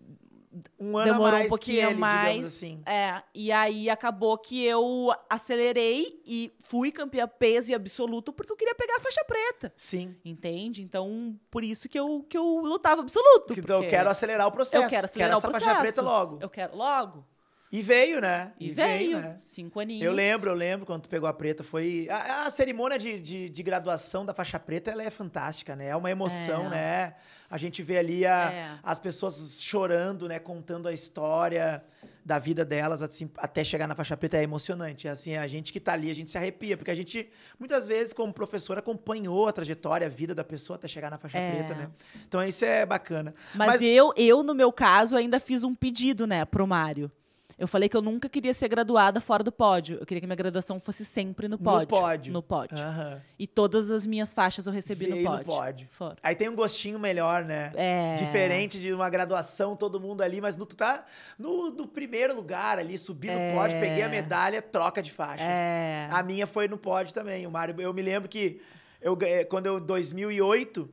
Um 0.79 0.97
ano 0.97 1.11
demorou 1.13 1.31
mais 1.33 1.45
um 1.45 1.49
pouquinho 1.49 1.89
ele, 1.91 1.99
mais. 1.99 2.43
assim. 2.45 2.81
É, 2.85 3.21
e 3.35 3.51
aí 3.51 3.89
acabou 3.89 4.37
que 4.37 4.65
eu 4.65 5.11
acelerei 5.29 6.21
e 6.25 6.51
fui 6.59 6.91
campeã 6.91 7.27
peso 7.27 7.69
e 7.71 7.75
absoluto 7.75 8.33
porque 8.33 8.51
eu 8.51 8.57
queria 8.57 8.73
pegar 8.73 8.97
a 8.97 8.99
faixa 8.99 9.23
preta. 9.25 9.71
Sim. 9.75 10.15
Entende? 10.25 10.81
Então, 10.81 11.39
por 11.51 11.63
isso 11.63 11.87
que 11.87 11.99
eu, 11.99 12.25
que 12.27 12.37
eu 12.37 12.43
lutava 12.63 13.01
absoluto. 13.01 13.53
Então 13.57 13.83
eu 13.83 13.89
quero 13.89 14.09
acelerar 14.09 14.47
o 14.47 14.51
processo. 14.51 14.83
eu 14.83 14.89
quero 14.89 15.05
acelerar 15.05 15.37
essa 15.37 15.47
o 15.47 15.49
processo. 15.51 15.65
faixa 15.69 15.81
preta 15.81 16.01
logo. 16.01 16.39
Eu 16.41 16.49
quero 16.49 16.75
logo. 16.75 17.25
E 17.71 17.83
veio, 17.83 18.19
né? 18.19 18.51
E, 18.59 18.71
veio. 18.71 19.19
né? 19.19 19.35
Cinco 19.37 19.79
aninhos. 19.79 20.03
Eu 20.03 20.11
lembro, 20.11 20.49
eu 20.49 20.55
lembro 20.55 20.87
quando 20.87 21.03
tu 21.03 21.09
pegou 21.09 21.29
a 21.29 21.33
preta. 21.33 21.63
Foi. 21.63 22.07
A, 22.09 22.47
a 22.47 22.49
cerimônia 22.49 22.97
de, 22.97 23.19
de, 23.19 23.47
de 23.49 23.63
graduação 23.63 24.25
da 24.25 24.33
faixa 24.33 24.57
preta 24.59 24.89
ela 24.89 25.03
é 25.03 25.09
fantástica, 25.11 25.75
né? 25.75 25.89
É 25.89 25.95
uma 25.95 26.09
emoção, 26.09 26.65
É. 26.65 26.69
né? 26.69 27.15
A 27.49 27.57
gente 27.57 27.81
vê 27.81 27.97
ali 27.97 28.25
a- 28.25 28.51
É. 28.51 28.79
as 28.83 28.99
pessoas 28.99 29.61
chorando, 29.61 30.27
né? 30.27 30.37
Contando 30.39 30.87
a 30.87 30.93
história 30.93 31.83
da 32.23 32.37
vida 32.37 32.63
delas, 32.63 33.01
assim, 33.01 33.27
até 33.37 33.63
chegar 33.63 33.87
na 33.87 33.95
faixa 33.95 34.15
preta 34.15 34.37
é 34.37 34.43
emocionante. 34.43 35.07
Assim, 35.07 35.35
a 35.35 35.47
gente 35.47 35.73
que 35.73 35.79
tá 35.79 35.93
ali, 35.93 36.11
a 36.11 36.13
gente 36.13 36.29
se 36.29 36.37
arrepia, 36.37 36.77
porque 36.77 36.91
a 36.91 36.95
gente, 36.95 37.27
muitas 37.57 37.87
vezes, 37.87 38.13
como 38.13 38.31
professor, 38.31 38.77
acompanhou 38.77 39.47
a 39.47 39.51
trajetória, 39.51 40.05
a 40.05 40.09
vida 40.09 40.35
da 40.35 40.43
pessoa 40.43 40.75
até 40.75 40.87
chegar 40.87 41.09
na 41.09 41.17
faixa 41.17 41.39
É. 41.39 41.51
preta, 41.55 41.73
né? 41.73 41.89
Então 42.27 42.43
isso 42.43 42.63
é 42.65 42.85
bacana. 42.85 43.33
Mas, 43.55 43.81
eu, 43.81 44.13
eu, 44.15 44.43
no 44.43 44.53
meu 44.53 44.71
caso, 44.71 45.17
ainda 45.17 45.39
fiz 45.39 45.63
um 45.63 45.73
pedido, 45.73 46.27
né, 46.27 46.45
pro 46.45 46.67
Mário. 46.67 47.11
Eu 47.59 47.67
falei 47.67 47.89
que 47.89 47.97
eu 47.97 48.01
nunca 48.01 48.29
queria 48.29 48.53
ser 48.53 48.69
graduada 48.69 49.19
fora 49.19 49.43
do 49.43 49.51
pódio. 49.51 49.97
Eu 49.99 50.05
queria 50.05 50.21
que 50.21 50.25
minha 50.25 50.35
graduação 50.35 50.79
fosse 50.79 51.03
sempre 51.03 51.49
no 51.49 51.57
pódio. 51.57 51.87
pódio. 51.87 52.31
No 52.31 52.41
pódio. 52.41 52.77
Aham. 52.79 53.21
E 53.37 53.45
todas 53.45 53.91
as 53.91 54.07
minhas 54.07 54.33
faixas 54.33 54.65
eu 54.65 54.71
recebi 54.71 55.05
Veio 55.07 55.15
no 55.17 55.21
no 55.23 55.27
pódio. 55.27 55.45
pódio. 55.45 55.87
Fora. 55.91 56.15
Aí 56.23 56.35
tem 56.35 56.47
um 56.47 56.55
gostinho 56.55 56.97
melhor, 56.97 57.43
né? 57.43 57.73
É. 57.75 58.15
Diferente 58.15 58.79
de 58.79 58.93
uma 58.93 59.09
graduação, 59.09 59.75
todo 59.75 59.99
mundo 59.99 60.21
ali, 60.21 60.39
mas 60.39 60.55
no, 60.55 60.65
tu 60.65 60.77
tá 60.77 61.03
no, 61.37 61.69
no 61.69 61.85
primeiro 61.85 62.33
lugar 62.33 62.79
ali, 62.79 62.97
subi 62.97 63.27
no 63.27 63.33
É. 63.33 63.53
pódio, 63.53 63.77
peguei 63.79 64.03
a 64.03 64.09
medalha, 64.09 64.61
troca 64.61 65.01
de 65.03 65.11
faixa. 65.11 65.43
É. 65.43 66.07
A 66.11 66.23
minha 66.23 66.47
foi 66.47 66.69
no 66.69 66.77
pódio 66.77 67.13
também. 67.13 67.45
O 67.45 67.51
Mário, 67.51 67.75
eu 67.81 67.93
me 67.93 68.01
lembro 68.01 68.29
que 68.29 68.61
eu, 69.01 69.15
ganhei- 69.17 69.43
quando 69.43 69.65
eu, 69.65 69.79
em 69.79 69.85
2008, 69.85 70.89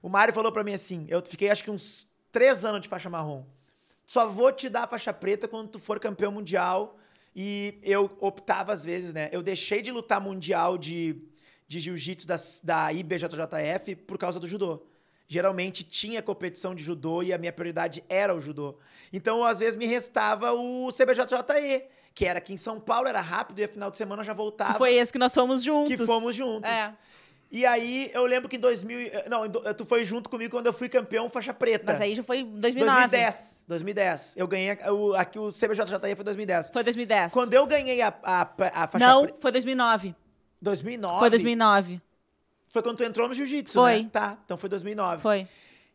o 0.00 0.08
Mário 0.08 0.32
falou 0.32 0.52
pra 0.52 0.62
mim 0.62 0.72
assim: 0.74 1.04
eu 1.08 1.20
fiquei 1.26 1.50
acho 1.50 1.64
que 1.64 1.70
uns 1.70 2.06
três 2.30 2.64
anos 2.64 2.80
de 2.82 2.88
faixa 2.88 3.10
marrom. 3.10 3.42
Só 4.06 4.26
vou 4.28 4.52
te 4.52 4.68
dar 4.68 4.84
a 4.84 4.86
faixa 4.86 5.12
preta 5.12 5.48
quando 5.48 5.68
tu 5.68 5.78
for 5.78 5.98
campeão 5.98 6.30
mundial. 6.30 6.96
E 7.34 7.78
eu 7.82 8.16
optava 8.20 8.72
às 8.72 8.84
vezes, 8.84 9.12
né? 9.12 9.28
Eu 9.32 9.42
deixei 9.42 9.82
de 9.82 9.90
lutar 9.90 10.20
mundial 10.20 10.78
de, 10.78 11.20
de 11.68 11.80
jiu-jitsu 11.80 12.26
da, 12.26 12.36
da 12.62 12.92
IBJJF 12.92 13.96
por 14.06 14.16
causa 14.16 14.40
do 14.40 14.46
judô. 14.46 14.82
Geralmente 15.28 15.82
tinha 15.82 16.22
competição 16.22 16.74
de 16.74 16.82
judô 16.82 17.22
e 17.22 17.32
a 17.32 17.38
minha 17.38 17.52
prioridade 17.52 18.02
era 18.08 18.34
o 18.34 18.40
judô. 18.40 18.78
Então, 19.12 19.42
às 19.42 19.58
vezes, 19.58 19.74
me 19.76 19.84
restava 19.84 20.52
o 20.52 20.88
CBJJE, 20.88 21.84
que 22.14 22.24
era 22.24 22.38
aqui 22.38 22.54
em 22.54 22.56
São 22.56 22.80
Paulo, 22.80 23.08
era 23.08 23.20
rápido 23.20 23.58
e 23.58 23.66
final 23.66 23.90
de 23.90 23.98
semana 23.98 24.22
já 24.22 24.32
voltava. 24.32 24.72
Que 24.72 24.78
foi 24.78 24.94
esse 24.94 25.12
que 25.12 25.18
nós 25.18 25.34
fomos 25.34 25.62
juntos. 25.62 25.94
Que 25.94 26.06
fomos 26.06 26.34
juntos. 26.34 26.70
É. 26.70 26.96
E 27.50 27.64
aí, 27.64 28.10
eu 28.12 28.26
lembro 28.26 28.48
que 28.48 28.56
em 28.56 28.60
2000... 28.60 29.00
e- 29.00 29.12
Não, 29.28 29.48
tu 29.74 29.86
foi 29.86 30.04
junto 30.04 30.28
comigo 30.28 30.50
quando 30.50 30.66
eu 30.66 30.72
fui 30.72 30.88
campeão 30.88 31.30
faixa 31.30 31.54
preta. 31.54 31.84
Mas 31.86 32.00
aí 32.00 32.14
já 32.14 32.22
foi 32.22 32.40
em 32.40 32.56
2009. 32.56 33.00
2010. 33.00 33.64
2010. 33.68 34.34
Eu 34.36 34.48
ganhei... 34.48 34.76
O, 34.90 35.14
aqui 35.14 35.38
o 35.38 35.50
CBJJE 35.50 36.14
foi 36.16 36.24
2010. 36.24 36.70
Foi 36.70 36.82
2010. 36.82 37.32
Quando 37.32 37.54
eu 37.54 37.66
ganhei 37.66 38.02
a, 38.02 38.12
a, 38.22 38.40
a 38.42 38.88
faixa 38.88 39.06
Não, 39.06 39.22
preta... 39.22 39.40
foi 39.40 39.52
2009. 39.52 40.14
2009? 40.60 41.18
Foi 41.20 41.30
2009. 41.30 42.00
Foi 42.72 42.82
quando 42.82 42.96
tu 42.98 43.04
entrou 43.04 43.28
no 43.28 43.34
jiu-jitsu, 43.34 43.74
Foi. 43.74 44.02
né? 44.02 44.08
Tá, 44.12 44.38
então 44.44 44.56
foi 44.56 44.68
2009. 44.68 45.22
Foi. 45.22 45.48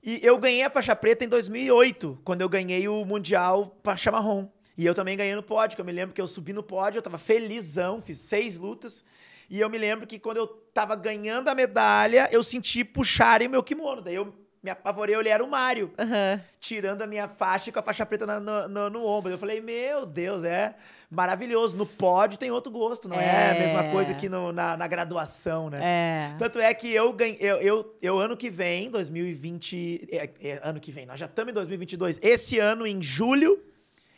E 0.03 0.19
eu 0.23 0.37
ganhei 0.39 0.63
a 0.63 0.69
faixa 0.69 0.95
preta 0.95 1.23
em 1.23 1.27
2008, 1.27 2.19
quando 2.23 2.41
eu 2.41 2.49
ganhei 2.49 2.87
o 2.87 3.05
Mundial 3.05 3.77
faixa 3.83 4.11
marrom. 4.11 4.47
E 4.75 4.85
eu 4.85 4.95
também 4.95 5.15
ganhei 5.15 5.35
no 5.35 5.43
pódio, 5.43 5.75
que 5.75 5.81
eu 5.81 5.85
me 5.85 5.91
lembro 5.91 6.15
que 6.15 6.19
eu 6.21 6.25
subi 6.25 6.53
no 6.53 6.63
pódio, 6.63 6.97
eu 6.97 7.01
tava 7.03 7.19
felizão, 7.19 8.01
fiz 8.01 8.17
seis 8.17 8.57
lutas. 8.57 9.03
E 9.51 9.59
eu 9.59 9.69
me 9.69 9.77
lembro 9.77 10.07
que 10.07 10.17
quando 10.17 10.37
eu 10.37 10.47
tava 10.47 10.95
ganhando 10.95 11.49
a 11.49 11.53
medalha, 11.53 12.29
eu 12.31 12.41
senti 12.41 12.85
puxarem 12.85 13.49
o 13.49 13.51
meu 13.51 13.61
kimono. 13.61 14.01
Daí 14.01 14.15
eu 14.15 14.33
me 14.63 14.69
apavorei, 14.71 15.13
eu 15.13 15.19
olhei, 15.19 15.33
era 15.33 15.43
o 15.43 15.49
Mário, 15.49 15.91
Aham. 15.99 16.39
tirando 16.57 17.01
a 17.01 17.07
minha 17.07 17.27
faixa 17.27 17.69
com 17.69 17.77
a 17.79 17.83
faixa 17.83 18.05
preta 18.05 18.25
na- 18.25 18.39
no, 18.39 18.67
no, 18.69 18.89
no 18.89 19.05
ombro. 19.05 19.29
Eu 19.29 19.37
falei, 19.37 19.59
meu 19.59 20.05
Deus, 20.05 20.45
é 20.45 20.73
maravilhoso. 21.09 21.75
No 21.75 21.85
pódio 21.85 22.37
tem 22.39 22.49
outro 22.49 22.71
gosto, 22.71 23.09
não 23.09 23.19
é, 23.19 23.51
a 23.51 23.53
mesma 23.55 23.83
É. 23.87 23.91
coisa 23.91 24.13
que 24.13 24.29
no- 24.29 24.53
na, 24.53 24.77
na 24.77 24.87
graduação, 24.87 25.69
né? 25.69 25.79
É. 25.83 26.35
Tanto 26.37 26.57
é 26.59 26.73
que 26.73 26.89
eu 26.93 27.11
ganhei. 27.11 27.37
Eu, 27.41 27.57
eu, 27.57 27.95
eu, 28.01 28.19
ano 28.19 28.37
que 28.37 28.49
vem, 28.49 28.89
2020. 28.89 30.07
É, 30.11 30.29
é, 30.41 30.59
ano 30.63 30.79
que 30.79 30.91
vem, 30.93 31.05
nós 31.05 31.19
já 31.19 31.25
estamos 31.25 31.51
em 31.51 31.55
2022. 31.55 32.19
Esse 32.21 32.57
ano, 32.57 32.87
em 32.87 33.01
julho, 33.01 33.61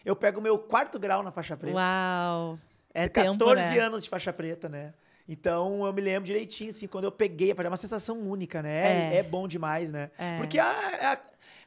eu 0.05 0.15
pego 0.15 0.39
o 0.39 0.43
meu 0.43 0.59
quarto 0.59 0.99
grau 0.99 1.23
na 1.23 1.31
faixa 1.31 1.57
preta. 1.57 1.75
Uau. 1.75 2.59
É 2.93 3.07
14 3.09 3.38
tempo, 3.39 3.55
né? 3.55 3.79
anos 3.79 4.03
de 4.03 4.09
faixa 4.09 4.31
preta, 4.31 4.69
né? 4.69 4.93
Então 5.28 5.86
eu 5.86 5.93
me 5.93 6.01
lembro 6.01 6.26
direitinho, 6.26 6.69
assim, 6.69 6.88
quando 6.88 7.05
eu 7.05 7.11
peguei, 7.11 7.51
é 7.57 7.67
uma 7.67 7.78
sensação 7.78 8.19
única, 8.19 8.61
né? 8.61 9.11
É, 9.11 9.15
É. 9.15 9.17
é 9.19 9.24
bom 9.24 9.47
demais, 9.47 9.91
né? 9.91 10.11
É. 10.17 10.38
Porque 10.38 10.59
a, 10.59 10.65
a- 11.13 11.17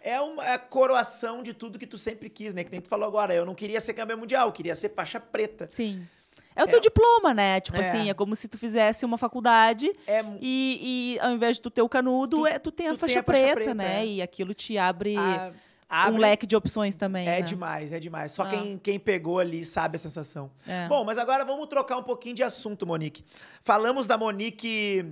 é 0.00 0.20
uma 0.20 0.44
é 0.46 0.54
a 0.54 0.59
coroação 0.59 1.42
de 1.42 1.52
tudo 1.54 1.78
que 1.78 1.86
tu 1.86 1.96
sempre 1.98 2.28
quis, 2.28 2.52
né? 2.54 2.62
Que 2.62 2.70
nem 2.70 2.80
tu 2.80 2.88
falou 2.88 3.09
agora, 3.09 3.34
eu 3.34 3.44
não 3.46 3.54
queria 3.54 3.80
ser 3.80 3.94
campeão 3.94 4.18
mundial, 4.18 4.48
eu 4.48 4.52
queria 4.52 4.74
ser 4.74 4.90
faixa 4.90 5.18
preta. 5.18 5.66
Sim. 5.70 6.07
É 6.54 6.64
o 6.64 6.66
teu 6.66 6.80
diploma, 6.80 7.34
né? 7.34 7.61
Tipo 7.61 7.76
É. 7.76 7.80
assim, 7.86 8.09
é 8.09 8.14
como 8.14 8.34
se 8.34 8.48
tu 8.48 8.57
fizesse 8.57 9.04
uma 9.04 9.18
faculdade 9.18 9.90
É 10.07 10.24
e, 10.40 11.16
e 11.16 11.20
ao 11.20 11.32
invés 11.32 11.57
de 11.57 11.62
tu 11.62 11.70
ter 11.70 11.82
o 11.82 11.88
canudo, 11.88 12.38
Tu- 12.38 12.46
é, 12.46 12.59
tu 12.59 12.70
tem 12.72 12.88
a 12.88 12.92
tu 12.94 12.98
faixa 12.98 13.14
tem 13.14 13.20
a 13.20 13.24
faixa 13.24 13.40
preta, 13.42 13.54
preta, 13.57 13.74
né? 13.74 14.00
é. 14.02 14.07
E 14.07 14.22
aquilo 14.22 14.54
te 14.54 14.78
abre, 14.78 15.16
a- 15.18 15.52
um 15.91 15.95
abre- 15.95 16.20
leque 16.20 16.47
de 16.47 16.57
opções 16.57 16.97
também. 16.97 17.26
É 17.26 17.37
né? 17.37 17.43
demais, 17.43 17.93
é 17.93 17.99
demais. 18.01 18.32
Só 18.32 18.43
Ah. 18.43 18.49
quem, 18.51 18.78
quem 18.78 18.99
pegou 18.99 19.39
ali 19.39 19.64
sabe 19.64 19.97
a 19.97 19.99
sensação. 19.99 20.51
É. 20.66 20.89
Bom, 20.89 21.05
mas 21.05 21.18
agora 21.18 21.45
vamos 21.45 21.66
trocar 21.68 21.97
um 21.97 22.03
pouquinho 22.03 22.34
de 22.34 22.43
assunto, 22.43 22.87
Monique. 22.87 23.24
Falamos 23.62 24.07
da 24.07 24.16
Monique 24.18 25.05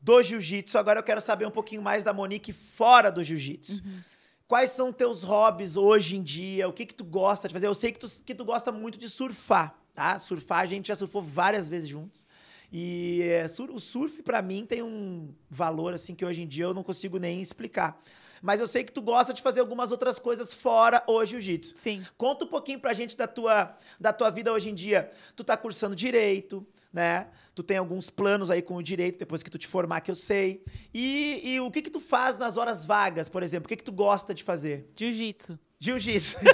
do 0.00 0.20
jiu-jitsu, 0.22 0.76
agora 0.78 0.98
eu 1.00 1.04
quero 1.04 1.20
saber 1.20 1.46
um 1.46 1.50
pouquinho 1.50 1.80
mais 1.82 2.02
da 2.04 2.12
Monique 2.12 2.52
fora 2.52 3.10
do 3.10 3.22
jiu-jitsu. 3.24 3.82
Uhum. 3.84 3.98
Quais 4.46 4.70
são 4.70 4.92
teus 4.92 5.22
hobbies 5.22 5.76
hoje 5.76 6.16
em 6.16 6.22
dia? 6.22 6.68
O 6.68 6.72
que 6.72 6.84
que 6.84 6.94
tu 6.94 7.02
gosta 7.04 7.48
de 7.48 7.54
fazer? 7.54 7.66
Eu 7.66 7.74
sei 7.74 7.90
que 7.90 7.98
tu, 7.98 8.06
que 8.22 8.34
tu 8.34 8.44
gosta 8.44 8.70
muito 8.70 8.98
de 8.98 9.08
surfar, 9.08 9.74
tá? 9.94 10.18
Surfar, 10.18 10.60
a 10.60 10.66
gente 10.66 10.88
já 10.88 10.94
surfou 10.94 11.22
várias 11.22 11.68
vezes 11.68 11.88
juntos. 11.88 12.26
E 12.70 13.22
é, 13.22 13.48
sur- 13.48 13.70
o 13.70 13.80
surf, 13.80 14.22
pra 14.22 14.42
mim, 14.42 14.66
tem 14.66 14.82
um 14.82 15.32
valor, 15.48 15.94
assim, 15.94 16.14
que 16.14 16.24
hoje 16.24 16.42
em 16.42 16.46
dia 16.46 16.64
eu 16.64 16.74
não 16.74 16.82
consigo 16.82 17.18
nem 17.18 17.40
explicar. 17.40 17.98
Mas 18.44 18.60
eu 18.60 18.68
sei 18.68 18.84
que 18.84 18.92
tu 18.92 19.00
gosta 19.00 19.32
de 19.32 19.40
fazer 19.40 19.60
algumas 19.60 19.90
outras 19.90 20.18
coisas 20.18 20.52
fora 20.52 21.02
o 21.06 21.24
jiu-jitsu. 21.24 21.72
Sim. 21.78 22.04
Conta 22.18 22.44
um 22.44 22.48
pouquinho 22.48 22.78
pra 22.78 22.92
gente 22.92 23.16
da 23.16 23.26
tua, 23.26 23.74
da 23.98 24.12
tua 24.12 24.28
vida 24.28 24.52
hoje 24.52 24.68
em 24.68 24.74
dia. 24.74 25.10
Tu 25.34 25.42
tá 25.42 25.56
cursando 25.56 25.96
direito, 25.96 26.64
né? 26.92 27.28
Tu 27.54 27.62
tem 27.62 27.78
alguns 27.78 28.10
planos 28.10 28.50
aí 28.50 28.60
com 28.60 28.76
o 28.76 28.82
direito 28.82 29.18
depois 29.18 29.42
que 29.42 29.50
tu 29.50 29.56
te 29.56 29.66
formar, 29.66 30.02
que 30.02 30.10
eu 30.10 30.14
sei. 30.14 30.62
E, 30.92 31.54
e 31.54 31.60
o 31.60 31.70
que 31.70 31.80
que 31.80 31.88
tu 31.88 32.00
faz 32.00 32.36
nas 32.36 32.58
horas 32.58 32.84
vagas, 32.84 33.30
por 33.30 33.42
exemplo? 33.42 33.64
O 33.64 33.68
que 33.68 33.76
que 33.76 33.82
tu 33.82 33.92
gosta 33.92 34.34
de 34.34 34.42
fazer? 34.42 34.88
Jiu-jitsu. 34.94 35.58
Jiu-jitsu. 35.80 36.36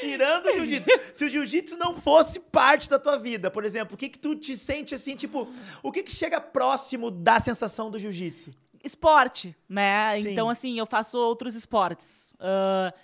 Tirando 0.00 0.46
o 0.46 0.52
jiu-jitsu. 0.52 0.90
Se 1.14 1.24
o 1.24 1.28
jiu-jitsu 1.28 1.78
não 1.78 1.96
fosse 1.96 2.38
parte 2.38 2.90
da 2.90 2.98
tua 2.98 3.16
vida, 3.16 3.50
por 3.50 3.64
exemplo, 3.64 3.94
o 3.94 3.96
que 3.96 4.10
que 4.10 4.18
tu 4.18 4.36
te 4.36 4.56
sente 4.56 4.94
assim, 4.94 5.16
tipo, 5.16 5.48
o 5.82 5.90
que 5.90 6.02
que 6.02 6.12
chega 6.12 6.38
próximo 6.38 7.10
da 7.10 7.40
sensação 7.40 7.90
do 7.90 7.98
jiu-jitsu? 7.98 8.50
Esporte, 8.86 9.54
né? 9.68 10.20
Sim. 10.20 10.30
Então, 10.32 10.48
assim, 10.48 10.78
eu 10.78 10.86
faço 10.86 11.18
outros 11.18 11.54
esportes. 11.54 12.34
Ah, 12.38 12.94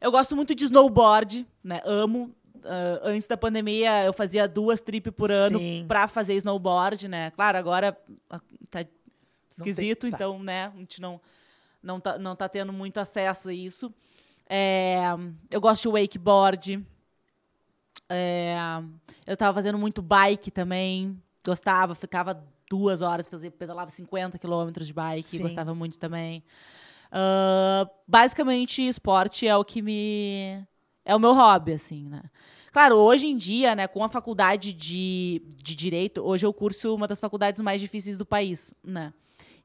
eu 0.00 0.10
gosto 0.10 0.34
muito 0.34 0.54
de 0.54 0.64
snowboard, 0.64 1.46
né? 1.62 1.82
Amo. 1.84 2.34
Ah, 2.64 3.00
antes 3.04 3.28
da 3.28 3.36
pandemia, 3.36 4.04
eu 4.04 4.12
fazia 4.12 4.48
duas 4.48 4.80
trip 4.80 5.10
por 5.10 5.30
ano 5.30 5.58
Sim. 5.58 5.84
pra 5.86 6.08
fazer 6.08 6.34
snowboard, 6.34 7.06
né? 7.06 7.30
Claro, 7.32 7.58
agora 7.58 7.96
tá 8.70 8.84
esquisito, 9.50 10.02
tem- 10.02 10.10
tá. 10.10 10.16
então, 10.16 10.42
né? 10.42 10.72
A 10.74 10.78
gente 10.78 11.00
não, 11.00 11.20
não, 11.82 12.00
tá, 12.00 12.18
não 12.18 12.34
tá 12.34 12.48
tendo 12.48 12.72
muito 12.72 12.98
acesso 12.98 13.50
a 13.50 13.54
isso. 13.54 13.92
É, 14.48 15.00
eu 15.50 15.60
gosto 15.60 15.82
de 15.82 15.88
wakeboard. 15.88 16.84
É, 18.08 18.56
eu 19.26 19.36
tava 19.36 19.54
fazendo 19.54 19.78
muito 19.78 20.00
bike 20.00 20.50
também. 20.50 21.20
Gostava, 21.44 21.94
ficava 21.94 22.42
duas 22.68 23.02
horas, 23.02 23.26
fazia, 23.26 23.50
pedalava 23.50 23.90
50 23.90 24.38
quilômetros 24.38 24.86
de 24.86 24.92
bike, 24.92 25.22
Sim. 25.22 25.42
gostava 25.42 25.74
muito 25.74 25.98
também. 25.98 26.42
Ah, 27.10 27.88
basicamente, 28.06 28.86
esporte 28.86 29.46
é 29.46 29.56
o 29.56 29.64
que 29.64 29.82
me. 29.82 30.62
É 31.04 31.14
o 31.14 31.20
meu 31.20 31.32
hobby, 31.34 31.72
assim, 31.72 32.08
né? 32.08 32.22
Claro, 32.72 32.96
hoje 32.96 33.26
em 33.28 33.36
dia, 33.36 33.74
né, 33.74 33.86
com 33.86 34.04
a 34.04 34.08
faculdade 34.08 34.72
de, 34.72 35.40
de 35.56 35.74
Direito, 35.74 36.20
hoje 36.20 36.44
eu 36.44 36.52
curso 36.52 36.94
uma 36.94 37.08
das 37.08 37.20
faculdades 37.20 37.62
mais 37.62 37.80
difíceis 37.80 38.18
do 38.18 38.26
país, 38.26 38.74
né? 38.84 39.14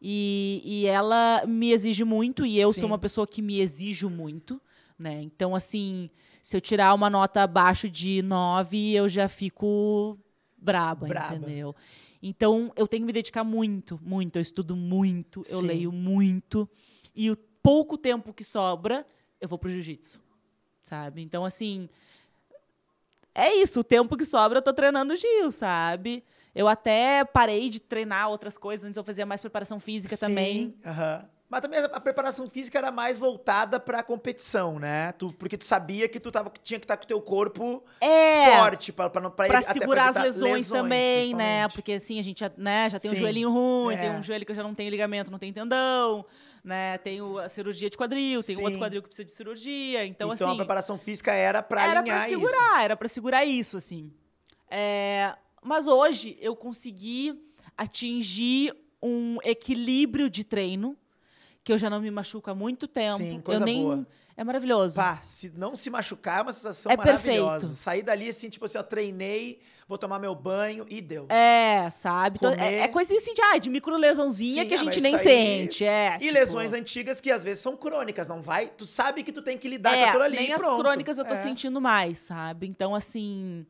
E, 0.01 0.61
e 0.63 0.87
ela 0.87 1.43
me 1.45 1.73
exige 1.73 2.05
muito, 2.05 2.45
e 2.45 2.57
eu 2.57 2.71
Sim. 2.71 2.81
sou 2.81 2.87
uma 2.87 2.97
pessoa 2.97 3.27
que 3.27 3.41
me 3.41 3.59
exijo 3.59 4.09
muito, 4.09 4.61
né? 4.97 5.21
Então, 5.23 5.55
assim, 5.55 6.09
se 6.41 6.55
eu 6.55 6.61
tirar 6.61 6.93
uma 6.93 7.09
nota 7.09 7.41
abaixo 7.41 7.89
de 7.89 8.21
9, 8.21 8.93
eu 8.93 9.09
já 9.09 9.27
fico 9.27 10.17
braba, 10.57 11.07
Braba. 11.07 11.35
entendeu? 11.35 11.75
Então, 12.21 12.71
eu 12.75 12.87
tenho 12.87 13.01
que 13.01 13.07
me 13.07 13.13
dedicar 13.13 13.43
muito, 13.43 13.99
muito. 14.03 14.37
Eu 14.37 14.41
estudo 14.41 14.75
muito, 14.75 15.41
eu 15.49 15.61
Sim. 15.61 15.67
leio 15.67 15.91
muito. 15.91 16.69
E 17.15 17.31
o 17.31 17.37
pouco 17.63 17.97
tempo 17.97 18.33
que 18.33 18.43
sobra, 18.43 19.05
eu 19.39 19.47
vou 19.47 19.57
pro 19.57 19.69
jiu-jitsu, 19.69 20.21
sabe? 20.81 21.21
Então, 21.21 21.43
assim, 21.43 21.89
é 23.33 23.53
isso. 23.55 23.79
O 23.79 23.83
tempo 23.83 24.15
que 24.15 24.25
sobra, 24.25 24.59
eu 24.59 24.61
tô 24.61 24.73
treinando 24.73 25.15
Gil, 25.15 25.51
sabe? 25.51 26.23
Eu 26.53 26.67
até 26.67 27.23
parei 27.23 27.69
de 27.69 27.79
treinar 27.79 28.29
outras 28.29 28.57
coisas. 28.57 28.85
Antes 28.85 28.97
eu 28.97 29.03
fazia 29.03 29.25
mais 29.25 29.41
preparação 29.41 29.79
física 29.79 30.17
também. 30.17 30.69
Sim, 30.69 30.75
aham. 30.85 31.29
Mas 31.51 31.59
também 31.59 31.79
a 31.81 31.99
preparação 31.99 32.49
física 32.49 32.77
era 32.77 32.91
mais 32.93 33.17
voltada 33.17 33.77
pra 33.77 34.01
competição, 34.01 34.79
né? 34.79 35.11
Tu, 35.17 35.33
porque 35.33 35.57
tu 35.57 35.65
sabia 35.65 36.07
que 36.07 36.17
tu 36.17 36.31
tava, 36.31 36.49
que 36.49 36.61
tinha 36.61 36.79
que 36.79 36.85
estar 36.85 36.95
com 36.95 37.03
o 37.03 37.07
teu 37.07 37.21
corpo 37.21 37.83
É. 37.99 38.57
forte 38.57 38.93
pra, 38.93 39.09
pra, 39.09 39.29
pra, 39.29 39.47
Pra 39.47 39.61
segurar 39.61 40.03
as 40.11 40.15
evitar 40.15 40.23
lesões, 40.23 40.69
também, 40.69 41.33
né? 41.35 41.67
Porque 41.67 41.91
assim, 41.91 42.17
a 42.19 42.21
gente 42.21 42.39
já, 42.39 42.49
né, 42.55 42.89
já 42.89 42.97
tem 42.97 43.11
um 43.11 43.15
Sim. 43.15 43.19
joelhinho 43.19 43.51
ruim, 43.51 43.97
tem 43.97 44.07
É. 44.07 44.11
um 44.11 44.23
joelho 44.23 44.45
que 44.45 44.55
já 44.55 44.63
não 44.63 44.73
tem 44.73 44.87
ligamento, 44.87 45.29
não 45.29 45.37
tem 45.37 45.51
tendão, 45.51 46.25
né? 46.63 46.97
Tem 46.99 47.21
o- 47.21 47.37
a 47.37 47.49
cirurgia 47.49 47.89
de 47.89 47.97
quadril, 47.97 48.41
tem 48.41 48.55
Sim. 48.55 48.63
outro 48.63 48.79
quadril 48.79 49.01
que 49.01 49.09
precisa 49.09 49.25
de 49.25 49.31
cirurgia. 49.33 50.05
Então, 50.05 50.33
Então, 50.33 50.47
assim. 50.47 50.53
a 50.55 50.57
preparação 50.57 50.97
física 50.97 51.33
era 51.33 51.61
pra 51.61 51.81
era 51.83 51.99
alinhar 51.99 52.17
pra 52.19 52.29
isso. 52.29 52.39
segurar, 52.39 52.83
era 52.85 52.95
pra 52.95 53.09
segurar 53.09 53.43
isso, 53.43 53.75
assim. 53.75 54.09
É, 54.69 55.35
mas 55.61 55.85
hoje 55.85 56.37
eu 56.39 56.55
consegui 56.55 57.37
atingir 57.77 58.73
um 59.03 59.37
equilíbrio 59.43 60.29
de 60.29 60.45
treino 60.45 60.95
que 61.63 61.71
eu 61.71 61.77
já 61.77 61.89
não 61.89 62.01
me 62.01 62.09
machuco 62.09 62.49
há 62.49 62.55
muito 62.55 62.87
tempo. 62.87 63.17
Sim, 63.17 63.39
coisa 63.41 63.61
eu 63.61 63.65
nem 63.65 63.81
boa. 63.83 64.07
É 64.35 64.43
maravilhoso. 64.43 64.95
Pá, 64.95 65.19
se 65.21 65.51
não 65.55 65.75
se 65.75 65.89
machucar 65.89 66.39
é 66.39 66.41
uma 66.41 66.53
sensação 66.53 66.91
É 66.91 66.97
maravilhosa. 66.97 67.59
perfeito. 67.67 67.75
Sair 67.75 68.01
dali 68.01 68.27
assim, 68.29 68.49
tipo 68.49 68.65
assim, 68.65 68.77
ó, 68.77 68.83
treinei, 68.83 69.59
vou 69.87 69.97
tomar 69.97 70.17
meu 70.17 70.33
banho 70.33 70.85
e 70.89 70.99
deu. 71.01 71.27
É, 71.29 71.89
sabe? 71.91 72.37
Então, 72.37 72.51
é, 72.53 72.79
é 72.79 72.87
coisinha 72.87 73.19
assim 73.19 73.33
de, 73.33 73.41
ah, 73.41 73.57
de 73.59 73.69
micro 73.69 73.95
lesãozinha 73.97 74.63
Sim, 74.63 74.67
que 74.67 74.73
a 74.73 74.77
ah, 74.77 74.79
gente 74.79 75.01
nem 75.01 75.17
sente. 75.17 75.85
É, 75.85 76.15
E 76.15 76.19
tipo, 76.19 76.33
lesões 76.33 76.73
antigas 76.73 77.21
que 77.21 77.29
às 77.29 77.43
vezes 77.43 77.61
são 77.61 77.77
crônicas, 77.77 78.27
não 78.27 78.41
vai? 78.41 78.67
Tu 78.67 78.85
sabe 78.87 79.21
que 79.21 79.31
tu 79.31 79.43
tem 79.43 79.57
que 79.57 79.67
lidar 79.67 79.91
com 79.93 79.97
É, 79.99 80.05
aquilo 80.05 80.23
ali. 80.23 80.37
nem 80.37 80.53
as 80.53 80.63
crônicas 80.63 81.17
eu 81.19 81.25
tô 81.25 81.33
É. 81.33 81.37
sentindo 81.37 81.79
mais, 81.79 82.19
sabe? 82.19 82.65
Então, 82.67 82.95
assim. 82.95 83.65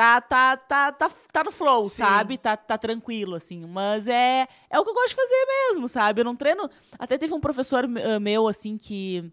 Tá, 0.00 0.18
tá, 0.18 0.56
tá, 0.56 0.92
tá, 0.92 1.10
tá 1.30 1.44
no 1.44 1.52
flow, 1.52 1.82
Sim. 1.82 1.98
sabe? 1.98 2.38
Tá, 2.38 2.56
tá 2.56 2.78
tranquilo, 2.78 3.34
assim. 3.34 3.66
Mas 3.66 4.06
é, 4.06 4.48
é 4.70 4.80
o 4.80 4.82
que 4.82 4.88
eu 4.88 4.94
gosto 4.94 5.10
de 5.10 5.14
fazer 5.14 5.46
mesmo, 5.46 5.86
sabe? 5.86 6.22
Eu 6.22 6.24
não 6.24 6.34
treino. 6.34 6.70
Até 6.98 7.18
teve 7.18 7.34
um 7.34 7.38
professor 7.38 7.84
eh, 7.84 8.18
meu, 8.18 8.48
assim, 8.48 8.78
que. 8.78 9.30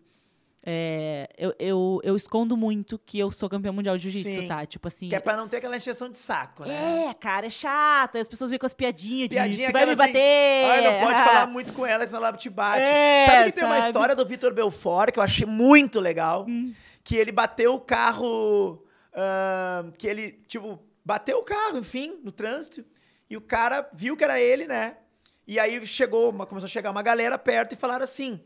é, 0.65 1.29
eu, 1.37 1.55
eu, 1.57 2.01
eu 2.03 2.17
escondo 2.17 2.57
muito 2.57 2.99
que 2.99 3.17
eu 3.17 3.31
sou 3.31 3.47
campeão 3.47 3.73
mundial 3.73 3.95
de 3.97 4.09
jiu-jitsu, 4.09 4.45
tá? 4.45 4.65
Tipo 4.65 4.89
assim. 4.89 5.07
Que 5.07 5.15
é 5.15 5.21
pra 5.21 5.37
não 5.37 5.47
ter 5.47 5.55
aquela 5.55 5.77
encheção 5.77 6.09
de 6.09 6.17
saco, 6.17 6.65
né? 6.65 7.05
É, 7.05 7.13
cara, 7.13 7.45
é 7.45 7.49
chata. 7.49 8.19
As 8.19 8.27
pessoas 8.27 8.49
vêm 8.49 8.59
com 8.59 8.65
as 8.65 8.73
piadinhas 8.73 9.29
de 9.29 9.35
Piadinha 9.35 9.69
tu 9.69 9.71
vai 9.71 9.85
me 9.85 9.93
assim, 9.93 9.97
bater. 9.99 10.65
Ai, 10.69 10.81
não 10.81 10.99
pode 10.99 11.23
falar 11.23 11.47
muito 11.47 11.71
com 11.71 11.85
ela, 11.85 12.05
senão 12.05 12.25
ela 12.25 12.35
te 12.35 12.49
bate. 12.49 12.81
É, 12.81 13.25
sabe 13.25 13.51
que 13.51 13.55
tem 13.55 13.63
uma 13.63 13.77
sabe? 13.77 13.87
história 13.87 14.13
do 14.13 14.25
Vitor 14.25 14.53
Belfort 14.53 15.13
que 15.13 15.19
eu 15.19 15.23
achei 15.23 15.47
muito 15.47 16.01
legal? 16.01 16.45
Hum. 16.45 16.73
Que 17.05 17.15
ele 17.15 17.31
bateu 17.31 17.73
o 17.73 17.79
carro. 17.79 18.83
Que 19.97 20.07
ele, 20.07 20.31
tipo, 20.47 20.79
bateu 21.03 21.37
o 21.39 21.43
carro, 21.43 21.77
enfim, 21.77 22.19
no 22.23 22.31
trânsito. 22.31 22.83
E 23.29 23.35
o 23.35 23.41
cara 23.41 23.89
viu 23.93 24.15
que 24.15 24.23
era 24.23 24.39
ele, 24.39 24.65
né? 24.67 24.97
E 25.45 25.59
aí 25.59 25.85
chegou, 25.85 26.29
uma- 26.29 26.45
começou 26.45 26.65
a 26.65 26.69
chegar 26.69 26.91
uma 26.91 27.01
galera 27.01 27.37
perto 27.37 27.73
e 27.73 27.75
falaram 27.75 28.03
assim. 28.03 28.39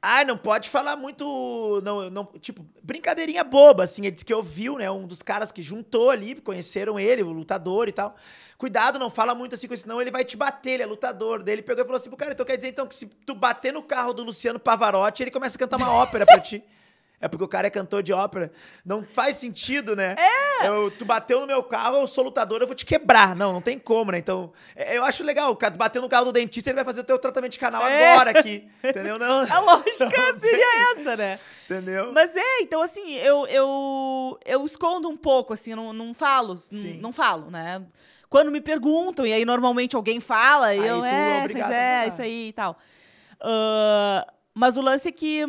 Ai, 0.00 0.24
não 0.24 0.36
pode 0.38 0.68
falar 0.68 0.94
muito. 0.94 1.80
Não, 1.82 2.08
não, 2.10 2.24
tipo, 2.38 2.64
brincadeirinha 2.82 3.42
boba, 3.42 3.84
assim. 3.84 4.02
Ele 4.02 4.10
disse 4.12 4.24
que 4.24 4.32
ouviu, 4.34 4.76
né? 4.76 4.90
Um 4.90 5.06
dos 5.06 5.22
caras 5.22 5.50
que 5.50 5.62
juntou 5.62 6.10
ali, 6.10 6.34
conheceram 6.36 7.00
ele, 7.00 7.22
o 7.22 7.32
lutador 7.32 7.88
e 7.88 7.92
tal. 7.92 8.14
Cuidado, 8.58 8.98
não 8.98 9.10
fala 9.10 9.34
muito 9.34 9.54
assim 9.54 9.66
com 9.66 9.74
isso, 9.74 9.82
senão 9.82 10.00
ele 10.00 10.10
vai 10.10 10.24
te 10.24 10.36
bater, 10.36 10.72
ele 10.72 10.82
é 10.82 10.86
lutador. 10.86 11.42
Daí 11.42 11.54
ele 11.56 11.62
pegou 11.62 11.82
e 11.82 11.84
falou 11.86 11.96
assim 11.96 12.08
pro 12.08 12.16
cara: 12.16 12.32
então 12.32 12.46
quer 12.46 12.56
dizer 12.56 12.68
então 12.68 12.86
que 12.86 12.94
se 12.94 13.06
tu 13.06 13.34
bater 13.34 13.72
no 13.72 13.82
carro 13.82 14.12
do 14.12 14.22
Luciano 14.22 14.60
Pavarotti, 14.60 15.22
ele 15.24 15.30
começa 15.30 15.56
a 15.56 15.58
cantar 15.58 15.76
uma 15.76 15.90
ópera 15.92 16.24
pra 16.24 16.40
ti. 16.40 16.62
É 17.20 17.28
porque 17.28 17.44
o 17.44 17.48
cara 17.48 17.66
é 17.66 17.70
cantor 17.70 18.02
de 18.02 18.12
ópera. 18.12 18.52
Não 18.84 19.02
faz 19.02 19.36
sentido, 19.36 19.96
né? 19.96 20.14
É! 20.18 20.68
Eu, 20.68 20.90
tu 20.90 21.04
bateu 21.04 21.40
no 21.40 21.46
meu 21.46 21.62
carro, 21.62 21.96
eu 21.96 22.06
sou 22.06 22.24
lutador, 22.24 22.60
eu 22.60 22.66
vou 22.66 22.76
te 22.76 22.84
quebrar. 22.84 23.34
Não, 23.34 23.54
não 23.54 23.60
tem 23.60 23.78
como, 23.78 24.12
né? 24.12 24.18
Então, 24.18 24.52
é, 24.74 24.98
eu 24.98 25.04
acho 25.04 25.24
legal. 25.24 25.50
O 25.50 25.56
cara 25.56 25.74
bateu 25.74 26.02
no 26.02 26.08
carro 26.08 26.26
do 26.26 26.32
dentista, 26.32 26.70
ele 26.70 26.76
vai 26.76 26.84
fazer 26.84 27.00
o 27.00 27.04
teu 27.04 27.18
tratamento 27.18 27.52
de 27.52 27.58
canal 27.58 27.82
É. 27.86 28.12
agora 28.12 28.38
aqui. 28.38 28.68
Entendeu? 28.84 29.18
Não. 29.18 29.42
A 29.50 29.58
lógica 29.60 30.32
Não 30.32 30.38
seria 30.38 30.92
essa, 30.92 31.16
né? 31.16 31.38
Entendeu? 31.64 32.12
Mas 32.12 32.36
é, 32.36 32.60
então 32.60 32.82
assim, 32.82 33.14
eu, 33.16 33.46
eu, 33.46 34.38
eu 34.44 34.64
escondo 34.64 35.08
um 35.08 35.16
pouco, 35.16 35.52
assim, 35.52 35.74
não, 35.74 35.92
não 35.92 36.14
falo, 36.14 36.56
Sim. 36.56 36.98
não 37.00 37.12
falo, 37.12 37.50
né? 37.50 37.82
Quando 38.28 38.50
me 38.50 38.60
perguntam, 38.60 39.26
e 39.26 39.32
aí 39.32 39.44
normalmente 39.44 39.96
alguém 39.96 40.20
fala, 40.20 40.66
Aí 40.66 40.86
eu, 40.86 40.98
tu 41.00 41.04
é 41.04 41.40
obrigado 41.40 41.72
é, 41.72 42.08
isso 42.08 42.22
aí 42.22 42.48
e 42.48 42.52
tal. 42.52 42.76
Ah, 43.40 44.26
mas 44.54 44.76
o 44.76 44.80
lance 44.80 45.08
é 45.08 45.12
que, 45.12 45.44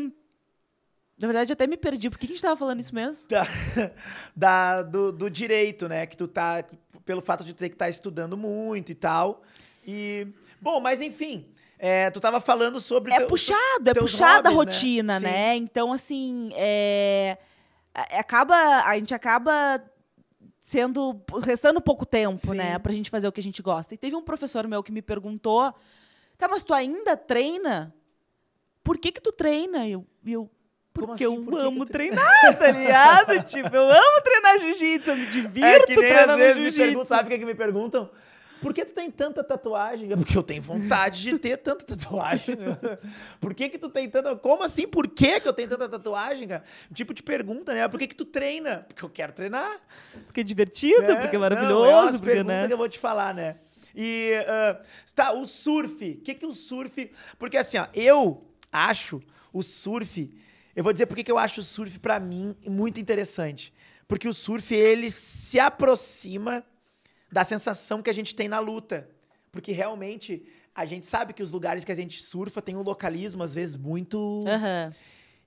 na 1.20 1.28
verdade, 1.28 1.52
até 1.54 1.66
me 1.68 1.78
perdi. 1.78 2.10
Por 2.10 2.20
que 2.20 2.26
a 2.26 2.30
gente 2.30 2.42
tava 2.42 2.56
falando 2.56 2.80
isso 2.80 2.94
mesmo? 2.94 3.28
da, 3.28 3.44
da- 4.36 4.82
do, 4.84 5.12
do 5.12 5.30
direito, 5.30 5.88
né? 5.88 6.06
Que 6.06 6.16
tu 6.18 6.28
tá. 6.28 6.64
Pelo 7.06 7.22
fato 7.22 7.44
de 7.44 7.54
tu 7.54 7.58
ter 7.58 7.70
que 7.70 7.76
estar 7.76 7.90
estudando 7.90 8.36
muito 8.38 8.92
e 8.92 8.96
tal. 8.96 9.42
E. 9.86 10.28
Bom, 10.62 10.80
mas 10.80 11.02
enfim. 11.02 11.46
é, 11.80 12.10
tu 12.12 12.20
tava 12.20 12.40
falando 12.42 12.80
sobre. 12.80 13.14
É 13.14 13.18
teu- 13.18 13.28
puxado, 13.28 13.90
é 13.90 13.94
puxada 13.94 14.50
a 14.50 14.52
né? 14.52 14.56
rotina, 14.58 15.20
Sim. 15.20 15.26
né? 15.26 15.56
Então, 15.56 15.94
assim, 15.94 16.50
é, 16.56 17.38
a- 17.94 18.20
acaba, 18.20 18.56
a 18.86 18.96
gente 18.96 19.14
acaba 19.14 19.82
sendo, 20.60 21.22
restando 21.44 21.80
pouco 21.80 22.06
tempo, 22.06 22.38
Sim. 22.52 22.56
né? 22.58 22.78
Pra 22.80 22.92
gente 22.92 23.10
fazer 23.10 23.28
o 23.28 23.32
que 23.32 23.40
a 23.40 23.44
gente 23.44 23.62
gosta. 23.62 23.94
E 23.94 23.98
teve 23.98 24.16
um 24.16 24.22
professor 24.24 24.68
meu 24.68 24.84
que 24.84 24.92
me 24.92 25.02
perguntou, 25.02 25.74
tá, 26.38 26.48
mas 26.50 26.62
tu 26.64 26.74
ainda 26.74 27.16
treina? 27.16 27.94
Por 28.84 28.98
que 28.98 29.12
que 29.12 29.22
tu 29.22 29.32
treina? 29.32 29.88
Eu, 29.88 30.06
eu 30.26 30.42
Como 30.44 30.57
porque 31.06 31.24
assim? 31.24 31.36
eu 31.36 31.44
Por 31.44 31.60
que 31.60 31.66
amo 31.66 31.86
treinar, 31.86 32.58
tá 32.58 32.72
ligado? 32.72 33.44
tipo, 33.46 33.76
eu 33.76 33.92
amo 33.92 34.22
treinar 34.24 34.60
jiu-jitsu, 34.60 35.12
eu 35.12 35.18
me 35.18 35.26
divirto 35.28 35.60
É 35.60 35.80
que 35.80 35.96
nem 35.96 36.12
às 36.12 36.14
treinando 36.14 36.38
vezes 36.38 36.62
me 36.62 36.72
perguntam, 36.72 37.06
sabe 37.06 37.24
o 37.24 37.28
que, 37.30 37.36
é 37.36 37.40
que 37.40 37.46
me 37.46 37.56
perguntam? 37.56 38.10
Por 38.62 38.74
que 38.74 38.86
tu 38.86 38.94
tem 38.94 39.10
tanta 39.12 39.44
tatuagem? 39.44 40.12
É 40.12 40.16
porque 40.16 40.38
eu 40.38 40.44
tenho 40.44 40.62
vontade 40.62 41.22
de 41.22 41.38
ter 41.38 41.58
tanta 41.58 41.86
tatuagem. 41.86 42.58
Por 43.40 43.54
que 43.54 43.70
que 43.70 43.78
tu 43.78 43.90
tem 43.90 44.10
tanta... 44.10 44.36
Como 44.36 44.64
assim? 44.64 44.88
Por 44.88 45.08
que 45.08 45.40
que 45.40 45.48
eu 45.48 45.54
tenho 45.54 45.70
tanta 45.70 45.88
tatuagem, 45.88 46.48
cara? 46.48 46.64
Tipo 46.94 47.14
de 47.14 47.22
pergunta, 47.22 47.74
né? 47.74 47.88
Por 47.88 48.00
que 48.00 48.08
que 48.08 48.16
tu 48.16 48.26
treina? 48.26 48.86
Porque 48.88 49.06
eu 49.06 49.10
quero 49.10 49.32
treinar. 49.34 49.80
Porque 50.26 50.42
é 50.42 50.44
divertido, 50.44 51.02
né? 51.02 51.22
porque 51.22 51.36
é 51.36 51.40
Não, 51.40 51.46
é 51.46 51.50
maravilhoso, 51.50 51.92
umas 51.92 52.12
porque, 52.20 52.34
perguntas 52.34 52.62
né? 52.62 52.68
que 52.68 52.74
eu 52.74 52.78
vou 52.78 52.90
te 52.90 53.00
falar, 53.00 53.34
né? 53.34 53.58
E, 53.96 54.34
ah, 54.48 54.82
tá, 55.14 55.34
o 55.34 55.46
surf. 55.46 56.18
O 56.20 56.22
que 56.24 56.34
que 56.34 56.46
o 56.46 56.54
surf... 56.54 57.12
Porque 57.38 57.58
assim, 57.58 57.78
ó, 57.78 57.88
eu 57.94 58.44
acho 58.72 59.22
o 59.54 59.62
surf... 59.62 60.34
Eu 60.78 60.84
vou 60.84 60.94
dizer 60.94 61.08
por 61.08 61.18
que 61.18 61.32
eu 61.32 61.40
acho 61.40 61.62
o 61.62 61.64
surf, 61.64 61.98
pra 61.98 62.20
mim, 62.20 62.56
muito 62.64 63.00
interessante. 63.00 63.74
Porque 64.08 64.28
o 64.28 64.34
surf, 64.34 64.76
ele 64.76 65.10
se 65.10 65.60
aproxima 65.60 66.64
da 67.32 67.44
sensação 67.44 68.00
que 68.00 68.12
a 68.12 68.14
gente 68.14 68.36
tem 68.36 68.48
na 68.48 68.60
luta. 68.60 69.10
Porque 69.52 69.72
realmente 69.72 70.46
a 70.76 70.86
gente 70.86 71.08
sabe 71.08 71.34
que 71.34 71.42
os 71.42 71.52
lugares 71.52 71.84
que 71.84 71.92
a 71.92 71.96
gente 71.96 72.22
surfa 72.22 72.62
tem 72.62 72.76
um 72.76 72.84
localismo, 72.84 73.42
às 73.42 73.56
vezes, 73.56 73.76
muito. 73.76 74.46
Aham. 74.48 74.94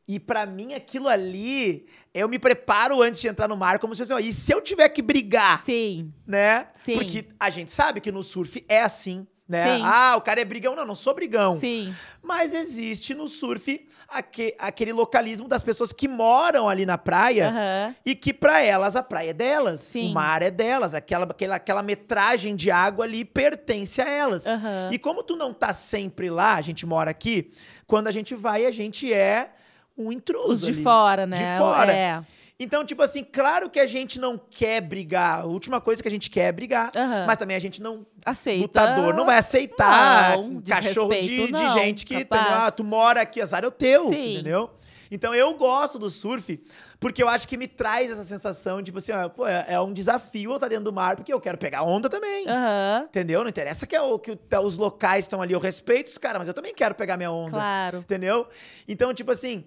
E 0.08 0.18
pra 0.18 0.44
mim, 0.44 0.74
aquilo 0.74 1.06
ali, 1.06 1.86
eu 2.12 2.28
me 2.28 2.36
preparo 2.36 3.00
antes 3.00 3.20
de 3.20 3.28
entrar 3.28 3.46
no 3.46 3.56
mar, 3.56 3.78
como 3.78 3.94
se 3.94 4.00
fosse, 4.00 4.12
ó, 4.12 4.18
e 4.18 4.32
se 4.32 4.52
eu 4.52 4.60
tiver 4.60 4.88
que 4.88 5.00
brigar, 5.00 5.62
Sim. 5.62 6.12
né? 6.26 6.70
Sim. 6.74 6.94
Porque 6.94 7.28
a 7.38 7.48
gente 7.50 7.70
sabe 7.70 8.00
que 8.00 8.10
no 8.10 8.24
surf 8.24 8.64
é 8.68 8.82
assim, 8.82 9.24
né? 9.50 9.76
Sim. 9.76 9.82
Ah, 9.84 10.14
o 10.16 10.20
cara 10.20 10.40
é 10.40 10.44
brigão. 10.44 10.74
Não, 10.76 10.86
não 10.86 10.94
sou 10.94 11.12
brigão. 11.14 11.58
Sim. 11.58 11.94
Mas 12.22 12.54
existe 12.54 13.12
no 13.14 13.26
surf 13.28 13.86
aque- 14.08 14.54
aquele 14.58 14.92
localismo 14.92 15.48
das 15.48 15.62
pessoas 15.62 15.92
que 15.92 16.06
moram 16.08 16.68
ali 16.68 16.86
na 16.86 16.96
praia 16.96 17.48
Aham. 17.48 17.94
e 18.06 18.14
que 18.14 18.32
pra 18.32 18.62
elas 18.62 18.94
a 18.96 19.02
praia 19.02 19.30
é 19.30 19.32
delas, 19.34 19.80
Sim. 19.80 20.10
o 20.10 20.14
mar 20.14 20.42
é 20.42 20.50
delas, 20.50 20.94
aquela, 20.94 21.24
aquela, 21.24 21.56
aquela 21.56 21.82
metragem 21.82 22.54
de 22.56 22.70
água 22.70 23.04
ali 23.04 23.24
pertence 23.24 24.00
a 24.00 24.08
elas. 24.08 24.46
Aham. 24.46 24.90
E 24.92 24.98
como 24.98 25.22
tu 25.22 25.34
não 25.36 25.52
tá 25.52 25.72
sempre 25.72 26.30
lá, 26.30 26.54
a 26.54 26.62
gente 26.62 26.86
mora 26.86 27.10
aqui, 27.10 27.50
quando 27.86 28.06
a 28.08 28.12
gente 28.12 28.34
vai, 28.34 28.66
a 28.66 28.70
gente 28.70 29.12
é 29.12 29.50
um 29.96 30.10
intruso. 30.12 30.52
Os 30.52 30.60
de 30.62 30.70
ali. 30.72 30.82
fora, 30.82 31.26
né? 31.26 31.36
De 31.36 31.58
fora. 31.58 31.92
É. 31.92 32.22
Então, 32.62 32.84
tipo 32.84 33.02
assim, 33.02 33.24
claro 33.24 33.70
que 33.70 33.80
a 33.80 33.86
gente 33.86 34.20
não 34.20 34.36
quer 34.38 34.82
brigar. 34.82 35.40
A 35.40 35.44
última 35.46 35.80
coisa 35.80 36.02
que 36.02 36.08
a 36.08 36.10
gente 36.10 36.28
quer 36.28 36.48
é 36.48 36.52
brigar. 36.52 36.90
Aham. 36.94 37.24
Mas 37.26 37.38
também 37.38 37.56
a 37.56 37.60
gente 37.60 37.80
não. 37.80 38.06
Aceita. 38.22 38.60
Lutador 38.60 39.14
não 39.14 39.24
vai 39.24 39.38
aceitar 39.38 40.36
Não, 40.36 40.60
cachorro 40.60 41.08
de, 41.14 41.20
desrespeito, 41.20 41.46
de 41.56 41.62
não, 41.62 41.72
gente 41.72 42.04
que. 42.04 42.14
entendeu? 42.16 42.38
Ah, 42.38 42.70
tu 42.70 42.84
mora 42.84 43.22
aqui, 43.22 43.40
azar 43.40 43.64
é 43.64 43.66
o 43.66 43.70
teu, 43.70 44.10
Sim. 44.10 44.34
entendeu? 44.34 44.70
Então 45.10 45.34
eu 45.34 45.54
gosto 45.54 45.98
do 45.98 46.08
surf 46.10 46.62
porque 47.00 47.20
eu 47.22 47.28
acho 47.28 47.48
que 47.48 47.56
me 47.56 47.66
traz 47.66 48.10
essa 48.10 48.22
sensação, 48.22 48.80
tipo 48.82 48.98
assim, 48.98 49.10
ó, 49.10 49.28
pô, 49.30 49.44
é, 49.46 49.64
é 49.68 49.80
um 49.80 49.92
desafio 49.92 50.50
eu 50.50 50.56
estar 50.56 50.68
dentro 50.68 50.84
do 50.84 50.92
mar, 50.92 51.16
porque 51.16 51.32
eu 51.32 51.40
quero 51.40 51.56
pegar 51.58 51.82
onda 51.82 52.08
também. 52.10 52.46
Aham. 52.46 53.06
Entendeu? 53.08 53.42
Não 53.42 53.48
interessa 53.48 53.86
que, 53.86 53.96
é 53.96 54.02
o, 54.02 54.18
que 54.18 54.32
o- 54.32 54.38
os 54.62 54.76
locais 54.76 55.24
estão 55.24 55.40
ali, 55.40 55.54
eu 55.54 55.58
respeito 55.58 56.08
os 56.08 56.18
caras, 56.18 56.38
mas 56.40 56.46
eu 56.48 56.52
também 56.54 56.74
quero 56.74 56.94
pegar 56.94 57.16
minha 57.16 57.32
onda. 57.32 57.52
Claro. 57.52 57.98
Entendeu? 58.00 58.46
Então, 58.86 59.12
tipo 59.14 59.32
assim, 59.32 59.64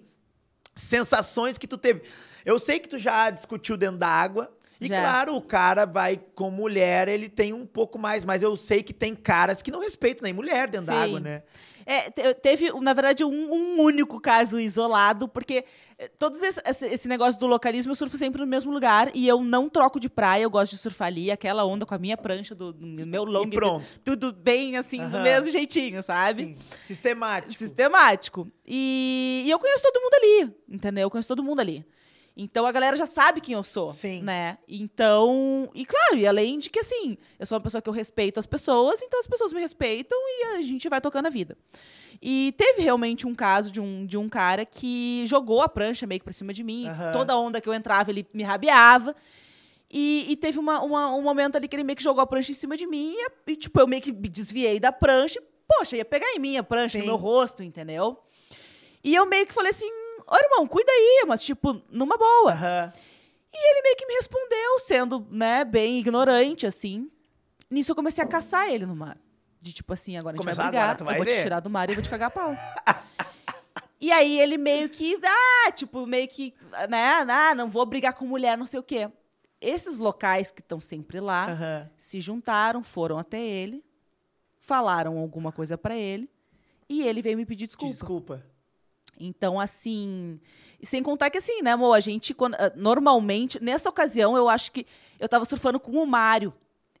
sensações 0.74 1.58
que 1.58 1.66
tu 1.66 1.76
teve. 1.76 2.02
Eu 2.44 2.58
sei 2.58 2.78
que 2.78 2.88
tu 2.88 2.98
já 2.98 3.30
discutiu 3.30 3.76
dentro 3.76 3.98
da 3.98 4.08
água. 4.08 4.50
E 4.80 4.88
Já. 4.88 5.00
claro, 5.00 5.36
o 5.36 5.40
cara 5.40 5.86
vai 5.86 6.20
com 6.34 6.50
mulher, 6.50 7.06
ele 7.08 7.28
tem 7.28 7.52
um 7.54 7.64
pouco 7.64 7.96
mais, 7.98 8.24
mas 8.24 8.42
eu 8.42 8.54
sei 8.56 8.82
que 8.82 8.92
tem 8.92 9.14
caras 9.14 9.62
que 9.62 9.70
não 9.70 9.78
respeitam 9.80 10.24
nem 10.24 10.32
mulher 10.32 10.68
dentro 10.68 10.88
da 10.88 10.92
Sim. 10.94 10.98
água, 10.98 11.20
né? 11.20 11.42
É, 11.86 12.10
te- 12.10 12.34
teve, 12.34 12.72
na 12.80 12.92
verdade, 12.92 13.24
um, 13.24 13.52
um 13.52 13.80
único 13.80 14.18
caso 14.18 14.58
isolado, 14.58 15.28
porque 15.28 15.64
eh, 15.98 16.08
todos 16.18 16.42
esse, 16.42 16.60
esse- 16.86 17.06
negócio 17.08 17.38
do 17.38 17.46
localismo, 17.46 17.92
eu 17.92 17.94
surfo 17.96 18.16
sempre 18.18 18.40
no 18.40 18.46
mesmo 18.46 18.72
lugar 18.72 19.10
e 19.14 19.28
eu 19.28 19.42
não 19.42 19.68
troco 19.68 20.00
de 20.00 20.08
praia, 20.08 20.42
eu 20.42 20.50
gosto 20.50 20.72
de 20.72 20.78
surfar 20.78 21.08
ali, 21.08 21.30
aquela 21.30 21.64
onda 21.64 21.86
com 21.86 21.94
a 21.94 21.98
minha 21.98 22.16
prancha, 22.16 22.54
do, 22.54 22.72
do 22.72 23.06
meu 23.06 23.24
long, 23.24 23.48
pronto. 23.50 23.86
tudo 24.02 24.32
bem, 24.32 24.76
assim, 24.76 24.98
do 25.08 25.20
mesmo 25.20 25.50
jeitinho, 25.50 26.02
sabe? 26.02 26.44
Sim, 26.44 26.56
sistemático. 26.84 27.52
sistemático. 27.52 28.48
E, 28.66 29.44
e 29.46 29.50
eu 29.50 29.58
conheço 29.58 29.82
todo 29.82 30.00
mundo 30.02 30.14
ali, 30.14 30.54
entendeu? 30.68 31.02
Eu 31.02 31.10
conheço 31.10 31.28
todo 31.28 31.44
mundo 31.44 31.60
ali. 31.60 31.86
Então 32.36 32.66
a 32.66 32.72
galera 32.72 32.96
já 32.96 33.06
sabe 33.06 33.40
quem 33.40 33.54
eu 33.54 33.62
sou, 33.62 33.88
Sim. 33.90 34.22
né? 34.22 34.58
Então, 34.68 35.70
e 35.74 35.86
claro, 35.86 36.16
e 36.16 36.26
além 36.26 36.58
de 36.58 36.68
que 36.68 36.80
assim, 36.80 37.16
eu 37.38 37.46
sou 37.46 37.56
uma 37.56 37.62
pessoa 37.62 37.80
que 37.80 37.88
eu 37.88 37.92
respeito 37.92 38.40
as 38.40 38.46
pessoas, 38.46 39.00
então 39.02 39.20
as 39.20 39.26
pessoas 39.26 39.52
me 39.52 39.60
respeitam 39.60 40.18
e 40.18 40.56
a 40.56 40.60
gente 40.62 40.88
vai 40.88 41.00
tocando 41.00 41.26
a 41.26 41.30
vida. 41.30 41.56
E 42.20 42.52
teve 42.56 42.82
realmente 42.82 43.26
um 43.26 43.34
caso 43.34 43.70
de 43.70 43.80
um, 43.80 44.04
de 44.04 44.16
um 44.18 44.28
cara 44.28 44.64
que 44.64 45.22
jogou 45.26 45.62
a 45.62 45.68
prancha 45.68 46.06
meio 46.06 46.20
que 46.20 46.24
pra 46.24 46.32
cima 46.32 46.52
de 46.52 46.64
mim, 46.64 46.86
toda 47.12 47.36
onda 47.36 47.60
que 47.60 47.68
eu 47.68 47.74
entrava 47.74 48.10
ele 48.10 48.26
me 48.34 48.42
rabiava. 48.42 49.14
E, 49.90 50.26
e 50.28 50.36
teve 50.36 50.58
uma, 50.58 50.80
uma- 50.82 51.14
um 51.14 51.22
momento 51.22 51.54
ali 51.54 51.68
que 51.68 51.76
ele 51.76 51.84
meio 51.84 51.96
que 51.96 52.02
jogou 52.02 52.20
a 52.22 52.26
prancha 52.26 52.50
em 52.50 52.54
cima 52.54 52.76
de 52.76 52.84
mim 52.86 53.14
e, 53.16 53.52
e, 53.52 53.56
tipo, 53.56 53.78
eu 53.78 53.86
meio 53.86 54.02
que 54.02 54.10
me 54.12 54.28
desviei 54.28 54.80
da 54.80 54.90
prancha. 54.90 55.38
e, 55.38 55.42
Poxa, 55.68 55.96
ia 55.96 56.04
pegar 56.04 56.26
em 56.34 56.38
mim 56.40 56.56
a 56.56 56.64
prancha, 56.64 56.92
Sim. 56.92 56.98
no 57.00 57.04
meu 57.06 57.16
rosto, 57.16 57.62
entendeu? 57.62 58.18
E 59.04 59.14
eu 59.14 59.24
meio 59.26 59.46
que 59.46 59.52
falei 59.54 59.70
assim, 59.70 59.88
ô 60.26 60.36
irmão, 60.36 60.66
cuida 60.66 60.90
aí, 60.90 61.24
mas 61.26 61.42
tipo, 61.42 61.82
numa 61.90 62.16
boa. 62.16 62.52
Aham. 62.52 62.92
E 63.52 63.70
ele 63.70 63.82
meio 63.82 63.96
que 63.96 64.06
me 64.06 64.14
respondeu, 64.14 64.80
sendo, 64.80 65.26
né, 65.30 65.64
bem 65.64 65.98
ignorante, 65.98 66.66
assim. 66.66 67.08
Nisso 67.70 67.92
eu 67.92 67.96
comecei 67.96 68.22
a 68.22 68.26
caçar 68.26 68.68
ele 68.68 68.84
no 68.84 68.96
mar. 68.96 69.16
De 69.60 69.72
tipo 69.72 69.92
assim, 69.92 70.16
agora 70.16 70.34
a 70.34 70.36
gente 70.36 70.44
Começar 70.44 70.62
vai 70.62 70.70
brigar, 70.72 70.90
agora, 70.90 71.12
eu 71.12 71.16
vou 71.16 71.26
te 71.26 71.42
tirar 71.42 71.60
do 71.60 71.70
mar 71.70 71.88
e 71.88 71.92
eu 71.92 71.94
vou 71.94 72.02
te 72.02 72.10
cagar 72.10 72.28
a 72.28 72.30
pau. 72.30 72.54
e 74.00 74.10
aí 74.12 74.38
ele 74.40 74.58
meio 74.58 74.88
que, 74.88 75.18
ah, 75.24 75.70
tipo, 75.72 76.04
meio 76.04 76.26
que, 76.28 76.52
né, 76.88 77.24
ah, 77.28 77.54
não 77.54 77.68
vou 77.70 77.86
brigar 77.86 78.12
com 78.14 78.26
mulher, 78.26 78.58
não 78.58 78.66
sei 78.66 78.80
o 78.80 78.82
quê. 78.82 79.08
Esses 79.60 79.98
locais 79.98 80.50
que 80.50 80.60
estão 80.60 80.80
sempre 80.80 81.20
lá, 81.20 81.50
Aham. 81.50 81.90
se 81.96 82.20
juntaram, 82.20 82.82
foram 82.82 83.18
até 83.18 83.40
ele, 83.40 83.82
falaram 84.58 85.16
alguma 85.16 85.52
coisa 85.52 85.78
pra 85.78 85.96
ele, 85.96 86.28
e 86.88 87.02
ele 87.02 87.22
veio 87.22 87.36
me 87.36 87.46
pedir 87.46 87.66
desculpa. 87.66 87.92
Desculpa. 87.92 88.53
Então, 89.18 89.58
assim. 89.60 90.38
E 90.80 90.86
sem 90.86 91.02
contar 91.02 91.30
que, 91.30 91.38
assim, 91.38 91.62
né, 91.62 91.72
amor? 91.72 91.94
A 91.94 92.00
gente, 92.00 92.34
quando- 92.34 92.54
ah, 92.56 92.72
normalmente, 92.76 93.62
nessa 93.62 93.88
ocasião, 93.88 94.36
eu 94.36 94.48
acho 94.48 94.70
que 94.72 94.86
eu 95.18 95.28
tava 95.28 95.44
surfando 95.44 95.80
com 95.80 95.92
o 95.92 96.06
Mário. 96.06 96.52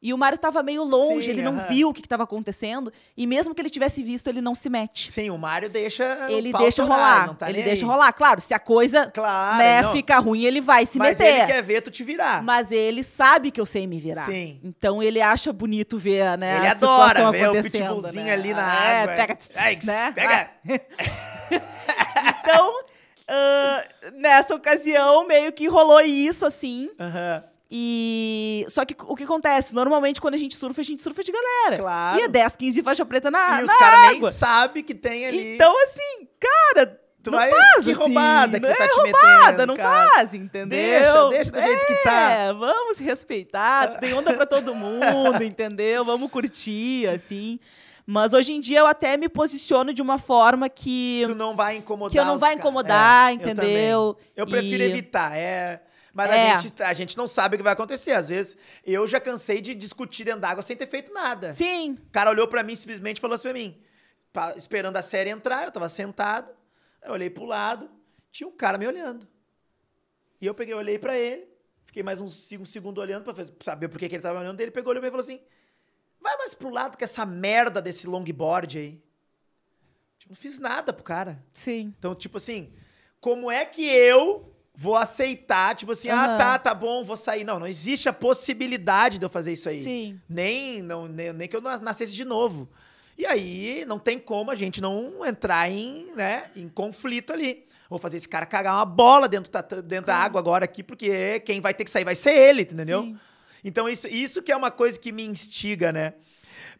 E 0.02 0.12
o 0.12 0.18
Mário 0.18 0.36
tava 0.36 0.62
meio 0.62 0.84
longe, 0.84 1.24
Sim, 1.24 1.30
ele 1.30 1.40
não 1.42 1.56
aham. 1.56 1.66
viu 1.66 1.88
o 1.88 1.92
que, 1.94 2.02
que 2.02 2.08
tava 2.08 2.24
acontecendo. 2.24 2.92
E 3.16 3.26
mesmo 3.26 3.54
que 3.54 3.62
ele 3.62 3.70
tivesse 3.70 4.02
visto, 4.02 4.28
ele 4.28 4.42
não 4.42 4.54
se 4.54 4.68
mete. 4.68 5.10
Sim, 5.10 5.30
o 5.30 5.38
Mário 5.38 5.70
deixa. 5.70 6.26
Ele 6.28 6.52
deixa 6.52 6.84
rolar. 6.84 7.34
tá 7.34 7.48
ele 7.48 7.62
deixa 7.62 7.86
aí. 7.86 7.90
rolar. 7.90 8.12
Claro, 8.12 8.38
se 8.38 8.52
a 8.52 8.58
coisa 8.58 9.06
Claro. 9.06 9.56
né, 9.56 9.80
não. 9.80 9.92
fica 9.92 10.18
ruim, 10.18 10.44
ele 10.44 10.60
vai 10.60 10.84
se 10.84 10.98
Mas 10.98 11.18
meter. 11.18 11.38
ele 11.38 11.46
quer 11.46 11.62
ver 11.62 11.80
tu 11.80 11.90
te 11.90 12.04
virar. 12.04 12.42
Mas 12.42 12.70
ele 12.70 13.02
sabe 13.02 13.50
que 13.50 13.58
eu 13.58 13.64
sei 13.64 13.86
me 13.86 13.98
virar. 13.98 14.26
Sim. 14.26 14.60
Então 14.62 15.02
ele 15.02 15.22
acha 15.22 15.50
bonito 15.54 15.96
ver, 15.96 16.36
né? 16.36 16.58
Ele 16.58 16.66
adora 16.66 17.30
ver 17.30 17.48
o 17.48 17.62
pitbullzinho 17.62 18.24
né? 18.24 18.32
ali 18.32 18.52
na 18.52 18.60
é, 18.84 19.02
água. 19.04 19.14
Pega, 19.14 19.38
Ai, 19.56 19.78
né? 19.84 20.12
pega. 20.12 20.50
Então, 22.40 22.84
ah, 23.28 23.84
nessa 24.14 24.54
ocasião, 24.54 25.26
meio 25.26 25.52
que 25.52 25.66
rolou 25.66 26.00
isso, 26.00 26.44
assim. 26.46 26.90
Aham. 26.98 27.42
E. 27.70 28.64
Só 28.68 28.84
que 28.84 28.94
o 29.00 29.16
que 29.16 29.24
acontece? 29.24 29.74
Normalmente, 29.74 30.20
quando 30.20 30.34
a 30.34 30.38
gente 30.38 30.54
surfa, 30.56 30.80
a 30.80 30.84
gente 30.84 31.02
surfa 31.02 31.22
de 31.24 31.32
galera. 31.32 31.78
Claro. 31.82 32.20
E 32.20 32.22
é 32.22 32.28
10, 32.28 32.56
15 32.56 32.82
faixa 32.82 33.04
preta 33.04 33.30
na, 33.30 33.60
e 33.60 33.64
os 33.64 33.66
na 33.66 33.78
caras 33.78 34.12
nem 34.20 34.32
sabem 34.32 34.84
que 34.84 34.94
tem 34.94 35.26
ali. 35.26 35.54
Então, 35.54 35.74
assim, 35.84 36.28
cara. 36.38 37.00
Tu 37.22 37.30
não 37.30 37.38
vai- 37.38 37.50
faz 37.50 37.74
que 37.84 37.90
assim, 37.90 37.92
roubada 37.94 38.60
que 38.60 38.66
não 38.66 38.74
tu 38.74 38.76
tá 38.78 38.84
é 38.84 38.88
te 38.88 38.94
roubada, 39.00 39.50
metendo, 39.52 39.66
não 39.66 39.76
cara. 39.78 40.08
faz, 40.10 40.34
entendeu? 40.34 40.68
Deixa, 40.78 41.28
deixa 41.30 41.52
do 41.52 41.62
jeito 41.62 41.86
que 41.86 41.94
tá. 42.04 42.30
É, 42.30 42.52
vamos 42.52 42.98
respeitar, 42.98 43.98
tem 43.98 44.12
onda 44.12 44.34
pra 44.34 44.44
todo 44.44 44.74
mundo, 44.74 45.00
entendeu? 45.42 46.04
Vamos 46.04 46.30
curtir, 46.30 47.06
assim. 47.08 47.58
Mas 48.06 48.32
hoje 48.34 48.52
em 48.52 48.60
dia 48.60 48.80
eu 48.80 48.86
até 48.86 49.16
me 49.16 49.28
posiciono 49.28 49.92
de 49.94 50.02
uma 50.02 50.18
forma 50.18 50.68
que, 50.68 51.22
tu 51.26 51.34
não 51.34 51.56
vai 51.56 51.76
incomodar. 51.76 52.12
que 52.12 52.18
eu 52.18 52.24
não 52.24 52.38
vai 52.38 52.54
incomodar, 52.54 53.30
É, 53.30 53.32
eu 53.32 53.34
entendeu? 53.36 54.14
também. 54.14 54.30
Eu, 54.36 54.46
prefiro 54.46 54.82
E- 54.82 54.86
evitar, 54.90 55.36
é. 55.36 55.82
Mas 56.12 56.30
É. 56.30 56.52
a, 56.52 56.58
gente, 56.58 56.82
a 56.82 56.92
gente 56.92 57.16
não 57.16 57.26
sabe 57.26 57.54
o 57.54 57.58
que 57.58 57.62
vai 57.64 57.72
acontecer. 57.72 58.12
Às 58.12 58.28
vezes, 58.28 58.56
eu 58.84 59.06
já 59.08 59.18
cansei 59.18 59.60
de 59.60 59.74
discutir 59.74 60.24
dentro 60.24 60.40
d'água 60.42 60.62
sem 60.62 60.76
ter 60.76 60.86
feito 60.86 61.12
nada. 61.12 61.52
Sim, 61.52 61.92
O 62.06 62.10
cara 62.12 62.30
olhou 62.30 62.46
pra 62.46 62.62
mim 62.62 62.74
simplesmente 62.76 63.20
falou 63.20 63.34
assim 63.34 63.48
pra 63.48 63.52
mim, 63.54 63.76
pa- 64.32 64.54
esperando 64.56 64.96
a 64.96 65.02
série 65.02 65.30
entrar, 65.30 65.64
eu 65.64 65.72
tava 65.72 65.88
sentado, 65.88 66.48
eu 67.02 67.12
olhei 67.14 67.30
pro 67.30 67.44
lado, 67.44 67.90
tinha 68.30 68.46
um 68.46 68.52
cara 68.52 68.76
me 68.78 68.86
olhando. 68.86 69.26
E 70.40 70.46
eu 70.46 70.54
peguei, 70.54 70.74
olhei 70.74 70.98
pra 70.98 71.18
ele, 71.18 71.48
fiquei 71.86 72.02
mais 72.02 72.20
uns 72.20 72.52
um 72.52 72.64
segundo 72.66 72.98
olhando 73.00 73.24
pra 73.24 73.34
fazer- 73.34 73.52
pra 73.52 73.64
saber 73.64 73.88
por 73.88 73.98
que, 73.98 74.08
que 74.08 74.14
ele 74.14 74.22
tava 74.22 74.38
olhando, 74.40 74.60
ele 74.60 74.70
pegou, 74.70 74.90
olhou 74.90 75.00
pra 75.00 75.08
e 75.08 75.10
falou 75.10 75.24
assim, 75.24 75.40
vai 76.24 76.36
mais 76.38 76.54
pro 76.54 76.70
lado 76.70 76.96
com 76.98 77.04
essa 77.04 77.24
merda 77.24 77.80
desse 77.80 78.06
longboard 78.08 78.78
aí. 78.78 79.00
Tipo, 80.18 80.32
não 80.32 80.36
fiz 80.36 80.58
nada 80.58 80.92
pro 80.92 81.04
cara. 81.04 81.42
sim. 81.52 81.92
Então, 81.98 82.14
tipo 82.14 82.38
assim, 82.38 82.72
como 83.20 83.50
é 83.50 83.64
que 83.64 83.86
eu 83.86 84.50
vou 84.74 84.96
aceitar, 84.96 85.76
tipo 85.76 85.92
assim, 85.92 86.08
ah, 86.08 86.24
Aham. 86.24 86.38
tá, 86.38 86.58
tá 86.58 86.74
bom, 86.74 87.04
vou 87.04 87.16
sair. 87.16 87.44
Não, 87.44 87.58
não 87.60 87.66
existe 87.66 88.08
a 88.08 88.12
possibilidade 88.12 89.18
de 89.18 89.24
eu 89.24 89.30
fazer 89.30 89.52
isso 89.52 89.68
aí. 89.68 89.82
Sim. 89.82 90.20
Nem, 90.28 90.82
não, 90.82 91.06
nem, 91.06 91.32
nem 91.32 91.46
que 91.46 91.54
eu 91.54 91.60
nas- 91.60 91.80
nascesse 91.80 92.14
de 92.16 92.24
novo. 92.24 92.68
E 93.16 93.24
aí, 93.24 93.84
não 93.86 93.98
tem 93.98 94.18
como 94.18 94.50
a 94.50 94.56
gente 94.56 94.80
não 94.80 95.24
entrar 95.24 95.70
em, 95.70 96.10
né, 96.16 96.50
em 96.56 96.68
conflito 96.68 97.32
ali. 97.32 97.64
Vou 97.88 97.98
fazer 98.00 98.16
esse 98.16 98.28
cara 98.28 98.44
cagar 98.46 98.74
uma 98.74 98.84
bola 98.84 99.28
dentro, 99.28 99.52
da, 99.52 99.60
dentro 99.60 100.06
da 100.06 100.16
água 100.16 100.40
agora 100.40 100.64
aqui, 100.64 100.82
porque 100.82 101.38
quem 101.40 101.60
vai 101.60 101.72
ter 101.72 101.84
que 101.84 101.90
sair 101.90 102.02
vai 102.04 102.16
ser 102.16 102.32
ele, 102.32 102.62
entendeu? 102.62 103.02
Sim. 103.02 103.18
Então, 103.64 103.88
isso, 103.88 104.06
isso 104.08 104.42
que 104.42 104.52
é 104.52 104.56
uma 104.56 104.70
coisa 104.70 104.98
que 105.00 105.10
me 105.10 105.24
instiga, 105.24 105.90
né? 105.90 106.12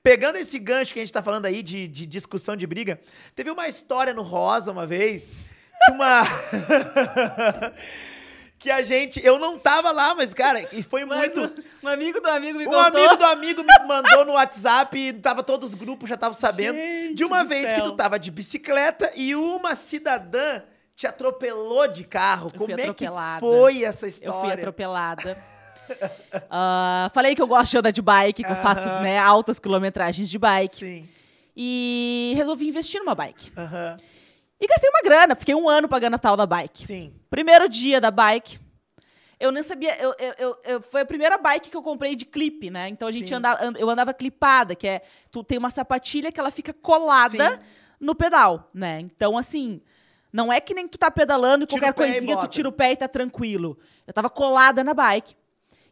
Pegando 0.03 0.37
esse 0.37 0.59
gancho 0.59 0.93
que 0.93 1.01
a 1.01 1.03
gente 1.03 1.13
tá 1.13 1.23
falando 1.23 1.47
aí 1.47 1.63
de, 1.63 1.89
de 1.89 2.05
discussão 2.05 2.55
de 2.55 2.67
briga, 2.67 3.01
teve 3.35 3.51
uma 3.51 3.67
história 3.67 4.13
no 4.13 4.21
Rosa 4.23 4.71
uma 4.71 4.87
vez, 4.87 5.35
que 5.87 5.93
uma. 5.93 6.23
que 8.59 8.71
a 8.71 8.83
gente. 8.83 9.25
Eu 9.25 9.39
não 9.39 9.59
tava 9.59 9.91
lá, 9.91 10.15
mas, 10.15 10.35
cara, 10.35 10.67
e 10.73 10.83
foi 10.83 11.05
Mas 11.05 11.35
muito. 11.35 11.63
um, 11.83 11.87
um 11.87 11.89
amigo 11.89 12.21
do 12.21 12.29
amigo 12.29 12.59
me 12.59 12.67
Um 12.67 12.71
contou. 12.71 12.81
amigo 12.87 13.17
do 13.17 13.25
amigo 13.25 13.63
me 13.63 13.87
mandou 13.87 14.25
no 14.25 14.33
WhatsApp, 14.33 14.99
e 14.99 15.13
tava 15.15 15.43
todos 15.43 15.71
os 15.71 15.75
grupos, 15.75 16.09
já 16.09 16.15
estavam 16.17 16.35
sabendo. 16.35 16.77
Gente 16.77 17.15
de 17.15 17.25
uma 17.25 17.45
vez 17.45 17.71
céu. 17.71 17.79
que 17.83 17.89
tu 17.89 17.93
tava 17.93 18.19
de 18.19 18.31
bicicleta 18.31 19.11
e 19.15 19.35
uma 19.35 19.75
cidadã 19.75 20.63
te 20.95 21.07
atropelou 21.07 21.89
de 21.89 22.05
carro. 22.05 22.49
Eu 22.53 22.59
Como 22.59 22.65
fui 22.67 22.75
é 22.75 22.77
que 22.77 22.83
atropelada. 23.07 23.41
foi 23.41 23.85
essa 23.85 24.05
Eu 24.05 24.09
história? 24.09 24.41
fui 24.41 24.53
atropelada. 24.53 25.37
Ah, 26.51 27.11
falei 27.15 27.35
que 27.35 27.43
eu 27.43 27.47
gosto 27.47 27.71
de 27.73 27.79
andar 27.79 27.91
de 27.91 28.03
bike, 28.03 28.43
que 28.45 28.51
eu 28.51 28.57
faço 28.57 28.89
Aham. 28.89 29.03
né, 29.03 29.19
altas 29.19 29.59
quilometragens 29.59 30.29
de 30.29 30.39
bike. 30.39 30.77
Sim. 30.77 31.09
E 31.57 32.33
resolvi 32.37 32.69
investir 32.69 33.01
numa 33.01 33.15
bike. 33.15 33.53
Aham. 33.57 33.97
E 34.61 34.67
gastei 34.67 34.89
uma 34.91 35.03
grana, 35.03 35.35
fiquei 35.35 35.55
um 35.55 35.69
ano 35.69 35.89
pagando 35.89 36.15
a 36.15 36.19
tal 36.19 36.37
da 36.37 36.47
bike. 36.47 36.87
Sim. 36.87 37.13
Primeiro 37.31 37.69
dia 37.69 38.01
da 38.01 38.11
bike, 38.11 38.59
eu 39.39 39.51
nem 39.53 39.63
sabia. 39.63 39.97
Eu, 40.01 40.15
eu, 40.19 40.35
eu- 40.39 40.57
eu- 40.65 40.83
foi 40.83 41.03
a 41.03 41.05
primeira 41.07 41.37
bike 41.39 41.71
que 41.71 41.77
eu 41.77 41.83
comprei 41.83 42.17
de 42.17 42.25
clipe, 42.25 42.71
né? 42.71 42.89
Então 42.89 43.07
a 43.09 43.13
gente 43.13 43.29
Sim. 43.29 43.35
andava, 43.35 43.65
and- 43.65 43.77
eu 43.79 43.89
andava 43.91 44.13
clipada, 44.15 44.75
que 44.75 44.87
é. 44.87 45.03
Tu 45.31 45.43
tem 45.45 45.59
uma 45.59 45.71
sapatilha 45.71 46.33
que 46.33 46.41
ela 46.41 46.51
fica 46.51 46.73
colada 46.73 47.53
Sim. 47.53 47.59
no 48.01 48.15
pedal, 48.15 48.71
né? 48.75 49.01
Então, 49.01 49.37
assim. 49.39 49.81
Não 50.33 50.53
é 50.53 50.61
que 50.61 50.75
nem 50.75 50.89
tu 50.89 50.99
tá 50.99 51.13
pedalando 51.13 51.63
e 51.63 51.67
Tira 51.69 51.81
qualquer 51.81 51.93
o 51.93 51.95
pé 51.95 52.09
e 52.09 52.11
coisinha 52.13 52.35
tu 52.35 52.39
bota. 52.41 52.49
tira 52.49 52.69
o 52.69 52.73
pé 52.73 52.91
e 52.91 52.97
tá 52.97 53.07
tranquilo. 53.07 53.79
Eu 54.05 54.13
tava 54.13 54.29
colada 54.29 54.83
na 54.83 54.93
bike. 54.93 55.37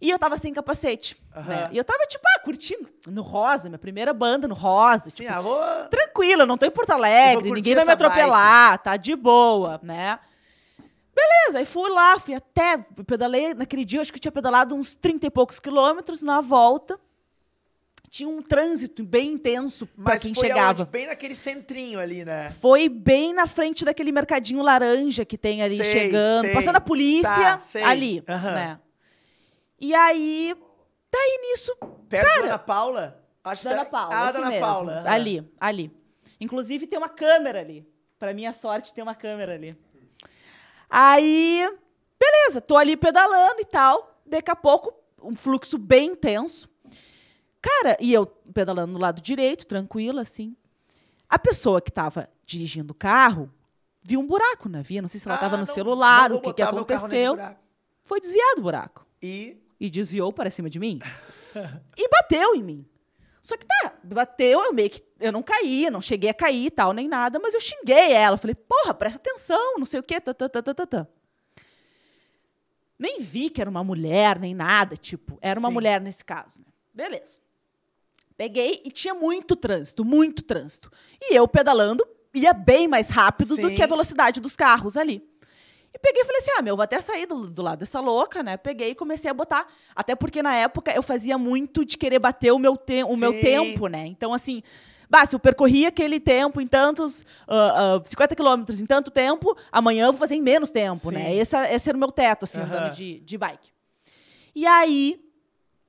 E 0.03 0.11
eu 0.11 0.19
tava 0.19 0.37
sem 0.37 0.53
capacete. 0.53 1.16
Né? 1.47 1.62
Aham. 1.65 1.69
E 1.70 1.79
eu 1.79 1.85
tava, 1.85 2.05
tipo, 2.07 2.24
ah, 2.27 2.41
curtindo. 2.41 2.89
No 3.07 3.23
Rosa, 3.23 3.69
minha 3.69 3.79
primeira 3.79 4.12
banda 4.12 4.49
no 4.49 4.55
Rosa. 4.55 5.11
Sim, 5.11 5.27
tipo, 5.27 5.43
vou... 5.43 5.61
tranquila, 5.89 6.45
não 6.45 6.59
tô 6.59 6.66
em 6.66 6.70
Porto 6.73 6.91
Alegre, 6.91 7.49
ninguém 7.53 7.77
vai 7.77 7.85
me 7.85 7.93
essa 7.93 7.97
bike. 7.97 8.12
atropelar, 8.12 8.79
tá 8.83 8.97
de 8.97 9.15
boa, 9.15 9.79
né? 9.81 10.19
Beleza, 11.15 11.59
aí 11.59 11.65
fui 11.65 11.89
lá, 11.91 12.19
fui 12.19 12.35
até, 12.35 12.79
pedalei, 13.07 13.55
naquele 13.55 13.85
dia 13.85 13.99
eu 13.99 14.01
acho 14.03 14.11
que 14.12 14.16
eu 14.16 14.20
tinha 14.20 14.33
pedalado 14.33 14.74
uns 14.74 14.95
30 14.95 15.27
e 15.27 15.31
poucos 15.31 15.61
quilômetros, 15.61 16.23
na 16.23 16.41
volta, 16.41 16.99
tinha 18.11 18.29
um 18.29 18.43
trânsito 18.43 19.05
bem 19.05 19.33
intenso 19.35 19.87
pra 19.87 20.15
Mas 20.15 20.23
quem 20.23 20.35
foi 20.35 20.49
chegava. 20.49 20.81
aonde? 20.83 20.91
Bem 20.91 21.07
naquele 21.07 21.35
centrinho 21.35 22.01
ali, 22.01 22.24
né? 22.24 22.51
Foi 22.61 22.89
bem 22.89 23.33
na 23.35 23.47
frente 23.47 23.85
daquele 23.85 24.11
mercadinho 24.11 24.62
laranja 24.62 25.24
que 25.24 25.37
tem 25.39 25.62
ali 25.62 25.77
Sei, 25.77 25.85
chegando, 25.85 26.47
sei. 26.47 26.55
passando 26.55 26.77
a 26.77 26.81
polícia, 26.81 27.31
Tá, 27.31 27.61
ali, 27.85 28.24
Aham. 28.29 28.53
né? 28.55 28.79
E 29.85 29.93
aí, 29.95 30.55
daí 31.11 31.39
nisso, 31.43 31.75
Perto 32.09 32.25
Cara, 32.27 32.41
da 32.43 32.47
Ana 32.51 32.59
Paula? 32.61 33.25
Acho 33.43 33.63
que 33.63 33.69
Dona 33.69 33.79
será- 33.81 33.91
Paula, 33.91 34.15
Ah, 34.17 34.25
esse 34.25 34.33
Dona 34.35 34.49
mesmo. 34.49 34.67
Paula. 34.67 35.05
Ali, 35.11 35.53
ali. 35.59 35.91
Inclusive 36.41 36.87
tem 36.87 36.97
uma 36.99 37.09
câmera 37.09 37.59
ali. 37.59 37.85
Pra 38.17 38.33
minha 38.33 38.53
sorte, 38.53 38.95
tem 38.95 39.03
uma 39.03 39.15
câmera 39.17 39.55
ali. 39.55 39.77
Aí, 40.89 41.69
beleza, 42.19 42.61
tô 42.61 42.77
ali 42.77 42.97
pedalando 42.97 43.61
e 43.61 43.65
tal. 43.65 44.21
Daqui 44.25 44.51
a 44.51 44.57
pouco, 44.57 44.95
um 45.21 45.35
fluxo 45.35 45.77
bem 45.79 46.11
intenso. 46.11 46.69
Cara, 47.61 47.97
e 48.01 48.13
eu 48.13 48.27
pedalando 48.27 48.93
no 48.93 48.99
lado 49.01 49.21
direito, 49.21 49.67
tranquila, 49.67 50.23
assim. 50.23 50.57
A 51.29 51.39
pessoa 51.39 51.81
que 51.81 51.91
tava 51.91 52.29
dirigindo 52.45 52.93
o 52.93 52.95
carro 52.97 53.51
viu 54.03 54.21
um 54.21 54.27
buraco 54.27 54.69
na 54.69 54.83
via. 54.83 55.01
Não 55.03 55.09
sei 55.09 55.19
se 55.19 55.27
ela 55.27 55.37
Ah, 55.37 55.41
tava 55.41 55.57
no 55.57 55.67
celular, 55.67 56.31
o 56.33 56.41
que, 56.41 56.53
que 56.53 56.63
aconteceu. 56.63 57.37
Foi 58.05 58.21
desviado 58.21 58.59
o 58.59 58.63
buraco 58.63 59.07
E 59.23 59.57
e 59.83 59.91
desviou 59.91 60.33
para 60.33 60.49
cima 60.49 60.71
de 60.71 60.79
mim 60.79 61.01
e 61.99 62.09
bateu 62.09 62.55
em 62.55 62.63
mim. 62.63 62.87
Só 63.43 63.57
que 63.57 63.67
tá, 63.67 63.93
bateu, 64.05 64.63
eu 64.63 64.73
meio 64.73 64.89
que. 64.89 65.03
Eu 65.19 65.33
não 65.33 65.43
caí, 65.43 65.91
não 65.91 66.01
cheguei 66.01 66.31
a 66.31 66.35
cair 66.35 66.67
e 66.67 66.71
tal, 66.71 66.93
nem 66.93 67.09
nada, 67.09 67.41
mas 67.41 67.53
eu 67.53 67.61
xinguei 67.61 68.13
ela. 68.13 68.39
Falei, 68.39 68.55
porra, 68.55 68.95
presta 68.95 69.19
atenção, 69.19 69.79
não 69.79 69.85
sei 69.85 69.99
o 69.99 70.03
quê. 70.03 70.21
Tá, 70.21 70.33
tá, 70.33 70.49
tá, 70.49 70.63
tá, 70.63 70.73
tá, 70.73 70.87
tá. 70.87 71.07
Nem 72.97 73.21
vi 73.21 73.51
que 73.51 73.61
era 73.61 73.69
uma 73.69 73.83
mulher, 73.83 74.39
nem 74.39 74.55
nada, 74.55 74.97
tipo, 74.97 75.37
era 75.43 75.59
uma 75.59 75.71
Sim. 75.71 75.75
mulher 75.75 76.01
nesse 76.01 76.25
caso, 76.25 76.61
né? 76.61 76.67
Beleza. 76.95 77.39
Peguei 78.37 78.81
e 78.85 78.93
tinha 78.93 79.15
muito 79.15 79.57
trânsito, 79.57 80.05
muito 80.05 80.43
trânsito. 80.43 80.93
E 81.21 81.35
eu 81.35 81.49
pedalando 81.49 82.07
ia 82.33 82.53
bem 82.53 82.87
mais 82.87 83.11
rápido 83.11 83.57
do 83.57 83.69
Sim. 83.69 83.75
que 83.75 83.83
a 83.83 83.87
velocidade 83.89 84.41
dos 84.41 84.55
carros 84.55 84.97
ali. 84.97 85.29
E 85.94 85.98
peguei 85.98 86.23
e 86.23 86.24
falei 86.24 86.40
assim: 86.40 86.51
ah, 86.59 86.62
meu, 86.62 86.74
vou 86.77 86.82
até 86.82 87.01
sair 87.01 87.27
do, 87.27 87.51
do 87.51 87.62
lado 87.62 87.78
dessa 87.81 88.01
louca, 88.01 88.43
né? 88.43 88.56
Peguei 88.56 88.90
e 88.90 88.94
comecei 88.94 89.31
a 89.31 89.35
botar. 89.35 89.66
Até 89.94 90.14
porque 90.14 90.43
na 90.43 90.55
época 90.56 90.93
eu 90.94 91.02
fazia 91.02 91.36
muito 91.36 91.85
de 91.85 91.98
querer 91.98 92.19
bater 92.19 92.51
o 92.52 92.59
meu, 92.59 92.77
te 92.77 93.02
o 93.05 93.16
meu 93.16 93.39
tempo, 93.40 93.86
né? 93.89 94.06
Então, 94.06 94.32
assim. 94.32 94.62
Bah, 95.10 95.27
se 95.27 95.36
eu 95.36 95.40
percorri 95.40 95.85
aquele 95.85 96.19
tempo 96.19 96.59
em 96.59 96.66
tantos. 96.66 97.23
ah, 97.47 97.98
ah, 97.98 98.02
50 98.02 98.35
quilômetros 98.35 98.81
em 98.81 98.86
tanto 98.86 99.10
tempo, 99.10 99.55
amanhã 99.70 100.06
eu 100.06 100.12
vou 100.12 100.19
fazer 100.19 100.36
em 100.36 100.40
menos 100.40 100.70
tempo, 100.70 101.10
Sim. 101.10 101.14
né? 101.16 101.35
Esse, 101.36 101.55
esse 101.66 101.90
era 101.90 101.97
o 101.97 102.01
meu 102.01 102.10
teto, 102.10 102.44
assim, 102.44 102.62
andando 102.62 102.90
de, 102.94 103.20
de 103.20 103.36
bike. 103.36 103.69
E 104.55 104.66
aí, 104.66 105.20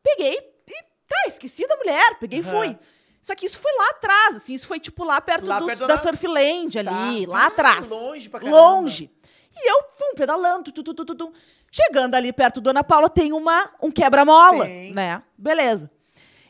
peguei 0.04 0.34
e 0.68 0.84
tá, 1.08 1.16
esqueci 1.28 1.66
da 1.66 1.78
mulher, 1.78 2.18
peguei 2.20 2.40
e 2.40 2.44
fui. 2.44 2.78
Só 3.22 3.34
que 3.34 3.46
isso 3.46 3.58
foi 3.58 3.72
lá 3.78 3.90
atrás, 3.92 4.36
assim, 4.36 4.54
isso 4.56 4.68
foi 4.68 4.78
tipo 4.78 5.06
lá 5.06 5.22
perto, 5.22 5.48
Lá 5.48 5.60
dos- 5.60 5.68
perto 5.68 5.88
da 5.88 5.96
da- 5.96 6.02
Surfland 6.02 6.78
ali, 6.80 7.26
Tá. 7.26 7.32
lá 7.32 7.44
Ah, 7.44 7.48
atrás. 7.48 7.90
longe 7.90 8.30
pra 8.30 8.42
caramba. 8.42 8.58
Longe. 8.58 9.10
E 9.56 9.70
eu, 9.70 9.84
fum, 9.98 10.16
pedalando, 10.16 10.72
tu, 10.72 10.84
tu, 10.84 10.94
tu, 10.94 11.06
tu, 11.06 11.34
chegando 11.72 12.16
ali 12.16 12.34
perto 12.34 12.60
do 12.60 12.70
Ana 12.70 12.84
Paula, 12.84 13.10
tem 13.10 13.32
uma, 13.34 13.70
um 13.82 13.92
quebra-mola, 13.92 14.66
né? 14.94 15.24
Beleza. 15.38 15.90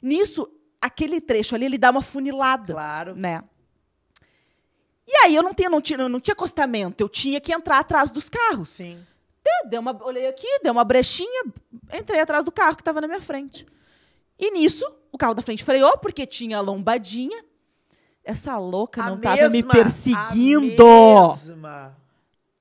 Nisso, 0.02 0.50
aquele 0.82 1.20
trecho 1.22 1.54
ali, 1.56 1.66
ele 1.66 1.78
dá 1.78 1.90
uma 1.92 2.02
funilada, 2.02 2.74
Claro. 2.74 3.16
né? 3.16 3.44
E 5.06 5.16
aí 5.26 5.36
eu 5.36 5.44
não, 5.44 5.54
tinha, 5.54 5.70
não, 5.70 5.82
tinha, 5.82 6.08
não 6.10 6.20
tinha 6.20 6.34
acostamento, 6.34 7.04
eu 7.04 7.10
tinha 7.10 7.40
que 7.42 7.54
entrar 7.54 7.80
atrás 7.80 8.10
dos 8.10 8.30
carros. 8.30 8.70
Sim. 8.70 9.06
Deu- 9.44 9.70
Deu 9.70 9.82
uma, 9.82 9.98
olhei 10.06 10.28
aqui, 10.28 10.48
deu 10.64 10.72
uma 10.72 10.86
brechinha, 10.86 11.44
entrei 11.94 12.22
atrás 12.22 12.46
do 12.46 12.52
carro 12.52 12.76
que 12.78 12.82
estava 12.82 13.02
na 13.02 13.08
minha 13.08 13.20
frente. 13.22 13.66
E 14.40 14.52
nisso, 14.52 14.86
o 15.12 15.18
carro 15.18 15.34
da 15.34 15.42
frente 15.42 15.64
freou, 15.64 15.98
porque 15.98 16.26
tinha 16.26 16.58
a 16.58 16.62
lombadinha. 16.62 17.44
Essa 18.24 18.58
louca 18.58 19.04
A 19.04 19.10
não 19.10 19.18
estava 19.18 19.50
me 19.50 19.62
perseguindo. 19.64 20.88
A 20.88 21.30
mesma. 21.36 21.98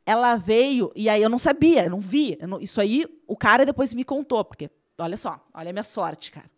Ela 0.05 0.37
veio, 0.37 0.91
e 0.97 1.09
aí 1.09 1.23
eu 1.23 1.29
não 1.29 1.39
sabia, 1.39 1.85
eu 1.85 1.91
não 1.91 2.01
vi. 2.01 2.37
eu 2.41 2.49
não- 2.49 2.61
isso 2.61 2.81
aí, 2.81 3.07
o 3.27 3.37
cara 3.37 3.65
depois 3.65 3.95
me 3.95 4.05
contou, 4.05 4.45
porque, 4.45 4.69
olha 4.99 5.17
só, 5.17 5.41
olha 5.55 5.71
a 5.71 5.73
minha 5.73 5.85
sorte, 5.85 6.31
cara. 6.33 6.51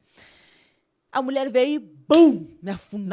A 1.12 1.22
mulher 1.22 1.50
veio 1.50 1.76
e, 1.76 1.78
bum, 1.78 2.46
me 2.62 2.70
afundou 2.72 3.08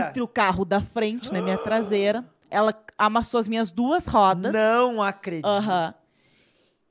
entre 0.00 0.22
o 0.22 0.26
carro 0.26 0.64
da 0.64 0.80
frente, 0.80 1.32
na 1.32 1.40
minha 1.40 1.56
traseira. 1.58 2.24
Ela 2.50 2.74
amassou 2.98 3.38
as 3.38 3.46
minhas 3.46 3.70
duas 3.70 4.06
rodas. 4.06 4.52
Não 4.52 5.00
acredito. 5.00 5.46
Aham. 5.46 5.94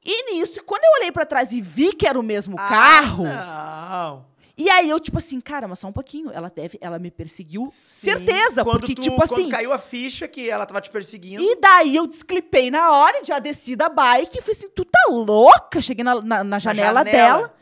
E 0.04 0.34
nisso, 0.34 0.64
quando 0.64 0.84
eu 0.84 0.92
olhei 1.00 1.12
pra 1.12 1.26
trás 1.26 1.52
e 1.52 1.62
vi 1.62 1.94
que 1.94 2.08
era 2.08 2.20
o 2.20 2.24
mesmo 2.24 2.56
Ah, 2.58 2.70
carro, 2.70 3.24
Não. 3.26 4.26
E 4.62 4.70
aí 4.70 4.90
eu, 4.90 5.00
tipo 5.00 5.18
assim, 5.18 5.40
cara, 5.40 5.68
mas 5.68 5.80
só 5.80 5.88
um 5.88 5.92
pouquinho, 5.94 6.32
ela 6.32 6.50
deve, 6.50 6.78
ela 6.82 6.98
me 7.00 7.10
perseguiu, 7.12 7.66
Sim, 7.68 8.02
certeza, 8.06 8.64
quando 8.64 8.80
porque, 8.82 8.96
tu- 8.96 9.02
tipo 9.02 9.16
quando 9.16 9.34
assim. 9.34 9.50
caiu 9.50 9.72
a 9.74 9.78
ficha 9.78 10.28
que 10.28 10.50
ela 10.50 10.66
tava 10.66 10.82
te 10.82 10.90
perseguindo. 10.90 11.42
E 11.44 11.56
daí 11.60 11.96
eu 11.96 12.08
desclipei 12.08 12.72
na 12.72 12.92
hora, 12.92 13.24
já 13.24 13.40
desci 13.40 13.76
da 13.76 13.88
bike 13.90 14.38
e 14.38 14.42
falei 14.42 14.56
assim: 14.58 14.70
tu 14.70 14.84
tá 14.86 15.00
louca? 15.10 15.82
Cheguei 15.82 16.04
na, 16.04 16.22
na, 16.22 16.44
na 16.44 16.60
janela, 16.60 17.00
janela. 17.00 17.04
dela. 17.40 17.56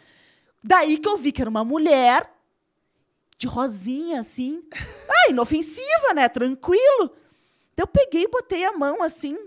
Daí 0.63 0.97
que 0.97 1.07
eu 1.07 1.17
vi 1.17 1.31
que 1.31 1.41
era 1.41 1.49
uma 1.49 1.63
mulher 1.63 2.30
de 3.38 3.47
rosinha, 3.47 4.19
assim. 4.19 4.63
Ah, 5.11 5.31
inofensiva, 5.31 6.13
né? 6.15 6.30
Tranquilo. 6.30 7.11
Então 7.73 7.84
eu 7.84 7.88
peguei 7.88 8.23
e 8.23 8.27
botei 8.27 8.63
a 8.63 8.71
mão 8.73 9.01
assim 9.03 9.38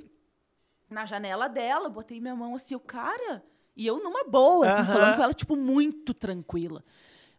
na 0.90 1.06
janela 1.06 1.48
dela, 1.48 1.88
botei 1.88 2.20
minha 2.20 2.34
mão 2.36 2.54
assim, 2.54 2.74
o 2.74 2.80
cara. 2.80 3.42
E 3.74 3.86
eu 3.86 4.02
numa 4.02 4.24
boa, 4.24 4.68
assim, 4.68 4.82
Aham. 4.82 4.92
falando 4.92 5.16
com 5.16 5.22
ela, 5.22 5.32
tipo, 5.32 5.56
muito 5.56 6.12
tranquila. 6.12 6.82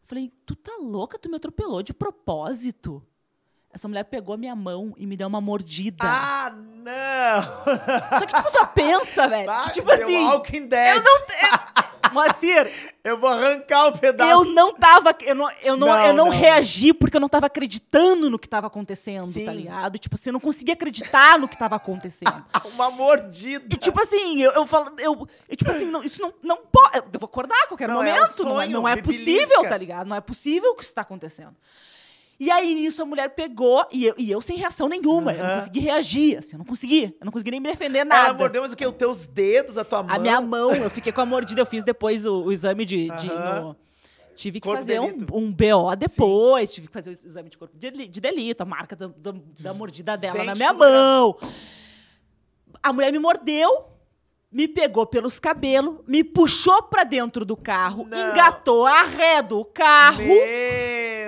Falei, 0.06 0.32
tu 0.46 0.56
tá 0.56 0.74
louca? 0.80 1.18
Tu 1.18 1.30
me 1.30 1.36
atropelou 1.38 1.82
de 1.82 1.94
propósito. 1.94 3.02
Essa 3.74 3.88
mulher 3.88 4.04
pegou 4.04 4.36
a 4.36 4.38
minha 4.38 4.56
mão 4.56 4.94
e 4.98 5.08
me 5.08 5.18
deu 5.18 5.28
uma 5.28 5.42
mordida. 5.42 6.06
Ah, 6.06 6.52
não! 6.52 8.20
Só 8.20 8.26
que, 8.26 8.36
tipo, 8.36 8.52
só 8.52 8.66
pensa, 8.68 9.28
velho. 9.28 9.52
Tipo 9.74 9.92
assim, 9.92 10.26
Walking 10.26 10.68
Dead. 10.68 10.98
eu 10.98 11.04
não 11.04 11.26
tenho... 11.26 11.93
Moacir, 12.12 12.70
Eu 13.04 13.18
vou 13.18 13.30
arrancar 13.30 13.88
o 13.88 13.98
pedaço. 13.98 14.30
eu 14.30 14.46
não 14.46 14.74
tava... 14.74 15.16
Eu 15.22 15.36
não, 15.36 15.50
eu 15.62 15.78
não, 15.78 15.88
Não, 15.88 16.06
eu 16.06 16.14
não, 16.14 16.26
não, 16.26 16.30
reagi 16.32 16.94
porque 16.94 17.18
eu 17.18 17.22
não 17.22 17.30
tava 17.30 17.48
acreditando 17.48 18.30
no 18.30 18.38
que 18.38 18.48
tava 18.48 18.68
acontecendo, 18.68 19.32
Sim. 19.32 19.46
tá 19.46 19.54
ligado? 19.54 19.98
Tipo 19.98 20.16
assim, 20.16 20.30
eu 20.30 20.34
não 20.34 20.40
conseguia 20.40 20.74
acreditar 20.74 21.40
no 21.40 21.48
que 21.48 21.58
tava 21.58 21.76
acontecendo. 21.76 22.46
Uma 22.74 22.90
mordida. 22.92 23.66
E, 23.74 23.78
tipo 23.78 24.02
assim, 24.02 24.42
eu, 24.42 24.52
eu 24.52 24.68
falo... 24.68 24.94
Eu, 25.00 25.28
eu, 25.50 25.56
tipo 25.56 25.72
assim, 25.72 25.86
não, 25.86 26.04
isso 26.04 26.22
não, 26.22 26.34
não 26.42 26.58
pode... 26.58 26.98
Eu 26.98 27.20
vou 27.20 27.26
acordar 27.28 27.56
a 27.64 27.68
qualquer 27.68 27.88
Não, 27.88 27.96
é 27.96 27.98
um 27.98 28.16
momento. 28.16 28.18
não, 28.18 28.26
é, 28.26 28.28
sonho, 28.66 28.72
não 28.72 28.88
é 28.88 28.96
me 28.96 29.02
possível, 29.02 29.48
belisca. 29.48 29.70
tá 29.70 29.78
ligado? 29.78 30.08
Não 30.08 30.16
é 30.16 30.22
possível 30.22 30.76
que 30.76 30.84
isso 30.84 30.94
tá 30.94 31.02
acontecendo. 31.02 31.56
E 32.40 32.50
aí, 32.52 32.74
nisso, 32.76 33.02
a 33.02 33.06
mulher 33.06 33.30
pegou, 33.30 33.86
e 33.92 34.06
eu, 34.06 34.16
e 34.18 34.30
eu 34.30 34.42
sem 34.42 34.58
reação 34.58 34.90
nenhuma. 34.90 35.32
Eu 35.34 35.44
não 35.46 35.56
consegui 35.60 35.80
reagir, 35.80 36.38
assim, 36.40 36.54
eu 36.54 36.58
não 36.58 36.66
consegui. 36.66 37.04
Eu 37.20 37.26
não 37.26 37.32
consegui 37.32 37.52
nem 37.52 37.60
me 37.60 37.70
defender 37.70 38.04
nada. 38.04 38.30
Ela 38.30 38.38
mordeu, 38.38 38.62
mas 38.64 38.74
o 38.74 38.76
quê? 38.76 38.86
Os 38.86 38.94
teus 38.94 39.26
dedos, 39.28 39.78
a 39.78 39.84
tua 39.86 40.04
mão? 40.04 40.16
A 40.16 40.20
minha 40.20 40.42
mão, 40.42 40.74
eu 40.74 40.90
fiquei 40.90 41.12
com 41.14 41.22
a 41.22 41.26
mordida, 41.26 41.62
eu 41.62 41.66
fiz 41.66 41.84
depois 41.84 42.26
o, 42.26 42.44
o 42.46 42.52
exame 42.52 42.86
de. 42.86 43.10
de- 43.12 43.30
Aham. 43.30 43.62
no- 43.62 43.76
tive 44.36 44.60
que 44.60 44.68
Corpo 44.68 44.80
fazer 44.82 45.00
um, 45.00 45.16
um 45.32 45.52
BO 45.54 45.96
depois, 45.96 46.74
tive 46.74 46.88
que 46.88 46.94
fazer 46.94 47.12
o 47.12 47.14
exame 47.14 47.50
de 47.50 47.58
corpo 47.58 47.78
de, 47.78 47.92
de 48.08 48.20
delito, 48.20 48.62
a 48.64 48.66
marca 48.66 48.96
da, 48.96 49.08
da- 49.16 49.34
da 49.60 49.74
mordida 49.76 50.18
dela 50.18 50.44
na 50.44 50.56
minha 50.56 50.74
mão. 50.74 51.38
A 52.82 52.92
mulher 52.92 53.12
me 53.12 53.20
mordeu, 53.20 53.86
me 54.52 54.68
pegou 54.68 55.06
pelos 55.06 55.40
cabelos, 55.40 56.00
me 56.08 56.24
puxou 56.24 56.82
pra 56.84 57.04
dentro 57.04 57.46
do 57.46 57.56
carro, 57.56 58.06
Não. 58.10 58.32
engatou 58.32 58.86
a 58.88 59.04
ré 59.04 59.42
do 59.44 59.64
carro. 59.64 60.18
Meu... 60.18 61.23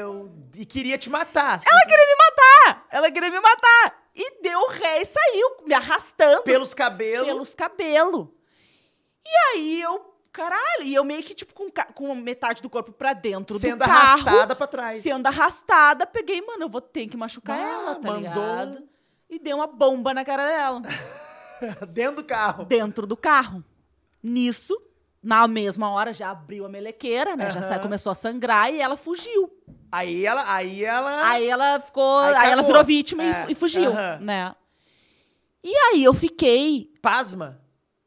E 0.57 0.65
queria 0.65 0.97
te 0.97 1.09
matar. 1.09 1.55
assim, 1.55 1.65
Ela 1.69 1.81
queria 1.81 2.05
me 2.05 2.15
matar! 2.15 2.87
Ela 2.91 3.11
queria 3.11 3.29
me 3.31 3.39
matar! 3.39 4.03
E 4.15 4.41
deu 4.41 4.69
ré 4.69 5.01
e 5.01 5.05
saiu, 5.05 5.57
me 5.65 5.73
arrastando 5.73 6.43
pelos 6.43 6.73
cabelos. 6.73 7.27
pelos 7.27 7.53
cabelos. 7.55 8.27
E 9.25 9.29
aí 9.53 9.81
eu, 9.81 10.13
caralho, 10.31 10.83
e 10.83 10.93
eu 10.95 11.03
meio 11.03 11.21
que, 11.23 11.33
tipo, 11.33 11.53
com, 11.53 11.69
com 11.93 12.15
metade 12.15 12.61
do 12.61 12.69
corpo 12.69 12.91
pra 12.93 13.11
dentro 13.13 13.59
sendo 13.59 13.79
do 13.79 13.85
carro. 13.85 14.21
arrastada 14.21 14.55
pra 14.55 14.67
trás. 14.67 15.01
Sendo 15.01 15.27
arrastada, 15.27 16.05
peguei, 16.07 16.41
mano, 16.41 16.63
eu 16.65 16.69
vou 16.69 16.79
ter 16.81 17.07
que 17.07 17.17
machucar 17.17 17.57
Ah, 17.59 17.61
ela, 17.73 17.95
tá 17.95 18.07
mandou 18.07 18.21
ligado? 18.21 18.87
E 19.29 19.39
dei 19.39 19.53
uma 19.53 19.67
bomba 19.67 20.13
na 20.13 20.23
cara 20.23 20.47
dela. 20.47 20.81
Dentro 21.89 22.17
do 22.21 22.23
carro. 22.23 22.65
dentro 22.65 23.07
do 23.07 23.17
carro. 23.17 23.63
Nisso, 24.21 24.79
na 25.25 25.47
mesma 25.47 25.89
hora, 25.89 26.13
já 26.13 26.29
abriu 26.29 26.65
a 26.65 26.69
melequeira, 26.69 27.35
né? 27.35 27.49
Já 27.49 27.59
Aham. 27.59 27.67
sa- 27.67 27.79
começou 27.79 28.11
a 28.11 28.15
sangrar 28.15 28.71
e 28.71 28.79
ela 28.79 28.95
fugiu. 28.95 29.51
Aí 29.91 30.25
ela... 30.25 30.53
Aí 30.53 30.83
ela... 30.85 31.29
Aí 31.29 31.49
ela 31.49 31.79
ficou. 31.79 32.19
Aí 32.19 32.35
Aí, 32.35 32.51
ela 32.51 32.61
virou 32.63 32.83
vítima 32.83 33.23
e 33.23 33.27
É, 33.27 33.45
e, 33.49 33.55
fugiu, 33.55 33.91
aham. 33.91 34.19
né? 34.21 34.55
E 35.63 35.75
aí 35.75 36.03
eu 36.03 36.13
fiquei. 36.13 36.91
Pasma. 37.01 37.59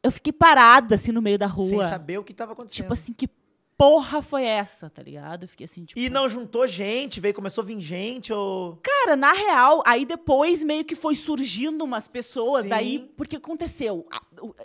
Eu 0.02 0.12
fiquei 0.12 0.32
parada, 0.32 0.94
assim, 0.94 1.10
no 1.10 1.20
meio 1.20 1.38
da 1.38 1.46
rua. 1.46 1.68
Sem 1.68 1.80
saber 1.82 2.18
o 2.18 2.24
que 2.24 2.32
tava 2.32 2.52
acontecendo. 2.52 2.84
Tipo 2.84 2.92
assim, 2.92 3.12
que 3.12 3.28
porra 3.76 4.22
foi 4.22 4.44
essa, 4.44 4.88
tá 4.88 5.02
ligado? 5.02 5.42
Eu 5.44 5.48
fiquei 5.48 5.64
assim, 5.64 5.84
tipo. 5.84 5.98
E 5.98 6.08
não 6.08 6.28
juntou 6.28 6.66
gente? 6.68 7.18
Veio, 7.20 7.34
começou 7.34 7.62
a 7.62 7.66
vir 7.66 7.80
gente 7.80 8.32
ou... 8.32 8.76
Cara, 8.82 9.16
na 9.16 9.32
real, 9.32 9.82
aí 9.84 10.04
depois 10.06 10.62
meio 10.62 10.84
que 10.84 10.94
foi 10.94 11.16
surgindo 11.16 11.82
umas 11.84 12.06
pessoas, 12.06 12.62
Sim. 12.62 12.68
daí. 12.68 13.12
Porque 13.16 13.36
aconteceu. 13.36 14.06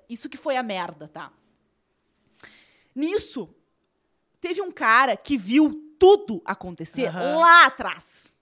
Isso 0.07 0.29
que 0.29 0.37
foi 0.37 0.55
a 0.55 0.61
merda, 0.63 1.07
tá? 1.07 1.31
Nisso, 2.95 3.49
teve 4.39 4.61
um 4.61 4.71
cara 4.71 5.15
que 5.15 5.37
viu 5.37 5.73
tudo 5.97 6.41
acontecer 6.45 7.11
lá 7.13 7.65
atrás. 7.65 8.33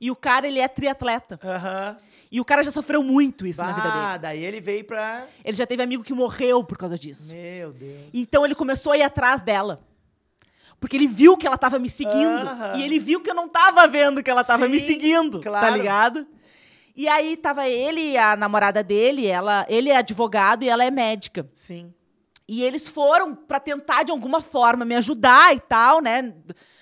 E 0.00 0.10
o 0.10 0.16
cara, 0.16 0.46
ele 0.46 0.60
é 0.60 0.68
triatleta. 0.68 1.38
E 2.30 2.40
o 2.40 2.44
cara 2.44 2.62
já 2.62 2.70
sofreu 2.70 3.02
muito 3.02 3.46
isso 3.46 3.62
na 3.62 3.72
vida 3.72 3.88
dele. 3.88 4.04
Ah, 4.04 4.16
daí 4.16 4.44
ele 4.44 4.60
veio 4.60 4.84
pra... 4.84 5.26
Ele 5.44 5.56
já 5.56 5.66
teve 5.66 5.82
amigo 5.82 6.04
que 6.04 6.12
morreu 6.12 6.62
por 6.62 6.76
causa 6.76 6.98
disso. 6.98 7.34
Meu 7.34 7.72
Deus. 7.72 8.10
Então 8.12 8.44
ele 8.44 8.54
começou 8.54 8.92
a 8.92 8.98
ir 8.98 9.02
atrás 9.02 9.42
dela. 9.42 9.80
Porque 10.78 10.96
ele 10.96 11.08
viu 11.08 11.36
que 11.36 11.46
ela 11.46 11.58
tava 11.58 11.78
me 11.78 11.88
seguindo. 11.88 12.48
E 12.76 12.82
ele 12.82 12.98
viu 12.98 13.20
que 13.20 13.30
eu 13.30 13.34
não 13.34 13.48
tava 13.48 13.86
vendo 13.88 14.22
que 14.22 14.30
ela 14.30 14.44
tava 14.44 14.68
me 14.68 14.78
Sim, 14.78 14.86
seguindo. 14.86 15.40
Tá 15.40 15.50
claro. 15.50 15.76
ligado? 15.76 16.26
E 16.94 17.08
aí 17.08 17.36
tava 17.36 17.68
ele 17.68 18.00
e 18.12 18.18
a 18.18 18.36
namorada 18.36 18.82
dele, 18.82 19.26
ela, 19.26 19.64
ele 19.68 19.88
é 19.88 19.96
advogado 19.96 20.64
e 20.64 20.68
ela 20.68 20.84
é 20.84 20.90
médica. 20.90 21.48
Sim. 21.52 21.94
E 22.48 22.62
eles 22.62 22.88
foram 22.88 23.34
pra 23.34 23.60
tentar 23.60 24.02
de 24.04 24.10
alguma 24.10 24.40
forma 24.40 24.84
me 24.84 24.94
ajudar 24.96 25.54
e 25.54 25.60
tal, 25.60 26.00
né? 26.00 26.34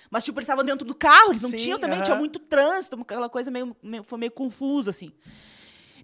Mas 0.09 0.23
tipo, 0.23 0.39
eles 0.39 0.45
estavam 0.45 0.63
dentro 0.63 0.87
do 0.87 0.95
carro, 0.95 1.31
eles 1.31 1.41
não 1.41 1.49
Sim, 1.49 1.57
tinham 1.57 1.77
também, 1.79 1.97
aham. 1.97 2.03
tinha 2.05 2.15
muito 2.17 2.39
trânsito, 2.39 2.97
aquela 3.01 3.27
coisa 3.29 3.51
meio, 3.51 3.75
meio- 3.83 4.03
foi 4.03 4.17
meio 4.17 4.31
confuso 4.31 4.89
assim. 4.89 5.11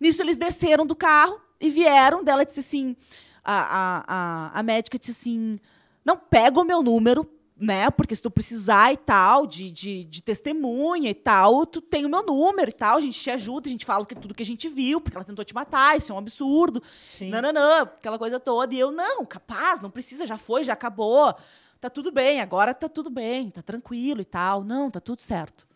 Nisso 0.02 0.22
eles 0.22 0.36
desceram 0.36 0.86
do 0.86 0.96
carro 0.96 1.40
e 1.62 1.70
vieram 1.70 2.24
dela 2.24 2.44
disse 2.44 2.60
assim, 2.60 2.96
a, 3.42 3.54
a, 3.54 4.04
a, 4.08 4.60
a 4.60 4.64
médica 4.64 5.00
disse 5.00 5.12
assim, 5.12 5.58
não 6.04 6.18
pega 6.18 6.60
o 6.60 6.66
meu 6.66 6.82
número, 6.84 7.24
né? 7.56 7.90
Porque 7.92 8.16
se 8.16 8.22
tu 8.22 8.32
precisar 8.32 8.92
e 8.92 8.98
tal, 8.98 9.46
de, 9.46 9.72
de, 9.72 10.04
de 10.04 10.22
testemunha 10.24 11.10
e 11.10 11.14
tal, 11.14 11.66
tu 11.66 11.82
tem 11.82 12.06
o 12.06 12.10
meu 12.10 12.24
número 12.24 12.70
e 12.70 12.74
tal, 12.74 12.98
a 12.98 13.02
gente 13.02 13.20
te 13.20 13.30
ajuda, 13.30 13.68
a 13.68 13.72
gente 13.72 13.86
fala 13.86 14.06
que 14.06 14.16
tudo 14.16 14.34
que 14.34 14.44
a 14.44 14.46
gente 14.46 14.68
viu, 14.68 15.00
porque 15.00 15.16
ela 15.16 15.24
tentou 15.26 15.46
te 15.46 15.54
matar, 15.54 15.98
isso 15.98 16.12
é 16.12 16.16
um 16.16 16.18
absurdo. 16.18 16.82
Sim. 17.06 17.30
Não, 17.30 17.42
não, 17.42 17.54
não, 17.54 17.82
aquela 17.84 18.18
coisa 18.18 18.40
toda. 18.40 18.74
E 18.74 18.80
eu, 18.80 18.92
não, 18.92 19.26
capaz, 19.26 19.82
não 19.82 19.90
precisa, 19.90 20.26
já 20.26 20.38
foi, 20.38 20.64
já 20.64 20.74
acabou. 20.74 21.34
Tá 21.80 21.90
tudo 21.90 22.12
bem, 22.12 22.40
agora 22.42 22.74
tá 22.74 22.88
tudo 22.90 23.10
bem, 23.10 23.50
tá 23.50 23.62
tranquilo 23.62 24.22
e 24.22 24.26
tal. 24.26 24.64
Não, 24.64 24.90
tá 24.90 25.00
tudo 25.00 25.22
certo. 25.22 25.68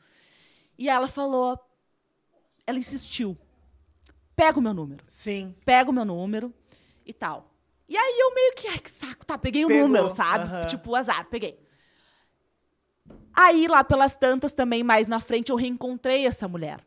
E 0.77 0.89
ela 0.89 1.07
falou, 1.07 1.59
ela 2.65 2.79
insistiu. 2.79 3.37
Pega 4.35 4.59
o 4.59 4.61
meu 4.61 4.73
número 4.73 5.03
Sim. 5.07 5.55
pega 5.65 5.89
o 5.89 5.93
meu 5.93 6.05
número 6.05 6.53
e 7.05 7.11
tal. 7.11 7.51
E 7.89 7.97
aí 7.97 8.19
eu 8.19 8.33
meio 8.35 8.53
que, 8.53 8.67
ai, 8.67 8.77
que 8.77 8.91
saco, 8.91 9.25
tá, 9.25 9.37
peguei 9.37 9.65
o 9.65 9.67
Pegou, 9.67 9.87
número, 9.87 10.09
sabe? 10.09 10.43
aham. 10.43 10.65
Tipo, 10.65 10.93
azar, 10.93 11.25
peguei. 11.29 11.57
Aí 13.39 13.67
lá 13.67 13.83
pelas 13.83 14.15
tantas 14.15 14.51
também, 14.51 14.83
mais 14.83 15.05
na 15.07 15.19
frente, 15.19 15.51
eu 15.51 15.55
reencontrei 15.55 16.25
essa 16.25 16.47
mulher. 16.47 16.79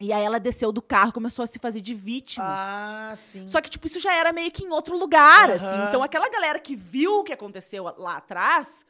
E 0.00 0.12
aí 0.12 0.24
ela 0.24 0.40
desceu 0.40 0.72
do 0.72 0.82
carro, 0.82 1.12
começou 1.12 1.42
a 1.42 1.46
se 1.46 1.58
fazer 1.60 1.80
de 1.80 1.94
vítima. 1.94 2.44
Ah, 2.46 3.14
sim. 3.16 3.46
Só 3.46 3.60
que, 3.60 3.70
tipo, 3.70 3.86
isso 3.86 4.00
já 4.00 4.12
era 4.12 4.32
meio 4.32 4.50
que 4.50 4.64
em 4.64 4.70
outro 4.70 4.98
lugar, 4.98 5.48
Aham. 5.48 5.54
assim. 5.54 5.88
Então, 5.88 6.02
aquela 6.02 6.28
galera 6.28 6.58
que 6.58 6.74
viu 6.74 7.20
o 7.20 7.24
que 7.24 7.32
aconteceu 7.32 7.84
lá 7.96 8.16
atrás, 8.16 8.84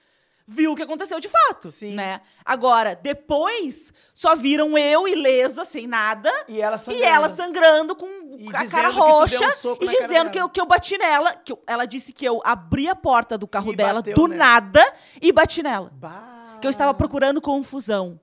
viu 0.49 0.73
o 0.73 0.77
que 0.77 0.83
aconteceu 0.83 1.21
de 1.21 1.29
fato, 1.29 1.69
Sim. 1.69 1.95
né? 1.95 2.23
Agora, 2.45 2.97
depois, 2.97 3.93
só 4.15 4.35
viram 4.35 4.77
eu 4.79 5.07
ilesa, 5.07 5.65
sem 5.65 5.87
nada, 5.87 6.33
E 6.49 6.61
ela 6.61 6.77
e 6.77 6.79
sangrando. 6.79 7.05
ela 7.05 7.29
sangrando 7.29 7.95
com 7.95 8.07
E 8.39 8.49
a 8.49 8.67
cara 8.67 8.89
um 8.91 8.95
roxa 8.95 9.53
soco 9.53 9.85
e 9.85 9.89
dizendo 9.89 10.31
que 10.31 10.41
eu, 10.41 10.49
que 10.49 10.61
eu 10.61 10.67
bati 10.67 10.97
nela. 10.99 11.35
Que 11.35 11.53
eu- 11.53 11.63
ela 11.69 11.85
disse 11.85 12.13
que 12.13 12.25
eu 12.25 12.41
abri 12.45 12.89
a 12.89 12.97
porta 12.97 13.37
do 13.39 13.47
carro 13.47 13.73
E 13.73 13.77
dela 13.77 14.01
bateu 14.01 14.15
do 14.15 14.27
nada 14.27 14.83
e 15.23 15.31
bati 15.31 15.63
nela. 15.63 15.93
Bah. 15.95 16.33
Que 16.61 16.67
eu 16.67 16.71
estava 16.71 16.93
procurando 16.95 17.41
confusão. 17.41 18.21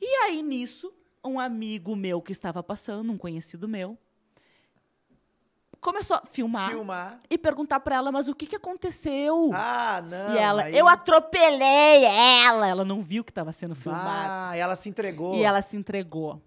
E 0.00 0.06
aí, 0.24 0.42
nisso, 0.42 0.92
um 1.24 1.38
amigo 1.38 1.94
meu 1.96 2.20
que 2.22 2.32
estava 2.32 2.62
passando, 2.62 3.12
um 3.12 3.18
conhecido 3.18 3.68
meu, 3.68 3.98
começou 5.80 6.16
a 6.16 6.22
filmar, 6.24 6.70
Filmar. 6.70 7.20
e 7.30 7.36
perguntar 7.38 7.80
pra 7.80 7.96
ela, 7.96 8.10
mas 8.12 8.28
o 8.28 8.34
que, 8.34 8.46
que 8.46 8.56
aconteceu? 8.56 9.50
Ah, 9.52 10.02
não. 10.04 10.34
e 10.34 10.38
ela, 10.38 10.62
aí- 10.64 10.76
eu 10.76 10.88
atropelei 10.88 12.04
ela. 12.04 12.66
Ela 12.66 12.84
não 12.84 13.02
viu 13.02 13.22
que 13.24 13.30
estava 13.30 13.52
sendo 13.52 13.74
filmado. 13.74 14.28
Ah, 14.30 14.56
ela 14.56 14.74
se 14.76 14.88
entregou. 14.88 15.34
E 15.34 15.42
ela 15.44 15.62
se 15.62 15.76
entregou. 15.76 16.40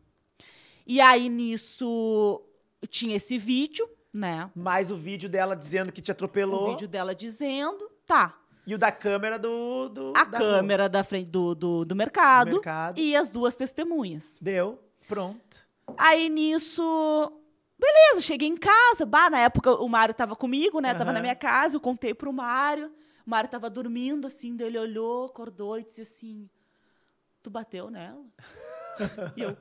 E 0.88 1.00
aí, 1.00 1.30
nisso, 1.30 2.42
tinha 2.90 3.16
esse 3.16 3.38
vídeo, 3.38 3.88
né? 4.14 4.50
Mais 4.56 4.92
o 4.92 4.98
vídeo 4.98 5.30
dela 5.30 5.56
dizendo 5.56 5.92
que 5.92 6.02
te 6.02 6.12
atropelou. 6.12 6.70
O 6.70 6.72
vídeo 6.72 6.88
dela 6.88 7.14
dizendo, 7.16 7.90
tá. 8.06 8.36
E 8.66 8.76
o 8.76 8.78
da 8.78 8.92
câmera 8.92 9.40
do. 9.40 9.90
do 9.90 10.14
A 10.16 10.24
da 10.24 10.38
câmera 10.38 10.88
da 10.88 11.04
frente 11.04 11.30
do, 11.30 11.56
do, 11.56 11.84
do 11.86 11.96
mercado, 11.96 12.52
Mercado. 12.52 13.00
e 13.00 13.16
as 13.16 13.30
duas 13.30 13.56
testemunhas. 13.56 14.34
rua. 14.38 14.40
Deu. 14.42 14.80
Pronto. 15.08 15.68
Aí 15.98 16.30
nisso. 16.30 16.82
Beleza, 17.80 18.22
cheguei 18.22 18.48
em 18.48 18.58
casa. 18.58 19.06
Bah, 19.06 19.30
na 19.30 19.40
época 19.40 19.72
o 19.74 19.90
Mário 19.90 20.14
tava 20.14 20.36
comigo, 20.36 20.80
né? 20.80 20.94
Tava 20.94 21.06
Aham. 21.06 21.14
na 21.14 21.22
minha 21.22 21.36
casa, 21.36 21.76
eu 21.76 21.80
contei 21.82 22.14
pro 22.14 22.32
Mário. 22.32 22.92
O 23.26 23.30
Mário 23.30 23.50
tava 23.50 23.70
dormindo, 23.70 24.28
assim, 24.28 24.56
daí 24.56 24.68
ele 24.68 24.78
olhou, 24.80 25.26
acordou 25.26 25.80
e 25.80 25.84
disse 25.84 26.02
assim: 26.02 26.48
Tu 27.42 27.50
bateu 27.50 27.90
nela? 27.90 28.24
e 29.36 29.42
eu. 29.42 29.58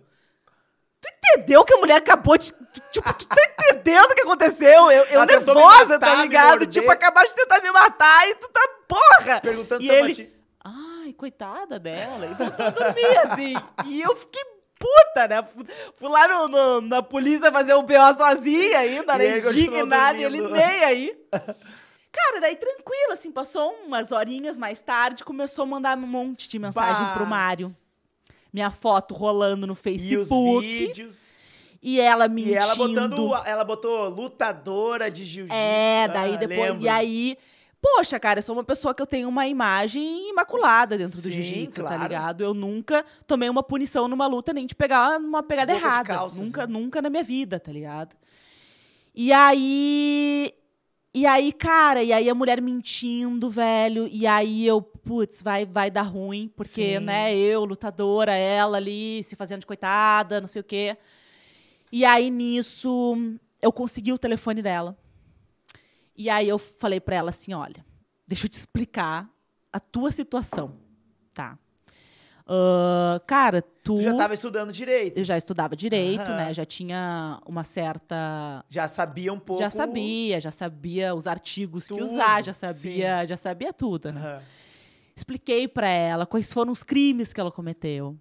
Entendeu 1.36 1.64
que 1.64 1.74
a 1.74 1.76
mulher 1.78 1.96
acabou 1.96 2.36
de. 2.36 2.52
Tipo, 2.92 3.12
tu 3.14 3.26
tá 3.26 3.36
entendendo 3.48 4.10
o 4.10 4.14
que 4.14 4.22
aconteceu? 4.22 4.90
Eu, 4.90 5.04
eu 5.04 5.20
me 5.20 5.26
nervosa, 5.26 5.94
matar, 5.94 5.98
tá 5.98 6.14
ligado? 6.22 6.66
Tipo, 6.66 6.90
acabaste 6.90 7.34
de 7.34 7.40
tentar 7.42 7.60
me 7.62 7.70
matar 7.70 8.28
e 8.28 8.34
tu 8.36 8.48
tá 8.48 8.60
porra! 8.88 9.40
Perguntando 9.40 9.82
e 9.82 9.86
se 9.86 9.92
ele. 9.92 10.32
Ai, 10.64 11.12
coitada 11.12 11.78
dela. 11.78 12.26
E 12.26 12.34
voltou 12.34 12.66
a 12.66 12.70
dormir, 12.70 13.18
assim. 13.24 13.54
E 13.86 14.00
eu 14.02 14.14
fiquei 14.16 14.42
puta, 14.78 15.28
né? 15.28 15.42
Fui, 15.96 16.08
lá 16.08 16.26
no, 16.28 16.48
no- 16.48 16.80
na 16.80 17.02
polícia 17.02 17.50
fazer 17.52 17.74
um 17.74 17.82
BO 17.82 18.14
sozinha 18.16 18.78
ainda, 18.78 19.16
né? 19.18 19.38
Indignada, 19.38 20.18
e 20.18 20.24
ele 20.24 20.40
nem 20.40 20.84
aí. 20.84 21.18
Cara, 22.12 22.40
daí 22.40 22.56
tranquilo, 22.56 23.12
assim, 23.12 23.30
passou 23.30 23.70
umas 23.86 24.10
horinhas 24.10 24.58
mais 24.58 24.80
tarde, 24.80 25.22
começou 25.24 25.62
a 25.62 25.66
mandar 25.66 25.96
um 25.96 26.00
monte 26.06 26.48
de 26.48 26.58
mensagem 26.58 27.04
Bah. 27.04 27.12
pro 27.12 27.24
Mário. 27.26 27.74
Minha 28.52 28.70
foto 28.70 29.14
rolando 29.14 29.66
no 29.66 29.72
E 29.72 29.74
os 29.74 29.80
Facebook. 29.80 30.66
vídeos. 30.66 31.40
E, 31.82 31.98
ela 32.00 32.28
mentindo. 32.28 32.54
E 32.54 32.56
ela 32.58 32.74
botando. 32.74 33.34
Ela 33.46 33.64
botou 33.64 34.08
lutadora 34.08 35.10
de 35.10 35.24
jiu-jitsu. 35.24 35.54
É, 35.56 36.08
daí 36.08 36.34
Ah, 36.34 36.36
depois. 36.36 36.58
lembro. 36.60 36.82
E 36.82 36.88
aí. 36.88 37.38
Poxa, 37.82 38.20
cara, 38.20 38.40
eu 38.40 38.42
sou 38.42 38.54
uma 38.54 38.62
pessoa 38.64 38.92
que 38.92 39.00
eu 39.00 39.06
tenho 39.06 39.26
uma 39.26 39.46
imagem 39.48 40.28
imaculada 40.28 40.98
dentro 40.98 41.16
do 41.16 41.22
Sim, 41.22 41.30
jiu-jitsu, 41.30 41.80
tá 41.82 41.88
claro. 41.88 42.02
ligado? 42.02 42.44
Eu 42.44 42.52
nunca 42.52 43.02
tomei 43.26 43.48
uma 43.48 43.62
punição 43.62 44.06
numa 44.06 44.26
luta, 44.26 44.52
nem 44.52 44.66
de 44.66 44.74
pegar 44.74 45.18
uma 45.18 45.42
pegada 45.42 45.72
Boca 45.72 45.86
errada. 45.86 46.18
nunca, 46.34 46.66
né? 46.66 46.72
nunca 46.74 47.00
na 47.00 47.08
minha 47.08 47.22
vida, 47.22 47.58
tá 47.58 47.72
ligado? 47.72 48.14
E 49.14 49.32
aí. 49.32 50.52
E 51.12 51.26
aí, 51.26 51.52
cara, 51.52 52.04
e 52.04 52.12
aí 52.12 52.30
a 52.30 52.34
mulher 52.34 52.62
mentindo, 52.62 53.50
velho. 53.50 54.06
E 54.06 54.26
aí 54.26 54.64
eu, 54.64 54.80
putz, 54.80 55.42
vai, 55.42 55.66
vai 55.66 55.90
dar 55.90 56.02
ruim, 56.02 56.48
porque, 56.54 56.98
Sim. 56.98 57.04
né, 57.04 57.34
eu, 57.34 57.64
lutadora, 57.64 58.32
ela 58.32 58.76
ali, 58.76 59.22
se 59.24 59.34
fazendo 59.34 59.60
de 59.60 59.66
coitada, 59.66 60.40
não 60.40 60.46
sei 60.46 60.60
o 60.60 60.64
quê. 60.64 60.96
E 61.90 62.04
aí, 62.04 62.30
nisso, 62.30 63.16
eu 63.60 63.72
consegui 63.72 64.12
o 64.12 64.18
telefone 64.18 64.62
dela. 64.62 64.96
E 66.16 66.30
aí 66.30 66.48
eu 66.48 66.58
falei 66.58 67.00
pra 67.00 67.16
ela 67.16 67.30
assim, 67.30 67.54
olha, 67.54 67.84
deixa 68.26 68.46
eu 68.46 68.50
te 68.50 68.58
explicar 68.58 69.28
a 69.72 69.80
tua 69.80 70.12
situação, 70.12 70.76
tá? 71.34 71.58
Ah, 72.46 73.20
cara, 73.26 73.62
tu... 73.82 73.96
Tu 73.96 74.02
já 74.02 74.16
tava 74.16 74.34
estudando 74.34 74.72
direito. 74.72 75.18
Eu 75.18 75.24
já 75.24 75.36
estudava 75.36 75.74
direito, 75.74 76.22
Aham. 76.22 76.36
né? 76.36 76.54
Já 76.54 76.64
tinha 76.64 77.40
uma 77.46 77.64
certa... 77.64 78.64
Já 78.68 78.88
sabia 78.88 79.32
um 79.32 79.38
pouco. 79.38 79.62
Já 79.62 79.70
sabia, 79.70 80.40
já 80.40 80.50
sabia 80.50 81.14
os 81.14 81.26
artigos 81.26 81.88
que 81.88 81.94
Tudo, 81.94 82.04
usar, 82.04 82.42
já 82.42 82.52
sabia, 82.52 83.24
já 83.26 83.36
sabia 83.36 83.72
tudo, 83.72 84.12
né? 84.12 84.20
Aham. 84.20 84.42
Expliquei 85.16 85.68
pra 85.68 85.88
ela 85.88 86.24
quais 86.24 86.50
foram 86.52 86.72
os 86.72 86.82
crimes 86.82 87.32
que 87.32 87.40
ela 87.40 87.50
cometeu. 87.50 88.18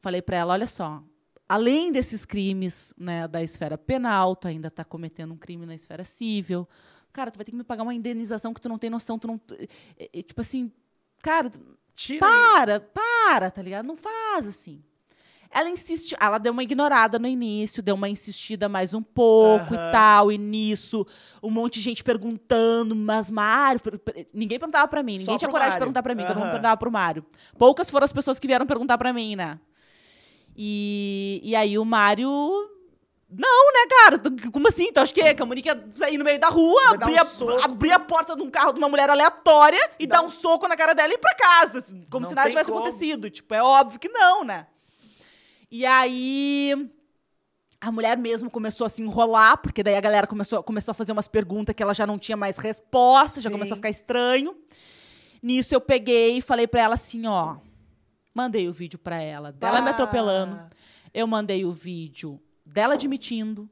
Falei 0.00 0.20
pra 0.20 0.38
ela, 0.38 0.54
olha 0.54 0.66
só, 0.66 1.00
além 1.48 1.92
desses 1.92 2.24
crimes, 2.24 2.92
né, 2.98 3.28
da 3.28 3.42
esfera 3.42 3.78
penal, 3.78 4.34
tu 4.34 4.48
ainda 4.48 4.68
tá 4.68 4.84
cometendo 4.84 5.32
um 5.32 5.36
crime 5.36 5.64
na 5.64 5.74
esfera 5.74 6.02
civil. 6.02 6.68
Cara, 7.12 7.30
tu 7.30 7.36
vai 7.36 7.44
ter 7.44 7.52
que 7.52 7.56
me 7.56 7.62
pagar 7.62 7.82
uma 7.82 7.94
indenização 7.94 8.52
que 8.54 8.60
tu 8.60 8.68
não 8.68 8.78
tem 8.78 8.90
noção, 8.90 9.18
tu 9.18 9.28
não 9.28 9.40
é, 9.96 10.08
é, 10.12 10.22
tipo 10.22 10.40
assim, 10.40 10.72
cara, 11.22 11.50
Tira. 11.94 12.20
para, 12.20 12.80
para, 12.80 13.50
tá 13.50 13.62
ligado? 13.62 13.86
Não 13.86 13.96
faz 13.96 14.48
assim. 14.48 14.82
Ela 15.54 15.68
insiste, 15.68 16.16
ela 16.18 16.38
deu 16.38 16.50
uma 16.52 16.62
ignorada 16.62 17.18
no 17.18 17.26
início, 17.28 17.82
deu 17.82 17.94
uma 17.94 18.08
insistida 18.08 18.68
mais 18.70 18.94
um 18.94 19.02
pouco 19.02 19.74
Aham. 19.74 19.88
e 19.88 19.92
tal, 19.92 20.32
e 20.32 20.38
nisso, 20.38 21.06
um 21.42 21.50
monte 21.50 21.74
de 21.74 21.82
gente 21.82 22.02
perguntando, 22.02 22.96
mas 22.96 23.28
Mário, 23.28 23.78
ninguém 24.32 24.58
perguntava 24.58 24.88
pra 24.88 25.02
mim, 25.02 25.14
Só 25.16 25.18
ninguém 25.20 25.36
tinha 25.38 25.48
pro 25.48 25.52
coragem 25.52 25.70
de 25.70 25.74
Mário. 25.74 25.80
perguntar 25.80 26.02
pra 26.02 26.14
mim, 26.14 26.24
todo 26.24 26.36
mundo 26.38 26.48
perguntava 26.50 26.76
pro 26.78 26.90
Mário. 26.90 27.24
Poucas 27.58 27.90
foram 27.90 28.04
as 28.04 28.12
pessoas 28.12 28.38
que 28.38 28.46
vieram 28.46 28.64
perguntar 28.64 28.96
pra 28.96 29.12
mim, 29.12 29.36
né? 29.36 29.58
E, 30.56 31.40
e 31.42 31.54
aí 31.56 31.78
o 31.78 31.84
Mário. 31.84 32.28
Não, 33.34 33.72
né, 33.72 33.86
cara? 33.88 34.20
Como 34.52 34.68
assim? 34.68 34.92
Tu 34.92 35.00
acha 35.00 35.12
que 35.14 35.20
é? 35.22 35.32
Que 35.34 35.42
a 35.42 35.46
Monique 35.46 35.66
ia 35.66 35.86
sair 35.94 36.18
no 36.18 36.24
meio 36.24 36.38
da 36.38 36.48
rua, 36.48 36.90
abrir, 36.90 37.14
um 37.14 37.48
a, 37.60 37.64
abrir 37.64 37.90
a 37.92 37.98
porta 37.98 38.36
de 38.36 38.42
um 38.42 38.50
carro 38.50 38.72
de 38.72 38.78
uma 38.78 38.90
mulher 38.90 39.08
aleatória 39.08 39.80
e 39.98 40.06
Dá 40.06 40.16
dar 40.16 40.22
um- 40.22 40.26
um 40.26 40.30
soco 40.30 40.68
na 40.68 40.76
cara 40.76 40.94
dela 40.94 41.10
e 41.12 41.14
ir 41.14 41.18
pra 41.18 41.34
casa. 41.34 41.78
assim, 41.78 42.04
como 42.10 42.22
Não 42.24 42.28
se 42.28 42.34
nada 42.34 42.50
tivesse 42.50 42.70
como. 42.70 42.82
acontecido. 42.84 43.30
Tipo, 43.30 43.54
é 43.54 43.62
óbvio 43.62 43.98
que 43.98 44.08
não, 44.10 44.44
né? 44.44 44.66
E 45.72 45.86
aí. 45.86 46.90
A 47.80 47.90
mulher 47.90 48.16
mesmo 48.16 48.48
começou 48.48 48.84
a 48.84 48.88
se 48.88 49.02
enrolar, 49.02 49.56
porque 49.58 49.82
daí 49.82 49.96
a 49.96 50.00
galera 50.00 50.24
começou, 50.26 50.62
começou 50.62 50.92
a 50.92 50.94
fazer 50.94 51.10
umas 51.10 51.26
perguntas 51.26 51.74
que 51.74 51.82
ela 51.82 51.92
já 51.94 52.06
não 52.06 52.16
tinha 52.16 52.36
mais 52.36 52.56
resposta, 52.58 53.40
já 53.40 53.48
Sim. 53.48 53.54
começou 53.54 53.74
a 53.74 53.76
ficar 53.76 53.90
estranho. 53.90 54.54
Nisso 55.42 55.74
eu 55.74 55.80
peguei 55.80 56.36
e 56.38 56.42
falei 56.42 56.68
pra 56.68 56.82
ela 56.82 56.94
assim, 56.94 57.26
ó. 57.26 57.56
Mandei 58.32 58.68
o 58.68 58.72
vídeo 58.72 58.98
pra 59.00 59.20
ela, 59.20 59.50
dela 59.50 59.80
me 59.80 59.86
Bah. 59.86 59.90
atropelando. 59.90 60.60
Eu 61.12 61.26
mandei 61.26 61.64
o 61.64 61.72
vídeo 61.72 62.38
dela 62.64 62.94
admitindo. 62.94 63.68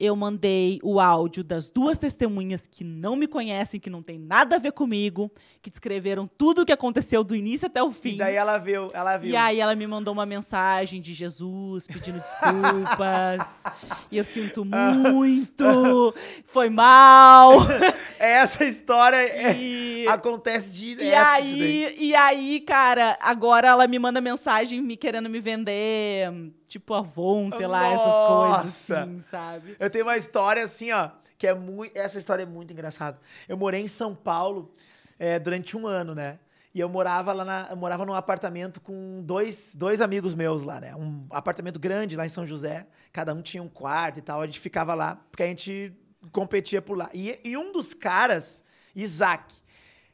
Eu 0.00 0.14
mandei 0.14 0.78
o 0.82 1.00
áudio 1.00 1.42
das 1.42 1.70
duas 1.70 1.98
testemunhas 1.98 2.66
que 2.66 2.84
não 2.84 3.16
me 3.16 3.26
conhecem, 3.26 3.80
que 3.80 3.90
não 3.90 4.00
tem 4.02 4.18
nada 4.18 4.56
a 4.56 4.58
ver 4.58 4.70
comigo, 4.72 5.30
que 5.60 5.68
descreveram 5.70 6.26
tudo 6.26 6.62
o 6.62 6.64
que 6.64 6.72
aconteceu 6.72 7.24
do 7.24 7.34
início 7.34 7.66
até 7.66 7.82
o 7.82 7.90
fim. 7.90 8.14
E 8.14 8.18
daí 8.18 8.36
ela 8.36 8.58
viu, 8.58 8.88
ela 8.94 9.16
viu. 9.16 9.30
E 9.30 9.36
aí 9.36 9.58
ela 9.60 9.74
me 9.74 9.86
mandou 9.86 10.12
uma 10.14 10.24
mensagem 10.24 11.00
de 11.00 11.12
Jesus 11.12 11.86
pedindo 11.86 12.20
desculpas. 12.20 13.64
e 14.10 14.18
eu 14.18 14.24
sinto 14.24 14.64
muito. 14.64 15.64
Foi 16.46 16.68
mal. 16.70 17.52
Essa 18.18 18.64
história 18.64 19.16
é- 19.16 19.56
E, 19.58 20.06
acontece 20.08 20.70
direto. 20.70 21.04
e 21.04 21.14
aí, 21.14 21.94
e 21.98 22.14
aí, 22.14 22.60
cara, 22.60 23.18
agora 23.20 23.68
ela 23.68 23.86
me 23.86 23.98
manda 23.98 24.20
mensagem 24.20 24.80
me 24.80 24.96
querendo 24.96 25.28
me 25.28 25.40
vender, 25.40 26.30
tipo 26.68 26.94
Avon, 26.94 27.50
sei 27.50 27.66
lá, 27.66 27.88
essas 27.88 28.28
coisas 28.28 28.66
assim, 28.66 29.20
sabe? 29.20 29.76
Eu 29.80 29.90
tenho 29.90 30.04
uma 30.04 30.16
história 30.16 30.62
assim, 30.62 30.92
ó, 30.92 31.10
que 31.36 31.46
é 31.46 31.54
muito. 31.54 31.96
Essa 31.96 32.18
história 32.18 32.42
é 32.42 32.46
muito 32.46 32.72
engraçada. 32.72 33.18
Eu 33.48 33.56
morei 33.56 33.80
em 33.80 33.88
São 33.88 34.14
Paulo 34.14 34.72
é, 35.18 35.38
durante 35.38 35.76
um 35.76 35.86
ano, 35.86 36.14
né? 36.14 36.38
E 36.74 36.80
eu 36.80 36.88
morava 36.88 37.32
lá 37.32 37.44
na, 37.44 37.74
morava 37.74 38.04
num 38.04 38.12
apartamento 38.12 38.80
com 38.80 39.22
dois, 39.24 39.74
dois 39.74 40.00
amigos 40.00 40.34
meus 40.34 40.62
lá, 40.62 40.80
né? 40.80 40.94
Um 40.94 41.26
apartamento 41.30 41.78
grande 41.80 42.16
lá 42.16 42.26
em 42.26 42.28
São 42.28 42.46
José. 42.46 42.86
Cada 43.12 43.32
um 43.34 43.40
tinha 43.40 43.62
um 43.62 43.68
quarto 43.68 44.18
e 44.18 44.22
tal. 44.22 44.42
A 44.42 44.46
gente 44.46 44.60
ficava 44.60 44.94
lá, 44.94 45.16
porque 45.30 45.42
a 45.42 45.46
gente 45.46 45.92
competia 46.30 46.82
por 46.82 46.96
lá. 46.96 47.08
E, 47.12 47.40
e 47.42 47.56
um 47.56 47.72
dos 47.72 47.94
caras, 47.94 48.62
Isaac, 48.94 49.54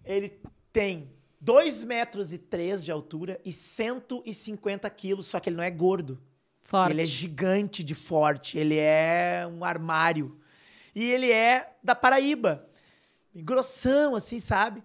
ele 0.04 0.40
tem 0.72 1.10
2 1.40 1.84
metros 1.84 2.32
e 2.32 2.38
três 2.38 2.84
de 2.84 2.92
altura 2.92 3.40
e 3.44 3.52
150 3.52 4.88
quilos, 4.90 5.26
só 5.26 5.40
que 5.40 5.50
ele 5.50 5.56
não 5.56 5.64
é 5.64 5.70
gordo. 5.70 6.18
Forte. 6.64 6.92
Ele 6.92 7.02
é 7.02 7.06
gigante 7.06 7.84
de 7.84 7.94
forte, 7.94 8.58
ele 8.58 8.78
é 8.78 9.46
um 9.50 9.64
armário. 9.64 10.40
E 10.94 11.04
ele 11.10 11.30
é 11.30 11.74
da 11.82 11.94
Paraíba. 11.94 12.66
Grossão, 13.34 14.16
assim, 14.16 14.40
sabe? 14.40 14.82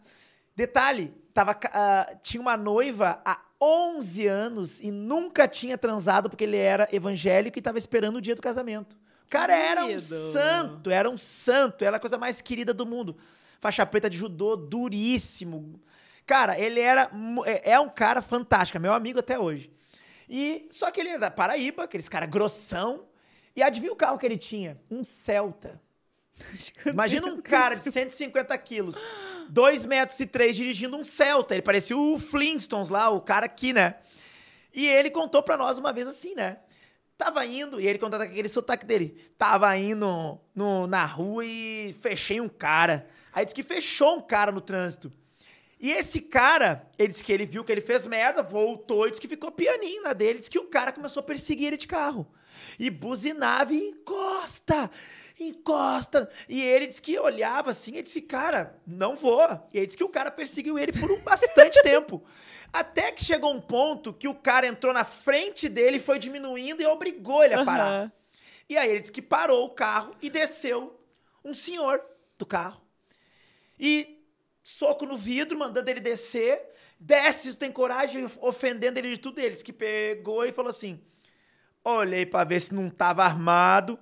Detalhe, 0.56 1.14
tava, 1.34 1.54
uh, 1.54 2.20
tinha 2.22 2.42
uma 2.42 2.58
noiva 2.58 3.22
há 3.24 3.40
11 3.62 4.28
anos 4.28 4.82
e 4.82 4.92
nunca 4.92 5.48
tinha 5.48 5.78
transado 5.78 6.30
porque 6.30 6.44
ele 6.44 6.58
era 6.58 6.88
evangélico 6.92 7.58
e 7.58 7.62
estava 7.62 7.78
esperando 7.78 8.18
o 8.18 8.22
dia 8.22 8.36
do 8.36 8.42
casamento. 8.42 8.98
O 9.26 9.30
cara 9.30 9.56
era 9.56 9.86
um 9.86 10.00
santo, 10.00 10.90
era 10.90 11.10
um 11.10 11.18
santo, 11.18 11.86
era 11.86 11.98
a 11.98 12.00
coisa 12.00 12.18
mais 12.18 12.42
querida 12.42 12.74
do 12.74 12.86
mundo. 12.86 13.16
Faixa 13.62 13.86
preta 13.86 14.10
de 14.10 14.18
judô, 14.18 14.56
duríssimo. 14.56 15.80
Cara, 16.26 16.60
ele 16.60 16.80
era 16.80 17.10
é, 17.46 17.72
é 17.72 17.80
um 17.80 17.90
cara 17.90 18.22
fantástico, 18.22 18.78
é 18.78 18.82
meu 18.82 18.94
amigo 18.94 19.20
até 19.20 19.38
hoje. 19.38 19.72
E 20.30 20.68
só 20.70 20.92
que 20.92 21.00
ele 21.00 21.10
é 21.10 21.18
da 21.18 21.32
Paraíba, 21.32 21.84
aqueles 21.84 22.08
cara 22.08 22.28
grossão. 22.28 23.08
E 23.56 23.64
adivinha 23.64 23.92
o 23.92 23.96
carro 23.96 24.18
que 24.18 24.26
ele 24.26 24.38
tinha? 24.38 24.80
Um 24.90 25.04
Celta. 25.04 25.82
Imagina 26.86 27.28
um 27.28 27.42
cara 27.42 27.76
de 27.76 27.92
150 27.92 28.58
quilos, 28.60 29.06
2 29.50 29.86
metros 29.86 30.20
e 30.20 30.26
3 30.26 30.56
dirigindo 30.56 30.96
um 30.96 31.04
Celta. 31.04 31.56
Ele 31.56 31.62
parecia 31.62 31.98
o 31.98 32.20
Flintstones 32.20 32.90
lá, 32.90 33.10
o 33.10 33.20
cara 33.20 33.48
aqui, 33.48 33.74
né? 33.74 33.96
E 34.74 34.88
ele 34.88 35.10
contou 35.10 35.42
pra 35.42 35.58
nós 35.58 35.78
uma 35.78 35.92
vez 35.92 36.08
assim, 36.08 36.36
né? 36.36 36.60
Tava 37.18 37.46
indo, 37.46 37.82
e 37.82 37.88
ele 37.88 38.00
contou 38.00 38.22
aquele 38.22 38.48
sotaque 38.48 38.86
dele. 38.86 39.34
Tava 39.38 39.76
indo 39.76 40.40
no, 40.56 40.88
na 40.88 41.06
rua 41.06 41.44
e 41.46 41.94
fechei 42.00 42.40
um 42.40 42.48
cara. 42.48 43.06
Aí 43.34 43.44
disse 43.44 43.56
que 43.56 43.64
fechou 43.64 44.18
um 44.18 44.22
cara 44.22 44.52
no 44.52 44.62
trânsito. 44.62 45.12
E 45.80 45.92
esse 45.92 46.20
cara, 46.22 46.88
ele 46.98 47.10
disse 47.10 47.24
que 47.24 47.32
ele 47.32 47.46
viu 47.46 47.64
que 47.64 47.72
ele 47.72 47.82
fez 47.82 48.06
merda, 48.06 48.44
voltou 48.44 49.08
e 49.08 49.12
disse 49.12 49.22
que 49.22 49.28
ficou 49.28 49.52
pianinho 49.52 50.04
na 50.04 50.14
dele. 50.14 50.40
Disse 50.40 50.52
que 50.52 50.60
o 50.60 50.68
cara 50.68 50.92
começou 50.92 51.22
a 51.22 51.24
perseguir 51.24 51.68
ele 51.68 51.78
de 51.78 51.88
carro. 51.88 52.28
E 52.78 52.90
buzinava 52.90 53.74
e 53.74 53.90
encosta 53.90 54.92
encosta. 55.40 56.30
E 56.48 56.62
ele 56.62 56.88
disse 56.88 57.02
que 57.02 57.18
olhava 57.18 57.72
assim 57.72 57.96
e 57.96 58.02
disse, 58.02 58.22
cara, 58.22 58.78
não 58.86 59.16
vou. 59.16 59.42
E 59.74 59.78
ele 59.78 59.86
disse 59.86 59.98
que 59.98 60.04
o 60.04 60.10
cara 60.10 60.30
perseguiu 60.30 60.78
ele 60.78 60.92
por 60.92 61.12
um 61.12 61.20
bastante 61.22 61.82
tempo. 61.84 62.24
Até 62.72 63.12
que 63.12 63.24
chegou 63.24 63.54
um 63.54 63.62
ponto 63.62 64.14
que 64.14 64.28
o 64.28 64.36
cara 64.36 64.68
entrou 64.68 64.94
na 64.94 65.04
frente 65.04 65.68
dele, 65.68 65.98
e 65.98 66.02
foi 66.02 66.20
diminuindo 66.20 66.82
e 66.82 66.86
obrigou 66.86 67.44
ele 67.44 67.56
a 67.56 67.66
parar. 67.66 68.04
Uhum. 68.04 68.12
E 68.70 68.78
aí 68.78 68.92
ele 68.92 69.00
disse 69.00 69.12
que 69.12 69.22
parou 69.22 69.66
o 69.66 69.70
carro 69.70 70.14
e 70.22 70.30
desceu 70.30 71.00
um 71.44 71.54
senhor 71.54 72.04
do 72.38 72.46
carro. 72.46 72.82
E 73.80 74.19
soco 74.70 75.06
no 75.06 75.18
vidro, 75.18 75.58
mandando 75.58 75.90
ele 75.90 76.00
descer. 76.00 76.62
Desce, 77.00 77.54
tu 77.54 77.58
tem 77.58 77.72
coragem, 77.72 78.30
ofendendo 78.40 79.00
ele 79.00 79.12
de 79.12 79.18
tudo. 79.18 79.40
Eles 79.40 79.64
que 79.64 79.74
pegou 79.74 80.46
e 80.46 80.52
falou 80.52 80.70
assim: 80.70 81.02
Olhei 81.84 82.26
para 82.26 82.44
ver 82.44 82.60
se 82.60 82.74
não 82.74 82.90
tava 82.90 83.24
armado. 83.24 83.98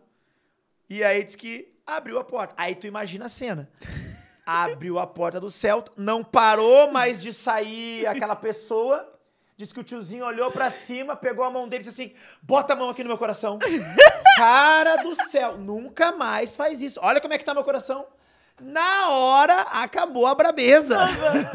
E 0.89 1.03
aí 1.03 1.23
diz 1.23 1.35
que 1.35 1.73
abriu 1.85 2.19
a 2.19 2.23
porta. 2.23 2.53
Aí 2.57 2.75
tu 2.75 2.85
imagina 2.85 3.25
a 3.25 3.29
cena. 3.29 3.69
Abriu 4.45 4.97
a 4.97 5.05
porta 5.05 5.41
do 5.41 5.49
Celta, 5.49 5.91
não 5.97 6.23
parou 6.23 6.89
mais 6.89 7.21
de 7.21 7.33
sair 7.33 8.07
aquela 8.07 8.33
pessoa. 8.33 9.13
Diz 9.57 9.73
que 9.73 9.79
o 9.81 9.83
tiozinho 9.83 10.25
olhou 10.25 10.49
para 10.49 10.71
cima, 10.71 11.17
pegou 11.17 11.43
a 11.43 11.51
mão 11.51 11.67
dele 11.67 11.83
e 11.83 11.85
disse 11.85 12.01
assim: 12.01 12.15
bota 12.41 12.71
a 12.71 12.75
mão 12.77 12.87
aqui 12.87 13.03
no 13.03 13.09
meu 13.09 13.17
coração. 13.17 13.59
Cara 14.37 14.95
do 15.03 15.15
céu, 15.29 15.57
nunca 15.57 16.13
mais 16.13 16.55
faz 16.55 16.81
isso. 16.81 16.97
Olha 17.03 17.19
como 17.19 17.33
é 17.33 17.37
que 17.37 17.43
tá 17.43 17.53
meu 17.53 17.63
coração. 17.65 18.07
Na 18.59 19.09
hora 19.09 19.61
acabou 19.83 20.25
a 20.25 20.33
brabeza. 20.33 20.97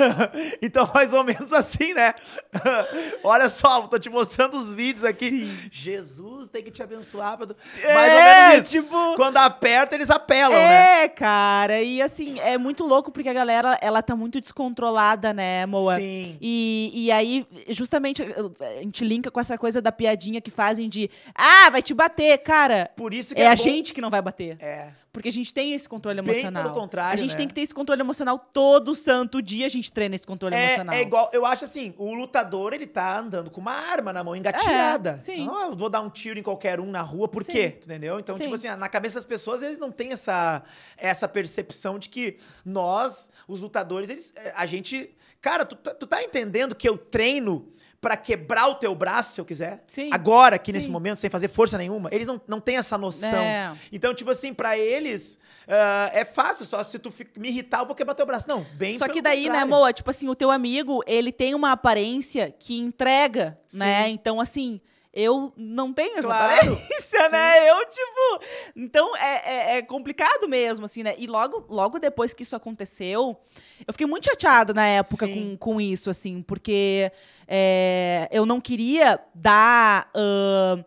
então, 0.63 0.89
mais 0.95 1.13
ou 1.13 1.25
menos 1.25 1.53
assim, 1.53 1.93
né? 1.95 2.15
Olha 3.25 3.49
só, 3.49 3.89
tô 3.89 3.99
te 3.99 4.09
mostrando 4.09 4.57
os 4.57 4.73
vídeos 4.73 5.05
aqui. 5.05 5.31
Sim. 5.31 5.69
Jesus 5.71 6.49
tem 6.49 6.63
que 6.63 6.71
te 6.71 6.81
abençoar. 6.81 7.37
É, 7.83 7.95
mais 7.95 8.13
ou 8.13 8.19
menos 8.19 8.55
isso. 8.55 8.83
Tipo... 8.83 9.17
Quando 9.17 9.37
aperta, 9.39 9.97
eles 9.97 10.11
apelam, 10.11 10.57
é, 10.57 10.69
né? 10.69 11.05
É, 11.05 11.09
cara. 11.09 11.83
E 11.83 12.01
assim, 12.01 12.39
é 12.39 12.57
muito 12.57 12.87
louco 12.87 13.11
porque 13.11 13.29
a 13.29 13.35
galera, 13.35 13.77
ela 13.83 14.01
tá 14.01 14.15
muito 14.15 14.41
descontrolada, 14.41 15.33
né, 15.33 15.67
Moa? 15.67 15.97
Sim. 15.97 16.39
E, 16.41 16.93
e 16.95 17.11
aí, 17.11 17.45
justamente, 17.69 18.23
a 18.23 18.81
gente 18.81 19.05
linka 19.05 19.29
com 19.29 19.41
essa 19.41 19.59
coisa 19.59 19.83
da 19.83 19.91
piadinha 19.91 20.41
que 20.41 20.53
fazem 20.53 20.89
de 20.89 21.11
ah, 21.35 21.69
vai 21.69 21.83
te 21.83 21.95
bater, 21.95 22.39
cara. 22.39 22.91
Por 22.95 23.13
isso 23.13 23.35
que 23.35 23.41
é, 23.41 23.47
é 23.47 23.49
a 23.49 23.57
bom... 23.57 23.63
gente 23.63 23.93
que 23.93 24.01
não 24.01 24.11
vai 24.11 24.23
bater. 24.23 24.57
É. 24.61 25.02
Porque 25.13 25.29
a 25.29 25.33
gente 25.33 25.53
tem 25.53 25.75
esse 25.75 25.87
controle 25.87 26.23
Bem 26.23 26.33
emocional. 26.33 26.63
pelo 26.63 26.75
contrário, 26.75 27.13
A 27.13 27.17
gente 27.17 27.33
né? 27.33 27.37
tem 27.37 27.47
que 27.49 27.53
ter 27.53 27.61
esse 27.61 27.75
controle 27.75 28.01
emocional 28.01 28.39
todo 28.39 28.95
santo 28.95 29.43
dia, 29.43 29.67
a 29.67 29.69
gente 29.69 29.93
treina 29.93 30.15
esse 30.15 30.27
controle 30.27 30.55
É, 30.55 30.65
emocional. 30.69 30.95
é 30.95 31.03
igual, 31.03 31.31
eu 31.35 31.45
acho 31.45 31.65
assim, 31.65 31.93
o 31.99 32.15
lutador, 32.15 32.73
ele 32.73 32.87
tá 32.87 33.19
andando 33.19 33.51
com 33.51 33.61
uma 33.61 33.73
arma 33.75 34.11
na 34.11 34.25
mão, 34.25 34.35
engatilhada. 34.35 35.11
É, 35.11 35.17
sim. 35.19 35.45
Não, 35.45 35.69
eu 35.69 35.77
vou 35.77 35.91
dar 35.91 36.01
um 36.01 36.09
tiro 36.09 36.39
em 36.39 36.43
qualquer 36.43 36.81
um 36.81 36.91
na 36.91 37.03
rua, 37.03 37.29
por 37.29 37.45
Sim. 37.45 37.53
quê? 37.53 37.79
Entendeu? 37.85 38.19
Então, 38.19 38.35
Sim. 38.37 38.45
tipo 38.45 38.55
assim, 38.55 38.69
na 38.69 38.89
cabeça 38.89 39.17
das 39.17 39.27
pessoas, 39.27 39.61
eles 39.63 39.79
não 39.79 39.93
têm 39.93 40.13
essa, 40.13 40.63
essa 40.97 41.29
percepção 41.29 41.99
de 41.99 42.09
que 42.09 42.39
nós, 42.65 43.31
os 43.47 43.61
lutadores, 43.61 44.09
eles, 44.09 44.33
é, 44.35 44.55
a 44.57 44.65
gente... 44.65 45.15
Cara, 45.43 45.67
tu, 45.67 45.75
tá- 45.77 45.93
tu 45.93 46.07
tá 46.07 46.23
entendendo 46.23 46.75
que 46.75 46.89
eu 46.89 46.97
treino 46.97 47.69
pra 48.03 48.17
quebrar 48.17 48.67
o 48.67 48.75
teu 48.75 48.93
braço, 48.97 49.35
se 49.35 49.41
eu 49.41 49.45
quiser? 49.45 49.81
Sim. 49.87 50.11
Agora, 50.13 50.57
aqui 50.57 50.73
Sim. 50.73 50.77
nesse 50.77 50.91
momento, 50.91 51.19
sem 51.19 51.31
fazer 51.31 51.47
força 51.47 51.79
nenhuma. 51.79 52.11
Eles 52.13 52.27
não, 52.27 52.39
não 52.49 52.61
têm 52.61 52.77
essa 52.77 52.99
noção. 52.99 53.39
É. 53.39 53.73
Então, 53.93 54.13
tipo 54.13 54.29
assim, 54.33 54.53
pra 54.53 54.77
eles, 54.77 55.39
ah, 55.69 56.11
é 56.13 56.25
fácil. 56.25 56.67
Só 56.67 56.83
se 56.83 56.99
tu 56.99 57.13
me 57.39 57.49
irritar, 57.49 57.79
eu 57.79 57.87
vou 57.87 57.95
quebrar 57.95 58.15
teu 58.15 58.27
braço. 58.27 58.49
Não, 58.49 58.67
bem 58.75 58.99
Só 58.99 59.07
que 59.07 59.23
daí, 59.23 59.43
né, 59.43 59.47
contrário. 59.47 59.71
Moa, 59.71 59.93
tipo 59.93 60.11
assim, 60.11 60.29
o 60.29 60.35
teu 60.35 60.51
amigo, 60.51 61.01
ele 61.07 61.31
tem 61.31 61.55
uma 61.55 61.71
aparência 61.71 62.51
que 62.51 62.77
entrega, 62.77 63.57
né? 63.73 64.07
Sim. 64.07 64.13
Então, 64.13 64.41
assim, 64.41 64.81
eu 65.13 65.53
não 65.57 65.93
tenho 65.93 66.13
essa 66.19 66.23
Claro. 66.23 66.55
aparência, 66.73 67.29
né? 67.31 67.71
Eu, 67.71 67.87
tipo... 67.87 68.45
Então, 68.77 69.17
é, 69.17 69.43
é, 69.45 69.77
é 69.79 69.83
complicado 69.83 70.49
mesmo, 70.49 70.85
assim, 70.87 71.03
né? 71.03 71.15
E 71.19 71.27
logo, 71.27 71.67
logo 71.69 71.99
depois 71.99 72.33
que 72.33 72.43
isso 72.43 72.57
aconteceu, 72.57 73.39
eu 73.87 73.93
fiquei 73.93 74.07
muito 74.07 74.25
chateada 74.25 74.73
na 74.73 74.87
época 74.87 75.27
Sim. 75.27 75.57
com, 75.59 75.73
com 75.75 75.81
isso, 75.81 76.09
assim, 76.09 76.41
porque 76.43 77.13
é, 77.47 78.29
eu 78.33 78.47
não 78.47 78.61
queria 78.61 79.21
dar 79.35 80.09
ahn, 80.15 80.83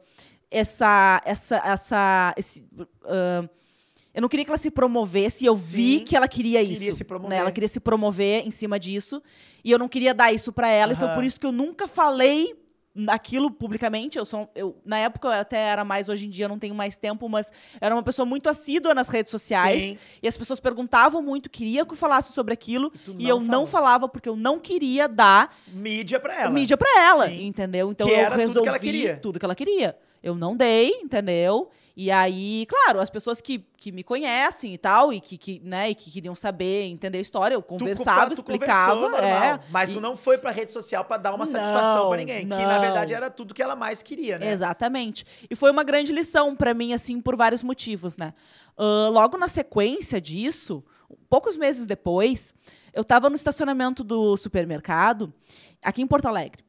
essa... 0.50 1.22
essa, 1.26 1.58
essa 1.58 2.34
esse, 2.38 2.66
ahn, 3.06 3.48
eu 4.14 4.22
não 4.22 4.30
queria 4.30 4.46
que 4.46 4.52
ela 4.52 4.58
se 4.58 4.72
promovesse 4.72 5.44
e 5.44 5.48
eu 5.48 5.54
vi 5.54 6.00
Sim, 6.00 6.06
que 6.06 6.16
ela 6.16 6.26
queria, 6.28 6.62
queria 6.62 6.88
isso. 6.90 6.98
se 6.98 7.04
promover. 7.04 7.30
né? 7.32 7.42
Ela 7.42 7.52
queria 7.52 7.68
se 7.68 7.82
promover 7.82 8.48
em 8.48 8.52
cima 8.52 8.80
disso. 8.80 9.22
E 9.62 9.70
eu 9.70 9.78
não 9.78 9.90
queria 9.90 10.14
dar 10.14 10.32
isso 10.32 10.54
pra 10.54 10.70
ela. 10.70 10.94
E 10.94 10.96
foi 10.96 11.10
por 11.10 11.22
isso 11.26 11.38
que 11.38 11.46
eu 11.46 11.52
nunca 11.52 11.86
falei 11.86 12.56
aquilo 13.08 13.52
publicamente. 13.52 14.18
Eu 14.18 14.26
sou, 14.26 14.50
eu, 14.56 14.76
na 14.86 14.98
época 15.00 15.28
eu 15.28 15.32
até 15.34 15.58
era 15.58 15.84
mais, 15.84 16.08
hoje 16.10 16.28
em 16.28 16.30
dia 16.30 16.46
eu 16.46 16.50
não 16.50 16.60
tenho 16.60 16.74
mais 16.76 16.96
tempo, 16.96 17.28
mas 17.28 17.52
era 17.82 17.94
uma 17.96 18.04
pessoa 18.04 18.26
muito 18.26 18.50
assídua 18.50 18.94
nas 18.94 19.10
redes 19.10 19.32
sociais. 19.32 19.82
Sim. 19.84 19.98
E 20.24 20.28
as 20.28 20.38
pessoas 20.38 20.60
perguntavam 20.60 21.22
muito, 21.22 21.50
queria 21.50 21.86
que 21.86 21.92
eu 21.94 21.98
falasse 21.98 22.32
sobre 22.34 22.54
aquilo. 22.54 22.92
E 23.08 23.12
E, 23.12 23.14
não 23.24 23.30
eu 23.30 23.40
não 23.40 23.48
falou. 23.66 23.68
falava 23.68 24.08
porque 24.08 24.30
eu 24.30 24.36
não 24.36 24.60
queria 24.60 25.08
dar 25.08 25.56
Mídia 25.68 26.20
pra 26.20 26.42
ela. 26.42 26.52
mídia 26.52 26.78
pra 26.78 26.90
ela, 27.02 27.30
Sim. 27.30 27.46
entendeu? 27.48 27.92
Então 27.92 28.08
Que 28.08 28.14
eu 28.14 28.18
era 28.18 28.26
tudo 28.32 28.36
que 28.40 28.42
resolvi 28.48 28.70
ela 28.70 28.80
queria. 28.80 29.18
tudo 29.18 29.40
que 29.40 29.46
ela 29.46 29.56
queria. 29.56 29.98
Eu 30.24 30.34
não 30.34 30.56
dei, 30.56 30.90
entendeu? 31.04 31.70
E 31.98 32.12
aí, 32.12 32.66
claro, 32.68 33.00
as 33.00 33.10
pessoas 33.10 33.40
que, 33.40 33.60
que 33.78 33.90
me 33.90 34.04
conhecem 34.04 34.74
e 34.74 34.78
tal, 34.78 35.14
e 35.14 35.22
que, 35.22 35.38
que, 35.38 35.62
né, 35.64 35.92
e 35.92 35.96
que 35.96 36.12
queriam 36.12 36.36
saber, 36.36 36.84
entender 36.88 37.20
a 37.20 37.22
história, 37.22 37.56
eu 37.56 37.62
Tu 37.62 37.68
conversava, 37.70 38.22
co- 38.22 38.28
tu 38.28 38.34
explicava. 38.34 38.96
é, 39.06 39.10
normal, 39.10 39.60
mas 39.70 39.88
e- 39.88 39.94
tu 39.94 40.02
não 40.02 40.18
foi 40.18 40.38
pra 40.38 40.52
rede 40.52 40.74
social 40.74 41.06
pra 41.06 41.16
dar 41.16 41.34
uma 41.34 41.46
satisfação 41.46 42.04
Não, 42.04 42.08
pra 42.10 42.18
ninguém. 42.18 42.40
Que 42.40 42.46
na 42.46 42.74
não. 42.74 42.82
verdade 42.82 43.14
era 43.14 43.30
tudo 43.30 43.54
que 43.54 43.62
ela 43.64 43.78
mais 43.78 44.02
queria, 44.02 44.38
né? 44.38 44.52
Exatamente. 44.52 45.26
E 45.50 45.56
foi 45.56 45.72
uma 45.72 45.86
grande 45.86 46.12
lição 46.12 46.54
pra 46.54 46.74
mim, 46.74 46.92
assim, 46.92 47.22
por 47.22 47.36
vários 47.38 47.64
motivos, 47.64 48.18
né? 48.18 48.34
Ahn, 48.78 49.10
logo 49.12 49.38
na 49.38 49.48
sequência 49.48 50.20
disso, 50.20 50.84
poucos 51.30 51.56
meses 51.56 51.86
depois, 51.86 52.54
eu 52.94 53.04
estava 53.04 53.30
no 53.30 53.36
estacionamento 53.36 54.04
do 54.04 54.36
supermercado, 54.36 55.34
aqui 55.82 56.02
em 56.02 56.08
Porto 56.08 56.26
Alegre. 56.26 56.65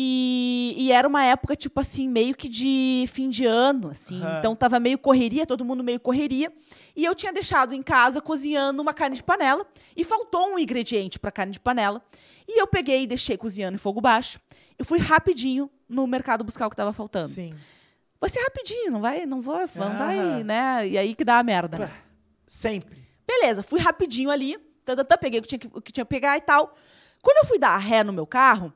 E, 0.00 0.74
e 0.76 0.92
era 0.92 1.08
uma 1.08 1.24
época, 1.24 1.56
tipo 1.56 1.80
assim, 1.80 2.08
meio 2.08 2.32
que 2.36 2.48
de 2.48 3.04
fim 3.08 3.28
de 3.28 3.44
ano, 3.44 3.88
assim. 3.90 4.22
Aham. 4.22 4.38
Então 4.38 4.54
tava 4.54 4.78
meio 4.78 4.96
correria, 4.96 5.44
todo 5.44 5.64
mundo 5.64 5.82
meio 5.82 5.98
correria. 5.98 6.52
E 6.94 7.04
eu 7.04 7.16
tinha 7.16 7.32
deixado 7.32 7.74
em 7.74 7.82
casa 7.82 8.20
cozinhando 8.20 8.80
uma 8.80 8.94
carne 8.94 9.16
de 9.16 9.24
panela. 9.24 9.66
E 9.96 10.04
faltou 10.04 10.54
um 10.54 10.58
ingrediente 10.58 11.18
para 11.18 11.32
carne 11.32 11.50
de 11.50 11.58
panela. 11.58 12.00
E 12.46 12.60
eu 12.62 12.68
peguei 12.68 13.02
e 13.02 13.06
deixei 13.08 13.36
cozinhando 13.36 13.74
em 13.74 13.78
fogo 13.78 14.00
baixo. 14.00 14.38
Eu 14.78 14.84
fui 14.84 15.00
rapidinho 15.00 15.68
no 15.88 16.06
mercado 16.06 16.44
buscar 16.44 16.68
o 16.68 16.70
que 16.70 16.74
estava 16.74 16.92
faltando. 16.92 17.26
Sim. 17.26 17.50
Vai 18.20 18.30
ser 18.30 18.38
rapidinho, 18.38 18.92
não 18.92 19.00
vai, 19.00 19.26
não 19.26 19.40
vai, 19.40 19.66
não 19.74 19.98
vai, 19.98 20.44
né? 20.44 20.86
E 20.86 20.96
aí 20.96 21.12
que 21.12 21.24
dá 21.24 21.40
a 21.40 21.42
merda. 21.42 21.76
né? 21.76 21.92
Sempre. 22.46 23.04
Beleza, 23.26 23.64
fui 23.64 23.80
rapidinho 23.80 24.30
ali, 24.30 24.56
tá, 24.84 25.18
peguei 25.18 25.40
o 25.40 25.42
que 25.42 25.48
tinha 25.48 25.58
que, 25.58 25.66
o 25.66 25.82
que 25.82 25.90
tinha 25.90 26.04
que 26.04 26.08
pegar 26.08 26.36
e 26.36 26.40
tal. 26.40 26.72
Quando 27.20 27.38
eu 27.38 27.48
fui 27.48 27.58
dar 27.58 27.70
a 27.70 27.78
ré 27.78 28.04
no 28.04 28.12
meu 28.12 28.26
carro, 28.26 28.72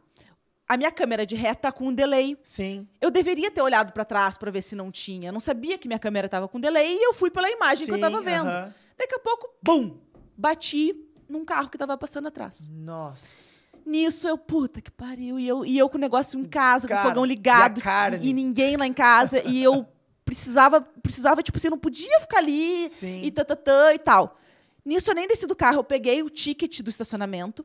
a 0.72 0.76
minha 0.76 0.90
câmera 0.90 1.26
de 1.26 1.34
ré 1.36 1.54
tá 1.54 1.70
com 1.70 1.88
um 1.88 1.94
delay. 1.94 2.36
Sim. 2.42 2.86
Eu 3.00 3.10
deveria 3.10 3.50
ter 3.50 3.60
olhado 3.60 3.92
pra 3.92 4.04
trás 4.04 4.38
pra 4.38 4.50
ver 4.50 4.62
se 4.62 4.74
não 4.74 4.90
tinha. 4.90 5.28
Eu 5.28 5.32
não 5.32 5.40
sabia 5.40 5.76
que 5.76 5.86
minha 5.86 5.98
câmera 5.98 6.28
tava 6.28 6.48
com 6.48 6.58
delay 6.58 6.96
e 6.96 7.02
eu 7.04 7.12
fui 7.12 7.30
pela 7.30 7.50
imagem 7.50 7.86
que 7.86 7.92
eu 7.92 7.96
Sim, 7.96 8.00
tava 8.00 8.20
vendo. 8.22 8.48
aham. 8.48 8.74
Daqui 8.98 9.14
a 9.14 9.18
pouco, 9.18 9.48
bum! 9.62 9.98
Bati 10.36 10.94
num 11.28 11.44
carro 11.44 11.68
que 11.68 11.76
tava 11.76 11.96
passando 11.96 12.28
atrás. 12.28 12.68
Nossa. 12.72 13.52
Nisso 13.84 14.28
eu, 14.28 14.38
puta 14.38 14.80
que 14.80 14.90
pariu. 14.90 15.38
E 15.38 15.46
eu, 15.46 15.64
e 15.64 15.76
eu 15.78 15.88
com 15.88 15.96
o 15.98 16.00
negócio 16.00 16.38
em 16.38 16.44
casa, 16.44 16.86
com 16.88 16.94
Cara, 16.94 17.06
o 17.06 17.08
fogão 17.10 17.24
ligado. 17.24 17.80
e? 17.80 18.26
E, 18.26 18.30
e 18.30 18.32
ninguém 18.32 18.76
lá 18.76 18.86
em 18.86 18.92
casa. 18.94 19.42
e 19.46 19.62
eu 19.62 19.86
precisava, 20.24 20.80
precisava, 20.80 21.42
tipo 21.42 21.58
assim, 21.58 21.68
não 21.68 21.78
podia 21.78 22.18
ficar 22.20 22.38
ali 22.38 22.88
Sim. 22.88 23.20
e 23.22 23.30
tatatã 23.30 23.92
e 23.92 23.98
tal. 23.98 24.38
Nisso 24.84 25.10
eu 25.10 25.14
nem 25.14 25.28
desci 25.28 25.46
do 25.46 25.54
carro, 25.54 25.78
eu 25.80 25.84
peguei 25.84 26.22
o 26.22 26.30
ticket 26.30 26.80
do 26.80 26.88
estacionamento, 26.90 27.64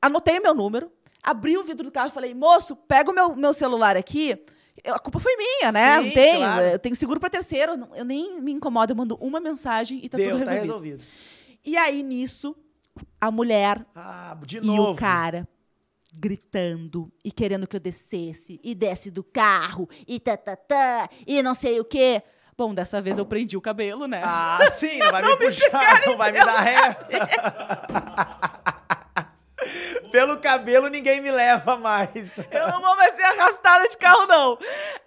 anotei 0.00 0.38
o 0.38 0.42
meu 0.42 0.54
número, 0.54 0.90
abri 1.24 1.56
o 1.56 1.64
vidro 1.64 1.84
do 1.86 1.90
carro 1.92 2.08
e 2.08 2.12
falei, 2.12 2.34
moço, 2.34 2.76
pega 2.76 3.10
o 3.10 3.14
meu, 3.14 3.34
meu 3.34 3.52
celular 3.54 3.96
aqui. 3.96 4.38
Eu- 4.84 4.94
a 4.94 4.98
culpa 4.98 5.18
foi 5.20 5.34
minha, 5.36 5.72
né? 5.72 5.98
Sim, 5.98 6.04
não 6.06 6.14
tenho. 6.14 6.38
claro. 6.38 6.64
Eu 6.66 6.78
tenho 6.78 6.94
seguro 6.96 7.18
pra 7.20 7.30
terceiro. 7.30 7.72
eu 7.72 7.76
não- 7.76 8.04
nem 8.04 8.40
me 8.40 8.52
incomodo, 8.52 8.92
eu 8.92 8.96
mando 8.96 9.16
uma 9.20 9.40
mensagem 9.40 10.00
e 10.02 10.08
tá 10.08 10.16
Deu, 10.16 10.32
tudo 10.32 10.44
tá 10.44 10.50
resolvido. 10.52 10.72
resolvido. 10.72 11.04
E 11.64 11.76
aí, 11.76 12.02
nisso, 12.02 12.54
a 13.20 13.30
mulher 13.30 13.84
Ah, 13.94 14.36
e 14.52 14.60
novo. 14.66 14.92
o 14.92 14.94
cara 14.96 15.48
gritando 16.16 17.10
e 17.24 17.32
querendo 17.32 17.66
que 17.66 17.74
eu 17.74 17.80
descesse 17.80 18.60
e 18.62 18.74
desce 18.74 19.10
do 19.10 19.24
carro 19.24 19.88
e 20.06 20.20
tatatá 20.20 21.08
e 21.26 21.42
não 21.42 21.54
sei 21.54 21.80
o 21.80 21.84
quê. 21.84 22.22
Bom, 22.56 22.72
dessa 22.72 23.02
vez 23.02 23.18
eu 23.18 23.26
prendi 23.26 23.56
o 23.56 23.60
cabelo, 23.60 24.06
né? 24.06 24.20
Ah, 24.24 24.58
sim, 24.70 24.98
não 25.00 25.10
vai 25.10 25.22
me 25.22 25.36
puxar, 25.36 26.06
não 26.06 26.16
vai 26.16 26.30
me 26.30 26.38
dar 26.38 26.60
ré. 26.60 26.96
Pelo 30.14 30.38
cabelo 30.38 30.86
ninguém 30.86 31.20
me 31.20 31.32
leva 31.32 31.76
mais. 31.76 32.38
Eu 32.52 32.68
não 32.68 32.80
vou 32.80 32.96
mais 32.96 33.16
ser 33.16 33.22
arrastada 33.24 33.88
de 33.88 33.96
carro, 33.96 34.26
não. 34.28 34.56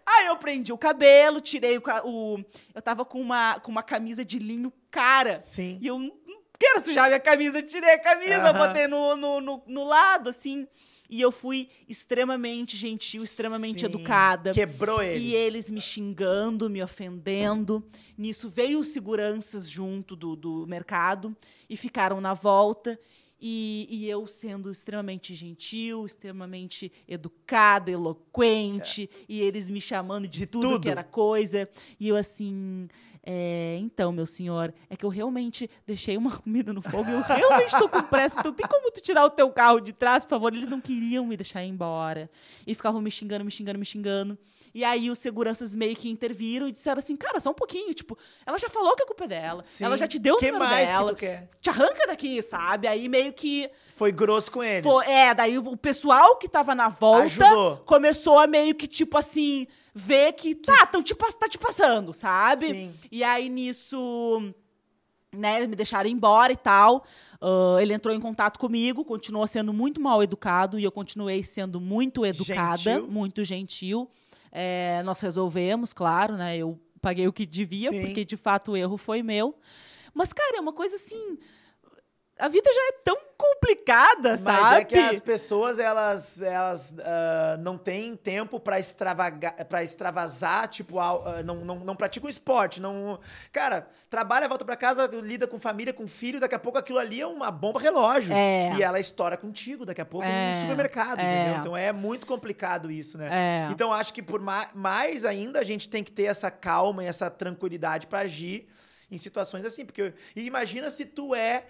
Aí 0.05 0.25
eu 0.25 0.35
prendi 0.35 0.73
o 0.73 0.77
cabelo, 0.77 1.39
tirei 1.39 1.77
o. 1.77 1.81
o- 2.03 2.43
eu 2.75 2.81
tava 2.81 3.05
com 3.05 3.21
uma, 3.21 3.57
com 3.61 3.71
uma 3.71 3.84
camisa 3.84 4.25
de 4.25 4.38
linho 4.38 4.69
cara. 4.91 5.39
Sim. 5.39 5.77
E 5.81 5.88
eu 5.88 5.97
não 5.97 6.11
quero 6.59 6.84
sujar 6.84 7.07
minha 7.07 7.21
camisa. 7.21 7.61
Tirei 7.63 7.91
a 7.93 7.99
camisa, 7.99 8.49
Aham. 8.49 8.67
botei 8.67 8.85
no, 8.88 9.15
no, 9.15 9.39
no, 9.39 9.63
no 9.65 9.84
lado, 9.88 10.29
assim. 10.29 10.67
E 11.09 11.21
eu 11.21 11.31
fui 11.31 11.69
extremamente 11.88 12.75
gentil, 12.75 13.23
extremamente 13.23 13.79
Sim. 13.79 13.85
educada. 13.85 14.51
Quebrou 14.51 15.01
eles. 15.01 15.23
E 15.23 15.34
eles 15.35 15.71
me 15.71 15.79
xingando, 15.79 16.69
me 16.69 16.84
ofendendo. 16.84 17.81
Nisso 18.17 18.49
veio 18.49 18.79
os 18.79 18.89
seguranças 18.89 19.69
junto 19.69 20.17
do, 20.17 20.35
do 20.35 20.67
mercado 20.67 21.34
e 21.69 21.77
ficaram 21.77 22.19
na 22.19 22.34
volta. 22.34 22.99
E, 23.39 23.88
e 23.89 24.09
eu 24.09 24.26
sendo 24.27 24.72
extremamente 24.72 25.35
gentil, 25.35 26.05
extremamente 26.05 26.91
educada, 27.07 27.91
eloquente, 27.91 29.09
e 29.30 29.41
eles 29.41 29.69
me 29.69 29.80
chamando 29.80 30.27
de, 30.27 30.39
De 30.39 30.45
tudo, 30.45 30.68
tudo. 30.69 30.81
que 30.81 30.89
era 30.89 31.03
coisa. 31.03 31.69
E 31.99 32.07
eu 32.07 32.15
assim. 32.15 32.88
É, 33.29 33.75
então, 33.81 34.13
meu 34.13 34.25
senhor, 34.25 34.73
é 34.89 34.95
que 34.95 35.03
eu 35.03 35.09
realmente 35.09 35.69
deixei 35.85 36.15
uma 36.15 36.31
comida 36.39 36.71
no 36.71 36.81
fogo 36.81 37.09
e 37.09 37.13
eu 37.13 37.21
realmente 37.21 37.73
estou 37.73 37.89
com 37.89 38.01
pressa. 38.03 38.39
Então, 38.39 38.53
tem 38.53 38.65
como 38.65 38.89
tu 38.89 39.01
tirar 39.01 39.25
o 39.25 39.29
teu 39.29 39.49
carro 39.51 39.81
de 39.81 39.91
trás, 39.91 40.23
por 40.23 40.29
favor? 40.29 40.53
Eles 40.53 40.69
não 40.69 40.79
queriam 40.79 41.25
me 41.25 41.35
deixar 41.35 41.61
ir 41.61 41.67
embora. 41.67 42.29
E 42.65 42.73
ficavam 42.73 43.01
me 43.01 43.11
xingando, 43.11 43.43
me 43.43 43.51
xingando, 43.51 43.79
me 43.79 43.85
xingando. 43.85 44.37
E 44.73 44.81
aí 44.85 45.11
os 45.11 45.17
seguranças 45.17 45.75
meio 45.75 45.93
que 45.93 46.09
interviram 46.09 46.69
e 46.69 46.71
disseram 46.71 46.99
assim, 46.99 47.17
cara, 47.17 47.41
só 47.41 47.51
um 47.51 47.53
pouquinho. 47.53 47.93
Tipo, 47.93 48.17
ela 48.45 48.57
já 48.57 48.69
falou 48.69 48.95
que 48.95 49.03
a 49.03 49.05
culpa 49.05 49.25
é 49.25 49.27
dela. 49.27 49.61
Sim. 49.61 49.83
Ela 49.83 49.97
já 49.97 50.07
te 50.07 50.19
deu 50.19 50.35
o 50.35 50.37
que 50.37 50.49
número 50.49 50.63
mais 50.63 50.89
dela. 50.89 51.09
que 51.09 51.15
tu 51.15 51.19
quer? 51.19 51.49
Te 51.59 51.69
arranca 51.69 52.07
daqui, 52.07 52.41
sabe? 52.41 52.87
Aí 52.87 53.09
meio 53.09 53.33
que. 53.33 53.69
Foi 53.93 54.13
grosso 54.13 54.49
com 54.51 54.63
eles. 54.63 54.83
Foi, 54.83 55.05
é, 55.05 55.33
daí 55.33 55.57
o 55.57 55.75
pessoal 55.75 56.37
que 56.37 56.47
tava 56.47 56.73
na 56.73 56.87
volta 56.87 57.25
Ajudou. 57.25 57.77
começou 57.85 58.39
a 58.39 58.47
meio 58.47 58.73
que, 58.73 58.87
tipo 58.87 59.17
assim, 59.17 59.67
ver 59.97 60.33
que 60.33 60.53
tá, 60.55 60.85
tão 60.85 61.01
te, 61.01 61.15
tá 61.15 61.49
te 61.49 61.57
passando, 61.57 62.13
sabe? 62.13 62.67
Sim. 62.67 62.93
E 63.11 63.23
aí 63.23 63.49
nisso, 63.49 64.53
né, 65.35 65.57
eles 65.57 65.67
me 65.67 65.75
deixaram 65.75 66.09
embora 66.09 66.53
e 66.53 66.57
tal. 66.57 67.03
Ah, 67.41 67.77
ele 67.81 67.93
entrou 67.93 68.13
em 68.15 68.19
contato 68.19 68.59
comigo, 68.59 69.03
continuou 69.03 69.47
sendo 69.47 69.73
muito 69.73 69.99
mal 69.99 70.21
educado 70.21 70.79
e 70.79 70.83
eu 70.83 70.91
continuei 70.91 71.43
sendo 71.43 71.79
muito 71.81 72.25
educada, 72.25 72.77
Gentil. 72.77 73.07
muito 73.07 73.43
gentil. 73.43 74.09
É, 74.51 75.01
nós 75.03 75.19
resolvemos, 75.19 75.93
claro, 75.93 76.35
né? 76.35 76.57
Eu 76.57 76.79
paguei 77.01 77.27
o 77.27 77.33
que 77.33 77.45
devia, 77.45 77.89
Sim. 77.89 78.01
porque 78.01 78.25
de 78.25 78.37
fato 78.37 78.71
o 78.71 78.77
erro 78.77 78.97
foi 78.97 79.21
meu. 79.21 79.55
Mas, 80.13 80.33
cara, 80.33 80.57
é 80.57 80.59
uma 80.59 80.73
coisa 80.73 80.95
assim. 80.95 81.37
A 82.39 82.47
vida 82.47 82.69
já 82.73 82.81
é 82.89 82.91
tão 83.03 83.18
complicada, 83.38 84.31
Mas 84.31 84.41
sabe? 84.41 84.81
é 84.81 84.84
que 84.84 84.95
as 84.97 85.19
pessoas, 85.19 85.80
elas, 85.80 86.41
elas 86.41 86.95
ah, 86.99 87.57
não 87.59 87.77
têm 87.77 88.15
tempo 88.15 88.59
pra 88.59 88.80
extravagar, 88.80 89.53
para 89.65 89.84
extravasar, 89.84 90.68
tipo, 90.68 90.99
ah, 90.99 91.41
não, 91.43 91.57
não, 91.64 91.76
não 91.80 91.95
praticam 91.95 92.30
esporte, 92.30 92.81
não... 92.81 93.19
Cara, 93.51 93.88
trabalha, 94.09 94.47
volta 94.47 94.65
pra 94.65 94.76
casa, 94.76 95.07
lida 95.22 95.47
com 95.47 95.59
família, 95.59 95.93
com 95.93 96.07
filho, 96.07 96.39
daqui 96.39 96.55
a 96.55 96.59
pouco 96.59 96.77
aquilo 96.77 96.99
ali 96.99 97.22
é 97.22 97.27
uma 97.27 97.49
bomba 97.51 97.80
relógio. 97.80 98.34
É. 98.35 98.73
E 98.76 98.84
ela 98.84 98.99
estoura 98.99 99.38
contigo 99.38 99.85
daqui 99.85 100.01
a 100.01 100.05
pouco 100.05 100.26
É, 100.26 100.53
no 100.53 100.59
supermercado, 100.61 101.19
é. 101.19 101.23
entendeu? 101.41 101.59
Então 101.59 101.77
é 101.77 101.91
muito 101.91 102.26
complicado 102.26 102.91
isso, 102.91 103.18
né? 103.18 103.30
É. 103.68 103.72
Então 103.72 103.93
acho 103.93 104.14
que 104.14 104.22
por 104.22 104.39
ma- 104.39 104.69
mais 104.73 105.26
ainda 105.26 105.59
a 105.59 105.64
gente 105.64 105.88
tem 105.89 106.03
que 106.03 106.11
ter 106.11 106.23
essa 106.23 106.49
calma 106.51 107.03
e 107.03 107.07
essa 107.07 107.30
tranquilidade 107.30 108.07
pra 108.07 108.19
agir 108.19 108.68
em 109.09 109.18
situações 109.18 109.64
assim, 109.65 109.85
porque 109.85 110.14
e 110.35 110.45
imagina 110.45 110.89
se 110.89 111.05
tu 111.05 111.34
é 111.34 111.64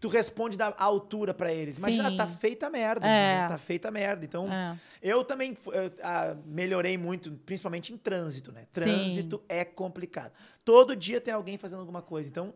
tu 0.00 0.08
responde 0.08 0.56
da 0.56 0.74
altura 0.78 1.32
pra 1.32 1.52
eles. 1.52 1.78
Imagina, 1.78 2.10
Sim. 2.10 2.16
tá 2.16 2.26
feita 2.26 2.66
a 2.66 2.70
merda, 2.70 3.06
É. 3.06 3.32
entendeu? 3.32 3.48
tá 3.48 3.58
feita 3.58 3.88
a 3.88 3.90
merda. 3.90 4.24
Então, 4.24 4.52
É. 4.52 4.76
eu 5.02 5.24
também 5.24 5.56
eu, 5.66 5.92
ah, 6.02 6.36
melhorei 6.44 6.98
muito, 6.98 7.30
principalmente 7.46 7.92
em 7.92 7.96
trânsito, 7.96 8.52
né? 8.52 8.66
Sim. 8.72 8.80
Trânsito 8.82 9.42
é 9.48 9.64
complicado. 9.64 10.32
Todo 10.64 10.94
dia 10.94 11.20
tem 11.20 11.32
alguém 11.32 11.56
fazendo 11.56 11.80
alguma 11.80 12.02
coisa. 12.02 12.28
Então, 12.28 12.52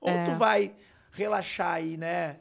ou 0.00 0.10
É. 0.10 0.24
tu 0.24 0.32
vai 0.32 0.74
relaxar 1.12 1.72
aí, 1.72 1.96
né? 1.96 2.38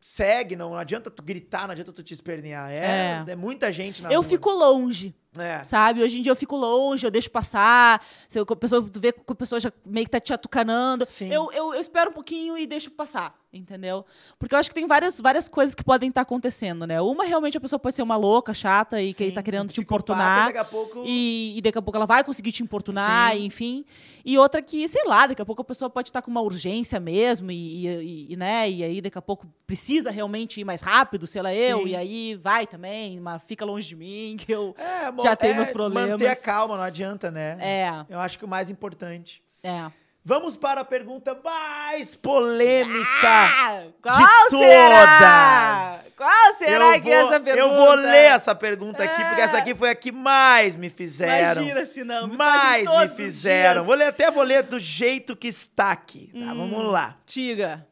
Segue, 0.00 0.54
não, 0.54 0.70
não 0.70 0.76
adianta 0.76 1.10
tu 1.10 1.22
gritar, 1.22 1.66
não 1.66 1.72
adianta 1.72 1.92
tu 1.92 2.02
te 2.02 2.12
espernear. 2.14 2.70
É, 2.70 3.24
É. 3.26 3.32
é 3.32 3.34
muita 3.34 3.72
gente 3.72 4.02
na 4.02 4.12
Eu 4.12 4.20
rua. 4.20 4.28
fico 4.30 4.50
longe, 4.50 5.14
É. 5.42 5.64
sabe? 5.64 6.02
Hoje 6.02 6.18
em 6.18 6.22
dia 6.22 6.30
eu 6.32 6.36
fico 6.36 6.56
longe, 6.56 7.06
eu 7.06 7.10
deixo 7.10 7.30
passar. 7.30 8.04
Se 8.28 8.38
eu- 8.38 8.46
a 8.48 8.56
pessoa, 8.56 8.82
tu 8.88 8.98
vê 9.00 9.12
que 9.12 9.20
a 9.26 9.34
pessoa 9.34 9.58
já 9.60 9.72
meio 9.84 10.04
que 10.06 10.10
tá 10.10 10.20
te 10.20 10.32
atucanando. 10.32 11.04
Sim. 11.06 11.32
Eu, 11.32 11.50
eu, 11.52 11.74
eu 11.74 11.80
espero 11.80 12.10
um 12.10 12.14
pouquinho 12.14 12.56
e 12.56 12.66
deixo 12.66 12.90
passar, 12.90 13.34
entendeu? 13.52 14.04
Porque 14.38 14.54
eu 14.54 14.58
acho 14.58 14.68
que 14.68 14.74
tem 14.74 14.86
várias, 14.86 15.20
várias 15.20 15.48
coisas 15.48 15.74
que 15.74 15.84
podem 15.84 16.08
estar 16.08 16.22
acontecendo, 16.22 16.86
né? 16.86 17.00
Uma, 17.00 17.24
realmente, 17.24 17.56
a 17.56 17.60
pessoa 17.60 17.78
pode 17.78 17.94
ser 17.94 18.02
uma 18.02 18.16
louca, 18.16 18.52
chata 18.54 19.00
e 19.02 19.12
que 19.14 19.22
ele 19.22 19.30
Sim, 19.30 19.34
tá 19.34 19.42
querendo 19.42 19.64
um 19.64 19.66
te 19.68 19.80
importunar. 19.80 20.46
Daqui 20.46 20.58
a 20.58 20.64
pouco. 20.64 21.02
E, 21.06 21.54
e 21.58 21.60
daqui 21.62 21.78
a 21.78 21.82
pouco 21.82 21.96
ela 21.96 22.06
vai 22.06 22.22
conseguir 22.24 22.52
te 22.52 22.62
importunar, 22.62 23.32
Sim. 23.32 23.38
e, 23.40 23.46
enfim. 23.46 23.84
E 24.24 24.36
outra 24.36 24.60
que, 24.60 24.86
sei 24.88 25.04
lá, 25.06 25.26
daqui 25.26 25.40
a 25.40 25.46
pouco 25.46 25.62
a 25.62 25.64
pessoa 25.64 25.88
pode 25.88 26.08
estar 26.10 26.20
com 26.22 26.30
uma 26.30 26.40
urgência 26.42 27.00
mesmo, 27.00 27.50
e, 27.50 27.86
e- 27.86 28.32
e, 28.32 28.36
né, 28.36 28.68
e 28.70 28.84
aí 28.84 29.00
daqui 29.00 29.16
a 29.16 29.22
pouco 29.22 29.46
precisa 29.66 30.10
realmente 30.10 30.60
ir 30.60 30.64
mais 30.64 30.80
rápido, 30.82 31.26
sei 31.26 31.40
lá 31.40 31.54
eu, 31.54 31.78
Sim. 31.82 31.88
e 31.88 31.96
aí 31.96 32.34
vai 32.34 32.66
também, 32.66 33.18
mas 33.20 33.42
fica 33.46 33.64
longe 33.64 33.88
de 33.88 33.96
mim, 33.96 34.36
que 34.38 34.52
eu 34.52 34.74
É, 34.78 35.10
mo- 35.10 35.22
já 35.30 35.36
tenho 35.36 35.52
é 35.52 35.56
meus 35.56 35.70
problemas. 35.70 36.10
Manter 36.10 36.28
a 36.28 36.36
calma, 36.36 36.76
não 36.76 36.84
adianta, 36.84 37.30
né? 37.30 37.56
É, 37.60 37.90
Eu 38.08 38.18
acho 38.20 38.38
que 38.38 38.44
o 38.44 38.48
mais 38.48 38.70
importante. 38.70 39.42
é. 39.62 39.90
Vamos 40.24 40.58
para 40.58 40.82
a 40.82 40.84
pergunta 40.84 41.34
mais 41.42 42.14
polêmica. 42.14 43.06
Ah, 43.24 43.84
qual 44.02 44.48
de 44.50 44.58
será? 44.58 45.88
todas. 45.90 46.16
Qual 46.18 46.54
será 46.58 46.96
eu 46.96 47.00
que 47.00 47.10
é 47.10 47.14
essa 47.14 47.40
pergunta? 47.40 47.58
Eu 47.58 47.74
vou 47.74 47.94
ler 47.94 48.24
essa 48.26 48.54
pergunta 48.54 49.02
aqui, 49.04 49.24
porque 49.24 49.40
essa 49.40 49.56
aqui 49.56 49.74
foi 49.74 49.88
a 49.88 49.94
que 49.94 50.12
mais 50.12 50.76
me 50.76 50.90
fizeram. 50.90 51.62
Imagina 51.62 51.86
se 51.86 52.04
não, 52.04 52.26
me 52.28 52.36
mais 52.36 52.84
me 52.84 53.06
os 53.06 53.16
fizeram. 53.16 53.84
Vou 53.84 53.94
ler, 53.94 54.08
até 54.08 54.30
vou 54.30 54.42
ler 54.42 54.64
do 54.64 54.78
jeito 54.78 55.34
que 55.34 55.48
está 55.48 55.92
aqui. 55.92 56.30
Tá, 56.34 56.52
Hum. 56.52 56.58
vamos 56.70 56.92
lá. 56.92 57.16
Tiga, 57.24 57.86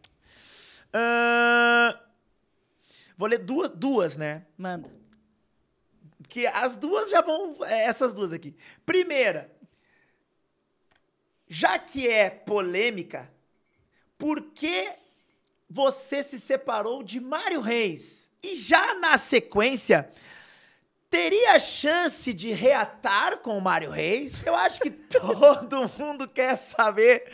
Ahn, 0.92 1.94
vou 3.16 3.28
ler 3.28 3.38
duas, 3.38 3.70
duas, 3.70 4.14
né? 4.16 4.42
manda. 4.58 4.90
Que 6.36 6.46
as 6.46 6.76
duas 6.76 7.08
já 7.08 7.22
vão. 7.22 7.56
é, 7.64 7.84
Essas 7.84 8.12
duas 8.12 8.30
aqui. 8.30 8.54
Primeira. 8.84 9.50
Já 11.48 11.78
que 11.78 12.06
é 12.06 12.28
polêmica, 12.28 13.32
por 14.18 14.42
que 14.42 14.92
você 15.66 16.22
se 16.22 16.38
separou 16.38 17.02
de 17.02 17.20
Mário 17.20 17.62
Reis? 17.62 18.30
E 18.42 18.54
já 18.54 18.96
na 18.96 19.16
sequência, 19.16 20.10
teria 21.08 21.58
chance 21.58 22.34
de 22.34 22.52
reatar 22.52 23.38
com 23.38 23.56
o 23.56 23.62
Mário 23.62 23.90
Reis? 23.90 24.46
Eu 24.46 24.54
acho 24.54 24.78
que 24.82 24.90
todo 25.18 25.90
mundo 25.98 26.28
quer 26.28 26.58
saber 26.58 27.32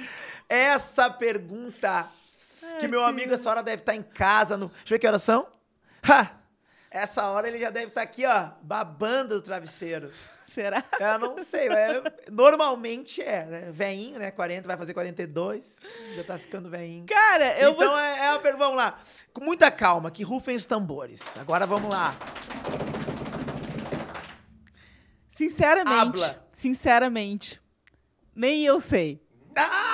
essa 0.49 1.11
pergunta. 1.11 2.09
Que 2.79 2.87
meu 2.87 3.03
amigo, 3.05 3.35
essa 3.35 3.51
hora 3.51 3.65
deve 3.65 3.83
estar 3.83 3.97
em 3.97 4.03
casa. 4.05 4.57
No... 4.57 4.69
Deixa 4.69 4.85
eu 4.85 4.89
ver 4.91 4.99
que 5.01 5.07
horas 5.09 5.25
são. 5.25 5.49
Ha! 6.05 6.42
Essa 6.93 7.27
hora 7.31 7.49
ele 7.49 7.59
já 7.59 7.71
deve 7.71 7.87
estar 7.87 8.03
aqui, 8.03 8.27
ó, 8.27 8.51
babando 8.61 9.37
o 9.37 9.43
travesseiro. 9.43 10.11
Será? 10.47 10.85
Eu 11.01 11.19
não 11.19 11.39
sei, 11.39 11.67
é- 11.69 12.03
normalmente 12.31 13.23
é, 13.23 13.47
né? 13.47 13.71
Veinho, 13.73 14.19
né? 14.19 14.31
40, 14.31 14.69
vai 14.69 14.77
fazer 14.77 14.93
42. 14.93 15.81
Já 16.15 16.25
tá 16.25 16.39
ficando 16.39 16.69
veinho. 16.69 17.07
Cara, 17.07 17.59
eu 17.59 17.71
então 17.71 17.89
vou... 17.89 17.99
é, 17.99 18.27
é 18.27 18.31
uma 18.33 18.39
pergunta, 18.39 18.65
vamos 18.65 18.77
lá. 18.77 19.01
Com 19.33 19.43
muita 19.43 19.71
calma, 19.71 20.11
que 20.11 20.23
rufem 20.23 20.55
os 20.55 20.67
tambores. 20.67 21.23
Agora 21.39 21.67
vamos 21.67 21.91
lá. 21.91 22.15
Sinceramente, 25.31 26.23
Habla. 26.23 26.47
sinceramente, 26.51 27.59
nem 28.37 28.63
eu 28.67 28.79
sei. 28.79 29.25
Ah, 29.57 29.92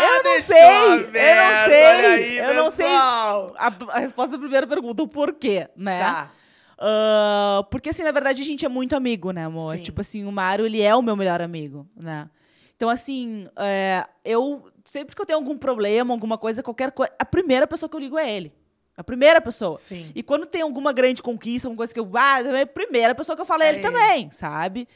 Eu 0.00 0.22
não 0.22 0.42
sei, 0.42 0.62
eu 0.62 1.00
não 1.02 1.64
sei, 1.66 1.84
aí, 1.84 2.38
eu 2.38 2.54
não 2.54 2.70
sei. 2.70 2.86
A, 2.86 3.72
a 3.90 3.98
resposta 3.98 4.32
da 4.32 4.38
primeira 4.38 4.66
pergunta, 4.66 5.02
o 5.02 5.08
porquê, 5.08 5.68
né? 5.76 6.00
Tá. 6.00 6.30
Ah, 6.78 7.66
porque, 7.70 7.90
assim, 7.90 8.04
na 8.04 8.12
verdade, 8.12 8.40
a 8.40 8.44
gente 8.44 8.64
é 8.64 8.68
muito 8.68 8.94
amigo, 8.94 9.32
né, 9.32 9.44
amor? 9.44 9.76
Sim. 9.76 9.82
Tipo 9.82 10.00
assim, 10.00 10.24
o 10.24 10.32
Mário, 10.32 10.64
ele 10.64 10.80
é 10.80 10.94
o 10.94 11.02
meu 11.02 11.16
melhor 11.16 11.42
amigo, 11.42 11.86
né? 11.96 12.28
Então, 12.76 12.88
assim, 12.88 13.48
é, 13.56 14.06
eu 14.24 14.70
sempre 14.84 15.14
que 15.16 15.20
eu 15.20 15.26
tenho 15.26 15.38
algum 15.38 15.58
problema, 15.58 16.14
alguma 16.14 16.38
coisa, 16.38 16.62
qualquer 16.62 16.92
coisa, 16.92 17.12
a 17.18 17.24
primeira 17.24 17.66
pessoa 17.66 17.90
que 17.90 17.96
eu 17.96 18.00
ligo 18.00 18.16
é 18.16 18.30
ele. 18.30 18.52
A 18.96 19.02
primeira 19.04 19.40
pessoa. 19.40 19.76
Sim. 19.76 20.10
E 20.14 20.22
quando 20.22 20.46
tem 20.46 20.62
alguma 20.62 20.92
grande 20.92 21.22
conquista, 21.22 21.68
alguma 21.68 21.78
coisa 21.78 21.94
que 21.94 22.00
eu. 22.00 22.10
Ah, 22.14 22.40
é 22.40 22.62
a 22.62 22.66
primeira 22.66 23.14
pessoa 23.14 23.36
que 23.36 23.42
eu 23.42 23.46
falo 23.46 23.62
é 23.62 23.68
ele 23.68 23.78
É 23.78 23.82
também, 23.82 24.30
sabe? 24.30 24.88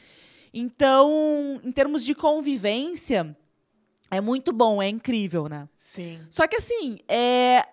Então, 0.53 1.59
em 1.63 1.71
termos 1.71 2.03
de 2.03 2.13
convivência, 2.13 3.35
é 4.15 4.21
muito 4.21 4.51
bom, 4.51 4.81
é 4.81 4.89
incrível, 4.89 5.47
né? 5.47 5.67
Sim. 5.77 6.19
Só 6.29 6.47
que 6.47 6.55
assim, 6.55 6.97
é, 7.07 7.65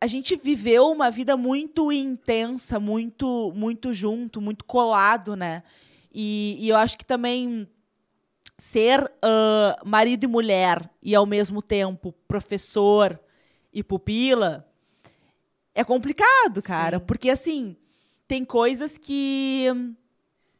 a 0.00 0.06
gente 0.06 0.36
viveu 0.36 0.86
uma 0.88 1.10
vida 1.10 1.36
muito 1.36 1.90
intensa, 1.90 2.78
muito, 2.78 3.52
muito 3.54 3.92
junto, 3.92 4.40
muito 4.40 4.64
colado, 4.64 5.34
né? 5.34 5.62
E, 6.12 6.56
e 6.60 6.68
eu 6.68 6.76
acho 6.76 6.96
que 6.96 7.04
também 7.04 7.68
ser 8.56 9.10
ah, 9.22 9.80
marido 9.84 10.24
e 10.24 10.28
mulher 10.28 10.88
e 11.02 11.14
ao 11.14 11.26
mesmo 11.26 11.62
tempo 11.62 12.12
professor 12.28 13.18
e 13.72 13.82
pupila 13.82 14.68
é 15.74 15.82
complicado, 15.82 16.62
cara, 16.62 16.98
Sim. 16.98 17.04
porque 17.04 17.28
assim 17.28 17.76
tem 18.28 18.44
coisas 18.44 18.96
que 18.96 19.66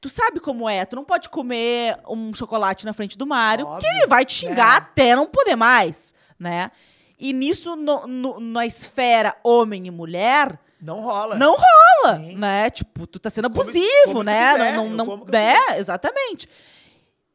tu 0.05 0.09
sabe 0.11 0.39
como 0.39 0.69
é, 0.69 0.85
tu 0.85 0.95
não 0.97 1.03
pode 1.05 1.31
comer 1.31 1.99
um 2.07 2.35
chocolate 2.35 2.85
na 2.85 2.93
frente 2.93 3.17
do 3.17 3.27
Mário, 3.27 3.65
que 3.65 3.73
Óbvio. 3.73 3.91
ele 3.91 4.07
vai 4.07 4.23
te 4.23 4.35
xingar 4.35 4.75
É. 4.75 4.77
até 4.77 5.17
não 5.17 5.25
poder 5.27 5.57
mais, 5.57 6.13
né? 6.39 6.71
E 7.19 7.33
nisso, 7.33 7.75
no- 7.75 8.07
no- 8.07 8.39
na 8.39 8.67
esfera 8.67 9.35
homem 9.43 9.87
e 9.87 9.91
mulher, 9.91 10.59
Não 10.79 11.01
rola. 11.01 11.37
não 11.37 11.57
rola, 11.57 12.19
Sim. 12.19 12.37
né? 12.37 12.69
Tipo, 12.69 13.07
tu 13.07 13.19
tá 13.19 13.31
sendo 13.31 13.47
abusivo, 13.47 13.87
come 14.05 14.17
o 14.17 14.19
que 14.19 14.25
né? 14.25 14.53
quiser, 14.53 14.75
não, 14.75 14.91
não, 14.91 15.07
como 15.07 15.25
que 15.25 15.33
não 15.33 15.39
eu 15.41 15.47
é, 15.73 15.79
exatamente. 15.79 16.47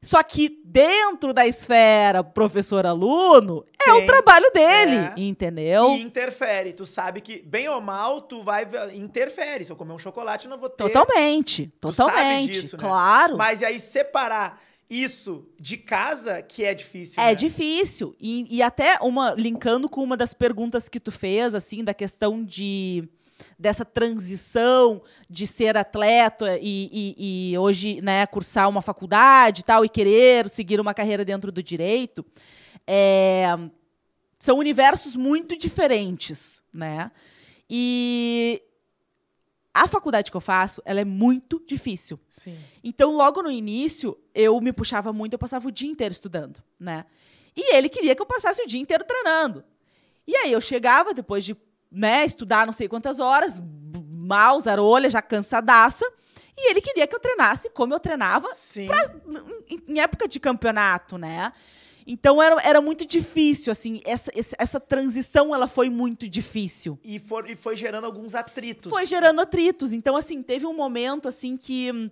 Só 0.01 0.23
que 0.23 0.61
dentro 0.63 1.33
da 1.33 1.45
esfera 1.45 2.23
professor-aluno 2.23 3.65
é 3.85 3.91
o 3.93 4.05
trabalho 4.05 4.49
dele, 4.53 4.95
É. 4.95 5.13
entendeu? 5.17 5.93
E 5.95 6.01
interfere. 6.01 6.71
Tu 6.73 6.85
sabe 6.85 7.19
que, 7.21 7.41
bem 7.41 7.67
ou 7.67 7.81
mal, 7.81 8.21
tu 8.21 8.41
vai. 8.41 8.65
Interfere. 8.93 9.65
Se 9.65 9.71
eu 9.71 9.75
comer 9.75 9.93
um 9.93 9.99
chocolate, 9.99 10.45
eu 10.45 10.49
não 10.51 10.57
vou 10.57 10.69
ter. 10.69 10.83
Totalmente, 10.83 11.71
Tu 11.81 11.91
sabe 11.91 12.11
totalmente, 12.11 12.51
disso, 12.51 12.77
né? 12.77 12.83
claro. 12.83 13.37
Mas 13.37 13.61
aí 13.61 13.77
separar 13.79 14.61
isso 14.89 15.45
de 15.59 15.77
casa 15.77 16.41
que 16.41 16.63
é 16.65 16.73
difícil. 16.73 17.21
É 17.21 17.27
né? 17.27 17.35
difícil. 17.35 18.15
E, 18.19 18.45
e 18.57 18.61
até 18.63 18.97
uma 19.01 19.33
linkando 19.35 19.89
com 19.89 20.01
uma 20.01 20.15
das 20.17 20.33
perguntas 20.33 20.87
que 20.87 20.99
tu 20.99 21.11
fez, 21.11 21.53
assim, 21.53 21.83
da 21.83 21.93
questão 21.93 22.43
de 22.43 23.07
dessa 23.59 23.83
transição 23.83 25.03
de 25.29 25.45
ser 25.45 25.77
atleta 25.77 26.57
e, 26.61 26.89
e- 27.17 27.51
e 27.51 27.57
hoje, 27.57 28.01
né, 28.01 28.25
cursar 28.25 28.69
uma 28.69 28.81
faculdade 28.81 29.59
e 29.61 29.63
tal, 29.65 29.83
e 29.83 29.89
querer 29.89 30.47
seguir 30.47 30.79
uma 30.79 30.93
carreira 30.93 31.25
dentro 31.25 31.51
do 31.51 31.61
direito, 31.61 32.25
é, 32.87 33.45
são 34.39 34.57
universos 34.57 35.17
muito 35.17 35.57
diferentes, 35.57 36.63
né? 36.73 37.11
E 37.69 38.63
a 39.73 39.87
faculdade 39.87 40.31
que 40.31 40.37
eu 40.37 40.41
faço, 40.41 40.81
ela 40.85 41.01
é 41.01 41.05
muito 41.05 41.61
difícil. 41.67 42.19
Sim. 42.27 42.57
Então, 42.83 43.11
logo 43.11 43.43
no 43.43 43.51
início, 43.51 44.17
eu 44.33 44.59
me 44.61 44.71
puxava 44.73 45.11
muito, 45.13 45.33
eu 45.33 45.39
passava 45.39 45.67
o 45.67 45.71
dia 45.71 45.89
inteiro 45.89 46.13
estudando, 46.13 46.63
né? 46.79 47.05
E 47.55 47.75
ele 47.75 47.89
queria 47.89 48.15
que 48.15 48.21
eu 48.21 48.25
passasse 48.25 48.61
o 48.61 48.67
dia 48.67 48.79
inteiro 48.79 49.03
treinando. 49.03 49.63
E 50.25 50.35
aí 50.35 50.51
eu 50.51 50.61
chegava, 50.61 51.13
depois 51.13 51.43
de 51.43 51.55
né, 51.91 52.25
estudar 52.25 52.65
não 52.65 52.73
sei 52.73 52.87
quantas 52.87 53.19
horas, 53.19 53.61
mal, 54.11 54.59
zarolha, 54.61 55.09
já 55.09 55.21
cansadaça, 55.21 56.05
e 56.57 56.69
ele 56.71 56.81
queria 56.81 57.07
que 57.07 57.15
eu 57.15 57.19
treinasse 57.19 57.69
como 57.69 57.93
eu 57.93 57.99
treinava 57.99 58.49
Sim. 58.53 58.87
em, 59.87 59.99
época 59.99 60.27
de 60.27 60.39
campeonato, 60.39 61.17
né? 61.17 61.51
Então 62.05 62.41
era, 62.41 62.59
era 62.61 62.81
muito 62.81 63.05
difícil, 63.05 63.71
assim, 63.71 64.01
essa, 64.03 64.31
essa 64.57 64.79
transição 64.79 65.53
ela 65.53 65.67
foi 65.67 65.89
muito 65.91 66.27
difícil 66.27 66.97
E, 67.03 67.19
for- 67.19 67.47
e 67.49 67.55
foi 67.55 67.75
gerando 67.75 68.05
alguns 68.05 68.33
atritos. 68.33 68.89
foi 68.91 69.05
gerando 69.05 69.39
atritos. 69.41 69.93
Então, 69.93 70.15
assim, 70.17 70.41
teve 70.41 70.65
um 70.65 70.73
momento, 70.73 71.27
assim, 71.27 71.55
que 71.55 72.11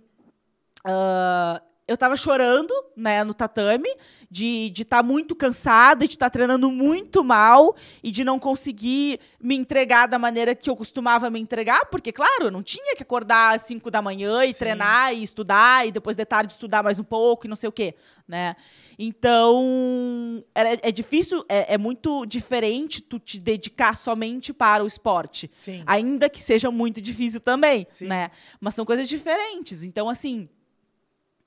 ah, 0.84 1.60
eu 1.88 1.96
tava 1.96 2.16
chorando, 2.16 2.70
né, 2.94 3.24
no 3.24 3.32
tatame, 3.32 3.88
de 4.30 4.70
estar 4.76 5.02
muito 5.02 5.34
cansada, 5.34 6.06
de 6.06 6.12
estar 6.12 6.28
treinando 6.28 6.70
muito 6.70 7.24
mal 7.24 7.74
e 8.02 8.10
de 8.10 8.22
não 8.22 8.38
conseguir 8.38 9.18
me 9.40 9.56
entregar 9.56 10.06
da 10.06 10.18
maneira 10.18 10.54
que 10.54 10.68
eu 10.68 10.76
costumava 10.76 11.30
me 11.30 11.40
entregar, 11.40 11.86
porque, 11.86 12.12
claro, 12.12 12.44
eu 12.44 12.50
não 12.50 12.62
tinha 12.62 12.94
que 12.94 13.02
acordar 13.02 13.56
às 13.56 13.62
5 13.62 13.90
da 13.90 14.02
manhã 14.02 14.44
e 14.44 14.52
Sim. 14.52 14.58
treinar 14.58 15.14
e 15.14 15.22
estudar 15.22 15.86
e 15.86 15.90
depois 15.90 16.14
de 16.14 16.24
tarde 16.26 16.52
estudar 16.52 16.82
mais 16.82 16.98
um 16.98 17.04
pouco 17.04 17.46
e 17.46 17.48
não 17.48 17.56
sei 17.56 17.68
o 17.68 17.72
quê, 17.72 17.94
né? 18.28 18.54
Então, 18.98 20.44
era- 20.54 20.78
é, 20.82 20.92
difícil, 20.92 21.44
é, 21.48 21.74
é 21.74 21.78
muito 21.78 22.26
diferente 22.26 23.00
tu 23.00 23.18
te 23.18 23.38
dedicar 23.38 23.96
somente 23.96 24.52
para 24.52 24.84
o 24.84 24.86
esporte. 24.86 25.48
Sim. 25.50 25.82
Ainda 25.86 26.28
que 26.28 26.40
seja 26.40 26.70
muito 26.70 27.00
difícil 27.00 27.40
também, 27.40 27.86
Sim. 27.88 28.06
né? 28.06 28.30
Mas 28.60 28.74
são 28.74 28.84
coisas 28.84 29.08
diferentes. 29.08 29.82
Então, 29.84 30.08
assim, 30.08 30.48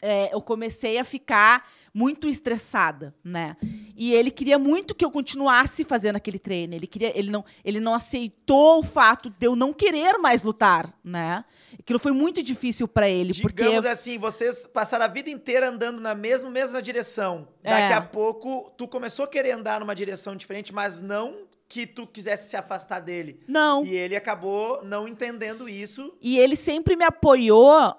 é, 0.02 0.34
eu 0.34 0.42
comecei 0.42 0.98
a 0.98 1.04
ficar 1.04 1.70
muito 1.94 2.28
estressada, 2.28 3.14
né? 3.24 3.56
E 3.96 4.14
ele 4.14 4.32
queria 4.32 4.58
muito 4.58 4.96
que 4.96 5.06
eu 5.06 5.12
continuasse 5.12 5.84
fazendo 5.84 6.16
aquele 6.16 6.40
treino. 6.40 6.74
Ele 6.74 6.88
queria, 6.88 7.18
ele 7.18 7.30
não, 7.30 7.46
ele 7.64 7.80
não 7.80 7.94
aceitou 7.94 8.80
o 8.80 8.84
fato 8.84 9.30
de 9.30 9.46
eu 9.46 9.56
não 9.56 9.72
querer 9.74 10.18
mais 10.18 10.42
lutar, 10.44 10.92
né? 11.04 11.46
Aquilo 11.80 12.00
foi 12.00 12.12
muito 12.12 12.42
difícil 12.42 12.88
para 12.88 13.08
ele, 13.10 13.34
porque 13.42 13.64
Digamos 13.64 13.86
assim, 13.86 14.18
vocês 14.18 14.66
passaram 14.68 15.06
a 15.06 15.08
vida 15.08 15.30
inteira 15.30 15.70
andando 15.70 16.00
na 16.02 16.16
mesma, 16.16 16.50
mesma 16.50 16.82
direção. 16.82 17.48
Daqui 17.62 17.94
É. 17.94 17.96
a 17.96 18.02
pouco, 18.02 18.72
tu 18.78 18.88
começou 18.88 19.26
a 19.26 19.28
querer 19.28 19.52
andar 19.52 19.80
numa 19.80 19.94
direção 19.94 20.36
diferente, 20.36 20.74
mas 20.74 21.02
não 21.02 21.50
que 21.68 21.88
tu 21.88 22.06
quisesse 22.06 22.50
se 22.50 22.58
afastar 22.58 23.00
dele. 23.00 23.40
não. 23.48 23.84
E 23.86 23.96
ele 23.96 24.16
acabou 24.16 24.84
não 24.84 25.08
entendendo 25.08 25.70
isso. 25.70 26.14
E 26.22 26.38
ele 26.38 26.56
sempre 26.56 26.96
me 26.98 27.06
apoiou 27.06 27.96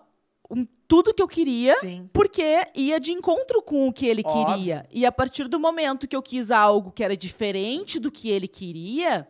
em 0.55 0.69
tudo 0.93 1.15
que 1.15 1.23
eu 1.23 1.29
queria. 1.29 1.75
Sim. 1.77 2.07
Porque 2.13 2.67
ia 2.75 3.01
de 3.01 3.13
encontro 3.13 3.63
com 3.63 3.89
o 3.89 3.93
que 3.93 4.07
ele 4.07 4.23
Óbvio. 4.23 4.55
queria. 4.57 4.87
E 4.93 5.07
a 5.07 5.11
partir 5.11 5.49
do 5.49 5.59
momento 5.59 6.07
que 6.07 6.15
eu 6.15 6.21
quis 6.23 6.51
algo 6.51 6.93
que 6.93 7.03
era 7.03 7.17
diferente 7.17 7.99
do 7.99 8.13
que 8.13 8.29
ele 8.31 8.47
queria, 8.47 9.27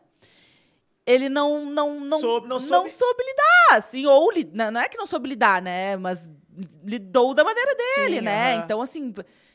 ele 1.07 1.29
não 1.29 1.65
não 1.67 2.01
não, 2.01 2.21
Soube- 2.21 2.49
não 2.49 2.59
não 2.59 2.67
soube- 2.69 2.91
soube 2.91 3.23
lidar, 3.23 3.77
assim, 3.79 4.07
ou 4.07 4.29
li- 4.33 4.51
não 4.53 4.81
é 4.81 4.89
que 4.89 4.99
não 4.99 5.07
soube 5.07 5.29
lidar, 5.29 5.63
né, 5.63 5.97
mas 5.97 6.29
lidou 6.85 7.33
da 7.33 7.45
maneira 7.45 7.77
dele, 7.77 8.17
Sim, 8.17 8.21
né? 8.23 8.55
aham. 8.57 8.65
Então 8.65 8.83
assim, 8.83 9.15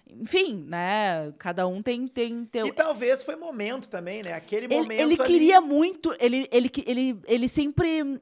enfim, 0.09 0.63
né, 0.65 1.33
cada 1.37 1.67
um 1.67 1.81
tem 1.81 2.07
tem, 2.07 2.45
tem 2.45 2.65
E 2.67 2.71
talvez 2.71 3.21
foi 3.21 3.35
momento 3.35 3.89
também, 3.89 4.21
né? 4.23 4.31
Aquele 4.31 4.65
ele, 4.67 4.75
momento 4.75 4.99
ele 5.01 5.13
ali- 5.15 5.17
queria 5.29 5.59
muito, 5.59 6.15
ele, 6.21 6.47
ele, 6.53 6.71
ele, 6.85 7.19
ele 7.27 7.47
sempre. 7.49 8.17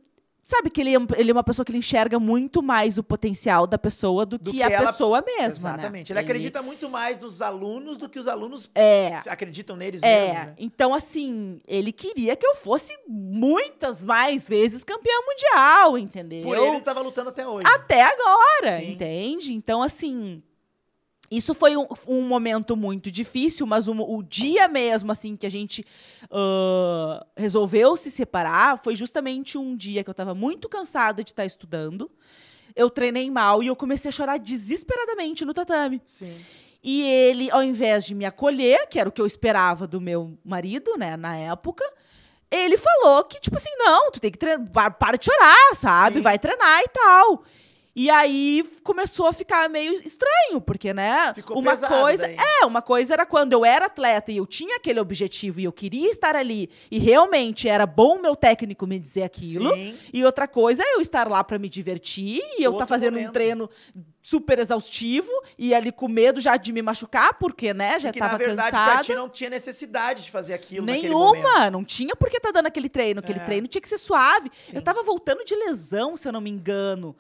Sabe 0.48 0.70
que 0.70 0.80
ele, 0.80 0.96
é 0.96 1.00
ele 1.18 1.32
é 1.32 1.34
uma 1.34 1.44
pessoa 1.44 1.66
que 1.66 1.72
ele 1.72 1.80
enxerga 1.80 2.20
muito 2.20 2.62
mais 2.62 3.00
o 3.00 3.04
potencial 3.04 3.66
da 3.66 3.80
pessoa 3.80 4.28
do, 4.28 4.38
Do 4.38 4.52
que, 4.52 4.58
que 4.58 4.64
a 4.64 4.70
ela- 4.70 4.86
pessoa 4.92 5.24
mesma. 5.26 5.72
né? 5.72 5.76
Exatamente. 5.76 6.12
Ele 6.12 6.20
acredita 6.20 6.62
muito 6.62 6.88
mais 6.88 7.18
nos 7.18 7.42
alunos 7.42 7.98
do 7.98 8.08
que 8.08 8.20
os 8.20 8.28
alunos 8.28 8.70
É. 8.76 9.16
acreditam 9.28 9.76
neles 9.76 10.04
É, 10.04 10.20
mesmos, 10.28 10.46
né? 10.46 10.54
então 10.60 10.94
assim, 10.94 11.60
ele 11.68 11.92
queria 11.92 12.36
que 12.36 12.46
eu 12.46 12.54
fosse 12.56 12.96
muitas 13.08 14.06
mais 14.06 14.48
vezes 14.48 14.84
campeã 14.84 15.14
mundial, 15.26 15.98
entendeu? 15.98 16.44
Por 16.44 16.56
ele, 16.56 16.68
ele 16.68 16.82
tava 16.82 17.02
lutando 17.02 17.30
até 17.30 17.48
hoje. 17.48 17.66
Até 17.68 18.04
agora, 18.04 18.76
Sim. 18.80 18.92
entende? 18.92 19.52
Então, 19.52 19.82
assim, 19.82 20.44
isso 21.36 21.54
foi 21.54 21.76
um, 21.78 21.88
um 22.08 22.22
momento 22.22 22.76
muito 22.78 23.10
difícil, 23.12 23.66
mas 23.66 23.88
um- 23.88 24.00
o 24.02 24.22
dia 24.24 24.68
mesmo, 24.68 25.12
assim, 25.12 25.36
que 25.36 25.46
a 25.46 25.50
gente 25.52 25.86
ah, 26.32 27.26
resolveu 27.36 27.96
se 27.98 28.12
separar 28.12 28.78
foi 28.78 28.96
justamente 28.96 29.58
um 29.58 29.76
dia 29.76 30.04
que 30.04 30.10
eu 30.10 30.14
estava 30.14 30.34
muito 30.36 30.68
cansada 30.70 31.24
de 31.24 31.32
estar 31.32 31.46
estudando. 31.46 32.10
Eu 32.76 32.90
treinei 32.90 33.30
mal 33.32 33.64
e 33.64 33.68
eu 33.68 33.76
comecei 33.76 34.10
a 34.10 34.12
chorar 34.12 34.38
desesperadamente 34.38 35.46
no 35.46 35.54
tatame. 35.54 36.02
Sim. 36.06 36.36
E 36.84 37.02
ele, 37.04 37.50
ao 37.50 37.64
invés 37.64 38.06
de 38.06 38.14
me 38.14 38.26
acolher, 38.26 38.88
que 38.90 39.00
era 39.00 39.10
o 39.10 39.12
que 39.12 39.22
eu 39.22 39.26
esperava 39.26 39.88
do 39.88 40.00
meu 40.02 40.38
marido, 40.44 40.96
né, 40.98 41.16
na 41.18 41.36
época, 41.38 41.84
ele 42.52 42.78
falou 42.78 43.24
que, 43.24 43.40
tipo 43.40 43.56
assim, 43.56 43.72
não, 43.78 44.12
tu 44.12 44.20
tem 44.20 44.30
que 44.30 44.38
treinar, 44.38 44.70
pa- 44.70 44.92
para 44.92 45.18
de 45.18 45.26
chorar, 45.26 45.74
sabe? 45.76 46.18
Sim. 46.18 46.22
Vai 46.22 46.38
treinar 46.38 46.82
e 46.84 46.88
tal. 46.90 47.44
E 47.96 48.10
aí 48.10 48.62
começou 48.84 49.26
a 49.28 49.32
ficar 49.32 49.70
meio 49.70 49.94
estranho, 49.94 50.60
porque, 50.60 50.94
né? 50.94 51.34
Ficou 51.34 51.58
uma 51.60 51.78
coisa. 51.78 52.28
daí. 52.28 52.36
É, 52.62 52.66
uma 52.66 52.82
coisa 52.82 53.14
era 53.14 53.26
quando 53.26 53.54
eu 53.54 53.64
era 53.64 53.86
atleta 53.86 54.32
e 54.34 54.38
eu 54.38 54.46
tinha 54.46 54.76
aquele 54.76 55.00
objetivo 55.00 55.62
e 55.62 55.64
eu 55.64 55.72
queria 55.72 56.10
estar 56.10 56.36
ali, 56.36 56.70
e 56.92 57.00
realmente 57.00 57.70
era 57.70 57.86
bom 57.86 58.18
o 58.18 58.22
meu 58.22 58.36
técnico 58.36 58.86
me 58.86 59.00
dizer 59.00 59.24
aquilo. 59.24 59.74
Sim. 59.74 59.96
E 60.14 60.26
outra 60.26 60.46
coisa 60.48 60.84
é 60.84 60.96
eu 60.96 61.00
estar 61.02 61.28
lá 61.30 61.42
pra 61.44 61.58
me 61.58 61.70
divertir 61.70 62.42
e 62.58 62.64
eu 62.64 62.72
estar 62.72 62.84
Outro 62.84 62.88
fazendo 62.88 63.14
um 63.16 63.20
momento. 63.20 63.34
treino 63.34 63.70
super 64.22 64.58
exaustivo 64.60 65.30
e 65.58 65.74
ali 65.74 65.92
com 65.92 66.08
medo 66.10 66.42
já 66.42 66.58
de 66.58 66.74
me 66.74 66.82
machucar, 66.82 67.36
porque, 67.40 67.74
né, 67.74 67.98
já 68.00 68.10
na 68.12 68.14
tava 68.20 68.38
pra 68.38 68.56
cansada. 68.56 69.04
ti 69.04 69.14
não 69.16 69.30
tinha 69.30 69.50
necessidade 69.50 70.24
de 70.24 70.32
fazer 70.32 70.54
aquilo. 70.54 70.86
Nenhuma, 70.86 71.70
não 71.70 71.84
tinha 71.86 72.14
por 72.16 72.30
que 72.30 72.40
tá 72.42 72.52
dando 72.52 72.66
aquele 72.66 72.90
treino. 72.90 73.20
Aquele 73.22 73.40
É. 73.40 73.44
treino 73.44 73.68
tinha 73.68 73.82
que 73.82 73.88
ser 73.88 73.98
suave. 74.00 74.50
Sim. 74.54 74.76
Eu 74.76 74.82
tava 74.82 75.02
voltando 75.04 75.46
de 75.46 75.56
lesão, 75.56 76.18
se 76.18 76.28
eu 76.28 76.32
não 76.34 76.42
me 76.42 76.50
engano. 76.50 77.16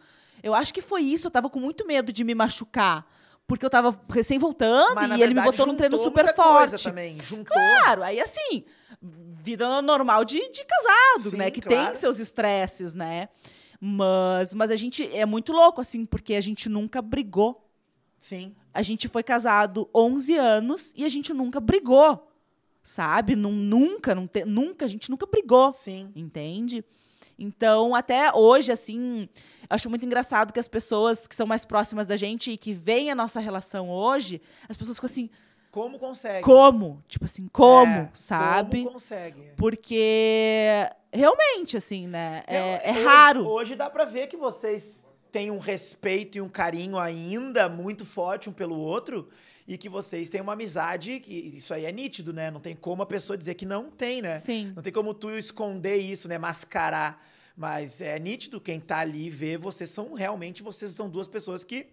Eu 0.45 0.53
acho 0.53 0.73
que 0.73 0.81
foi 0.81 1.01
isso, 1.01 1.27
eu 1.27 1.31
tava 1.31 1.49
com 1.49 1.59
muito 1.59 1.85
medo 1.88 2.13
de 2.13 2.23
me 2.23 2.35
machucar. 2.35 3.05
porque 3.47 3.65
eu 3.65 3.69
tava 3.69 3.99
recém 4.09 4.38
voltando 4.39 4.95
Mas, 4.95 5.17
e 5.19 5.22
ele 5.22 5.34
me 5.34 5.41
botou 5.41 5.65
num 5.67 5.76
treino 5.76 5.97
super 5.97 6.34
forte. 6.35 6.84
também. 6.84 7.19
Juntou. 7.22 7.53
Claro, 7.55 8.01
aí 8.03 8.19
assim, 8.19 8.63
vida 9.01 9.81
normal 9.81 10.23
de, 10.26 10.39
de 10.51 10.63
casado, 10.65 11.30
Sim, 11.31 11.38
né? 11.38 11.51
Que 11.51 11.61
claro. 11.61 11.88
tem 11.88 11.95
seus 11.95 12.17
estresses, 12.19 12.93
né? 12.93 13.30
Mas, 13.80 14.53
mas 14.53 14.72
a 14.72 14.76
gente 14.76 15.03
é 15.15 15.26
muito 15.26 15.51
louco, 15.51 15.81
assim, 15.81 16.05
porque 16.05 16.34
a 16.35 16.41
gente 16.41 16.69
nunca 16.69 17.01
brigou. 17.01 17.67
Sim. 18.19 18.55
A 18.73 18.81
gente 18.81 19.07
foi 19.07 19.22
casado 19.22 19.88
11 19.93 20.35
anos 20.35 20.93
e 20.95 21.05
a 21.05 21.09
gente 21.09 21.34
nunca 21.34 21.59
brigou, 21.59 22.31
sabe? 22.81 23.35
Nun- 23.35 23.51
nunca, 23.51 24.15
te- 24.27 24.45
nunca, 24.45 24.85
a 24.85 24.88
gente 24.88 25.09
nunca 25.11 25.26
brigou, 25.27 25.69
Sim. 25.69 26.11
entende? 26.15 26.84
Então, 27.38 27.94
até 27.94 28.34
hoje, 28.34 28.72
assim, 28.72 29.28
acho 29.70 29.90
muito 29.90 30.06
engraçado 30.06 30.53
que 30.53 30.60
as 30.60 30.68
pessoas 30.68 31.28
que 31.28 31.36
são 31.36 31.45
mais 31.45 31.66
próximas 31.66 32.07
da 32.07 32.16
gente 32.16 32.52
e 32.52 32.57
que 32.57 32.74
veem 32.74 33.12
a 33.12 33.16
nossa 33.16 33.40
relação 33.40 33.90
hoje, 33.90 34.41
as 34.70 34.78
pessoas 34.78 34.98
ficam 34.98 35.07
assim, 35.07 35.30
Como 35.72 35.99
consegue? 35.99 36.41
como? 36.41 37.03
Tipo 37.07 37.26
assim, 37.26 37.48
como, 37.52 37.91
É, 37.91 38.10
sabe? 38.14 38.84
Como 38.84 38.94
consegue? 38.94 39.52
Porque 39.57 40.90
realmente, 41.12 41.78
assim, 41.78 42.07
né? 42.07 42.44
É, 42.48 42.90
é 42.90 42.91
hoje, 42.91 43.03
raro. 43.03 43.48
Hoje 43.48 43.76
dá 43.76 43.90
pra 43.90 44.06
ver 44.06 44.28
que 44.28 44.38
vocês 44.38 45.06
têm 45.32 45.52
um 45.52 45.60
respeito 45.60 46.38
e 46.38 46.41
um 46.41 46.48
carinho 46.48 46.98
ainda 46.98 47.68
muito 47.68 48.06
forte 48.06 48.49
um 48.49 48.53
pelo 48.53 48.78
outro 48.78 49.28
e 49.68 49.78
que 49.78 49.90
vocês 49.90 50.30
têm 50.30 50.42
uma 50.42 50.54
amizade 50.54 51.20
que 51.20 51.34
isso 51.34 51.74
aí 51.74 51.86
é 51.86 51.92
nítido, 51.92 52.32
né? 52.32 52.52
Não 52.52 52.60
tem 52.60 52.76
como 52.76 53.02
a 53.02 53.06
pessoa 53.06 53.38
dizer 53.38 53.56
que 53.56 53.66
não 53.66 53.90
tem, 53.90 54.22
né? 54.22 54.36
Sim. 54.38 54.72
Não 54.76 54.84
tem 54.84 54.94
como 54.94 55.14
tu 55.14 55.32
esconder 55.32 55.96
isso, 55.96 56.28
né? 56.28 56.38
Mascarar. 56.38 57.26
Mas 57.58 58.02
é 58.02 58.20
nítido 58.20 58.60
quem 58.62 58.80
tá 58.80 59.00
ali 59.00 59.30
vê, 59.30 59.58
vocês 59.58 59.90
são 59.90 60.14
realmente, 60.14 60.62
vocês 60.62 60.92
são 60.92 61.10
duas 61.10 61.28
pessoas 61.28 61.64
que 61.64 61.88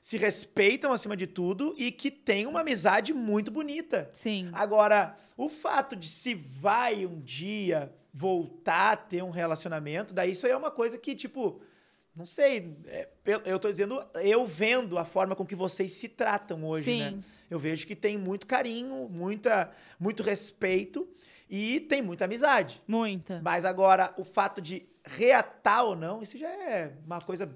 se 0.00 0.16
respeitam 0.16 0.92
acima 0.92 1.16
de 1.16 1.26
tudo 1.26 1.74
e 1.76 1.90
que 1.90 2.10
têm 2.10 2.46
uma 2.46 2.60
amizade 2.60 3.12
muito 3.12 3.50
bonita. 3.50 4.08
Sim. 4.12 4.50
Agora, 4.52 5.16
o 5.36 5.48
fato 5.48 5.96
de 5.96 6.06
se 6.06 6.34
vai 6.34 7.06
um 7.06 7.20
dia 7.20 7.92
voltar 8.12 8.92
a 8.92 8.96
ter 8.96 9.22
um 9.22 9.30
relacionamento, 9.30 10.14
daí 10.14 10.30
isso 10.30 10.46
aí 10.46 10.52
é 10.52 10.56
uma 10.56 10.70
coisa 10.70 10.96
que, 10.96 11.14
tipo, 11.14 11.60
não 12.16 12.24
sei, 12.24 12.74
é, 12.86 13.08
eu- 13.44 13.58
tô 13.58 13.70
dizendo, 13.70 14.02
eu 14.14 14.46
vendo 14.46 14.96
a 14.98 15.04
forma 15.04 15.36
com 15.36 15.44
que 15.44 15.54
vocês 15.54 15.92
se 15.92 16.08
tratam 16.08 16.64
hoje, 16.64 16.84
Sim. 16.84 17.00
né? 17.00 17.18
Eu 17.50 17.58
vejo 17.58 17.86
que 17.86 17.94
tem 17.94 18.16
muito 18.16 18.46
carinho, 18.46 19.08
muita, 19.08 19.70
muito 20.00 20.22
respeito 20.22 21.06
e 21.48 21.78
tem 21.80 22.00
muita 22.02 22.24
amizade. 22.24 22.82
Muita. 22.88 23.40
Mas 23.44 23.64
agora, 23.64 24.12
o 24.16 24.24
fato 24.24 24.60
de 24.60 24.84
reatar 25.04 25.84
ou 25.84 25.94
não, 25.94 26.22
isso 26.22 26.36
já 26.38 26.48
é 26.48 26.92
uma 27.04 27.20
coisa, 27.20 27.48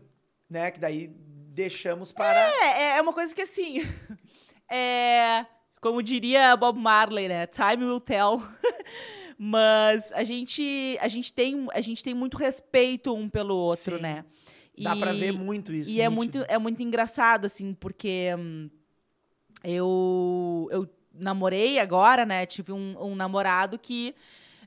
né, 0.48 0.70
que 0.70 0.78
daí 0.78 1.08
deixamos 1.08 2.12
para... 2.12 2.38
É, 2.38 2.96
é 2.98 3.00
uma 3.02 3.12
coisa 3.12 3.34
que 3.34 3.42
assim. 3.42 3.78
É. 4.72 5.44
Como 5.80 6.00
diria 6.00 6.54
Bob 6.56 6.78
Marley, 6.78 7.26
né? 7.26 7.44
Time 7.48 7.84
will 7.84 7.98
tell. 7.98 8.40
Mas 9.36 10.12
a 10.12 10.22
gente, 10.22 10.96
a 11.00 11.08
gente, 11.08 11.32
tem, 11.32 11.66
a 11.72 11.80
gente 11.80 12.04
tem 12.04 12.12
muito 12.14 12.36
respeito 12.36 13.14
um 13.14 13.28
pelo 13.28 13.56
outro, 13.56 13.96
Sim. 13.96 14.02
né? 14.02 14.24
Dá 14.80 14.96
pra 14.96 15.12
E- 15.12 15.18
ver 15.18 15.32
muito 15.32 15.72
isso. 15.72 15.90
E 15.90 16.00
é 16.00 16.08
muito, 16.08 16.44
é 16.48 16.58
muito 16.58 16.82
engraçado, 16.82 17.44
assim, 17.46 17.74
porque 17.74 18.28
hum, 18.38 18.70
eu, 19.62 20.68
eu 20.70 20.88
namorei 21.12 21.78
agora, 21.78 22.24
né? 22.24 22.46
Tive 22.46 22.72
um, 22.72 22.92
um 23.00 23.14
namorado 23.14 23.78
que 23.78 24.14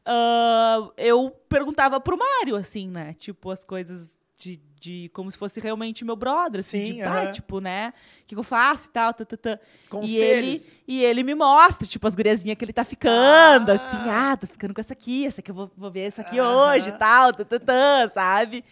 ah, 0.06 0.90
eu 0.98 1.32
perguntava 1.50 2.00
pro 2.00 2.18
Mário, 2.18 2.56
assim, 2.56 2.88
né? 2.88 3.14
Tipo, 3.14 3.50
as 3.52 3.64
coisas 3.64 4.18
de, 4.38 4.58
de 4.80 5.10
como 5.14 5.32
se 5.32 5.38
fosse 5.38 5.60
realmente 5.60 6.04
meu 6.04 6.16
brother, 6.16 6.60
assim, 6.60 6.80
Sim, 6.86 6.94
de 6.96 7.02
pai, 7.04 7.24
aham. 7.24 7.32
tipo, 7.32 7.60
né? 7.60 7.94
O 8.24 8.26
que, 8.28 8.36
eu 8.36 8.44
faço 8.44 8.90
e 8.90 8.92
tal, 8.92 9.14
tá, 9.14 9.26
tá, 9.26 9.38
tá. 9.38 9.60
E 10.02 10.18
ele, 10.18 10.58
e 10.88 11.04
ele 11.04 11.24
me 11.24 11.34
mostra, 11.34 11.88
tipo, 11.88 12.06
as 12.06 12.16
guriazinhas 12.16 12.58
que 12.58 12.66
ele 12.66 12.74
tá 12.74 12.84
ficando, 12.84 13.72
Ah. 13.72 13.74
assim, 13.76 14.10
ah, 14.10 14.36
tô 14.38 14.46
ficando 14.48 14.74
com 14.74 14.82
essa 14.82 14.94
aqui, 14.94 15.26
essa 15.26 15.40
aqui 15.40 15.52
eu 15.52 15.56
vou, 15.56 15.72
vou 15.78 15.90
ver 15.90 16.02
essa 16.02 16.22
aqui 16.22 16.40
Aham. 16.40 16.74
hoje 16.74 16.90
e 16.90 16.98
tal, 16.98 17.34
tá, 17.34 17.46
tá, 17.46 17.60
tá, 17.60 18.12
sabe? 18.14 18.64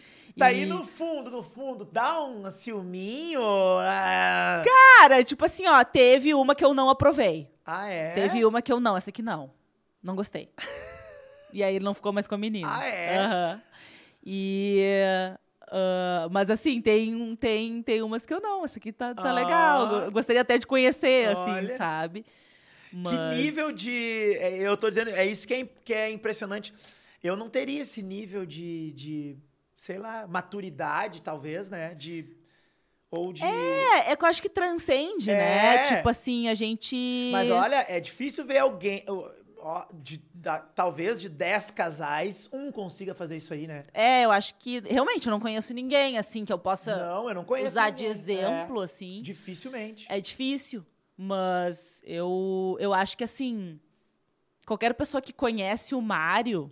Tá 0.41 0.47
aí 0.47 0.65
no 0.65 0.83
fundo, 0.83 1.29
no 1.31 1.43
fundo, 1.43 1.85
dá 1.85 2.23
um 2.23 2.49
ciúminho. 2.51 3.41
Ah, 3.79 4.63
Cara, 4.99 5.23
tipo 5.23 5.45
assim, 5.45 5.67
ó, 5.67 5.83
teve 5.83 6.33
uma 6.33 6.55
que 6.55 6.63
eu 6.65 6.73
não 6.73 6.89
aprovei. 6.89 7.49
ah, 7.65 7.87
é? 7.89 8.11
Teve 8.11 8.43
uma 8.45 8.61
que 8.61 8.71
eu 8.71 8.79
não, 8.79 8.97
essa 8.97 9.09
aqui 9.09 9.21
não. 9.21 9.51
Não 10.01 10.15
gostei. 10.15 10.49
e 11.53 11.63
aí 11.63 11.75
ele 11.75 11.85
não 11.85 11.93
ficou 11.93 12.11
mais 12.11 12.27
com 12.27 12.35
a 12.35 12.37
menina. 12.37 12.67
Ah, 12.71 12.85
é? 12.87 13.17
Aham. 13.17 13.61
E. 14.25 14.83
ah, 15.67 16.27
mas 16.31 16.49
assim, 16.49 16.81
tem, 16.81 17.35
tem, 17.35 17.81
tem 17.83 18.01
umas 18.01 18.25
que 18.25 18.33
eu 18.33 18.39
não. 18.41 18.63
Essa 18.65 18.77
aqui 18.79 18.91
tá, 18.91 19.13
tá 19.13 19.29
Ah. 19.29 19.33
legal. 19.33 19.95
Eu 20.05 20.11
gostaria 20.11 20.41
até 20.41 20.57
de 20.57 20.65
conhecer, 20.67 21.29
assim, 21.29 21.51
Olha. 21.51 21.77
sabe? 21.77 22.25
Que 22.89 22.95
Mas- 22.97 23.37
nível 23.37 23.71
de. 23.71 24.35
é, 24.39 24.57
Eu 24.59 24.75
tô 24.75 24.89
dizendo, 24.89 25.11
é 25.11 25.25
isso 25.25 25.47
que 25.47 25.53
é, 25.53 25.67
que 25.83 25.93
é 25.93 26.09
impressionante. 26.11 26.73
Eu 27.23 27.35
não 27.37 27.47
teria 27.49 27.81
esse 27.81 28.01
nível 28.01 28.45
de, 28.45 28.91
de, 28.93 29.37
sei 29.81 29.97
lá, 29.97 30.27
maturidade, 30.27 31.23
talvez, 31.23 31.71
né? 31.71 31.95
De. 31.95 32.37
Ou 33.09 33.33
de. 33.33 33.43
É, 33.43 34.11
é 34.11 34.15
que 34.15 34.23
eu 34.23 34.29
acho 34.29 34.39
que 34.39 34.47
transcende, 34.49 35.31
É. 35.31 35.35
né? 35.37 35.83
Tipo 35.85 36.07
assim, 36.07 36.47
a 36.49 36.53
gente. 36.53 37.29
Mas 37.31 37.49
olha, 37.49 37.83
é 37.89 37.99
difícil 37.99 38.45
ver 38.45 38.59
alguém. 38.59 39.03
de, 39.93 40.19
da- 40.35 40.59
talvez 40.59 41.19
de 41.19 41.29
10 41.29 41.71
casais, 41.71 42.47
um 42.53 42.71
consiga 42.71 43.15
fazer 43.15 43.37
isso 43.37 43.53
aí, 43.55 43.65
né? 43.65 43.81
É, 43.91 44.23
eu 44.25 44.31
acho 44.31 44.53
que 44.55 44.79
realmente 44.81 45.27
eu 45.27 45.31
não 45.31 45.39
conheço 45.39 45.73
ninguém, 45.73 46.15
assim, 46.17 46.45
que 46.45 46.53
eu 46.53 46.59
possa 46.59 46.95
Não, 46.95 47.27
eu 47.29 47.33
não 47.35 47.43
conheço. 47.43 47.69
usar 47.71 47.89
de 47.89 48.03
ninguém. 48.03 48.11
exemplo, 48.11 48.81
É, 48.81 48.85
assim. 48.85 49.21
dificilmente. 49.23 50.05
É 50.09 50.19
difícil, 50.21 50.85
mas 51.17 52.01
eu, 52.05 52.77
eu 52.79 52.91
acho 52.93 53.15
que 53.17 53.23
assim, 53.23 53.79
qualquer 54.65 54.93
pessoa 54.93 55.21
que 55.21 55.33
conhece 55.33 55.93
o 55.95 56.01
Mário 56.01 56.71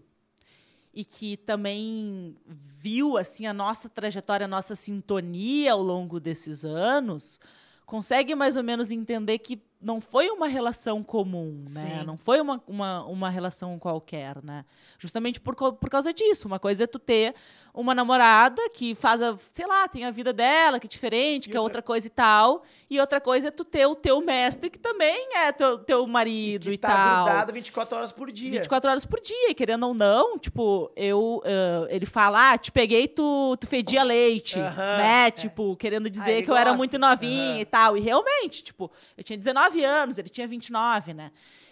e 0.93 1.05
que 1.05 1.37
também 1.37 2.35
viu 2.47 3.17
assim 3.17 3.45
a 3.45 3.53
nossa 3.53 3.87
trajetória, 3.87 4.45
a 4.45 4.47
nossa 4.47 4.75
sintonia 4.75 5.73
ao 5.73 5.81
longo 5.81 6.19
desses 6.19 6.65
anos, 6.65 7.39
consegue 7.85 8.35
mais 8.35 8.57
ou 8.57 8.63
menos 8.63 8.91
entender 8.91 9.39
que 9.39 9.59
não 9.81 10.01
foi 10.01 10.29
uma 10.29 10.47
relação 10.47 11.01
comum, 11.03 11.63
né? 11.73 11.99
Sim. 11.99 12.05
Não 12.05 12.17
foi 12.17 12.41
uma, 12.41 12.61
uma, 12.67 13.05
uma 13.05 13.29
relação 13.29 13.79
qualquer, 13.79 14.43
né? 14.43 14.65
Justamente 14.97 15.39
por, 15.39 15.55
por 15.55 15.89
causa 15.89 16.11
disso. 16.13 16.47
Uma 16.47 16.59
coisa 16.59 16.83
é 16.83 16.87
tu 16.87 16.99
ter 16.99 17.33
uma 17.73 17.95
namorada 17.95 18.61
que 18.71 18.93
faz 18.93 19.21
a, 19.21 19.37
sei 19.37 19.65
lá, 19.65 19.87
tem 19.87 20.03
a 20.03 20.11
vida 20.11 20.33
dela, 20.33 20.79
que 20.81 20.87
é 20.87 20.89
diferente, 20.89 21.45
E 21.45 21.51
que 21.51 21.55
é 21.55 21.59
outra- 21.59 21.69
outra 21.79 21.81
coisa 21.81 22.07
e 22.07 22.09
tal. 22.09 22.63
E 22.89 22.99
outra 22.99 23.21
coisa 23.21 23.47
é 23.47 23.51
tu 23.51 23.63
ter 23.63 23.85
o 23.85 23.95
teu 23.95 24.19
mestre, 24.19 24.69
que 24.69 24.79
também 24.79 25.29
é 25.37 25.51
teu, 25.53 25.77
teu 25.77 26.05
marido 26.07 26.63
que 26.65 26.71
e 26.73 26.77
tá 26.77 26.89
tal. 26.89 27.25
grudado 27.25 27.53
24 27.53 27.97
horas 27.97 28.11
por 28.11 28.31
dia. 28.31 28.51
24 28.51 28.89
horas 28.89 29.05
por 29.05 29.21
dia, 29.21 29.51
e 29.51 29.53
querendo 29.53 29.87
ou 29.87 29.93
não, 29.93 30.37
tipo, 30.37 30.91
eu, 30.95 31.41
ah, 31.45 31.87
ele 31.89 32.05
fala, 32.05 32.51
ah, 32.53 32.57
te 32.57 32.71
peguei, 32.71 33.07
tu, 33.07 33.55
tu 33.57 33.65
fedia 33.67 34.03
leite, 34.03 34.59
Aham, 34.59 34.97
né? 34.97 35.27
é. 35.27 35.31
Tipo, 35.31 35.75
querendo 35.77 36.09
dizer 36.09 36.31
ele 36.33 36.41
que 36.43 36.51
eu 36.51 36.55
era 36.55 36.71
gosta. 36.71 36.77
muito 36.77 36.97
novinha 36.99 37.51
Aham. 37.53 37.59
e 37.61 37.65
tal. 37.65 37.95
E 37.97 38.01
realmente, 38.01 38.61
tipo, 38.63 38.91
eu 39.15 39.23
tinha 39.23 39.37
19 39.37 39.68
anos, 39.83 40.17
ele 40.17 40.29
tinha 40.29 40.47
29, 40.47 41.13
né? 41.13 41.31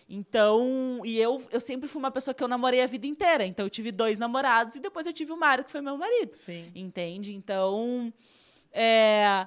Então, 0.09 1.01
e 1.03 1.19
eu, 1.19 1.45
eu 1.51 1.59
sempre 1.59 1.89
fui 1.89 1.99
uma 1.99 2.11
pessoa 2.11 2.33
que 2.33 2.41
eu 2.41 2.47
namorei 2.47 2.81
a 2.81 2.87
vida 2.87 3.05
inteira. 3.05 3.45
Então, 3.45 3.65
eu 3.65 3.69
tive 3.69 3.91
dois 3.91 4.17
namorados 4.17 4.77
e 4.77 4.79
depois 4.79 5.05
eu 5.05 5.11
tive 5.11 5.33
o 5.33 5.37
Mário, 5.37 5.65
que 5.65 5.71
foi 5.71 5.81
meu 5.81 5.97
marido. 5.97 6.33
Sim. 6.33 6.71
Entende? 6.73 7.33
Então, 7.33 8.13
é, 8.71 9.45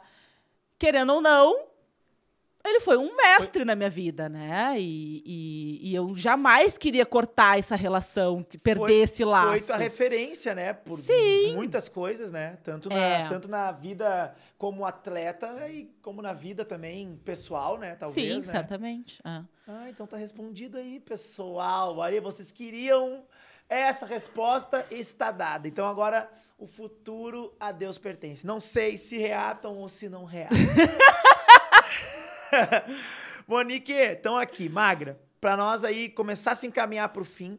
querendo 0.78 1.14
ou 1.14 1.20
não, 1.20 1.69
ele 2.64 2.80
foi 2.80 2.96
um 2.98 3.16
mestre 3.16 3.64
na 3.64 3.74
minha 3.74 3.88
vida, 3.90 4.28
né? 4.28 4.74
E, 4.78 5.22
e, 5.24 5.90
e 5.90 5.94
eu 5.94 6.14
jamais 6.14 6.76
queria 6.76 7.06
cortar 7.06 7.58
essa 7.58 7.74
relação, 7.76 8.42
que 8.42 8.58
perder 8.58 8.80
Foi- 8.84 8.94
esse 9.02 9.24
laço. 9.24 9.48
Foi 9.50 9.60
tua 9.60 9.76
referência, 9.76 10.54
né? 10.54 10.72
Por 10.72 10.98
Sim. 10.98 11.54
muitas 11.54 11.88
coisas, 11.88 12.30
né? 12.30 12.58
Tanto 12.62 12.88
na, 12.88 12.96
É. 12.96 13.28
tanto 13.28 13.48
na 13.48 13.72
vida 13.72 14.34
como 14.58 14.84
atleta 14.84 15.68
e 15.68 15.90
como 16.02 16.20
na 16.20 16.32
vida 16.32 16.64
também 16.64 17.18
pessoal, 17.24 17.78
né? 17.78 17.94
Talvez, 17.96 18.14
Sim, 18.14 18.34
né? 18.36 18.42
certamente. 18.42 19.20
é. 19.24 19.42
Ah, 19.66 19.86
então 19.88 20.06
tá 20.06 20.16
respondido 20.16 20.76
aí, 20.78 20.98
pessoal. 21.00 22.02
Aí 22.02 22.18
vocês 22.20 22.50
queriam 22.50 23.24
essa 23.68 24.04
resposta 24.04 24.84
está 24.90 25.30
dada. 25.30 25.68
Então 25.68 25.86
agora 25.86 26.28
o 26.58 26.66
futuro 26.66 27.54
a 27.60 27.70
Deus 27.70 27.96
pertence. 27.98 28.44
Não 28.44 28.58
sei 28.58 28.96
se 28.96 29.16
reatam 29.16 29.76
ou 29.78 29.88
se 29.88 30.08
não 30.08 30.24
reatam. 30.24 30.58
Monique, 33.46 33.92
estão 33.92 34.36
aqui, 34.36 34.68
magra, 34.68 35.20
para 35.40 35.56
nós 35.56 35.84
aí 35.84 36.08
começar 36.08 36.52
a 36.52 36.56
se 36.56 36.66
encaminhar 36.66 37.08
pro 37.10 37.24
fim. 37.24 37.58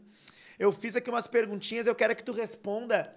Eu 0.57 0.71
fiz 0.71 0.95
aqui 0.95 1.09
umas 1.09 1.27
perguntinhas, 1.27 1.87
eu 1.87 1.95
quero 1.95 2.15
que 2.15 2.23
tu 2.23 2.31
responda 2.31 3.13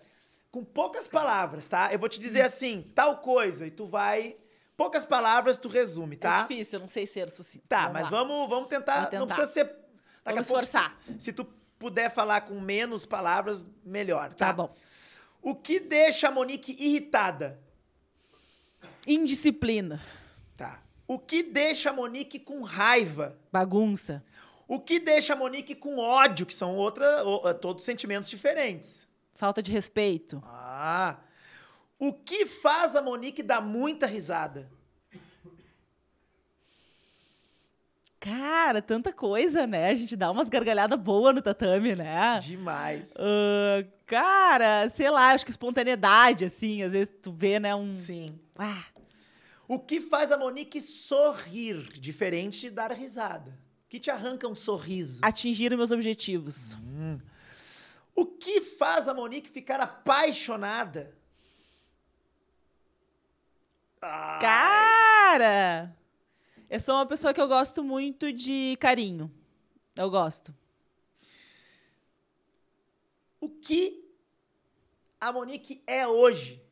com 0.50 0.64
poucas 0.64 1.06
palavras, 1.06 1.68
tá? 1.68 1.92
Eu 1.92 1.98
vou 1.98 2.08
te 2.08 2.18
dizer 2.18 2.40
assim, 2.42 2.90
tal 2.94 3.18
coisa, 3.18 3.66
e 3.66 3.70
tu 3.70 3.86
vai 3.86 4.36
poucas 4.76 5.04
palavras 5.04 5.58
tu 5.58 5.68
resume, 5.68 6.16
É 6.16 6.18
tá? 6.18 6.42
difícil, 6.42 6.78
eu 6.78 6.80
não 6.80 6.88
sei 6.88 7.06
ser 7.06 7.28
sucinto. 7.28 7.64
Tá, 7.68 7.82
Vamos 7.88 7.92
mas 7.92 8.02
lá. 8.04 8.10
vamos, 8.10 8.48
vamos 8.48 8.68
tentar. 8.68 8.94
Vamos 8.94 9.12
Não 9.12 9.20
tentar. 9.26 9.34
precisa 9.36 9.52
ser. 9.52 9.64
Daqui 10.24 10.36
Vamos 10.36 10.46
a 10.46 10.48
pouco, 10.50 10.64
esforçar. 10.64 10.98
Se 11.18 11.32
tu 11.32 11.44
puder 11.78 12.10
falar 12.10 12.40
com 12.42 12.58
menos 12.60 13.04
palavras, 13.04 13.66
melhor, 13.84 14.30
tá? 14.30 14.46
Tá 14.46 14.52
bom. 14.52 14.74
O 15.42 15.54
que 15.54 15.78
deixa 15.78 16.28
a 16.28 16.30
Monique 16.30 16.74
irritada? 16.78 17.60
Indisciplina. 19.06 20.00
O 21.06 21.18
que 21.18 21.42
deixa 21.42 21.90
a 21.90 21.92
Monique 21.92 22.38
com 22.38 22.62
raiva? 22.62 23.36
Bagunça. 23.52 24.24
O 24.66 24.80
que 24.80 24.98
deixa 24.98 25.34
a 25.34 25.36
Monique 25.36 25.74
com 25.74 25.98
ódio, 25.98 26.46
que 26.46 26.54
são 26.54 26.74
outra, 26.74 27.22
o- 27.26 27.52
todos 27.54 27.84
sentimentos 27.84 28.30
diferentes. 28.30 29.06
Falta 29.30 29.62
de 29.62 29.70
respeito. 29.70 30.42
Ah. 30.46 31.16
O 31.98 32.12
que 32.12 32.46
faz 32.46 32.96
a 32.96 33.02
Monique 33.02 33.42
dar 33.42 33.60
muita 33.60 34.06
risada? 34.06 34.70
Cara, 38.18 38.80
tanta 38.80 39.12
coisa, 39.12 39.66
né? 39.66 39.90
A 39.90 39.94
gente 39.94 40.16
dá 40.16 40.30
umas 40.30 40.48
gargalhadas 40.48 40.98
boas 40.98 41.34
no 41.34 41.42
tatame, 41.42 41.94
né? 41.94 42.38
Demais. 42.40 43.12
Ah, 43.18 43.84
cara, 44.06 44.88
sei 44.88 45.10
lá, 45.10 45.32
acho 45.32 45.44
que 45.44 45.50
espontaneidade, 45.50 46.46
assim, 46.46 46.82
às 46.82 46.94
vezes 46.94 47.12
tu 47.22 47.30
vê, 47.30 47.60
né, 47.60 47.74
um... 47.74 47.90
Sim. 47.90 48.38
Ah, 48.56 48.82
O 49.66 49.78
que 49.78 50.00
faz 50.00 50.30
a 50.30 50.36
Monique 50.36 50.80
sorrir, 50.80 51.88
diferente 51.98 52.60
de 52.60 52.70
dar 52.70 52.92
risada? 52.92 53.50
O 53.86 53.88
que 53.88 53.98
te 53.98 54.10
arranca 54.10 54.46
um 54.48 54.54
sorriso? 54.54 55.20
atingir 55.22 55.74
meus 55.76 55.90
objetivos. 55.90 56.76
O 58.14 58.26
que 58.26 58.60
faz 58.60 59.08
a 59.08 59.14
Monique 59.14 59.48
ficar 59.48 59.80
apaixonada? 59.80 61.16
Ah, 64.02 64.38
Cara! 64.40 65.96
Eu 66.68 66.78
sou 66.80 66.94
uma 66.96 67.06
pessoa 67.06 67.32
que 67.32 67.40
eu 67.40 67.48
gosto 67.48 67.82
muito 67.82 68.32
de 68.32 68.76
carinho. 68.80 69.30
Eu 69.96 70.10
gosto. 70.10 70.54
o 73.40 73.48
que 73.48 74.02
a 75.20 75.30
Monique 75.30 75.82
é 75.86 76.06
hoje? 76.08 76.63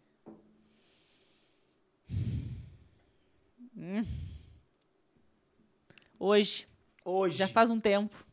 Hoje, 6.18 6.68
Hoje. 7.04 7.36
já 7.36 7.48
faz 7.48 7.70
um 7.70 7.80
tempo. 7.80 8.24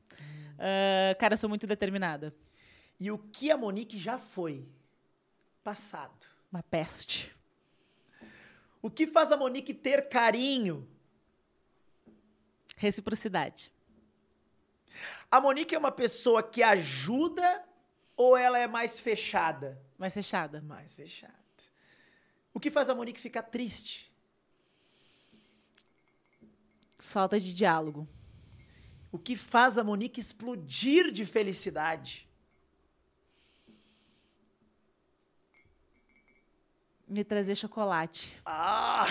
Ah, 0.60 1.16
cara, 1.16 1.34
eu 1.34 1.38
sou 1.38 1.50
muito 1.50 1.66
determinada. 1.66 2.36
E 3.00 3.10
o 3.10 3.18
que 3.18 3.50
a 3.50 3.58
Monique 3.58 3.98
já 3.98 4.18
foi? 4.18 4.68
Passado. 5.64 6.28
Uma 6.52 6.62
peste. 6.62 7.36
O 8.82 8.90
que 8.90 9.08
faz 9.08 9.32
a 9.32 9.38
Monique 9.38 9.74
ter 9.74 10.08
carinho? 10.10 10.88
Reciprocidade. 12.78 13.72
A 15.32 15.40
Monique 15.40 15.76
é 15.76 15.78
uma 15.78 15.92
pessoa 15.92 16.44
que 16.44 16.62
ajuda 16.62 17.64
ou 18.16 18.38
ela 18.38 18.58
é 18.60 18.68
mais 18.68 19.00
fechada? 19.00 19.82
Mais 19.98 20.14
fechada. 20.14 20.62
Mais 20.62 20.96
fechada. 20.96 21.34
O 22.54 22.60
que 22.60 22.72
faz 22.72 22.90
a 22.90 22.96
Monique 22.96 23.20
ficar 23.20 23.44
triste? 23.44 24.09
Falta 27.00 27.40
de 27.40 27.54
diálogo. 27.54 28.08
O 29.12 29.18
que 29.18 29.36
faz 29.36 29.78
a 29.78 29.84
Monique 29.84 30.20
explodir 30.20 31.12
de 31.12 31.26
felicidade? 31.26 32.28
Me 37.08 37.24
trazer 37.24 37.56
chocolate. 37.56 38.38
Ah! 38.46 39.08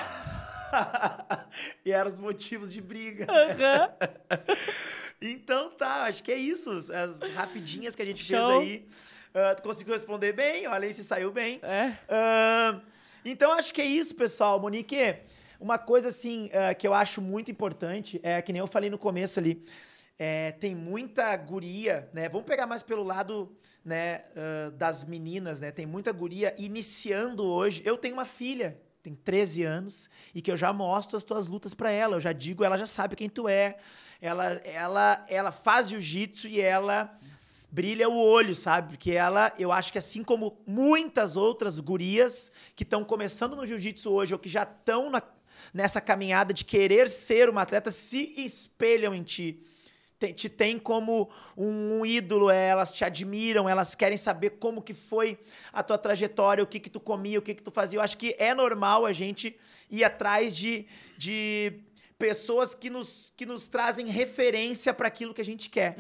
e 1.85 1.90
eram 1.90 2.12
os 2.12 2.20
motivos 2.20 2.73
de 2.73 2.81
briga. 2.81 3.27
Aham. 3.28 3.90
Então 5.20 5.73
tá, 5.73 6.05
acho 6.05 6.23
que 6.23 6.31
é 6.31 6.36
isso. 6.36 6.70
As 6.70 7.20
rapidinhas 7.35 7.97
que 7.97 8.02
a 8.02 8.05
gente 8.05 8.23
Show. 8.23 8.60
fez 8.60 8.70
aí. 8.70 8.89
Ah, 9.35 9.52
tu 9.52 9.65
conseguiu 9.65 9.93
responder 9.94 10.32
bem, 10.32 10.69
olha 10.69 10.86
aí 10.86 10.94
se 10.94 11.02
saiu 11.02 11.32
bem. 11.32 11.59
É. 11.60 11.98
Ah, 12.09 12.81
então 13.24 13.51
acho 13.52 13.74
que 13.74 13.81
é 13.81 13.85
isso, 13.85 14.15
pessoal. 14.15 14.60
Monique, 14.60 15.16
uma 15.60 15.78
coisa 15.78 16.09
assim 16.09 16.51
ah, 16.52 16.74
que 16.74 16.86
eu 16.86 16.94
acho 16.94 17.20
muito 17.20 17.51
importante 17.51 18.20
é 18.22 18.40
que 18.40 18.52
nem 18.52 18.60
eu 18.60 18.66
falei 18.66 18.89
no 18.90 18.98
começo 18.98 19.39
ali. 19.39 19.64
é, 20.18 20.52
tem 20.52 20.74
muita 20.74 21.36
guria, 21.36 22.09
né? 22.12 22.28
Vamos 22.28 22.47
pegar 22.47 22.66
mais 22.66 22.82
pelo 22.82 23.05
lado 23.05 23.56
né, 23.85 24.24
ah, 24.36 24.70
das 24.70 25.05
meninas, 25.05 25.60
né? 25.60 25.70
Tem 25.70 25.86
muita 25.86 26.12
guria 26.12 26.55
iniciando 26.59 27.47
hoje. 27.47 27.82
Eu 27.85 27.97
tenho 27.97 28.14
uma 28.14 28.24
filha, 28.24 28.80
tem 29.02 29.14
13 29.14 29.62
anos, 29.62 30.10
e 30.35 30.43
que 30.43 30.51
eu 30.51 30.56
já 30.56 30.72
mostro 30.72 31.16
as 31.16 31.24
tuas 31.24 31.47
lutas 31.47 31.72
pra 31.72 31.90
ela. 31.90 32.16
Eu 32.16 32.20
já 32.20 32.32
digo, 32.32 32.64
ela 32.64 32.76
já 32.76 32.86
sabe 32.86 33.14
quem 33.14 33.28
tu 33.28 33.48
é. 33.48 33.78
Ela, 34.20 34.55
ela, 34.64 35.24
ela 35.28 35.52
faz 35.52 35.89
jiu-jitsu 35.89 36.48
e 36.48 36.60
ela 36.60 37.16
brilha 37.70 38.09
o 38.09 38.16
olho, 38.18 38.55
sabe? 38.55 38.89
Porque 38.97 39.12
ela, 39.12 39.52
eu 39.59 39.70
acho 39.70 39.93
que 39.93 39.98
assim 39.98 40.24
como 40.24 40.59
muitas 40.66 41.36
outras 41.36 41.78
gurias 41.78 42.51
que 42.74 42.82
estão 42.82 43.05
começando 43.05 43.55
no 43.55 43.66
jiu-jitsu 43.66 44.10
hoje 44.10 44.35
ou 44.35 44.39
que 44.40 44.48
já 44.48 44.64
estão 44.64 45.10
nessa 45.72 46.01
caminhada 46.01 46.52
de 46.52 46.64
querer 46.64 47.09
ser 47.09 47.48
uma 47.48 47.62
atleta, 47.62 47.90
se 47.90 48.35
espelham 48.36 49.14
em 49.14 49.22
ti. 49.22 49.62
Te, 50.18 50.32
te 50.32 50.48
tem 50.48 50.78
como 50.78 51.30
um, 51.56 52.01
um 52.01 52.06
ídolo, 52.06 52.51
é, 52.51 52.68
elas 52.68 52.93
te 52.93 53.05
admiram, 53.05 53.68
elas 53.68 53.94
querem 53.94 54.16
saber 54.16 54.51
como 54.59 54.82
que 54.82 54.93
foi 54.93 55.39
a 55.72 55.82
tua 55.82 55.97
trajetória, 55.97 56.64
o 56.64 56.66
que 56.66 56.80
que 56.80 56.90
tu 56.90 56.98
comia, 56.98 57.39
o 57.39 57.43
que 57.43 57.55
que 57.55 57.62
tu 57.62 57.70
fazia. 57.70 57.98
Eu 57.98 58.02
acho 58.02 58.16
que 58.16 58.35
é 58.39 58.52
normal 58.52 59.06
a 59.06 59.12
gente 59.12 59.56
ir 59.89 60.02
atrás 60.02 60.56
de, 60.56 60.86
de 61.16 61.80
pessoas 62.18 62.74
que 62.74 62.90
nos, 62.90 63.32
que 63.36 63.47
nos 63.47 63.68
trazem 63.68 64.09
referência 64.09 64.93
para 64.93 65.06
aquilo 65.06 65.32
que 65.32 65.40
a 65.40 65.44
gente 65.44 65.70
quer. 65.70 65.97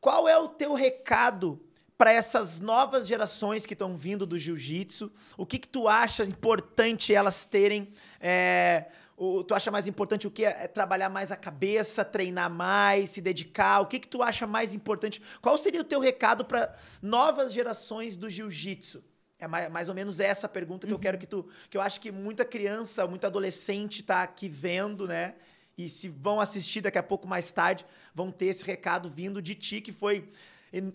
Qual 0.00 0.28
é 0.28 0.38
o 0.38 0.48
teu 0.48 0.72
recado 0.74 1.60
para 1.98 2.12
essas 2.12 2.60
novas 2.60 3.08
gerações 3.08 3.66
que 3.66 3.72
estão 3.74 3.96
vindo 3.96 4.24
do 4.24 4.38
jiu-jitsu? 4.38 5.10
O 5.36 5.44
que, 5.44 5.58
que 5.58 5.68
tu 5.68 5.88
acha 5.88 6.22
importante 6.22 7.12
elas 7.12 7.44
terem? 7.44 7.92
é, 8.20 8.86
o- 9.16 9.42
tu 9.42 9.52
acha 9.52 9.68
mais 9.68 9.88
importante 9.88 10.28
o 10.28 10.30
que? 10.30 10.44
É 10.44 10.68
trabalhar 10.68 11.08
mais 11.08 11.32
a 11.32 11.36
cabeça, 11.36 12.04
treinar 12.04 12.48
mais, 12.48 13.10
se 13.10 13.20
dedicar? 13.20 13.80
O 13.80 13.86
que, 13.86 13.98
que 13.98 14.06
tu 14.06 14.22
acha 14.22 14.46
mais 14.46 14.72
importante? 14.72 15.20
Qual 15.42 15.58
seria 15.58 15.80
o 15.80 15.84
teu 15.84 15.98
recado 15.98 16.44
para 16.44 16.72
novas 17.02 17.52
gerações 17.52 18.16
do 18.16 18.30
jiu-jitsu? 18.30 19.02
É 19.40 19.48
mais, 19.48 19.68
mais 19.70 19.88
ou 19.88 19.94
menos 19.94 20.20
essa 20.20 20.48
pergunta 20.48 20.86
que 20.86 20.92
eu 20.92 20.98
quero 21.00 21.18
que 21.18 21.26
tu. 21.26 21.48
Que 21.68 21.76
eu 21.76 21.80
acho 21.82 22.00
que 22.00 22.12
muita 22.12 22.44
criança, 22.44 23.06
muito 23.08 23.26
adolescente 23.26 24.04
tá 24.04 24.22
aqui 24.22 24.48
vendo, 24.48 25.06
né? 25.08 25.34
E 25.76 25.88
se 25.88 26.08
vão 26.08 26.40
assistir 26.40 26.80
daqui 26.80 26.98
a 26.98 27.02
pouco 27.02 27.26
mais 27.26 27.50
tarde, 27.52 27.84
vão 28.14 28.30
ter 28.32 28.46
esse 28.46 28.64
recado 28.64 29.08
vindo 29.10 29.40
de 29.42 29.54
ti, 29.54 29.80
que 29.80 29.92
foi 29.92 30.28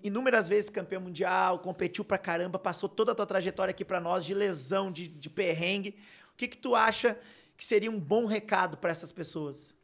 inúmeras 0.03 0.47
vezes 0.47 0.69
campeão 0.69 1.01
mundial, 1.01 1.59
competiu 1.59 2.05
pra 2.05 2.17
caramba, 2.17 2.59
passou 2.59 2.87
toda 2.87 3.11
a 3.11 3.15
tua 3.15 3.25
trajetória 3.25 3.71
aqui 3.71 3.83
pra 3.83 3.99
nós, 3.99 4.25
de 4.25 4.33
lesão, 4.33 4.91
de, 4.91 5.07
de 5.07 5.29
perrengue. 5.29 5.95
O 6.33 6.37
que, 6.37 6.47
que 6.47 6.57
tu 6.57 6.75
acha 6.75 7.17
que 7.57 7.65
seria 7.65 7.89
um 7.89 7.99
bom 7.99 8.25
recado 8.25 8.77
pra 8.77 8.91
essas 8.91 9.11
pessoas? 9.11 9.75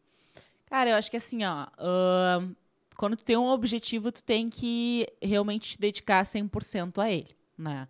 Cara, 0.66 0.92
eu 0.92 0.96
acho 0.96 1.10
que 1.10 1.18
assim, 1.18 1.44
ó. 1.44 1.68
ahn, 1.78 2.54
quando 2.96 3.16
tu 3.16 3.24
tem 3.24 3.38
um 3.38 3.48
objetivo, 3.48 4.12
tu 4.12 4.24
tem 4.24 4.50
que 4.50 5.08
realmente 5.22 5.72
te 5.72 5.80
dedicar 5.80 6.26
100% 6.26 7.02
a 7.02 7.10
ele, 7.10 7.36
né? 7.58 7.88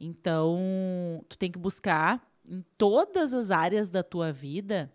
Então, 0.00 1.24
tu 1.28 1.38
tem 1.38 1.50
que 1.50 1.58
buscar 1.58 2.26
em 2.48 2.64
todas 2.76 3.32
as 3.34 3.50
áreas 3.50 3.90
da 3.90 4.02
tua 4.02 4.32
vida 4.32 4.90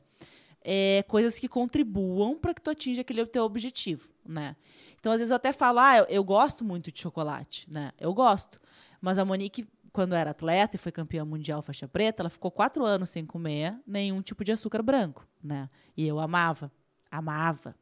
é, 0.64 1.04
coisas 1.08 1.40
que 1.40 1.48
contribuam 1.48 2.38
para 2.38 2.54
que 2.54 2.62
tu 2.62 2.70
atinja 2.70 3.02
aquele 3.02 3.26
teu 3.26 3.44
objetivo, 3.44 4.10
né? 4.26 4.56
Então, 5.02 5.12
às 5.12 5.20
vezes 5.20 5.32
eu 5.32 5.36
até 5.36 5.52
falo, 5.52 5.80
ah, 5.80 5.98
eu, 5.98 6.06
eu 6.06 6.24
gosto 6.24 6.64
muito 6.64 6.92
de 6.92 7.02
chocolate, 7.02 7.70
né? 7.70 7.92
Eu 8.00 8.14
gosto. 8.14 8.62
Mas 9.02 9.18
a 9.18 9.26
Monique, 9.26 9.68
quando 9.92 10.14
era 10.14 10.30
atleta 10.30 10.76
e 10.76 10.80
foi 10.80 10.92
campeã 10.92 11.26
mundial 11.26 11.64
faixa 11.64 11.88
preta, 11.88 12.22
ela 12.22 12.30
ficou 12.30 12.52
quatro 12.52 12.86
anos 12.86 13.10
sem 13.10 13.26
comer 13.26 13.76
nenhum 13.86 14.22
tipo 14.22 14.44
de 14.44 14.52
açúcar 14.52 14.84
branco, 14.84 15.28
né? 15.44 15.68
E 15.98 16.08
eu 16.08 16.20
amava, 16.20 16.72
amava. 17.10 17.76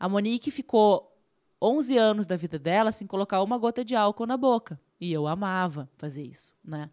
A 0.00 0.08
Monique 0.08 0.50
ficou 0.50 1.14
11 1.60 1.98
anos 1.98 2.26
da 2.26 2.36
vida 2.36 2.58
dela 2.58 2.90
sem 2.90 3.06
colocar 3.06 3.42
uma 3.42 3.58
gota 3.58 3.84
de 3.84 3.94
álcool 3.94 4.26
na 4.26 4.38
boca. 4.38 4.80
E 4.98 5.12
eu 5.12 5.26
amava 5.26 5.90
fazer 5.98 6.22
isso, 6.22 6.54
né? 6.64 6.88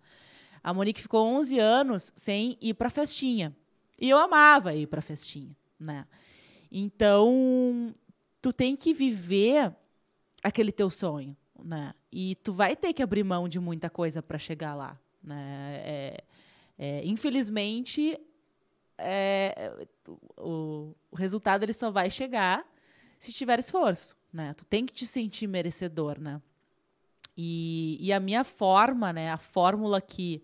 A 0.62 0.74
Monique 0.74 1.02
ficou 1.02 1.26
11 1.26 1.58
anos 1.58 2.12
sem 2.18 2.58
ir 2.60 2.74
pra 2.74 2.90
festinha. 2.90 3.56
E 3.98 4.10
eu 4.10 4.18
amava 4.18 4.74
ir 4.74 4.88
pra 4.88 5.02
festinha, 5.02 5.56
né? 5.80 6.06
Então, 6.70 7.96
tu 8.44 8.52
tem 8.52 8.76
que 8.76 8.94
viver 8.94 9.74
aquele 10.44 10.74
teu 10.74 10.90
sonho, 10.90 11.36
né? 11.64 11.94
E 12.12 12.36
tu 12.44 12.52
vai 12.52 12.76
ter 12.76 12.92
que 12.92 13.02
abrir 13.02 13.24
mão 13.24 13.48
de 13.48 13.58
muita 13.58 13.90
coisa 13.90 14.22
para 14.22 14.38
chegar 14.38 14.76
lá, 14.76 15.00
né? 15.24 15.82
É, 15.86 16.24
é, 16.78 17.06
infelizmente, 17.06 18.20
é, 18.98 19.88
o, 20.38 20.94
o 21.10 21.16
resultado 21.16 21.64
ele 21.64 21.72
só 21.72 21.90
vai 21.90 22.10
chegar 22.10 22.70
se 23.18 23.32
tiver 23.32 23.60
esforço, 23.60 24.18
né? 24.32 24.54
Tu 24.56 24.66
tem 24.66 24.86
que 24.86 24.92
te 24.92 25.06
sentir 25.06 25.48
merecedor, 25.48 26.20
né? 26.20 26.42
E, 27.38 27.98
e 28.02 28.12
a 28.12 28.20
minha 28.20 28.44
forma, 28.44 29.14
né? 29.14 29.32
A 29.32 29.38
fórmula 29.38 30.02
que 30.02 30.44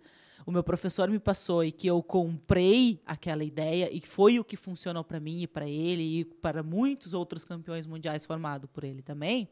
o 0.50 0.52
meu 0.52 0.64
professor 0.64 1.08
me 1.12 1.20
passou 1.20 1.64
e 1.64 1.72
que 1.72 1.86
eu 1.86 2.02
comprei 2.02 3.00
aquela 3.06 3.44
ideia 3.44 3.88
e 3.96 4.02
foi 4.02 4.40
o 4.40 4.44
que 4.44 4.58
funcionou 4.58 5.04
para 5.04 5.20
mim 5.20 5.44
e 5.44 5.48
para 5.48 5.70
ele 5.70 6.22
e 6.22 6.26
para 6.26 6.64
muitos 6.64 7.14
outros 7.14 7.46
campeões 7.46 7.86
mundiais 7.86 8.26
formados 8.26 8.68
por 8.74 8.84
ele 8.84 9.04
também, 9.04 9.48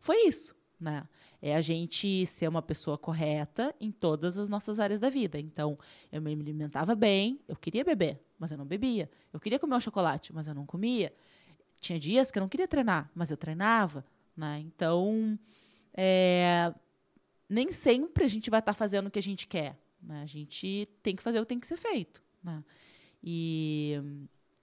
foi 0.00 0.26
isso, 0.26 0.56
né? 0.80 1.06
É 1.42 1.54
a 1.54 1.60
gente 1.60 2.24
ser 2.24 2.48
uma 2.48 2.62
pessoa 2.62 2.96
correta 2.96 3.74
em 3.78 3.90
todas 3.90 4.38
as 4.38 4.48
nossas 4.48 4.80
áreas 4.80 5.00
da 5.00 5.10
vida. 5.10 5.38
Então, 5.38 5.78
eu 6.10 6.22
me 6.22 6.32
alimentava 6.32 6.94
bem, 6.94 7.38
eu 7.46 7.56
queria 7.56 7.84
beber, 7.84 8.18
mas 8.38 8.52
eu 8.52 8.56
não 8.56 8.64
bebia. 8.64 9.10
Eu 9.34 9.38
queria 9.38 9.58
comer 9.58 9.74
um 9.74 9.80
chocolate, 9.80 10.32
mas 10.32 10.46
eu 10.46 10.54
não 10.54 10.64
comia. 10.64 11.12
Tinha 11.78 11.98
dias 11.98 12.30
que 12.30 12.38
eu 12.38 12.40
não 12.40 12.48
queria 12.48 12.66
treinar, 12.66 13.10
mas 13.14 13.30
eu 13.30 13.36
treinava. 13.36 14.02
Né? 14.34 14.60
Então, 14.60 15.38
é, 15.92 16.72
nem 17.50 17.70
sempre 17.70 18.24
a 18.24 18.28
gente 18.28 18.48
vai 18.48 18.60
estar 18.60 18.72
tá 18.72 18.78
fazendo 18.78 19.08
o 19.08 19.10
que 19.10 19.18
a 19.18 19.22
gente 19.22 19.46
quer. 19.46 19.76
Né? 20.02 20.22
A 20.22 20.26
gente 20.26 20.88
tem 21.02 21.14
que 21.14 21.22
fazer 21.22 21.38
o 21.38 21.42
que 21.42 21.48
tem 21.48 21.60
que 21.60 21.66
ser 21.66 21.76
feito. 21.76 22.22
Né? 22.42 22.62
E 23.22 24.00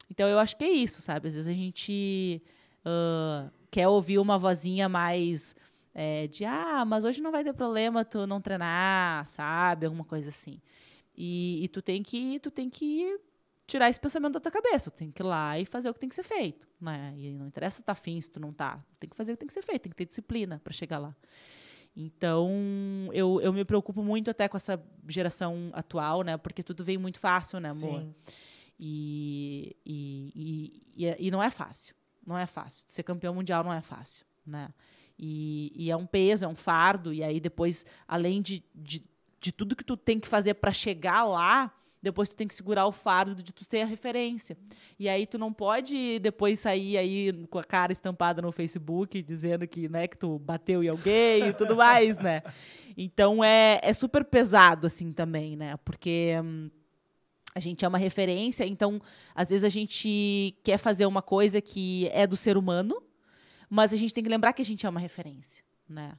então 0.10 0.28
eu 0.28 0.40
acho 0.40 0.58
que 0.58 0.64
é 0.64 0.70
isso, 0.70 1.02
sabe? 1.02 1.28
Às 1.28 1.36
vezes 1.36 1.48
a 1.48 1.54
gente 1.54 2.42
uh, 2.86 3.52
quer 3.70 3.88
ouvir 3.88 4.18
uma 4.18 4.38
vozinha 4.38 4.90
mais 4.90 5.56
é, 5.94 6.28
de 6.28 6.46
ah, 6.46 6.84
mas 6.86 7.04
hoje 7.04 7.22
não 7.22 7.32
vai 7.32 7.44
ter 7.44 7.54
problema 7.54 8.04
tu 8.04 8.26
não 8.26 8.42
treinar, 8.42 9.26
sabe? 9.28 9.86
Alguma 9.86 10.04
coisa 10.04 10.30
assim. 10.30 10.62
E, 11.16 11.64
e, 11.64 11.68
tu 11.68 11.82
tem 11.82 12.02
que 12.02 12.40
tu 12.40 12.50
tem 12.50 12.70
que 12.70 13.20
tirar 13.68 13.90
esse 13.90 14.00
pensamento 14.00 14.34
da 14.34 14.40
tua 14.40 14.52
cabeça. 14.52 14.90
Tu 14.90 14.98
tem 14.98 15.12
que 15.12 15.22
ir 15.22 15.26
lá 15.26 15.60
e 15.60 15.66
fazer 15.66 15.90
o 15.90 15.94
que 15.94 16.00
tem 16.00 16.10
que 16.10 16.16
ser 16.16 16.24
feito, 16.24 16.68
né? 16.80 17.14
E 17.18 17.34
não 17.34 17.48
interessa 17.48 17.78
se 17.78 17.84
tá 17.84 17.92
afim, 17.92 18.20
se 18.20 18.32
tu 18.32 18.40
não 18.40 18.54
tá. 18.54 18.84
Tem 19.00 19.10
que 19.10 19.16
fazer 19.16 19.34
o 19.34 19.36
que 19.36 19.42
tem 19.42 19.48
que 19.48 19.54
ser 19.54 19.62
feito, 19.62 19.84
tem 19.84 19.90
que 19.92 19.98
ter 19.98 20.06
disciplina 20.06 20.60
para 20.64 20.74
chegar 20.74 21.00
lá. 21.00 21.16
Então, 21.96 22.50
eu, 23.12 23.42
eu 23.42 23.52
me 23.52 23.66
preocupo 23.66 24.04
muito 24.04 24.30
até 24.30 24.48
com 24.48 24.56
essa 24.56 24.82
geração 25.08 25.70
atual, 25.74 26.22
né? 26.24 26.38
Porque 26.38 26.64
tudo 26.64 26.84
vem 26.84 26.98
muito 26.98 27.20
fácil, 27.20 27.60
né, 27.60 27.70
amor? 27.70 28.02
Sim. 28.02 28.16
E, 28.80 29.76
e, 29.86 30.84
e, 30.96 31.16
e, 31.28 31.32
não 31.32 31.44
é 31.44 31.50
fácil. 31.50 31.96
Não 32.26 32.38
é 32.38 32.46
fácil. 32.46 32.86
Ser 32.88 33.04
campeão 33.04 33.34
mundial 33.34 33.64
não 33.64 33.74
é 33.74 33.82
fácil, 33.82 34.26
né? 34.46 34.70
E, 35.18 35.74
e 35.76 35.92
é 35.92 35.98
um 35.98 36.06
peso, 36.06 36.46
é 36.46 36.48
um 36.48 36.56
fardo. 36.56 37.14
E 37.14 37.22
aí, 37.22 37.40
depois, 37.42 37.86
além 38.08 38.42
de, 38.42 38.64
de, 38.74 39.04
de 39.42 39.52
tudo 39.52 39.76
que 39.76 39.84
tu 39.84 39.98
tem 39.98 40.20
que 40.20 40.28
fazer 40.28 40.54
para 40.54 40.72
chegar 40.72 41.24
lá, 41.24 41.74
depois 42.02 42.30
tu 42.30 42.38
tem 42.38 42.48
que 42.48 42.56
segurar 42.56 42.86
o 42.86 42.92
fardo 42.92 43.36
de 43.36 43.52
tu 43.52 43.68
ter 43.68 43.82
a 43.82 43.86
referência. 43.86 44.58
E 44.98 45.10
aí 45.10 45.26
tu 45.26 45.38
não 45.38 45.52
pode 45.52 46.20
depois 46.20 46.60
sair 46.60 46.98
aí 46.98 47.34
com 47.48 47.60
a 47.60 47.64
cara 47.64 47.92
estampada 47.92 48.42
no 48.42 48.52
Facebook 48.52 49.22
dizendo 49.22 49.68
que, 49.68 49.90
né, 49.90 50.08
que 50.08 50.18
tu 50.18 50.40
bateu 50.40 50.84
em 50.84 50.88
alguém 50.88 51.48
e 51.48 51.54
tudo 51.54 51.76
mais, 51.76 52.18
né? 52.20 52.42
Então 52.98 53.44
é, 53.44 53.80
é 53.84 53.94
super 53.94 54.24
pesado 54.24 54.88
assim 54.88 55.12
também, 55.12 55.56
né? 55.56 55.76
Porque 55.84 56.36
hum, 56.44 56.70
a 57.54 57.60
gente 57.60 57.84
é 57.84 57.88
uma 57.88 57.98
referência, 57.98 58.66
então 58.66 59.02
às 59.36 59.50
vezes 59.50 59.66
a 59.66 59.70
gente 59.70 60.56
quer 60.64 60.78
fazer 60.78 61.06
uma 61.06 61.22
coisa 61.22 61.60
que 61.60 62.10
é 62.14 62.26
do 62.26 62.38
ser 62.38 62.58
humano, 62.58 63.02
mas 63.70 63.94
a 63.94 63.98
gente 63.98 64.14
tem 64.14 64.24
que 64.24 64.30
lembrar 64.30 64.54
que 64.54 64.62
a 64.62 64.66
gente 64.66 64.86
é 64.86 64.90
uma 64.90 65.00
referência, 65.00 65.64
né? 65.88 66.14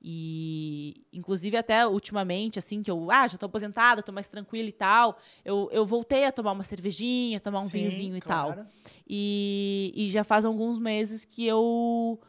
E, 0.00 1.04
inclusive, 1.12 1.56
até 1.56 1.86
ultimamente, 1.86 2.58
assim, 2.58 2.82
que 2.82 2.90
eu 2.90 3.10
ah, 3.10 3.26
já 3.26 3.38
tô 3.38 3.46
aposentada, 3.46 4.02
tô 4.02 4.12
mais 4.12 4.28
tranquila 4.28 4.68
e 4.68 4.72
tal, 4.72 5.18
eu, 5.44 5.68
eu 5.72 5.84
voltei 5.84 6.24
a 6.24 6.32
tomar 6.32 6.52
uma 6.52 6.62
cervejinha, 6.62 7.40
tomar 7.40 7.60
um 7.60 7.68
Sim, 7.68 7.78
vinhozinho 7.78 8.20
claro. 8.20 8.52
e 8.52 8.54
tal. 8.54 8.66
E, 9.08 9.92
e 9.96 10.10
já 10.10 10.22
faz 10.22 10.44
alguns 10.44 10.78
meses 10.78 11.24
que 11.24 11.46
eu, 11.46 12.20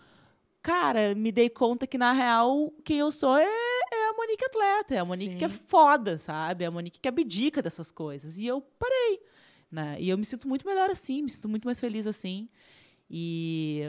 cara, 0.62 1.14
me 1.14 1.32
dei 1.32 1.50
conta 1.50 1.86
que, 1.86 1.98
na 1.98 2.14
real, 2.14 2.74
quem 2.84 2.98
eu 2.98 3.12
sou 3.12 3.38
é, 3.38 3.46
é 3.46 4.10
a 4.10 4.14
Monique 4.14 4.46
atleta, 4.46 4.96
é 4.96 5.00
a 5.00 5.06
Monique 5.06 5.34
Sim. 5.34 5.38
que 5.38 5.46
é 5.46 5.50
foda, 5.50 6.18
sabe? 6.18 6.64
É 6.64 6.68
a 6.68 6.72
Monique 6.72 7.00
que 7.00 7.08
abdica 7.08 7.62
dessas 7.62 7.92
coisas. 7.92 8.40
E 8.40 8.46
eu 8.46 8.62
parei, 8.62 9.20
né? 9.70 9.98
E 10.00 10.10
eu 10.10 10.18
me 10.18 10.26
sinto 10.26 10.48
muito 10.48 10.66
melhor 10.66 10.90
assim, 10.90 11.22
me 11.22 11.30
sinto 11.30 11.50
muito 11.50 11.66
mais 11.66 11.80
feliz 11.80 12.08
assim. 12.08 12.50
E 13.10 13.84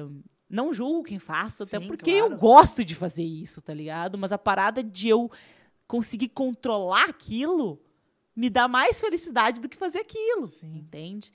não 0.49 0.73
julgo 0.73 1.05
quem 1.05 1.19
faça, 1.19 1.65
Sim, 1.65 1.77
até 1.77 1.87
porque 1.87 2.19
claro. 2.19 2.33
eu 2.33 2.39
gosto 2.39 2.85
de 2.85 2.95
fazer 2.95 3.23
isso, 3.23 3.61
tá 3.61 3.75
ligado? 3.75 4.16
Mas 4.16 4.33
a 4.33 4.39
parada 4.39 4.83
de 4.83 5.09
eu 5.09 5.31
conseguir 5.87 6.29
controlar 6.29 7.09
aquilo 7.09 7.83
me 8.35 8.49
dá 8.49 8.69
mais 8.69 9.01
felicidade 9.01 9.61
do 9.61 9.69
que 9.69 9.77
fazer 9.77 9.99
aquilo, 9.99 10.45
Sim. 10.45 10.79
entende? 10.79 11.33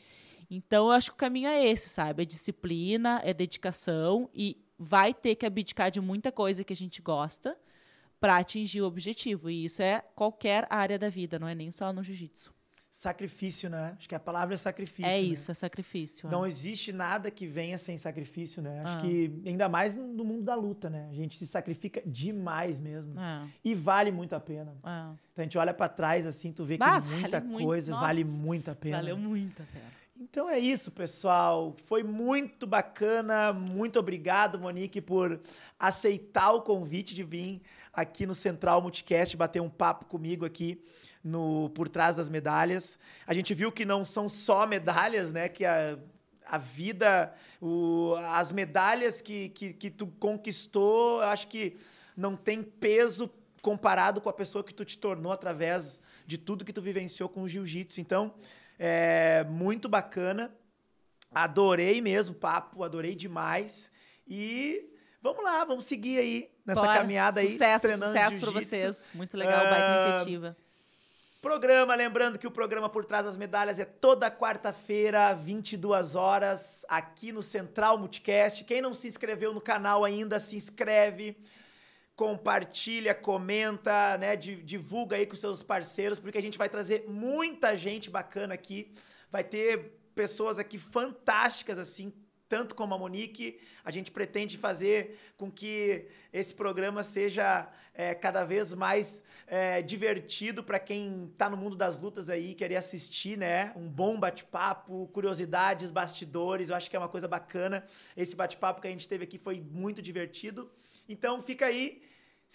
Então 0.50 0.86
eu 0.88 0.92
acho 0.92 1.12
que 1.12 1.16
o 1.16 1.18
caminho 1.18 1.50
é 1.50 1.66
esse, 1.68 1.90
sabe? 1.90 2.24
É 2.24 2.26
disciplina, 2.26 3.22
é 3.24 3.34
dedicação 3.34 4.30
e 4.34 4.58
vai 4.78 5.14
ter 5.14 5.36
que 5.36 5.46
abdicar 5.46 5.92
de 5.92 6.02
muita 6.02 6.32
coisa 6.32 6.64
que 6.64 6.74
a 6.74 6.76
gente 6.76 7.02
gosta 7.02 7.58
para 8.20 8.38
atingir 8.38 8.82
o 8.82 8.86
objetivo. 8.86 9.50
E 9.50 9.66
isso 9.66 9.82
é 9.82 10.02
qualquer 10.16 10.66
área 10.70 10.98
da 10.98 11.10
vida, 11.10 11.38
não 11.38 11.48
é 11.48 11.54
nem 11.54 11.72
só 11.72 11.92
no 11.92 12.04
jiu-jitsu 12.04 12.54
sacrifício, 12.94 13.72
né? 13.72 13.96
Acho 13.98 14.08
que 14.08 14.14
a 14.14 14.20
palavra 14.20 14.54
é 14.54 14.58
sacrifício. 14.58 15.10
É 15.10 15.20
né? 15.20 15.20
isso, 15.20 15.50
é 15.50 15.56
sacrifício. 15.56 16.30
Não 16.30 16.46
é. 16.46 16.48
existe 16.48 16.94
nada 16.94 17.32
que 17.32 17.48
venha 17.48 17.76
sem 17.80 17.98
sacrifício, 17.98 18.62
né? 18.62 18.84
Acho 18.86 18.98
ah. 19.00 19.02
que 19.02 19.42
ainda 19.48 19.68
mais 19.68 19.96
no 19.96 20.24
mundo 20.24 20.44
da 20.44 20.54
luta, 20.54 20.92
né? 20.92 21.08
A 21.10 21.14
gente 21.16 21.36
se 21.36 21.48
sacrifica 21.48 22.04
demais 22.06 22.80
mesmo. 22.80 23.20
É. 23.20 23.48
E 23.66 23.74
vale 23.74 24.12
muito 24.12 24.36
a 24.36 24.40
pena. 24.40 24.78
É. 24.84 25.12
Então 25.32 25.40
a 25.40 25.42
gente 25.42 25.58
olha 25.58 25.74
para 25.74 25.90
trás 25.90 26.28
assim, 26.28 26.52
tu 26.52 26.64
vê 26.66 26.76
que 26.76 26.86
bah, 26.86 27.02
muita 27.02 27.40
vale 27.40 27.66
coisa 27.66 27.92
muito, 27.94 28.06
vale 28.06 28.24
muito 28.24 28.70
a 28.70 28.76
pena. 28.76 28.98
Valeu 28.98 29.18
muito 29.18 29.64
a 29.64 29.66
pena. 29.66 29.92
Então 30.16 30.48
é 30.48 30.60
isso, 30.60 30.92
pessoal. 30.92 31.76
Foi 31.86 32.04
muito 32.04 32.68
bacana. 32.68 33.52
Muito 33.52 33.98
obrigado, 33.98 34.60
Monique, 34.60 35.02
por 35.02 35.42
aceitar 35.80 36.52
o 36.52 36.62
convite 36.62 37.16
de 37.16 37.24
vir 37.24 37.60
aqui 37.92 38.28
no 38.28 38.36
Central 38.36 38.84
Multicast 38.84 39.36
bater 39.36 39.64
um 39.64 39.70
papo 39.70 40.06
comigo 40.06 40.46
aqui 40.46 40.80
no 41.24 41.70
por 41.70 41.88
trás 41.88 42.18
das 42.18 42.30
medalhas. 42.30 43.00
A 43.26 43.34
gente 43.34 43.54
viu 43.54 43.72
que 43.72 43.86
não 43.86 44.04
são 44.04 44.28
só 44.28 44.68
medalhas, 44.68 45.32
né? 45.32 45.48
Que 45.48 45.66
a, 45.66 45.98
a 46.46 46.58
vida, 46.58 47.34
o, 47.62 48.16
as 48.32 48.52
medalhas 48.52 49.22
que, 49.22 49.50
que, 49.50 49.74
que 49.74 49.90
tu 49.90 50.08
conquistou, 50.08 51.22
eu 51.22 51.28
acho 51.28 51.48
que 51.48 51.78
não 52.16 52.36
tem 52.36 52.62
peso 52.62 53.32
comparado 53.62 54.20
com 54.20 54.30
a 54.30 54.34
pessoa 54.34 54.64
que 54.64 54.74
tu 54.74 54.84
te 54.84 54.98
tornou 54.98 55.32
através 55.32 56.02
de 56.28 56.38
tudo 56.38 56.66
que 56.66 56.74
tu 56.74 56.82
vivenciou 56.82 57.30
com 57.30 57.44
o 57.44 57.48
jiu-jitsu. 57.48 58.02
Então, 58.02 58.36
é 58.78 59.46
muito 59.46 59.88
bacana. 59.88 60.54
Adorei 61.34 62.02
mesmo 62.02 62.36
o 62.36 62.38
papo, 62.38 62.84
adorei 62.84 63.16
demais. 63.16 63.90
E 64.28 64.90
vamos 65.22 65.44
lá, 65.44 65.64
vamos 65.64 65.86
seguir 65.86 66.20
aí 66.20 66.52
nessa 66.66 66.82
Bora. 66.82 67.00
caminhada 67.00 67.40
aí. 67.40 67.48
Sucesso, 67.48 67.92
sucesso 67.92 68.40
para 68.40 68.52
vocês. 68.52 69.10
Muito 69.14 69.38
legal, 69.38 69.66
uh, 69.66 69.70
baita 69.70 70.10
iniciativa. 70.10 70.58
Programa, 71.44 71.94
lembrando 71.94 72.40
que 72.40 72.48
o 72.48 72.52
programa 72.52 72.88
Por 72.88 73.04
Trás 73.04 73.26
das 73.26 73.36
Medalhas 73.36 73.78
é 73.78 73.84
toda 73.84 74.32
quarta-feira, 74.32 75.34
22 75.34 76.16
horas, 76.16 76.86
aqui 76.88 77.34
no 77.34 77.44
Central 77.44 77.98
Multicast. 77.98 78.64
Quem 78.64 78.82
não 78.82 78.94
se 78.94 79.10
inscreveu 79.10 79.54
no 79.54 79.60
canal 79.60 80.06
ainda, 80.06 80.40
se 80.40 80.56
inscreve, 80.56 81.36
compartilha, 82.16 83.14
comenta, 83.14 84.18
né, 84.18 84.38
divulga 84.38 85.18
aí 85.18 85.26
com 85.26 85.36
seus 85.36 85.62
parceiros, 85.62 86.18
porque 86.18 86.38
a 86.38 86.42
gente 86.42 86.58
vai 86.58 86.70
trazer 86.70 87.04
muita 87.10 87.76
gente 87.76 88.10
bacana 88.10 88.54
aqui. 88.54 88.94
Vai 89.30 89.44
ter 89.44 90.00
pessoas 90.16 90.58
aqui 90.58 90.80
fantásticas, 90.80 91.78
assim, 91.78 92.14
tanto 92.54 92.76
como 92.76 92.94
a 92.94 93.00
Monique, 93.00 93.60
a 93.84 93.90
gente 93.90 94.12
pretende 94.12 94.60
fazer 94.60 95.18
com 95.38 95.50
que 95.50 96.06
esse 96.32 96.54
programa 96.54 97.02
seja 97.02 97.68
é, 97.96 98.14
cada 98.14 98.46
vez 98.46 98.76
mais 98.76 99.24
é, 99.48 99.82
divertido 99.82 100.64
para 100.64 100.78
quem 100.78 101.32
está 101.32 101.50
no 101.50 101.58
mundo 101.58 101.76
das 101.76 101.98
lutas 101.98 102.30
aí, 102.30 102.54
querer 102.54 102.76
assistir, 102.76 103.36
né? 103.36 103.74
Um 103.76 103.90
bom 103.90 104.20
bate-papo, 104.20 105.08
curiosidades, 105.08 105.90
bastidores, 105.90 106.70
eu 106.70 106.76
acho 106.76 106.92
que 106.92 106.96
é 106.96 107.00
uma 107.00 107.10
coisa 107.10 107.28
bacana. 107.28 107.84
Esse 108.16 108.36
bate-papo 108.36 108.82
que 108.82 108.88
a 108.88 108.92
gente 108.92 109.08
teve 109.08 109.24
aqui 109.24 109.40
foi 109.40 109.60
muito 109.60 110.00
divertido. 110.00 110.72
Então 111.10 111.42
fica 111.42 111.66
aí, 111.66 112.04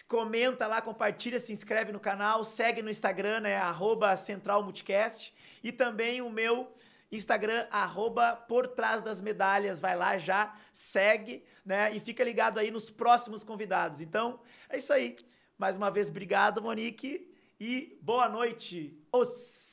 comenta 0.07 0.69
lá, 0.69 0.81
compartilha, 0.81 1.41
se 1.41 1.53
inscreve 1.53 1.91
no 1.91 1.99
canal, 1.99 2.45
segue 2.45 2.83
no 2.83 2.91
Instagram, 2.91 3.41
né? 3.41 3.57
Arroba 3.57 4.17
Central 4.17 4.63
Multicast. 4.63 5.35
E 5.61 5.73
também 5.73 6.23
o 6.23 6.31
meu 6.31 6.73
Instagram, 7.11 7.67
arroba 7.71 8.37
por 8.37 8.67
trás 8.67 9.03
das 9.03 9.21
medalhas. 9.21 9.81
Vai 9.81 9.97
lá 9.97 10.19
já, 10.19 10.55
segue, 10.73 11.45
né? 11.65 11.95
E 11.95 12.01
fica 12.01 12.23
ligado 12.23 12.59
aí 12.59 12.71
nos 12.71 12.91
próximos 12.91 13.43
convidados. 13.43 14.01
Então, 14.01 14.41
é 14.69 14.79
isso 14.79 14.93
aí. 14.93 15.17
Mais 15.57 15.77
uma 15.77 15.91
vez, 15.91 16.09
obrigado, 16.09 16.63
Monique. 16.63 17.33
E 17.61 17.99
boa 18.03 18.29
noite. 18.29 19.03
Os 19.13 19.68